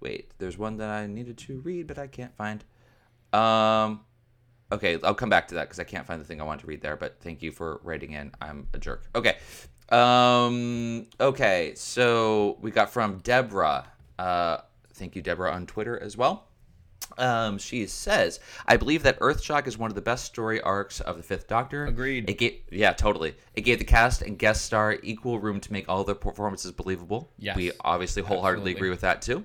Wait, 0.00 0.30
there's 0.38 0.58
one 0.58 0.76
that 0.76 0.88
I 0.90 1.06
needed 1.06 1.38
to 1.38 1.60
read, 1.60 1.86
but 1.86 1.98
I 1.98 2.06
can't 2.06 2.34
find. 2.36 2.62
Um, 3.32 4.00
okay, 4.70 4.98
I'll 5.02 5.14
come 5.14 5.30
back 5.30 5.48
to 5.48 5.54
that 5.56 5.64
because 5.64 5.80
I 5.80 5.84
can't 5.84 6.06
find 6.06 6.20
the 6.20 6.24
thing 6.24 6.40
I 6.40 6.44
want 6.44 6.60
to 6.60 6.66
read 6.66 6.80
there. 6.82 6.96
But 6.96 7.16
thank 7.20 7.42
you 7.42 7.50
for 7.50 7.80
writing 7.82 8.12
in. 8.12 8.32
I'm 8.40 8.68
a 8.74 8.78
jerk. 8.78 9.04
Okay. 9.14 9.36
Um. 9.90 11.06
Okay. 11.20 11.74
So 11.76 12.58
we 12.60 12.70
got 12.70 12.90
from 12.90 13.18
Deborah. 13.18 13.86
Uh, 14.18 14.58
thank 14.94 15.14
you, 15.16 15.22
Deborah, 15.22 15.52
on 15.52 15.66
Twitter 15.66 15.98
as 16.00 16.16
well. 16.16 16.44
Um, 17.18 17.56
she 17.58 17.86
says, 17.86 18.40
"I 18.66 18.76
believe 18.76 19.02
that 19.04 19.18
Earthshock 19.20 19.66
is 19.66 19.78
one 19.78 19.90
of 19.90 19.94
the 19.94 20.02
best 20.02 20.24
story 20.24 20.60
arcs 20.60 21.00
of 21.00 21.16
the 21.16 21.22
Fifth 21.22 21.46
Doctor." 21.46 21.86
Agreed. 21.86 22.28
It 22.28 22.38
gave, 22.38 22.60
yeah, 22.70 22.92
totally. 22.92 23.36
It 23.54 23.62
gave 23.62 23.78
the 23.78 23.84
cast 23.84 24.22
and 24.22 24.38
guest 24.38 24.64
star 24.64 24.98
equal 25.02 25.38
room 25.38 25.60
to 25.60 25.72
make 25.72 25.88
all 25.88 26.04
their 26.04 26.14
performances 26.14 26.72
believable. 26.72 27.32
Yes. 27.38 27.56
we 27.56 27.72
obviously 27.80 28.22
wholeheartedly 28.22 28.72
Absolutely. 28.72 28.78
agree 28.78 28.90
with 28.90 29.00
that 29.02 29.22
too. 29.22 29.44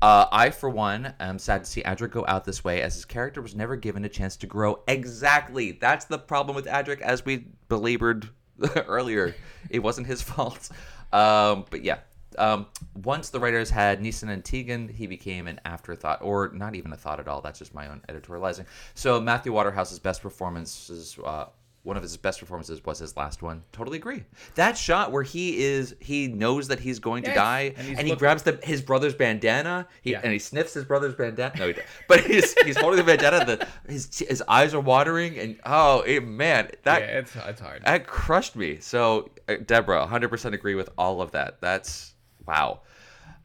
Uh, 0.00 0.26
I, 0.32 0.50
for 0.50 0.68
one, 0.68 1.14
am 1.20 1.38
sad 1.38 1.64
to 1.64 1.70
see 1.70 1.82
Adric 1.82 2.10
go 2.10 2.24
out 2.26 2.44
this 2.44 2.64
way, 2.64 2.82
as 2.82 2.94
his 2.94 3.04
character 3.04 3.40
was 3.40 3.54
never 3.54 3.76
given 3.76 4.04
a 4.04 4.08
chance 4.08 4.36
to 4.38 4.48
grow. 4.48 4.82
Exactly, 4.88 5.72
that's 5.72 6.06
the 6.06 6.18
problem 6.18 6.56
with 6.56 6.66
Adric, 6.66 7.00
as 7.02 7.24
we 7.24 7.46
belabored 7.68 8.28
earlier. 8.86 9.34
It 9.70 9.80
wasn't 9.80 10.06
his 10.06 10.22
fault. 10.30 10.70
Um, 11.12 11.66
but 11.70 11.82
yeah, 11.82 11.98
um, 12.38 12.66
once 13.02 13.30
the 13.30 13.40
writers 13.40 13.70
had 13.70 14.00
Nyssa 14.00 14.26
and 14.26 14.44
Tegan, 14.44 14.88
he 14.88 15.06
became 15.06 15.46
an 15.46 15.60
afterthought, 15.64 16.20
or 16.22 16.50
not 16.54 16.74
even 16.74 16.92
a 16.92 16.96
thought 16.96 17.20
at 17.20 17.28
all. 17.28 17.40
That's 17.40 17.58
just 17.58 17.74
my 17.74 17.88
own 17.88 18.00
editorializing. 18.08 18.66
So 18.94 19.20
Matthew 19.20 19.52
Waterhouse's 19.52 19.98
best 19.98 20.22
performances, 20.22 21.18
uh, 21.24 21.46
one 21.84 21.96
of 21.96 22.02
his 22.02 22.16
best 22.16 22.38
performances 22.38 22.84
was 22.84 23.00
his 23.00 23.16
last 23.16 23.42
one. 23.42 23.64
Totally 23.72 23.98
agree. 23.98 24.22
That 24.54 24.78
shot 24.78 25.10
where 25.10 25.24
he 25.24 25.62
is, 25.64 25.96
he 25.98 26.28
knows 26.28 26.68
that 26.68 26.78
he's 26.78 27.00
going 27.00 27.24
to 27.24 27.30
Yes, 27.30 27.36
die, 27.36 27.74
and 27.76 27.98
and, 27.98 28.06
he 28.06 28.14
grabs 28.14 28.44
the 28.44 28.58
his 28.62 28.80
brother's 28.80 29.14
bandana, 29.14 29.88
he, 30.00 30.12
Yeah. 30.12 30.20
and 30.22 30.32
he 30.32 30.38
sniffs 30.38 30.74
his 30.74 30.84
brother's 30.84 31.14
bandana. 31.14 31.52
No, 31.58 31.66
he 31.66 31.72
doesn't. 31.72 31.88
but 32.08 32.20
he's 32.20 32.54
he's 32.62 32.76
holding 32.76 32.98
the 32.98 33.04
bandana. 33.04 33.44
The, 33.44 33.66
his 33.92 34.16
his 34.18 34.42
eyes 34.46 34.74
are 34.74 34.80
watering, 34.80 35.36
and 35.38 35.58
oh 35.66 36.02
it, 36.02 36.20
man, 36.24 36.70
that 36.84 37.00
yeah, 37.02 37.18
it's 37.18 37.34
it's 37.34 37.60
hard. 37.60 37.82
that 37.84 38.06
crushed 38.06 38.54
me. 38.54 38.78
So, 38.78 39.30
uh, 39.48 39.56
Deborah, 39.66 40.06
100% 40.06 40.52
agree 40.54 40.76
with 40.76 40.90
all 40.96 41.20
of 41.20 41.32
that. 41.32 41.60
That's 41.60 42.14
wow. 42.46 42.82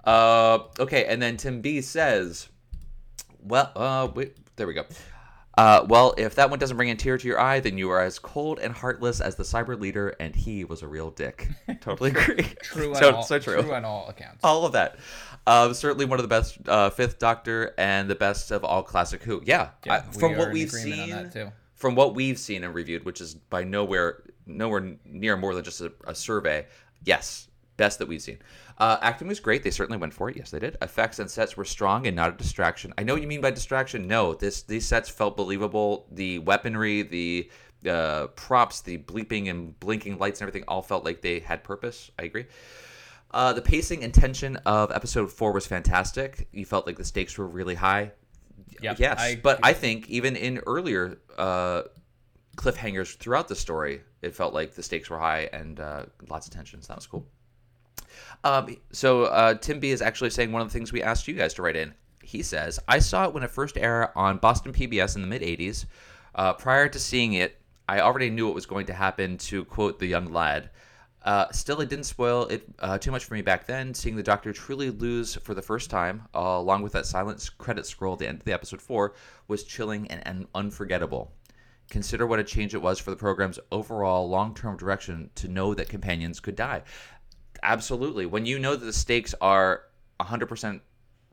Uh, 0.03 0.59
okay, 0.79 1.05
and 1.05 1.19
then 1.21 1.37
Tim 1.37 1.61
B 1.61 1.81
says, 1.81 2.47
well, 3.41 3.71
uh, 3.75 4.07
wait, 4.13 4.37
there 4.55 4.67
we 4.67 4.73
go. 4.73 4.85
Uh, 5.57 5.83
well, 5.89 6.13
if 6.17 6.35
that 6.35 6.51
one 6.51 6.59
doesn't 6.59 6.77
bring 6.77 6.91
a 6.91 6.95
tear 6.95 7.17
to 7.17 7.27
your 7.27 7.39
eye, 7.39 7.59
then 7.59 7.79
you 7.79 7.89
are 7.89 7.99
as 7.99 8.19
cold 8.19 8.59
and 8.59 8.71
heartless 8.73 9.19
as 9.19 9.35
the 9.35 9.43
cyber 9.43 9.79
leader, 9.79 10.15
and 10.19 10.35
he 10.35 10.63
was 10.63 10.83
a 10.83 10.87
real 10.87 11.09
dick. 11.09 11.49
Totally 11.81 12.11
agree. 12.11 12.43
True 12.61 12.89
on 12.91 12.95
so, 12.95 13.15
all, 13.15 13.23
so 13.23 13.39
true. 13.39 13.63
True 13.63 13.73
on 13.73 13.83
all 13.83 14.07
accounts. 14.07 14.43
All 14.43 14.65
of 14.65 14.73
that. 14.73 14.97
Um, 15.47 15.73
certainly 15.73 16.05
one 16.05 16.19
of 16.19 16.23
the 16.23 16.27
best 16.29 16.57
uh, 16.67 16.91
Fifth 16.91 17.17
Doctor 17.17 17.73
and 17.77 18.07
the 18.07 18.15
best 18.15 18.51
of 18.51 18.63
all 18.63 18.83
classic 18.83 19.23
Who. 19.23 19.41
Yeah, 19.45 19.69
Yeah, 19.85 19.95
I- 19.95 20.01
from 20.11 20.37
what 20.37 20.51
we've 20.51 20.69
seen, 20.69 21.31
from 21.73 21.95
what 21.95 22.13
we've 22.13 22.37
seen 22.37 22.63
and 22.63 22.75
reviewed, 22.75 23.03
which 23.05 23.19
is 23.19 23.33
by 23.33 23.63
nowhere 23.63 24.23
nowhere 24.45 24.97
near 25.05 25.37
more 25.37 25.55
than 25.55 25.63
just 25.63 25.81
a, 25.81 25.91
a 26.05 26.13
survey. 26.13 26.65
Yes, 27.03 27.47
best 27.77 27.99
that 27.99 28.07
we've 28.07 28.21
seen. 28.21 28.39
Uh, 28.77 28.97
acting 29.01 29.27
was 29.27 29.39
great. 29.39 29.63
They 29.63 29.71
certainly 29.71 29.97
went 29.99 30.13
for 30.13 30.29
it. 30.29 30.35
Yes, 30.37 30.51
they 30.51 30.59
did. 30.59 30.77
Effects 30.81 31.19
and 31.19 31.29
sets 31.29 31.55
were 31.55 31.65
strong 31.65 32.07
and 32.07 32.15
not 32.15 32.29
a 32.29 32.37
distraction. 32.37 32.93
I 32.97 33.03
know 33.03 33.13
what 33.13 33.21
you 33.21 33.27
mean 33.27 33.41
by 33.41 33.51
distraction. 33.51 34.07
No, 34.07 34.33
this 34.33 34.63
these 34.63 34.85
sets 34.85 35.09
felt 35.09 35.37
believable. 35.37 36.07
The 36.11 36.39
weaponry, 36.39 37.03
the 37.03 37.49
uh, 37.87 38.27
props, 38.27 38.81
the 38.81 38.97
bleeping 38.97 39.49
and 39.49 39.79
blinking 39.79 40.17
lights 40.17 40.41
and 40.41 40.47
everything 40.49 40.67
all 40.67 40.81
felt 40.81 41.05
like 41.05 41.21
they 41.21 41.39
had 41.39 41.63
purpose. 41.63 42.11
I 42.19 42.23
agree. 42.23 42.45
Uh, 43.31 43.53
the 43.53 43.61
pacing 43.61 44.03
and 44.03 44.13
tension 44.13 44.55
of 44.65 44.91
episode 44.91 45.31
four 45.31 45.51
was 45.51 45.67
fantastic. 45.67 46.47
You 46.51 46.65
felt 46.65 46.87
like 46.87 46.97
the 46.97 47.03
stakes 47.03 47.37
were 47.37 47.47
really 47.47 47.75
high. 47.75 48.11
Yep, 48.81 48.99
yes, 48.99 49.19
I- 49.19 49.35
but 49.35 49.59
I 49.63 49.73
think 49.73 50.09
even 50.09 50.35
in 50.35 50.59
earlier 50.65 51.17
uh, 51.37 51.83
cliffhangers 52.55 53.15
throughout 53.17 53.47
the 53.47 53.55
story, 53.55 54.01
it 54.21 54.35
felt 54.35 54.53
like 54.53 54.73
the 54.73 54.83
stakes 54.83 55.09
were 55.09 55.19
high 55.19 55.49
and 55.53 55.79
uh, 55.79 56.05
lots 56.29 56.47
of 56.47 56.53
tension. 56.53 56.81
So 56.81 56.87
that 56.87 56.97
was 56.97 57.07
cool. 57.07 57.25
Um, 58.43 58.77
so 58.91 59.25
uh, 59.25 59.55
Tim 59.55 59.79
B 59.79 59.91
is 59.91 60.01
actually 60.01 60.29
saying 60.29 60.51
one 60.51 60.61
of 60.61 60.67
the 60.67 60.73
things 60.73 60.91
we 60.91 61.03
asked 61.03 61.27
you 61.27 61.33
guys 61.33 61.53
to 61.55 61.61
write 61.61 61.75
in. 61.75 61.93
He 62.21 62.43
says, 62.43 62.79
"I 62.87 62.99
saw 62.99 63.25
it 63.25 63.33
when 63.33 63.43
it 63.43 63.51
first 63.51 63.77
aired 63.77 64.09
on 64.15 64.37
Boston 64.37 64.73
PBS 64.73 65.15
in 65.15 65.21
the 65.21 65.27
mid 65.27 65.41
'80s. 65.41 65.85
Uh, 66.35 66.53
prior 66.53 66.87
to 66.89 66.99
seeing 66.99 67.33
it, 67.33 67.59
I 67.89 68.01
already 68.01 68.29
knew 68.29 68.45
what 68.45 68.55
was 68.55 68.65
going 68.65 68.85
to 68.87 68.93
happen. 68.93 69.37
To 69.37 69.65
quote 69.65 69.99
the 69.99 70.07
young 70.07 70.31
lad." 70.31 70.69
Uh, 71.27 71.51
still, 71.51 71.81
it 71.81 71.89
didn't 71.89 72.05
spoil 72.05 72.45
it 72.45 72.63
uh, 72.79 72.97
too 72.97 73.11
much 73.11 73.25
for 73.25 73.33
me 73.33 73.41
back 73.41 73.65
then. 73.65 73.93
Seeing 73.93 74.15
the 74.15 74.23
Doctor 74.23 74.53
truly 74.53 74.91
lose 74.91 75.35
for 75.35 75.53
the 75.53 75.61
first 75.61 75.89
time, 75.89 76.23
uh, 76.33 76.39
along 76.39 76.83
with 76.83 76.93
that 76.93 77.05
silent 77.05 77.49
credit 77.57 77.85
scroll 77.85 78.13
at 78.13 78.19
the 78.19 78.27
end 78.29 78.39
of 78.39 78.45
the 78.45 78.53
episode 78.53 78.81
four, 78.81 79.13
was 79.45 79.65
chilling 79.65 80.07
and, 80.07 80.25
and 80.25 80.47
unforgettable. 80.55 81.33
Consider 81.89 82.27
what 82.27 82.39
a 82.39 82.45
change 82.45 82.73
it 82.73 82.81
was 82.81 82.99
for 82.99 83.11
the 83.11 83.17
program's 83.17 83.59
overall 83.73 84.29
long-term 84.29 84.77
direction 84.77 85.29
to 85.35 85.49
know 85.49 85.73
that 85.73 85.89
companions 85.89 86.39
could 86.39 86.55
die. 86.55 86.83
Absolutely, 87.63 88.25
when 88.25 88.45
you 88.45 88.59
know 88.59 88.75
that 88.75 88.85
the 88.85 88.93
stakes 88.93 89.33
are 89.41 89.83
100% 90.19 90.81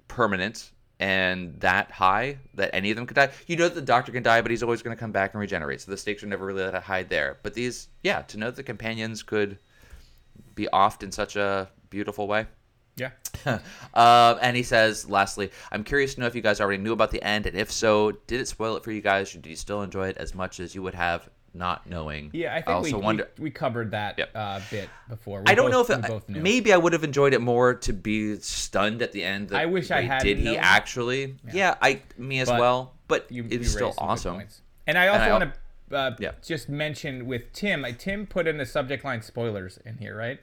permanent 0.08 0.70
and 1.00 1.58
that 1.60 1.90
high 1.90 2.38
that 2.54 2.70
any 2.72 2.90
of 2.90 2.96
them 2.96 3.06
could 3.06 3.16
die. 3.16 3.30
You 3.46 3.56
know 3.56 3.64
that 3.64 3.74
the 3.74 3.82
doctor 3.82 4.12
can 4.12 4.22
die, 4.22 4.40
but 4.40 4.50
he's 4.50 4.62
always 4.62 4.82
going 4.82 4.96
to 4.96 5.00
come 5.00 5.12
back 5.12 5.34
and 5.34 5.40
regenerate. 5.40 5.80
So 5.80 5.90
the 5.90 5.96
stakes 5.96 6.22
are 6.22 6.26
never 6.26 6.46
really 6.46 6.62
that 6.62 6.82
high 6.82 7.02
there. 7.02 7.38
But 7.42 7.54
these, 7.54 7.88
yeah, 8.02 8.22
to 8.22 8.38
know 8.38 8.46
that 8.46 8.56
the 8.56 8.62
companions 8.62 9.22
could 9.22 9.58
be 10.54 10.68
offed 10.72 11.02
in 11.02 11.10
such 11.10 11.36
a 11.36 11.68
beautiful 11.90 12.28
way. 12.28 12.46
Yeah. 12.96 13.10
uh, 13.92 14.38
and 14.42 14.56
he 14.56 14.62
says, 14.62 15.10
lastly, 15.10 15.50
I'm 15.72 15.82
curious 15.82 16.14
to 16.14 16.20
know 16.20 16.26
if 16.26 16.36
you 16.36 16.42
guys 16.42 16.60
already 16.60 16.82
knew 16.82 16.92
about 16.92 17.10
the 17.10 17.22
end, 17.22 17.46
and 17.46 17.56
if 17.56 17.72
so, 17.72 18.12
did 18.12 18.40
it 18.40 18.46
spoil 18.46 18.76
it 18.76 18.84
for 18.84 18.92
you 18.92 19.00
guys, 19.00 19.34
or 19.34 19.38
did 19.38 19.50
you 19.50 19.56
still 19.56 19.82
enjoy 19.82 20.08
it 20.08 20.16
as 20.18 20.34
much 20.34 20.60
as 20.60 20.76
you 20.76 20.82
would 20.82 20.94
have 20.94 21.28
not 21.54 21.88
knowing? 21.88 22.30
Yeah, 22.32 22.52
I 22.52 22.56
think 22.56 22.68
also 22.68 22.98
we, 22.98 23.02
wonder. 23.02 23.28
we 23.38 23.44
we 23.44 23.50
covered 23.50 23.92
that 23.92 24.18
uh, 24.34 24.60
bit 24.70 24.88
before. 25.08 25.40
We 25.40 25.46
I 25.46 25.54
don't 25.54 25.70
both- 25.70 25.88
know 25.88 25.96
if 26.18 26.28
it, 26.28 26.42
maybe 26.42 26.72
I 26.72 26.76
would 26.76 26.92
have 26.92 27.04
enjoyed 27.04 27.32
it 27.32 27.40
more 27.40 27.74
to 27.74 27.92
be 27.92 28.36
stunned 28.40 29.02
at 29.02 29.12
the 29.12 29.22
end. 29.22 29.52
I 29.54 29.66
wish 29.66 29.90
I 29.90 30.02
had 30.02 30.22
Did 30.22 30.38
he 30.38 30.56
actually? 30.56 31.36
Yeah, 31.52 31.76
I 31.80 32.02
me 32.18 32.40
as 32.40 32.48
But 32.48 32.60
well. 32.60 32.94
But 33.06 33.30
you- 33.30 33.44
it 33.44 33.52
you 33.60 33.64
still 33.64 33.88
raised 33.88 33.98
some 33.98 34.06
good 34.06 34.12
awesome. 34.12 34.42
And 34.86 34.98
I 34.98 35.08
also 35.08 35.30
want 35.30 35.54
to 35.90 35.96
uh, 35.96 36.32
just 36.42 36.68
mention 36.68 37.26
with 37.26 37.52
Tim. 37.52 37.84
uh, 37.84 37.92
Tim 37.96 38.26
put 38.26 38.46
in 38.46 38.58
the 38.58 38.66
subject 38.66 39.04
line 39.04 39.22
spoilers 39.22 39.78
in 39.84 39.98
here, 39.98 40.16
right? 40.16 40.40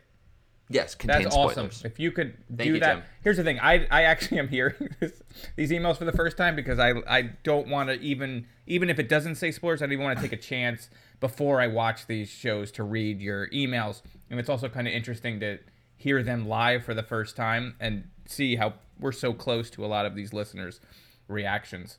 Yes, 0.72 0.96
contains 0.96 1.26
That's 1.26 1.36
awesome. 1.36 1.72
spoilers. 1.72 1.86
If 1.86 2.00
you 2.00 2.12
could 2.12 2.36
Thank 2.48 2.62
do 2.62 2.74
you, 2.74 2.80
that. 2.80 2.94
Tim. 2.96 3.04
Here's 3.24 3.38
the 3.38 3.44
thing. 3.44 3.60
I 3.60 3.88
I 3.92 4.04
actually 4.04 4.40
am 4.40 4.48
hearing 4.48 4.96
this, 5.00 5.22
these 5.56 5.72
emails 5.72 5.98
for 5.98 6.06
the 6.06 6.12
first 6.12 6.38
time 6.38 6.56
because 6.56 6.80
I 6.80 6.94
I 7.08 7.32
don't 7.44 7.68
want 7.68 7.90
to 7.90 8.00
even 8.00 8.48
even 8.68 8.90
if 8.90 9.00
it 9.00 9.10
doesn't 9.10 9.36
say 9.36 9.52
spoilers, 9.52 9.82
I 9.82 9.86
don't 9.86 9.94
even 9.94 10.06
want 10.06 10.18
to 10.18 10.24
take 10.24 10.34
a 10.34 10.42
chance 10.42 10.90
before 11.20 11.62
I 11.62 11.68
watch 11.68 12.08
these 12.08 12.30
shows 12.30 12.72
to 12.74 12.84
read 12.84 13.22
your 13.22 13.48
emails. 13.50 14.02
And 14.30 14.40
it's 14.40 14.50
also 14.50 14.70
kind 14.70 14.88
of 14.88 14.94
interesting 14.94 15.40
to 15.42 15.60
hear 15.98 16.24
them 16.24 16.48
live 16.48 16.84
for 16.84 16.94
the 16.94 17.04
first 17.04 17.36
time 17.36 17.76
and 17.80 18.06
see 18.26 18.56
how 18.56 18.74
we're 19.00 19.12
so 19.12 19.34
close 19.34 19.70
to 19.72 19.86
a 19.86 19.88
lot 19.88 20.06
of 20.06 20.16
these 20.16 20.34
listeners' 20.34 20.80
reactions 21.28 21.98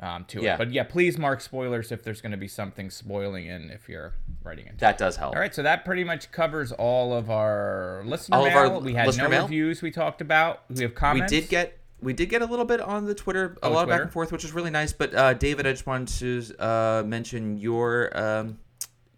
um, 0.00 0.24
to 0.26 0.42
Yeah. 0.42 0.54
it. 0.54 0.58
But 0.58 0.72
yeah, 0.72 0.82
please 0.84 1.16
mark 1.18 1.40
spoilers 1.40 1.92
if 1.92 2.02
there's 2.02 2.20
going 2.20 2.32
to 2.32 2.38
be 2.38 2.48
something 2.48 2.90
spoiling 2.90 3.46
in 3.46 3.70
if 3.70 3.88
you're 3.88 4.14
writing 4.42 4.66
it. 4.66 4.78
That 4.78 4.98
does 4.98 5.16
help. 5.16 5.34
All 5.34 5.40
right, 5.40 5.54
so 5.54 5.62
that 5.62 5.84
pretty 5.84 6.04
much 6.04 6.30
covers 6.32 6.72
all 6.72 7.12
of 7.14 7.30
our 7.30 8.02
listener 8.04 8.36
All 8.36 8.46
of 8.46 8.52
mail. 8.52 8.58
our 8.74 8.78
we 8.80 8.94
had 8.94 9.16
no 9.16 9.28
mail? 9.28 9.42
reviews. 9.42 9.82
We 9.82 9.90
talked 9.90 10.20
about. 10.20 10.62
We 10.68 10.82
have 10.82 10.94
comments. 10.94 11.32
We 11.32 11.40
did 11.40 11.48
get 11.48 11.78
we 12.00 12.12
did 12.12 12.28
get 12.28 12.42
a 12.42 12.46
little 12.46 12.66
bit 12.66 12.80
on 12.80 13.06
the 13.06 13.14
Twitter, 13.14 13.56
a 13.62 13.66
Oh, 13.66 13.70
lot 13.72 13.84
of 13.84 13.88
back 13.88 14.02
and 14.02 14.12
forth, 14.12 14.30
which 14.30 14.44
is 14.44 14.52
really 14.52 14.70
nice. 14.70 14.92
But 14.92 15.14
uh, 15.14 15.32
David, 15.34 15.66
I 15.66 15.70
just 15.70 15.86
wanted 15.86 16.08
to 16.18 16.58
uh, 16.62 17.02
mention 17.06 17.56
your 17.56 18.14
um, 18.18 18.58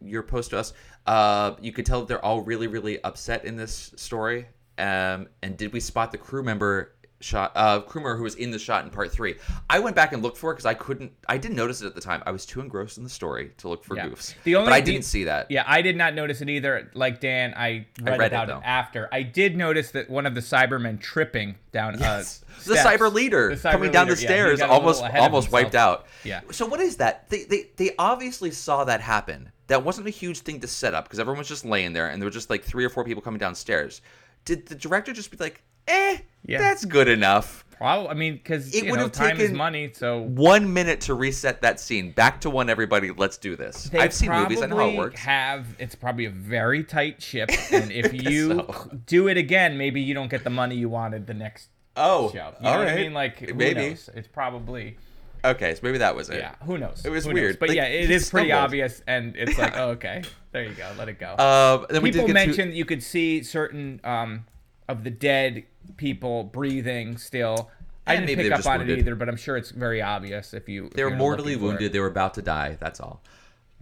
your 0.01 0.23
post 0.23 0.51
to 0.51 0.59
us. 0.59 0.73
Uh, 1.07 1.55
you 1.61 1.73
could 1.73 1.87
tell 1.87 2.01
that 2.01 2.09
they're 2.09 2.25
all 2.25 2.43
really, 2.43 2.67
really 2.69 3.03
upset 3.03 3.45
in 3.45 3.57
this 3.57 3.93
story. 3.97 4.47
Um, 4.79 5.29
and 5.43 5.57
did 5.57 5.73
we 5.73 5.81
spot 5.81 6.13
the 6.13 6.19
crew 6.19 6.43
member 6.43 6.93
shot? 7.21 7.53
Uh, 7.55 7.81
member 7.95 8.17
who 8.17 8.23
was 8.23 8.35
in 8.35 8.51
the 8.51 8.59
shot 8.59 8.85
in 8.85 8.91
part 8.91 9.11
three. 9.13 9.37
I 9.71 9.79
went 9.79 9.97
back 9.97 10.13
and 10.13 10.23
looked 10.23 10.37
for 10.37 10.51
it 10.51 10.55
because 10.55 10.67
I 10.67 10.75
couldn't. 10.75 11.13
I 11.29 11.39
didn't 11.39 11.57
notice 11.57 11.83
it 11.83 11.87
at 11.87 11.95
the 11.95 12.01
time. 12.01 12.23
I 12.27 12.31
was 12.31 12.45
too 12.47 12.61
engrossed 12.61 12.99
in 12.99 13.05
the 13.05 13.11
story 13.11 13.53
to 13.59 13.69
look 13.69 13.85
for 13.85 13.97
Yeah. 13.97 14.09
goofs. 14.09 14.35
The 14.45 14.57
only 14.57 14.67
but 14.71 14.73
I 14.75 14.81
the- 14.81 14.93
didn't 14.93 15.05
see 15.05 15.25
that. 15.25 15.51
Yeah, 15.51 15.65
I 15.67 15.83
did 15.83 15.97
not 15.97 16.15
notice 16.15 16.41
it 16.41 16.49
either. 16.49 16.91
Like 16.95 17.21
Dan, 17.21 17.55
I 17.57 17.87
read, 18.03 18.19
read 18.19 18.21
it, 18.21 18.35
about 18.35 18.49
it, 18.49 18.53
though. 18.53 18.63
after. 18.65 19.09
I 19.13 19.23
did 19.23 19.57
notice 19.57 19.91
that 19.93 20.09
one 20.11 20.27
of 20.27 20.35
the 20.35 20.41
Cybermen 20.41 21.01
tripping 21.01 21.57
down. 21.73 21.99
Yes. 21.99 22.43
Uh, 22.43 22.53
the 22.65 22.75
cyber 22.77 23.13
leader 23.13 23.51
The 23.51 23.57
cyber 23.57 23.73
coming 23.73 23.91
down 23.93 24.07
the 24.09 24.15
leader, 24.15 24.23
yeah, 24.23 24.29
stairs, 24.29 24.61
little 24.61 24.75
almost 24.75 25.03
almost 25.03 25.53
wiped 25.53 25.75
out. 25.75 26.07
Yeah. 26.25 26.41
So 26.51 26.67
what 26.67 26.81
is 26.81 26.97
that? 26.97 27.29
They 27.31 27.45
they 27.45 27.67
they 27.77 27.91
obviously 27.99 28.51
saw 28.51 28.85
that 28.85 29.01
happen. 29.01 29.51
That 29.69 29.83
wasn't 29.85 30.07
a 30.07 30.11
huge 30.11 30.41
thing 30.41 30.61
to 30.61 30.69
set 30.69 30.95
up 30.95 31.05
because 31.05 31.19
everyone 31.19 31.39
was 31.39 31.49
just 31.49 31.65
laying 31.65 31.93
there 31.93 32.09
and 32.09 32.23
there 32.23 32.27
were 32.27 32.31
just 32.33 32.51
like 32.51 32.63
three 32.63 32.85
or 32.85 32.89
four 32.89 33.03
people 33.05 33.21
coming 33.23 33.41
downstairs. 33.41 34.01
Did 34.45 34.67
the 34.67 34.77
director 34.77 35.13
just 35.13 35.31
be 35.33 35.37
like, 35.39 35.63
"Eh, 35.89 36.19
Yeah. 36.45 36.59
that's 36.59 36.85
good 36.85 37.09
enough"? 37.09 37.65
Probably. 37.77 38.09
I 38.09 38.15
mean, 38.15 38.35
because 38.37 38.75
It 38.75 38.91
would 38.91 38.99
have 39.01 39.13
time 39.13 39.33
is 39.37 39.43
taken 39.43 39.57
money. 39.57 39.91
So 39.93 40.23
One 40.23 40.73
minute 40.73 41.03
to 41.03 41.15
reset 41.15 41.61
that 41.61 41.79
scene. 41.79 42.13
Back 42.13 42.41
to 42.41 42.49
one. 42.51 42.71
Everybody, 42.71 43.11
let's 43.11 43.37
do 43.37 43.55
this. 43.55 43.85
They 43.91 43.99
I've 43.99 44.15
seen 44.15 44.31
movies. 44.31 44.63
I 44.63 44.67
know 44.67 44.77
how 44.79 44.89
it 44.89 44.97
works. 44.97 45.21
Have 45.21 45.67
it's 45.79 45.95
probably 45.95 46.25
a 46.25 46.31
very 46.31 46.83
tight 46.85 47.21
ship, 47.21 47.51
and 47.73 47.93
if 47.93 48.15
you 48.15 48.49
so. 48.67 48.91
do 49.05 49.29
it 49.29 49.37
again, 49.37 49.77
maybe 49.77 50.01
you 50.01 50.15
don't 50.15 50.31
get 50.31 50.43
the 50.43 50.49
money 50.51 50.75
you 50.75 50.89
wanted 50.89 51.27
the 51.27 51.35
next 51.35 51.69
Oh, 51.99 52.31
show. 52.31 52.55
You 52.63 52.67
all 52.69 52.75
know 52.75 52.79
what 52.81 52.89
I 52.89 52.97
mean? 52.97 53.13
Like 53.13 53.39
who 53.41 53.53
Maybe. 53.55 53.89
knows? 53.91 54.09
It's 54.15 54.29
probably 54.29 54.97
Okay, 55.45 55.75
so 55.75 55.81
maybe 55.83 55.99
that 55.99 56.17
was 56.17 56.29
it. 56.31 56.39
yeah. 56.39 56.55
Who 56.65 56.77
knows? 56.79 57.05
It 57.05 57.11
was 57.11 57.25
Who 57.25 57.31
knows? 57.31 57.35
weird. 57.41 57.59
but 57.59 57.69
Like, 57.69 57.77
yeah, 57.77 57.85
it 57.85 58.11
is 58.11 58.31
pretty 58.31 58.49
stumbled. 58.49 58.65
obvious, 58.65 59.03
and 59.07 59.37
it's 59.37 59.57
like, 59.59 59.77
oh, 59.77 59.91
okay, 59.91 60.23
there 60.53 60.65
you 60.65 60.73
go, 60.75 60.91
let 60.99 61.09
it 61.11 61.19
go. 61.21 61.37
Um, 61.37 61.87
then 61.91 62.03
we 62.03 62.11
did 62.11 62.21
people 62.21 62.27
get 62.29 62.41
to- 62.41 62.47
mentioned 62.47 62.75
you 62.75 62.85
could 62.87 63.03
see 63.03 63.43
certain 63.43 64.01
um, 64.03 64.47
of 64.89 65.05
the 65.05 65.11
dead 65.11 65.65
people 65.97 66.45
breathing 66.45 67.17
still. 67.19 67.71
I 68.07 68.15
And 68.15 68.27
didn't 68.27 68.39
maybe 68.39 68.51
pick 68.51 68.59
up 68.61 68.67
on 68.67 68.79
wounded. 68.79 68.99
it 68.99 69.01
either, 69.01 69.15
but 69.17 69.29
I'm 69.29 69.37
sure 69.37 69.57
it's 69.57 69.71
very 69.73 70.01
obvious 70.01 70.55
if 70.55 70.69
you. 70.69 70.87
if 70.87 70.93
They 70.93 71.03
were 71.03 71.11
you're 71.11 71.19
mortally 71.19 71.53
looking 71.55 71.59
for 71.59 71.65
it. 71.65 71.69
wounded. 71.69 71.93
They 71.93 72.01
were 72.01 72.07
about 72.07 72.35
to 72.35 72.43
die. 72.43 72.77
That's 72.81 73.01
all. 73.01 73.23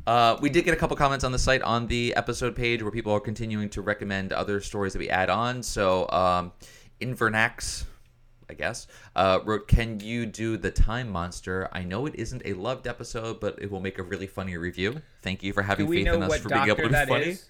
Uh, 0.07 0.36
we 0.40 0.50
did 0.50 0.64
get 0.64 0.74
a 0.74 0.76
couple 0.76 0.96
comments 0.96 1.24
on 1.24 1.32
the 1.32 1.38
site 1.38 1.62
on 1.62 1.86
the 1.86 2.14
episode 2.14 2.55
page 2.57 2.82
where 2.82 2.92
people 2.92 3.12
are 3.12 3.20
continuing 3.20 3.68
to 3.70 3.80
recommend 3.82 4.32
other 4.32 4.61
stories 4.61 4.92
that 4.92 4.98
we 4.98 5.09
add 5.11 5.30
on. 5.30 5.62
So, 5.62 6.09
um, 6.11 6.52
Invernax, 7.00 7.84
I 8.48 8.55
guess, 8.55 8.86
uh, 9.16 9.40
wrote, 9.44 9.68
"Can 9.68 10.00
you 10.00 10.26
do 10.26 10.57
the 10.57 10.70
Time 10.70 11.09
Monster? 11.11 11.68
I 11.72 11.82
know 11.84 12.07
it 12.07 12.14
isn't 12.16 12.42
a 12.44 12.52
loved 12.55 12.86
episode, 12.86 13.40
but 13.40 13.59
it 13.61 13.70
will 13.70 13.80
make 13.80 13.98
a 13.98 14.02
really 14.02 14.26
funny 14.26 14.57
review. 14.57 15.00
Thank 15.22 15.42
you 15.42 15.52
for 15.52 15.62
having 15.62 15.90
faith 15.90 16.07
in 16.07 16.22
us 16.22 16.38
for 16.38 16.48
being 16.50 16.62
able 16.68 16.76
to 16.76 16.88
be 16.88 16.94
funny." 16.94 17.24
is? 17.26 17.46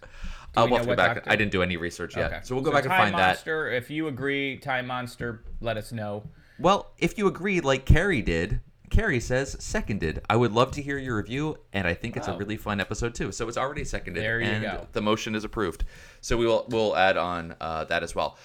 Do 0.63 0.65
we 0.65 0.71
we'll 0.71 0.79
have 0.79 0.87
to 0.87 0.93
go 0.93 0.97
back. 0.97 1.15
doctor? 1.17 1.31
I 1.31 1.37
didn't 1.37 1.53
do 1.53 1.63
any 1.63 1.77
research 1.77 2.17
yet, 2.17 2.27
Okay. 2.33 2.41
so 2.45 2.55
we'll 2.55 2.65
go 2.65 2.73
back 2.73 2.85
and 2.85 2.93
find 2.93 3.15
that. 3.15 3.43
If 3.47 3.91
you 3.91 4.09
agree, 4.09 4.59
Time 4.59 4.87
Monster, 4.87 5.43
let 5.61 5.77
us 5.77 5.93
know. 5.93 6.25
Well, 6.59 6.93
if 6.99 7.19
you 7.19 7.27
agree, 7.27 7.61
like 7.61 7.85
Carrie 7.85 8.23
did, 8.23 8.61
Carrie 8.91 9.19
says 9.19 9.57
seconded. 9.59 10.21
I 10.31 10.37
would 10.37 10.53
love 10.53 10.71
to 10.73 10.83
hear 10.83 10.99
your 10.99 11.17
review, 11.17 11.57
and 11.73 11.89
I 11.89 11.95
think 11.95 12.17
it's 12.17 12.29
a 12.29 12.35
Oh. 12.35 12.37
really 12.37 12.57
fun 12.57 12.81
episode 12.81 13.13
too. 13.15 13.33
So 13.33 13.49
it's 13.49 13.57
already 13.57 13.83
seconded, 13.83 14.23
There 14.23 14.41
you 14.41 14.47
and 14.47 14.63
go. 14.63 14.87
the 14.93 15.01
motion 15.03 15.35
is 15.35 15.43
approved. 15.43 15.85
So 16.21 16.37
we 16.37 16.47
will 16.47 16.65
we'll 16.69 16.97
add 16.97 17.17
on 17.17 17.57
uh, 17.61 17.85
that 17.85 18.05
as 18.05 18.15
well. 18.15 18.39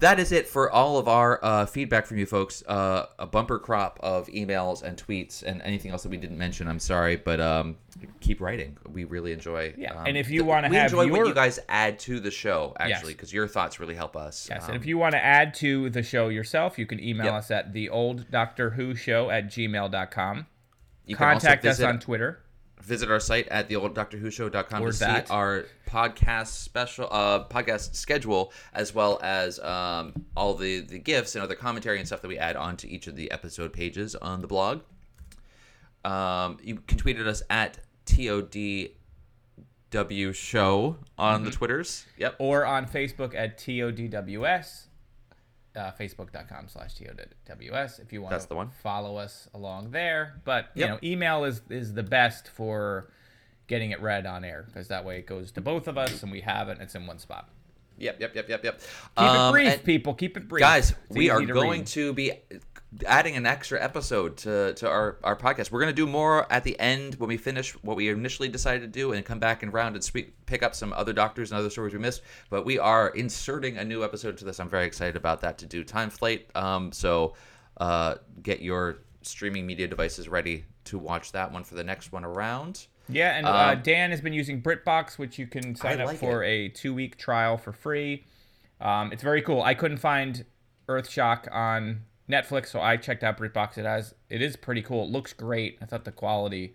That 0.00 0.18
is 0.20 0.32
it 0.32 0.48
for 0.48 0.70
all 0.70 0.98
of 0.98 1.08
our 1.08 1.38
uh, 1.44 1.66
feedback 1.66 2.06
from 2.06 2.18
you 2.18 2.26
folks. 2.26 2.62
Uh, 2.66 3.06
a 3.18 3.26
bumper 3.26 3.58
crop 3.58 3.98
of 4.02 4.26
emails 4.28 4.82
and 4.82 4.96
tweets 4.96 5.42
and 5.42 5.60
anything 5.62 5.90
else 5.90 6.02
that 6.02 6.08
we 6.08 6.16
didn't 6.16 6.38
mention. 6.38 6.68
I'm 6.68 6.78
sorry, 6.78 7.16
but 7.16 7.40
um, 7.40 7.76
keep 8.20 8.40
writing. 8.40 8.76
We 8.90 9.04
really 9.04 9.32
enjoy. 9.32 9.74
Yeah, 9.76 9.94
um, 9.94 10.06
and 10.06 10.16
if 10.16 10.30
you 10.30 10.44
wanna 10.44 10.68
we 10.68 10.76
have 10.76 10.86
enjoy 10.92 11.08
what 11.10 11.26
you 11.26 11.34
guys 11.34 11.58
add 11.68 11.98
to 12.00 12.20
the 12.20 12.30
show 12.30 12.74
actually, 12.78 13.14
because 13.14 13.32
your 13.32 13.48
thoughts 13.48 13.80
really 13.80 13.94
help 13.94 14.16
us. 14.16 14.48
Yes, 14.50 14.64
Um, 14.64 14.70
and 14.70 14.80
if 14.80 14.86
you 14.86 14.98
want 14.98 15.12
to 15.12 15.24
add 15.24 15.54
to 15.54 15.90
the 15.90 16.02
show 16.02 16.28
yourself, 16.28 16.78
you 16.78 16.86
can 16.86 17.00
email 17.02 17.26
Yep. 17.26 17.34
us 17.34 17.50
at 17.50 17.72
the 17.72 17.88
old 17.88 18.30
Doctor 18.30 18.70
Who 18.70 18.94
show 18.94 19.30
at 19.30 19.46
gmail.com. 19.46 20.46
You 21.06 21.16
can 21.16 21.28
also 21.28 21.46
Contact 21.46 21.64
us 21.64 21.80
on 21.80 21.98
Twitter. 21.98 22.40
Visit 22.82 23.10
our 23.10 23.20
site 23.20 23.46
at 23.48 23.68
the 23.68 23.76
old 23.76 23.94
Doctor 23.94 24.16
Who 24.18 24.30
show.com 24.30 24.82
Or 24.82 24.88
to 24.88 24.92
see 24.92 25.04
our 25.30 25.64
podcast 25.86 26.48
special 26.48 27.08
uh 27.10 27.44
podcast 27.48 27.94
schedule 27.94 28.52
as 28.74 28.94
well 28.94 29.18
as 29.22 29.58
um 29.60 30.12
all 30.36 30.54
the 30.54 30.80
the 30.80 30.98
gifts 30.98 31.34
and 31.34 31.42
other 31.42 31.54
commentary 31.54 31.98
and 31.98 32.06
stuff 32.06 32.20
that 32.22 32.28
we 32.28 32.38
add 32.38 32.56
onto 32.56 32.86
each 32.88 33.06
of 33.06 33.16
the 33.16 33.30
episode 33.30 33.72
pages 33.72 34.14
on 34.14 34.40
the 34.42 34.46
blog 34.46 34.80
um 36.04 36.58
you 36.62 36.76
can 36.86 36.98
tweet 36.98 37.18
at 37.18 37.26
us 37.26 37.42
at 37.50 37.78
todw 38.06 38.90
show 40.34 40.96
on 41.16 41.44
the 41.44 41.50
Mhm. 41.50 41.54
twitters 41.54 42.04
yep 42.18 42.34
Or 42.38 42.64
on 42.66 42.86
Facebook 42.86 43.34
at 43.34 43.58
TODWS. 43.58 44.87
Uh, 45.78 45.92
Facebook.com 45.98 46.66
slash 46.68 46.94
TODWS 46.96 48.00
if 48.00 48.12
you 48.12 48.20
want 48.20 48.32
That's 48.32 48.44
to 48.44 48.48
the 48.48 48.56
one. 48.56 48.70
follow 48.82 49.16
us 49.16 49.48
along 49.54 49.92
there. 49.92 50.40
But, 50.44 50.66
you 50.74 50.80
Yep. 50.80 50.90
know, 50.90 50.98
email 51.08 51.44
is, 51.44 51.62
is 51.70 51.94
the 51.94 52.02
best 52.02 52.48
for 52.48 53.10
getting 53.68 53.92
it 53.92 54.00
read 54.02 54.26
on 54.26 54.44
air 54.44 54.64
because 54.66 54.88
that 54.88 55.04
way 55.04 55.18
it 55.18 55.26
goes 55.26 55.52
to 55.52 55.60
both 55.60 55.86
of 55.86 55.96
us 55.96 56.22
and 56.22 56.32
we 56.32 56.40
have 56.40 56.68
it 56.68 56.72
and 56.72 56.82
it's 56.82 56.94
in 56.96 57.06
one 57.06 57.18
spot. 57.18 57.48
Yep, 57.98 58.20
yep, 58.20 58.34
yep, 58.34 58.48
yep, 58.48 58.64
yep. 58.64 58.78
Keep 58.80 58.86
it 59.16 59.22
Um, 59.22 59.52
brief, 59.52 59.84
people. 59.84 60.14
Keep 60.14 60.36
it 60.36 60.48
brief. 60.48 60.60
Guys, 60.60 60.90
It's 60.90 61.16
we 61.16 61.30
are 61.30 61.40
to 61.40 61.46
going 61.46 61.80
read. 61.80 61.86
to 61.88 62.12
be 62.12 62.32
adding 63.06 63.36
an 63.36 63.44
extra 63.44 63.82
episode 63.82 64.36
to, 64.38 64.72
to 64.74 64.88
our, 64.88 65.18
our 65.22 65.36
podcast. 65.36 65.70
We're 65.70 65.80
going 65.80 65.92
to 65.94 65.96
do 65.96 66.06
more 66.06 66.50
at 66.50 66.64
the 66.64 66.78
end 66.80 67.16
when 67.16 67.28
we 67.28 67.36
finish 67.36 67.72
what 67.82 67.96
we 67.96 68.08
initially 68.08 68.48
decided 68.48 68.80
to 68.80 68.86
do 68.86 69.12
and 69.12 69.24
come 69.24 69.38
back 69.38 69.62
and 69.62 69.72
round 69.72 69.94
and 69.94 70.02
speak, 70.02 70.46
pick 70.46 70.62
up 70.62 70.74
some 70.74 70.92
other 70.94 71.12
doctors 71.12 71.50
and 71.50 71.58
other 71.58 71.68
stories 71.70 71.92
we 71.92 71.98
missed. 71.98 72.22
But 72.48 72.64
we 72.64 72.78
are 72.78 73.08
inserting 73.10 73.76
a 73.76 73.84
new 73.84 74.04
episode 74.04 74.38
to 74.38 74.44
this. 74.44 74.58
I'm 74.58 74.70
very 74.70 74.86
excited 74.86 75.16
about 75.16 75.40
that 75.42 75.58
to 75.58 75.66
do 75.66 75.84
Time 75.84 76.08
Flight. 76.08 76.48
Um, 76.54 76.92
so 76.92 77.34
uh, 77.78 78.14
get 78.42 78.60
your 78.62 78.98
streaming 79.22 79.66
media 79.66 79.86
devices 79.86 80.28
ready 80.28 80.64
to 80.84 80.98
watch 80.98 81.32
that 81.32 81.52
one 81.52 81.64
for 81.64 81.74
the 81.74 81.84
next 81.84 82.12
one 82.12 82.24
around. 82.24 82.86
Yeah, 83.08 83.36
and 83.36 83.46
uh, 83.46 83.72
Um, 83.74 83.82
Dan 83.82 84.10
has 84.10 84.20
been 84.20 84.32
using 84.32 84.60
BritBox, 84.62 85.18
which 85.18 85.38
you 85.38 85.46
can 85.46 85.74
sign 85.74 86.00
I 86.00 86.02
up 86.02 86.08
like 86.08 86.18
for 86.18 86.42
a 86.44 86.68
two-week 86.68 87.16
trial 87.16 87.56
for 87.56 87.72
free. 87.72 88.24
Um, 88.80 89.12
it's 89.12 89.22
very 89.22 89.42
cool. 89.42 89.62
I 89.62 89.74
couldn't 89.74 89.98
find 89.98 90.44
Earthshock 90.88 91.52
on 91.52 92.02
Netflix, 92.30 92.68
so 92.68 92.80
I 92.80 92.96
checked 92.96 93.24
out 93.24 93.38
BritBox. 93.38 93.78
It 93.78 93.84
has 93.84 94.14
it 94.28 94.42
is 94.42 94.56
pretty 94.56 94.82
cool. 94.82 95.04
It 95.04 95.10
looks 95.10 95.32
great. 95.32 95.78
I 95.80 95.86
thought 95.86 96.04
the 96.04 96.12
quality 96.12 96.74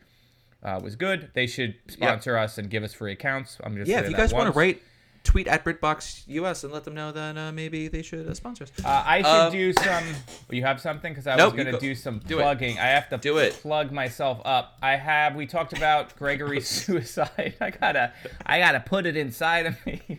uh, 0.64 0.80
was 0.84 0.96
good. 0.96 1.30
They 1.34 1.48
should 1.48 1.76
sponsor 1.88 2.38
us 2.38 2.58
and 2.58 2.70
give 2.70 2.84
us 2.84 2.94
free 2.94 3.12
accounts. 3.12 3.58
I'm 3.64 3.76
just 3.76 3.90
yeah, 3.90 4.00
if 4.00 4.10
you 4.10 4.16
guys 4.16 4.34
want 4.34 4.52
to 4.52 4.58
rate, 4.58 4.82
tweet 5.24 5.48
at 5.48 5.64
BritBox 5.64 6.24
US 6.28 6.64
and 6.64 6.74
let 6.74 6.84
them 6.84 6.94
know 6.94 7.12
that 7.12 7.38
uh, 7.38 7.52
maybe 7.52 7.88
they 7.88 8.02
should 8.02 8.28
uh, 8.28 8.34
sponsor 8.34 8.66
us. 8.66 8.72
Uh, 8.84 9.04
I 9.06 9.22
should 9.22 9.28
Um, 9.28 9.52
do 9.52 9.74
some. 9.74 10.04
You 10.50 10.64
have 10.64 10.80
something 10.82 11.12
because 11.14 11.26
I 11.28 11.36
Nope, 11.36 11.56
was 11.56 11.64
gonna 11.64 11.80
do 11.80 11.96
some 11.96 12.20
do 12.20 12.40
it. 12.40 12.42
plugging. 12.44 12.78
I 12.78 12.86
have 12.88 13.10
to 13.10 13.18
Do 13.18 13.38
it. 13.38 13.54
plug 13.54 13.92
myself 13.92 14.42
up. 14.46 14.78
I 14.82 14.98
have. 14.98 15.36
We 15.36 15.48
talked 15.48 15.74
about 15.74 16.16
Gregory's 16.20 16.68
suicide. 16.86 17.56
I 17.60 17.70
gotta. 17.72 18.14
I 18.46 18.60
gotta 18.60 18.80
put 18.82 19.06
it 19.06 19.16
inside 19.18 19.66
of 19.66 19.86
me. 19.86 20.02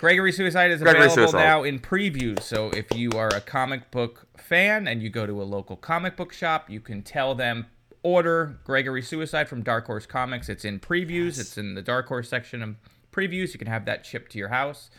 Gregory 0.00 0.32
Suicide 0.32 0.70
is 0.70 0.80
available 0.80 1.10
Suicide. 1.10 1.38
now 1.44 1.62
in 1.62 1.78
preview. 1.78 2.40
So 2.40 2.70
if 2.70 2.86
you 2.94 3.10
are 3.16 3.28
a 3.28 3.40
comic 3.40 3.90
book 3.90 4.26
fan 4.38 4.88
and 4.88 5.02
you 5.02 5.10
go 5.10 5.26
to 5.26 5.42
a 5.42 5.44
local 5.44 5.76
comic 5.76 6.16
book 6.16 6.32
shop, 6.32 6.70
you 6.70 6.80
can 6.80 7.02
tell 7.02 7.34
them 7.34 7.66
order 8.02 8.58
Gregory 8.64 9.02
Suicide 9.02 9.48
from 9.48 9.62
Dark 9.62 9.86
Horse 9.86 10.06
Comics. 10.06 10.48
It's 10.48 10.64
in 10.64 10.80
previews. 10.80 11.38
It's 11.38 11.58
in 11.58 11.74
the 11.74 11.82
Dark 11.82 12.08
Horse 12.08 12.28
section 12.28 12.62
of 12.62 12.76
previews. 13.12 13.52
You 13.52 13.58
can 13.58 13.68
have 13.68 13.84
that 13.84 14.06
shipped 14.06 14.32
to 14.32 14.38
your 14.38 14.48
house. 14.48 14.90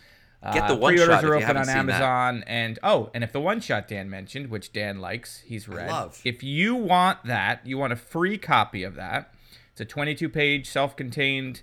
Get 0.53 0.67
the 0.67 0.73
Uh, 0.73 0.77
one 0.77 0.93
pre-orders 0.93 1.15
shot 1.15 1.23
if 1.23 1.29
are 1.29 1.35
open 1.35 1.57
on 1.57 1.65
that. 1.67 1.77
Amazon, 1.77 2.43
and 2.47 2.79
oh, 2.81 3.11
and 3.13 3.23
if 3.23 3.31
the 3.31 3.39
one 3.39 3.59
shot 3.59 3.87
Dan 3.87 4.09
mentioned, 4.09 4.47
which 4.49 4.73
Dan 4.73 4.99
likes, 4.99 5.41
he's 5.41 5.67
read. 5.67 5.89
love. 5.91 6.19
If 6.25 6.41
you 6.41 6.73
want 6.73 7.25
that, 7.25 7.65
you 7.65 7.77
want 7.77 7.93
a 7.93 7.95
free 7.95 8.39
copy 8.39 8.81
of 8.83 8.95
that. 8.95 9.33
It's 9.71 9.81
a 9.81 9.85
22-page, 9.85 10.67
self-contained 10.67 11.61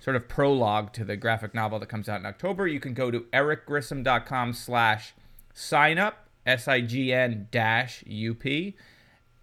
sort 0.00 0.16
of 0.16 0.28
prologue 0.28 0.92
to 0.92 1.04
the 1.04 1.16
graphic 1.16 1.54
novel 1.54 1.78
that 1.78 1.86
comes 1.88 2.08
out 2.10 2.20
in 2.20 2.26
October. 2.26 2.66
You 2.66 2.78
can 2.78 2.92
go 2.94 3.10
to 3.10 3.20
ericgrissom.com 3.32 4.52
slash 4.52 5.14
sign 5.54 5.98
up, 5.98 6.28
S-I-G-N 6.46 7.48
dash 7.50 8.04
U-P, 8.06 8.76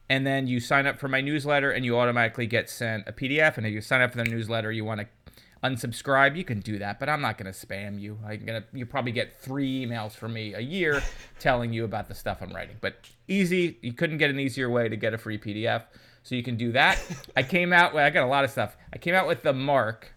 and 0.09 0.25
then 0.25 0.47
you 0.47 0.59
sign 0.59 0.87
up 0.87 0.99
for 0.99 1.07
my 1.07 1.21
newsletter 1.21 1.71
and 1.71 1.83
you 1.85 1.97
automatically 1.97 2.47
get 2.47 2.69
sent 2.69 3.07
a 3.07 3.11
PDF. 3.13 3.57
And 3.57 3.65
if 3.67 3.73
you 3.73 3.81
sign 3.81 4.01
up 4.01 4.11
for 4.11 4.17
the 4.17 4.23
newsletter, 4.29 4.71
you 4.71 4.85
want 4.85 5.01
to 5.01 5.07
unsubscribe, 5.63 6.37
you 6.37 6.43
can 6.43 6.59
do 6.59 6.77
that, 6.79 6.99
but 6.99 7.09
I'm 7.09 7.19
not 7.21 7.37
going 7.37 7.51
to 7.51 7.67
spam 7.67 7.99
you. 7.99 8.17
I'm 8.25 8.45
gonna 8.45 8.63
you 8.73 8.85
probably 8.85 9.11
get 9.11 9.39
three 9.41 9.85
emails 9.85 10.11
from 10.13 10.33
me 10.33 10.53
a 10.53 10.59
year 10.59 11.01
telling 11.39 11.73
you 11.73 11.83
about 11.83 12.07
the 12.07 12.13
stuff 12.13 12.39
I'm 12.41 12.53
writing. 12.53 12.77
But 12.79 12.95
easy, 13.27 13.77
you 13.81 13.91
couldn't 13.93 14.17
get 14.19 14.29
an 14.29 14.39
easier 14.39 14.69
way 14.69 14.87
to 14.87 14.95
get 14.95 15.13
a 15.13 15.17
free 15.17 15.37
PDF, 15.39 15.83
so 16.23 16.35
you 16.35 16.43
can 16.43 16.57
do 16.57 16.71
that. 16.73 16.99
I 17.35 17.43
came 17.43 17.73
out, 17.73 17.93
well, 17.93 18.05
I 18.05 18.09
got 18.11 18.23
a 18.23 18.27
lot 18.27 18.43
of 18.43 18.51
stuff. 18.51 18.77
I 18.93 18.97
came 18.99 19.15
out 19.15 19.27
with 19.27 19.41
the 19.41 19.51
Mark, 19.53 20.13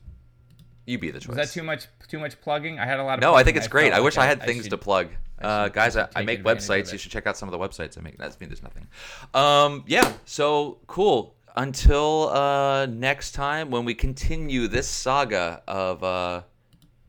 You 0.85 0.99
be 0.99 1.09
the 1.09 1.19
choice. 1.19 1.29
Was 1.29 1.37
that 1.37 1.49
too 1.49 1.63
much? 1.63 1.87
Too 2.07 2.19
much 2.19 2.39
plugging? 2.41 2.77
I 2.77 2.85
had 2.85 2.99
a 2.99 3.03
lot 3.03 3.15
of. 3.17 3.21
No, 3.21 3.33
I 3.33 3.43
think 3.43 3.57
it's 3.57 3.67
great. 3.67 3.85
felt 3.89 3.95
I 3.95 4.01
wish 4.01 4.17
like 4.17 4.25
I 4.25 4.27
had 4.27 4.43
things 4.43 4.65
should- 4.65 4.69
to 4.69 4.77
plug. 4.77 5.07
I 5.39 5.45
Uh, 5.47 5.67
guys, 5.69 5.95
I 5.97 6.01
I, 6.01 6.05
should 6.05 6.15
I 6.15 6.19
take 6.19 6.25
make 6.27 6.43
websites. 6.43 6.91
You 6.91 6.99
should 6.99 7.11
check 7.11 7.25
out 7.25 7.35
some 7.37 7.49
of 7.51 7.53
the 7.53 7.57
websites 7.57 7.97
I 7.97 8.01
make. 8.01 8.17
That's 8.19 8.39
mean 8.39 8.49
there's 8.49 8.61
nothing. 8.61 8.87
Um, 9.33 9.83
yeah. 9.87 10.13
So 10.25 10.77
cool. 10.85 11.33
Until 11.55 12.29
uh, 12.29 12.85
next 12.85 13.31
time, 13.31 13.71
when 13.71 13.85
we 13.85 13.95
continue 13.95 14.67
this 14.67 14.87
saga 14.87 15.63
of 15.67 16.03
uh, 16.03 16.41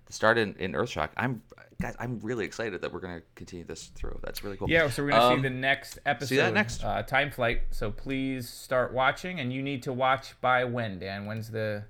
the 0.06 0.12
start 0.14 0.38
in, 0.38 0.54
in 0.58 0.72
Earthshock, 0.72 1.10
I'm 1.18 1.42
guys. 1.80 1.94
I'm 1.98 2.20
really 2.20 2.44
excited 2.44 2.80
that 2.82 2.92
we're 2.92 3.00
gonna 3.00 3.22
continue 3.34 3.64
this 3.64 3.86
through. 3.94 4.18
That's 4.22 4.42
really 4.44 4.56
cool. 4.56 4.68
Yeah, 4.70 4.88
so 4.90 5.02
we're 5.04 5.10
gonna 5.10 5.24
Um, 5.24 5.38
see 5.38 5.42
the 5.42 5.50
next 5.54 5.98
episode. 6.06 6.28
see 6.28 6.36
that 6.36 6.54
next. 6.54 6.82
Uh, 6.84 7.02
Time 7.02 7.30
Flight. 7.30 7.62
So 7.70 7.90
please 7.90 8.48
start 8.48 8.92
watching, 8.92 9.40
and 9.40 9.52
you 9.52 9.62
need 9.62 9.82
to 9.84 9.92
watch 9.92 10.34
by 10.40 10.64
when, 10.64 10.98
Dan? 10.98 11.26
When's 11.26 11.50
the? 11.50 11.84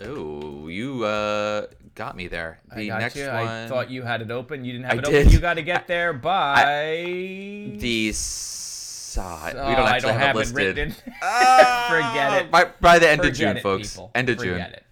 Oh, 0.00 0.66
you 0.68 1.04
uh, 1.04 1.66
got 1.94 2.16
me 2.16 2.26
there. 2.26 2.58
The 2.74 2.90
I 2.90 2.98
next 2.98 3.14
you. 3.16 3.26
one. 3.26 3.34
I 3.34 3.68
thought 3.68 3.88
you 3.90 4.02
had 4.02 4.20
it 4.20 4.30
open. 4.32 4.64
You 4.64 4.72
didn't 4.72 4.86
have 4.86 4.94
I 4.94 4.98
it 4.98 5.04
did. 5.04 5.14
open. 5.26 5.32
You 5.32 5.38
got 5.40 5.54
to 5.54 5.62
get 5.62 5.86
there 5.86 6.12
by. 6.12 6.64
the 7.78 8.12
side. 8.12 9.54
Oh, 9.56 9.68
we 9.68 9.74
don't 9.76 9.86
I 9.86 9.90
actually 9.96 10.10
don't 10.12 10.18
have, 10.20 10.26
have 10.28 10.36
it 10.36 10.38
it 10.38 10.54
listed. 10.54 10.56
written. 10.56 10.94
Ah, 11.22 11.86
Forget 11.88 12.42
it. 12.46 12.50
By, 12.50 12.64
by 12.80 12.98
the 12.98 13.08
end 13.08 13.24
of 13.24 13.32
June, 13.34 13.56
it, 13.58 13.62
folks. 13.62 13.92
people. 13.92 14.10
End 14.14 14.28
of 14.30 14.38
June. 14.38 14.58
It. 14.58 14.82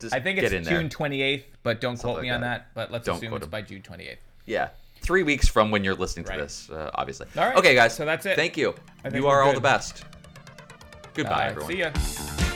Just 0.00 0.14
I 0.14 0.20
think 0.20 0.38
it's 0.38 0.50
there. 0.50 0.60
June 0.62 0.88
28th, 0.88 1.42
but 1.62 1.80
don't 1.80 1.96
quote 1.98 2.22
me 2.22 2.28
like 2.28 2.36
on 2.36 2.40
that. 2.42 2.58
that. 2.58 2.74
But 2.74 2.92
let's 2.92 3.04
Don't 3.06 3.16
assume 3.16 3.34
it's 3.34 3.46
by 3.46 3.62
June 3.62 3.82
28th. 3.82 4.16
Yeah. 4.46 4.68
Three 5.00 5.22
weeks 5.22 5.48
from 5.48 5.70
when 5.70 5.84
you're 5.84 5.94
listening 5.94 6.24
to 6.26 6.30
Right. 6.32 6.40
this, 6.40 6.70
uh, 6.70 6.90
obviously. 6.94 7.26
All 7.36 7.46
right. 7.46 7.56
Okay, 7.56 7.74
guys. 7.74 7.94
So 7.94 8.04
that's 8.04 8.26
it. 8.26 8.36
Thank 8.36 8.56
you. 8.56 8.74
You 9.12 9.26
are 9.28 9.42
all 9.42 9.52
the 9.54 9.60
best. 9.60 10.04
Goodbye, 11.14 11.46
Uh, 11.46 11.50
everyone. 11.50 11.70
See 11.72 11.78
ya. 11.78 12.47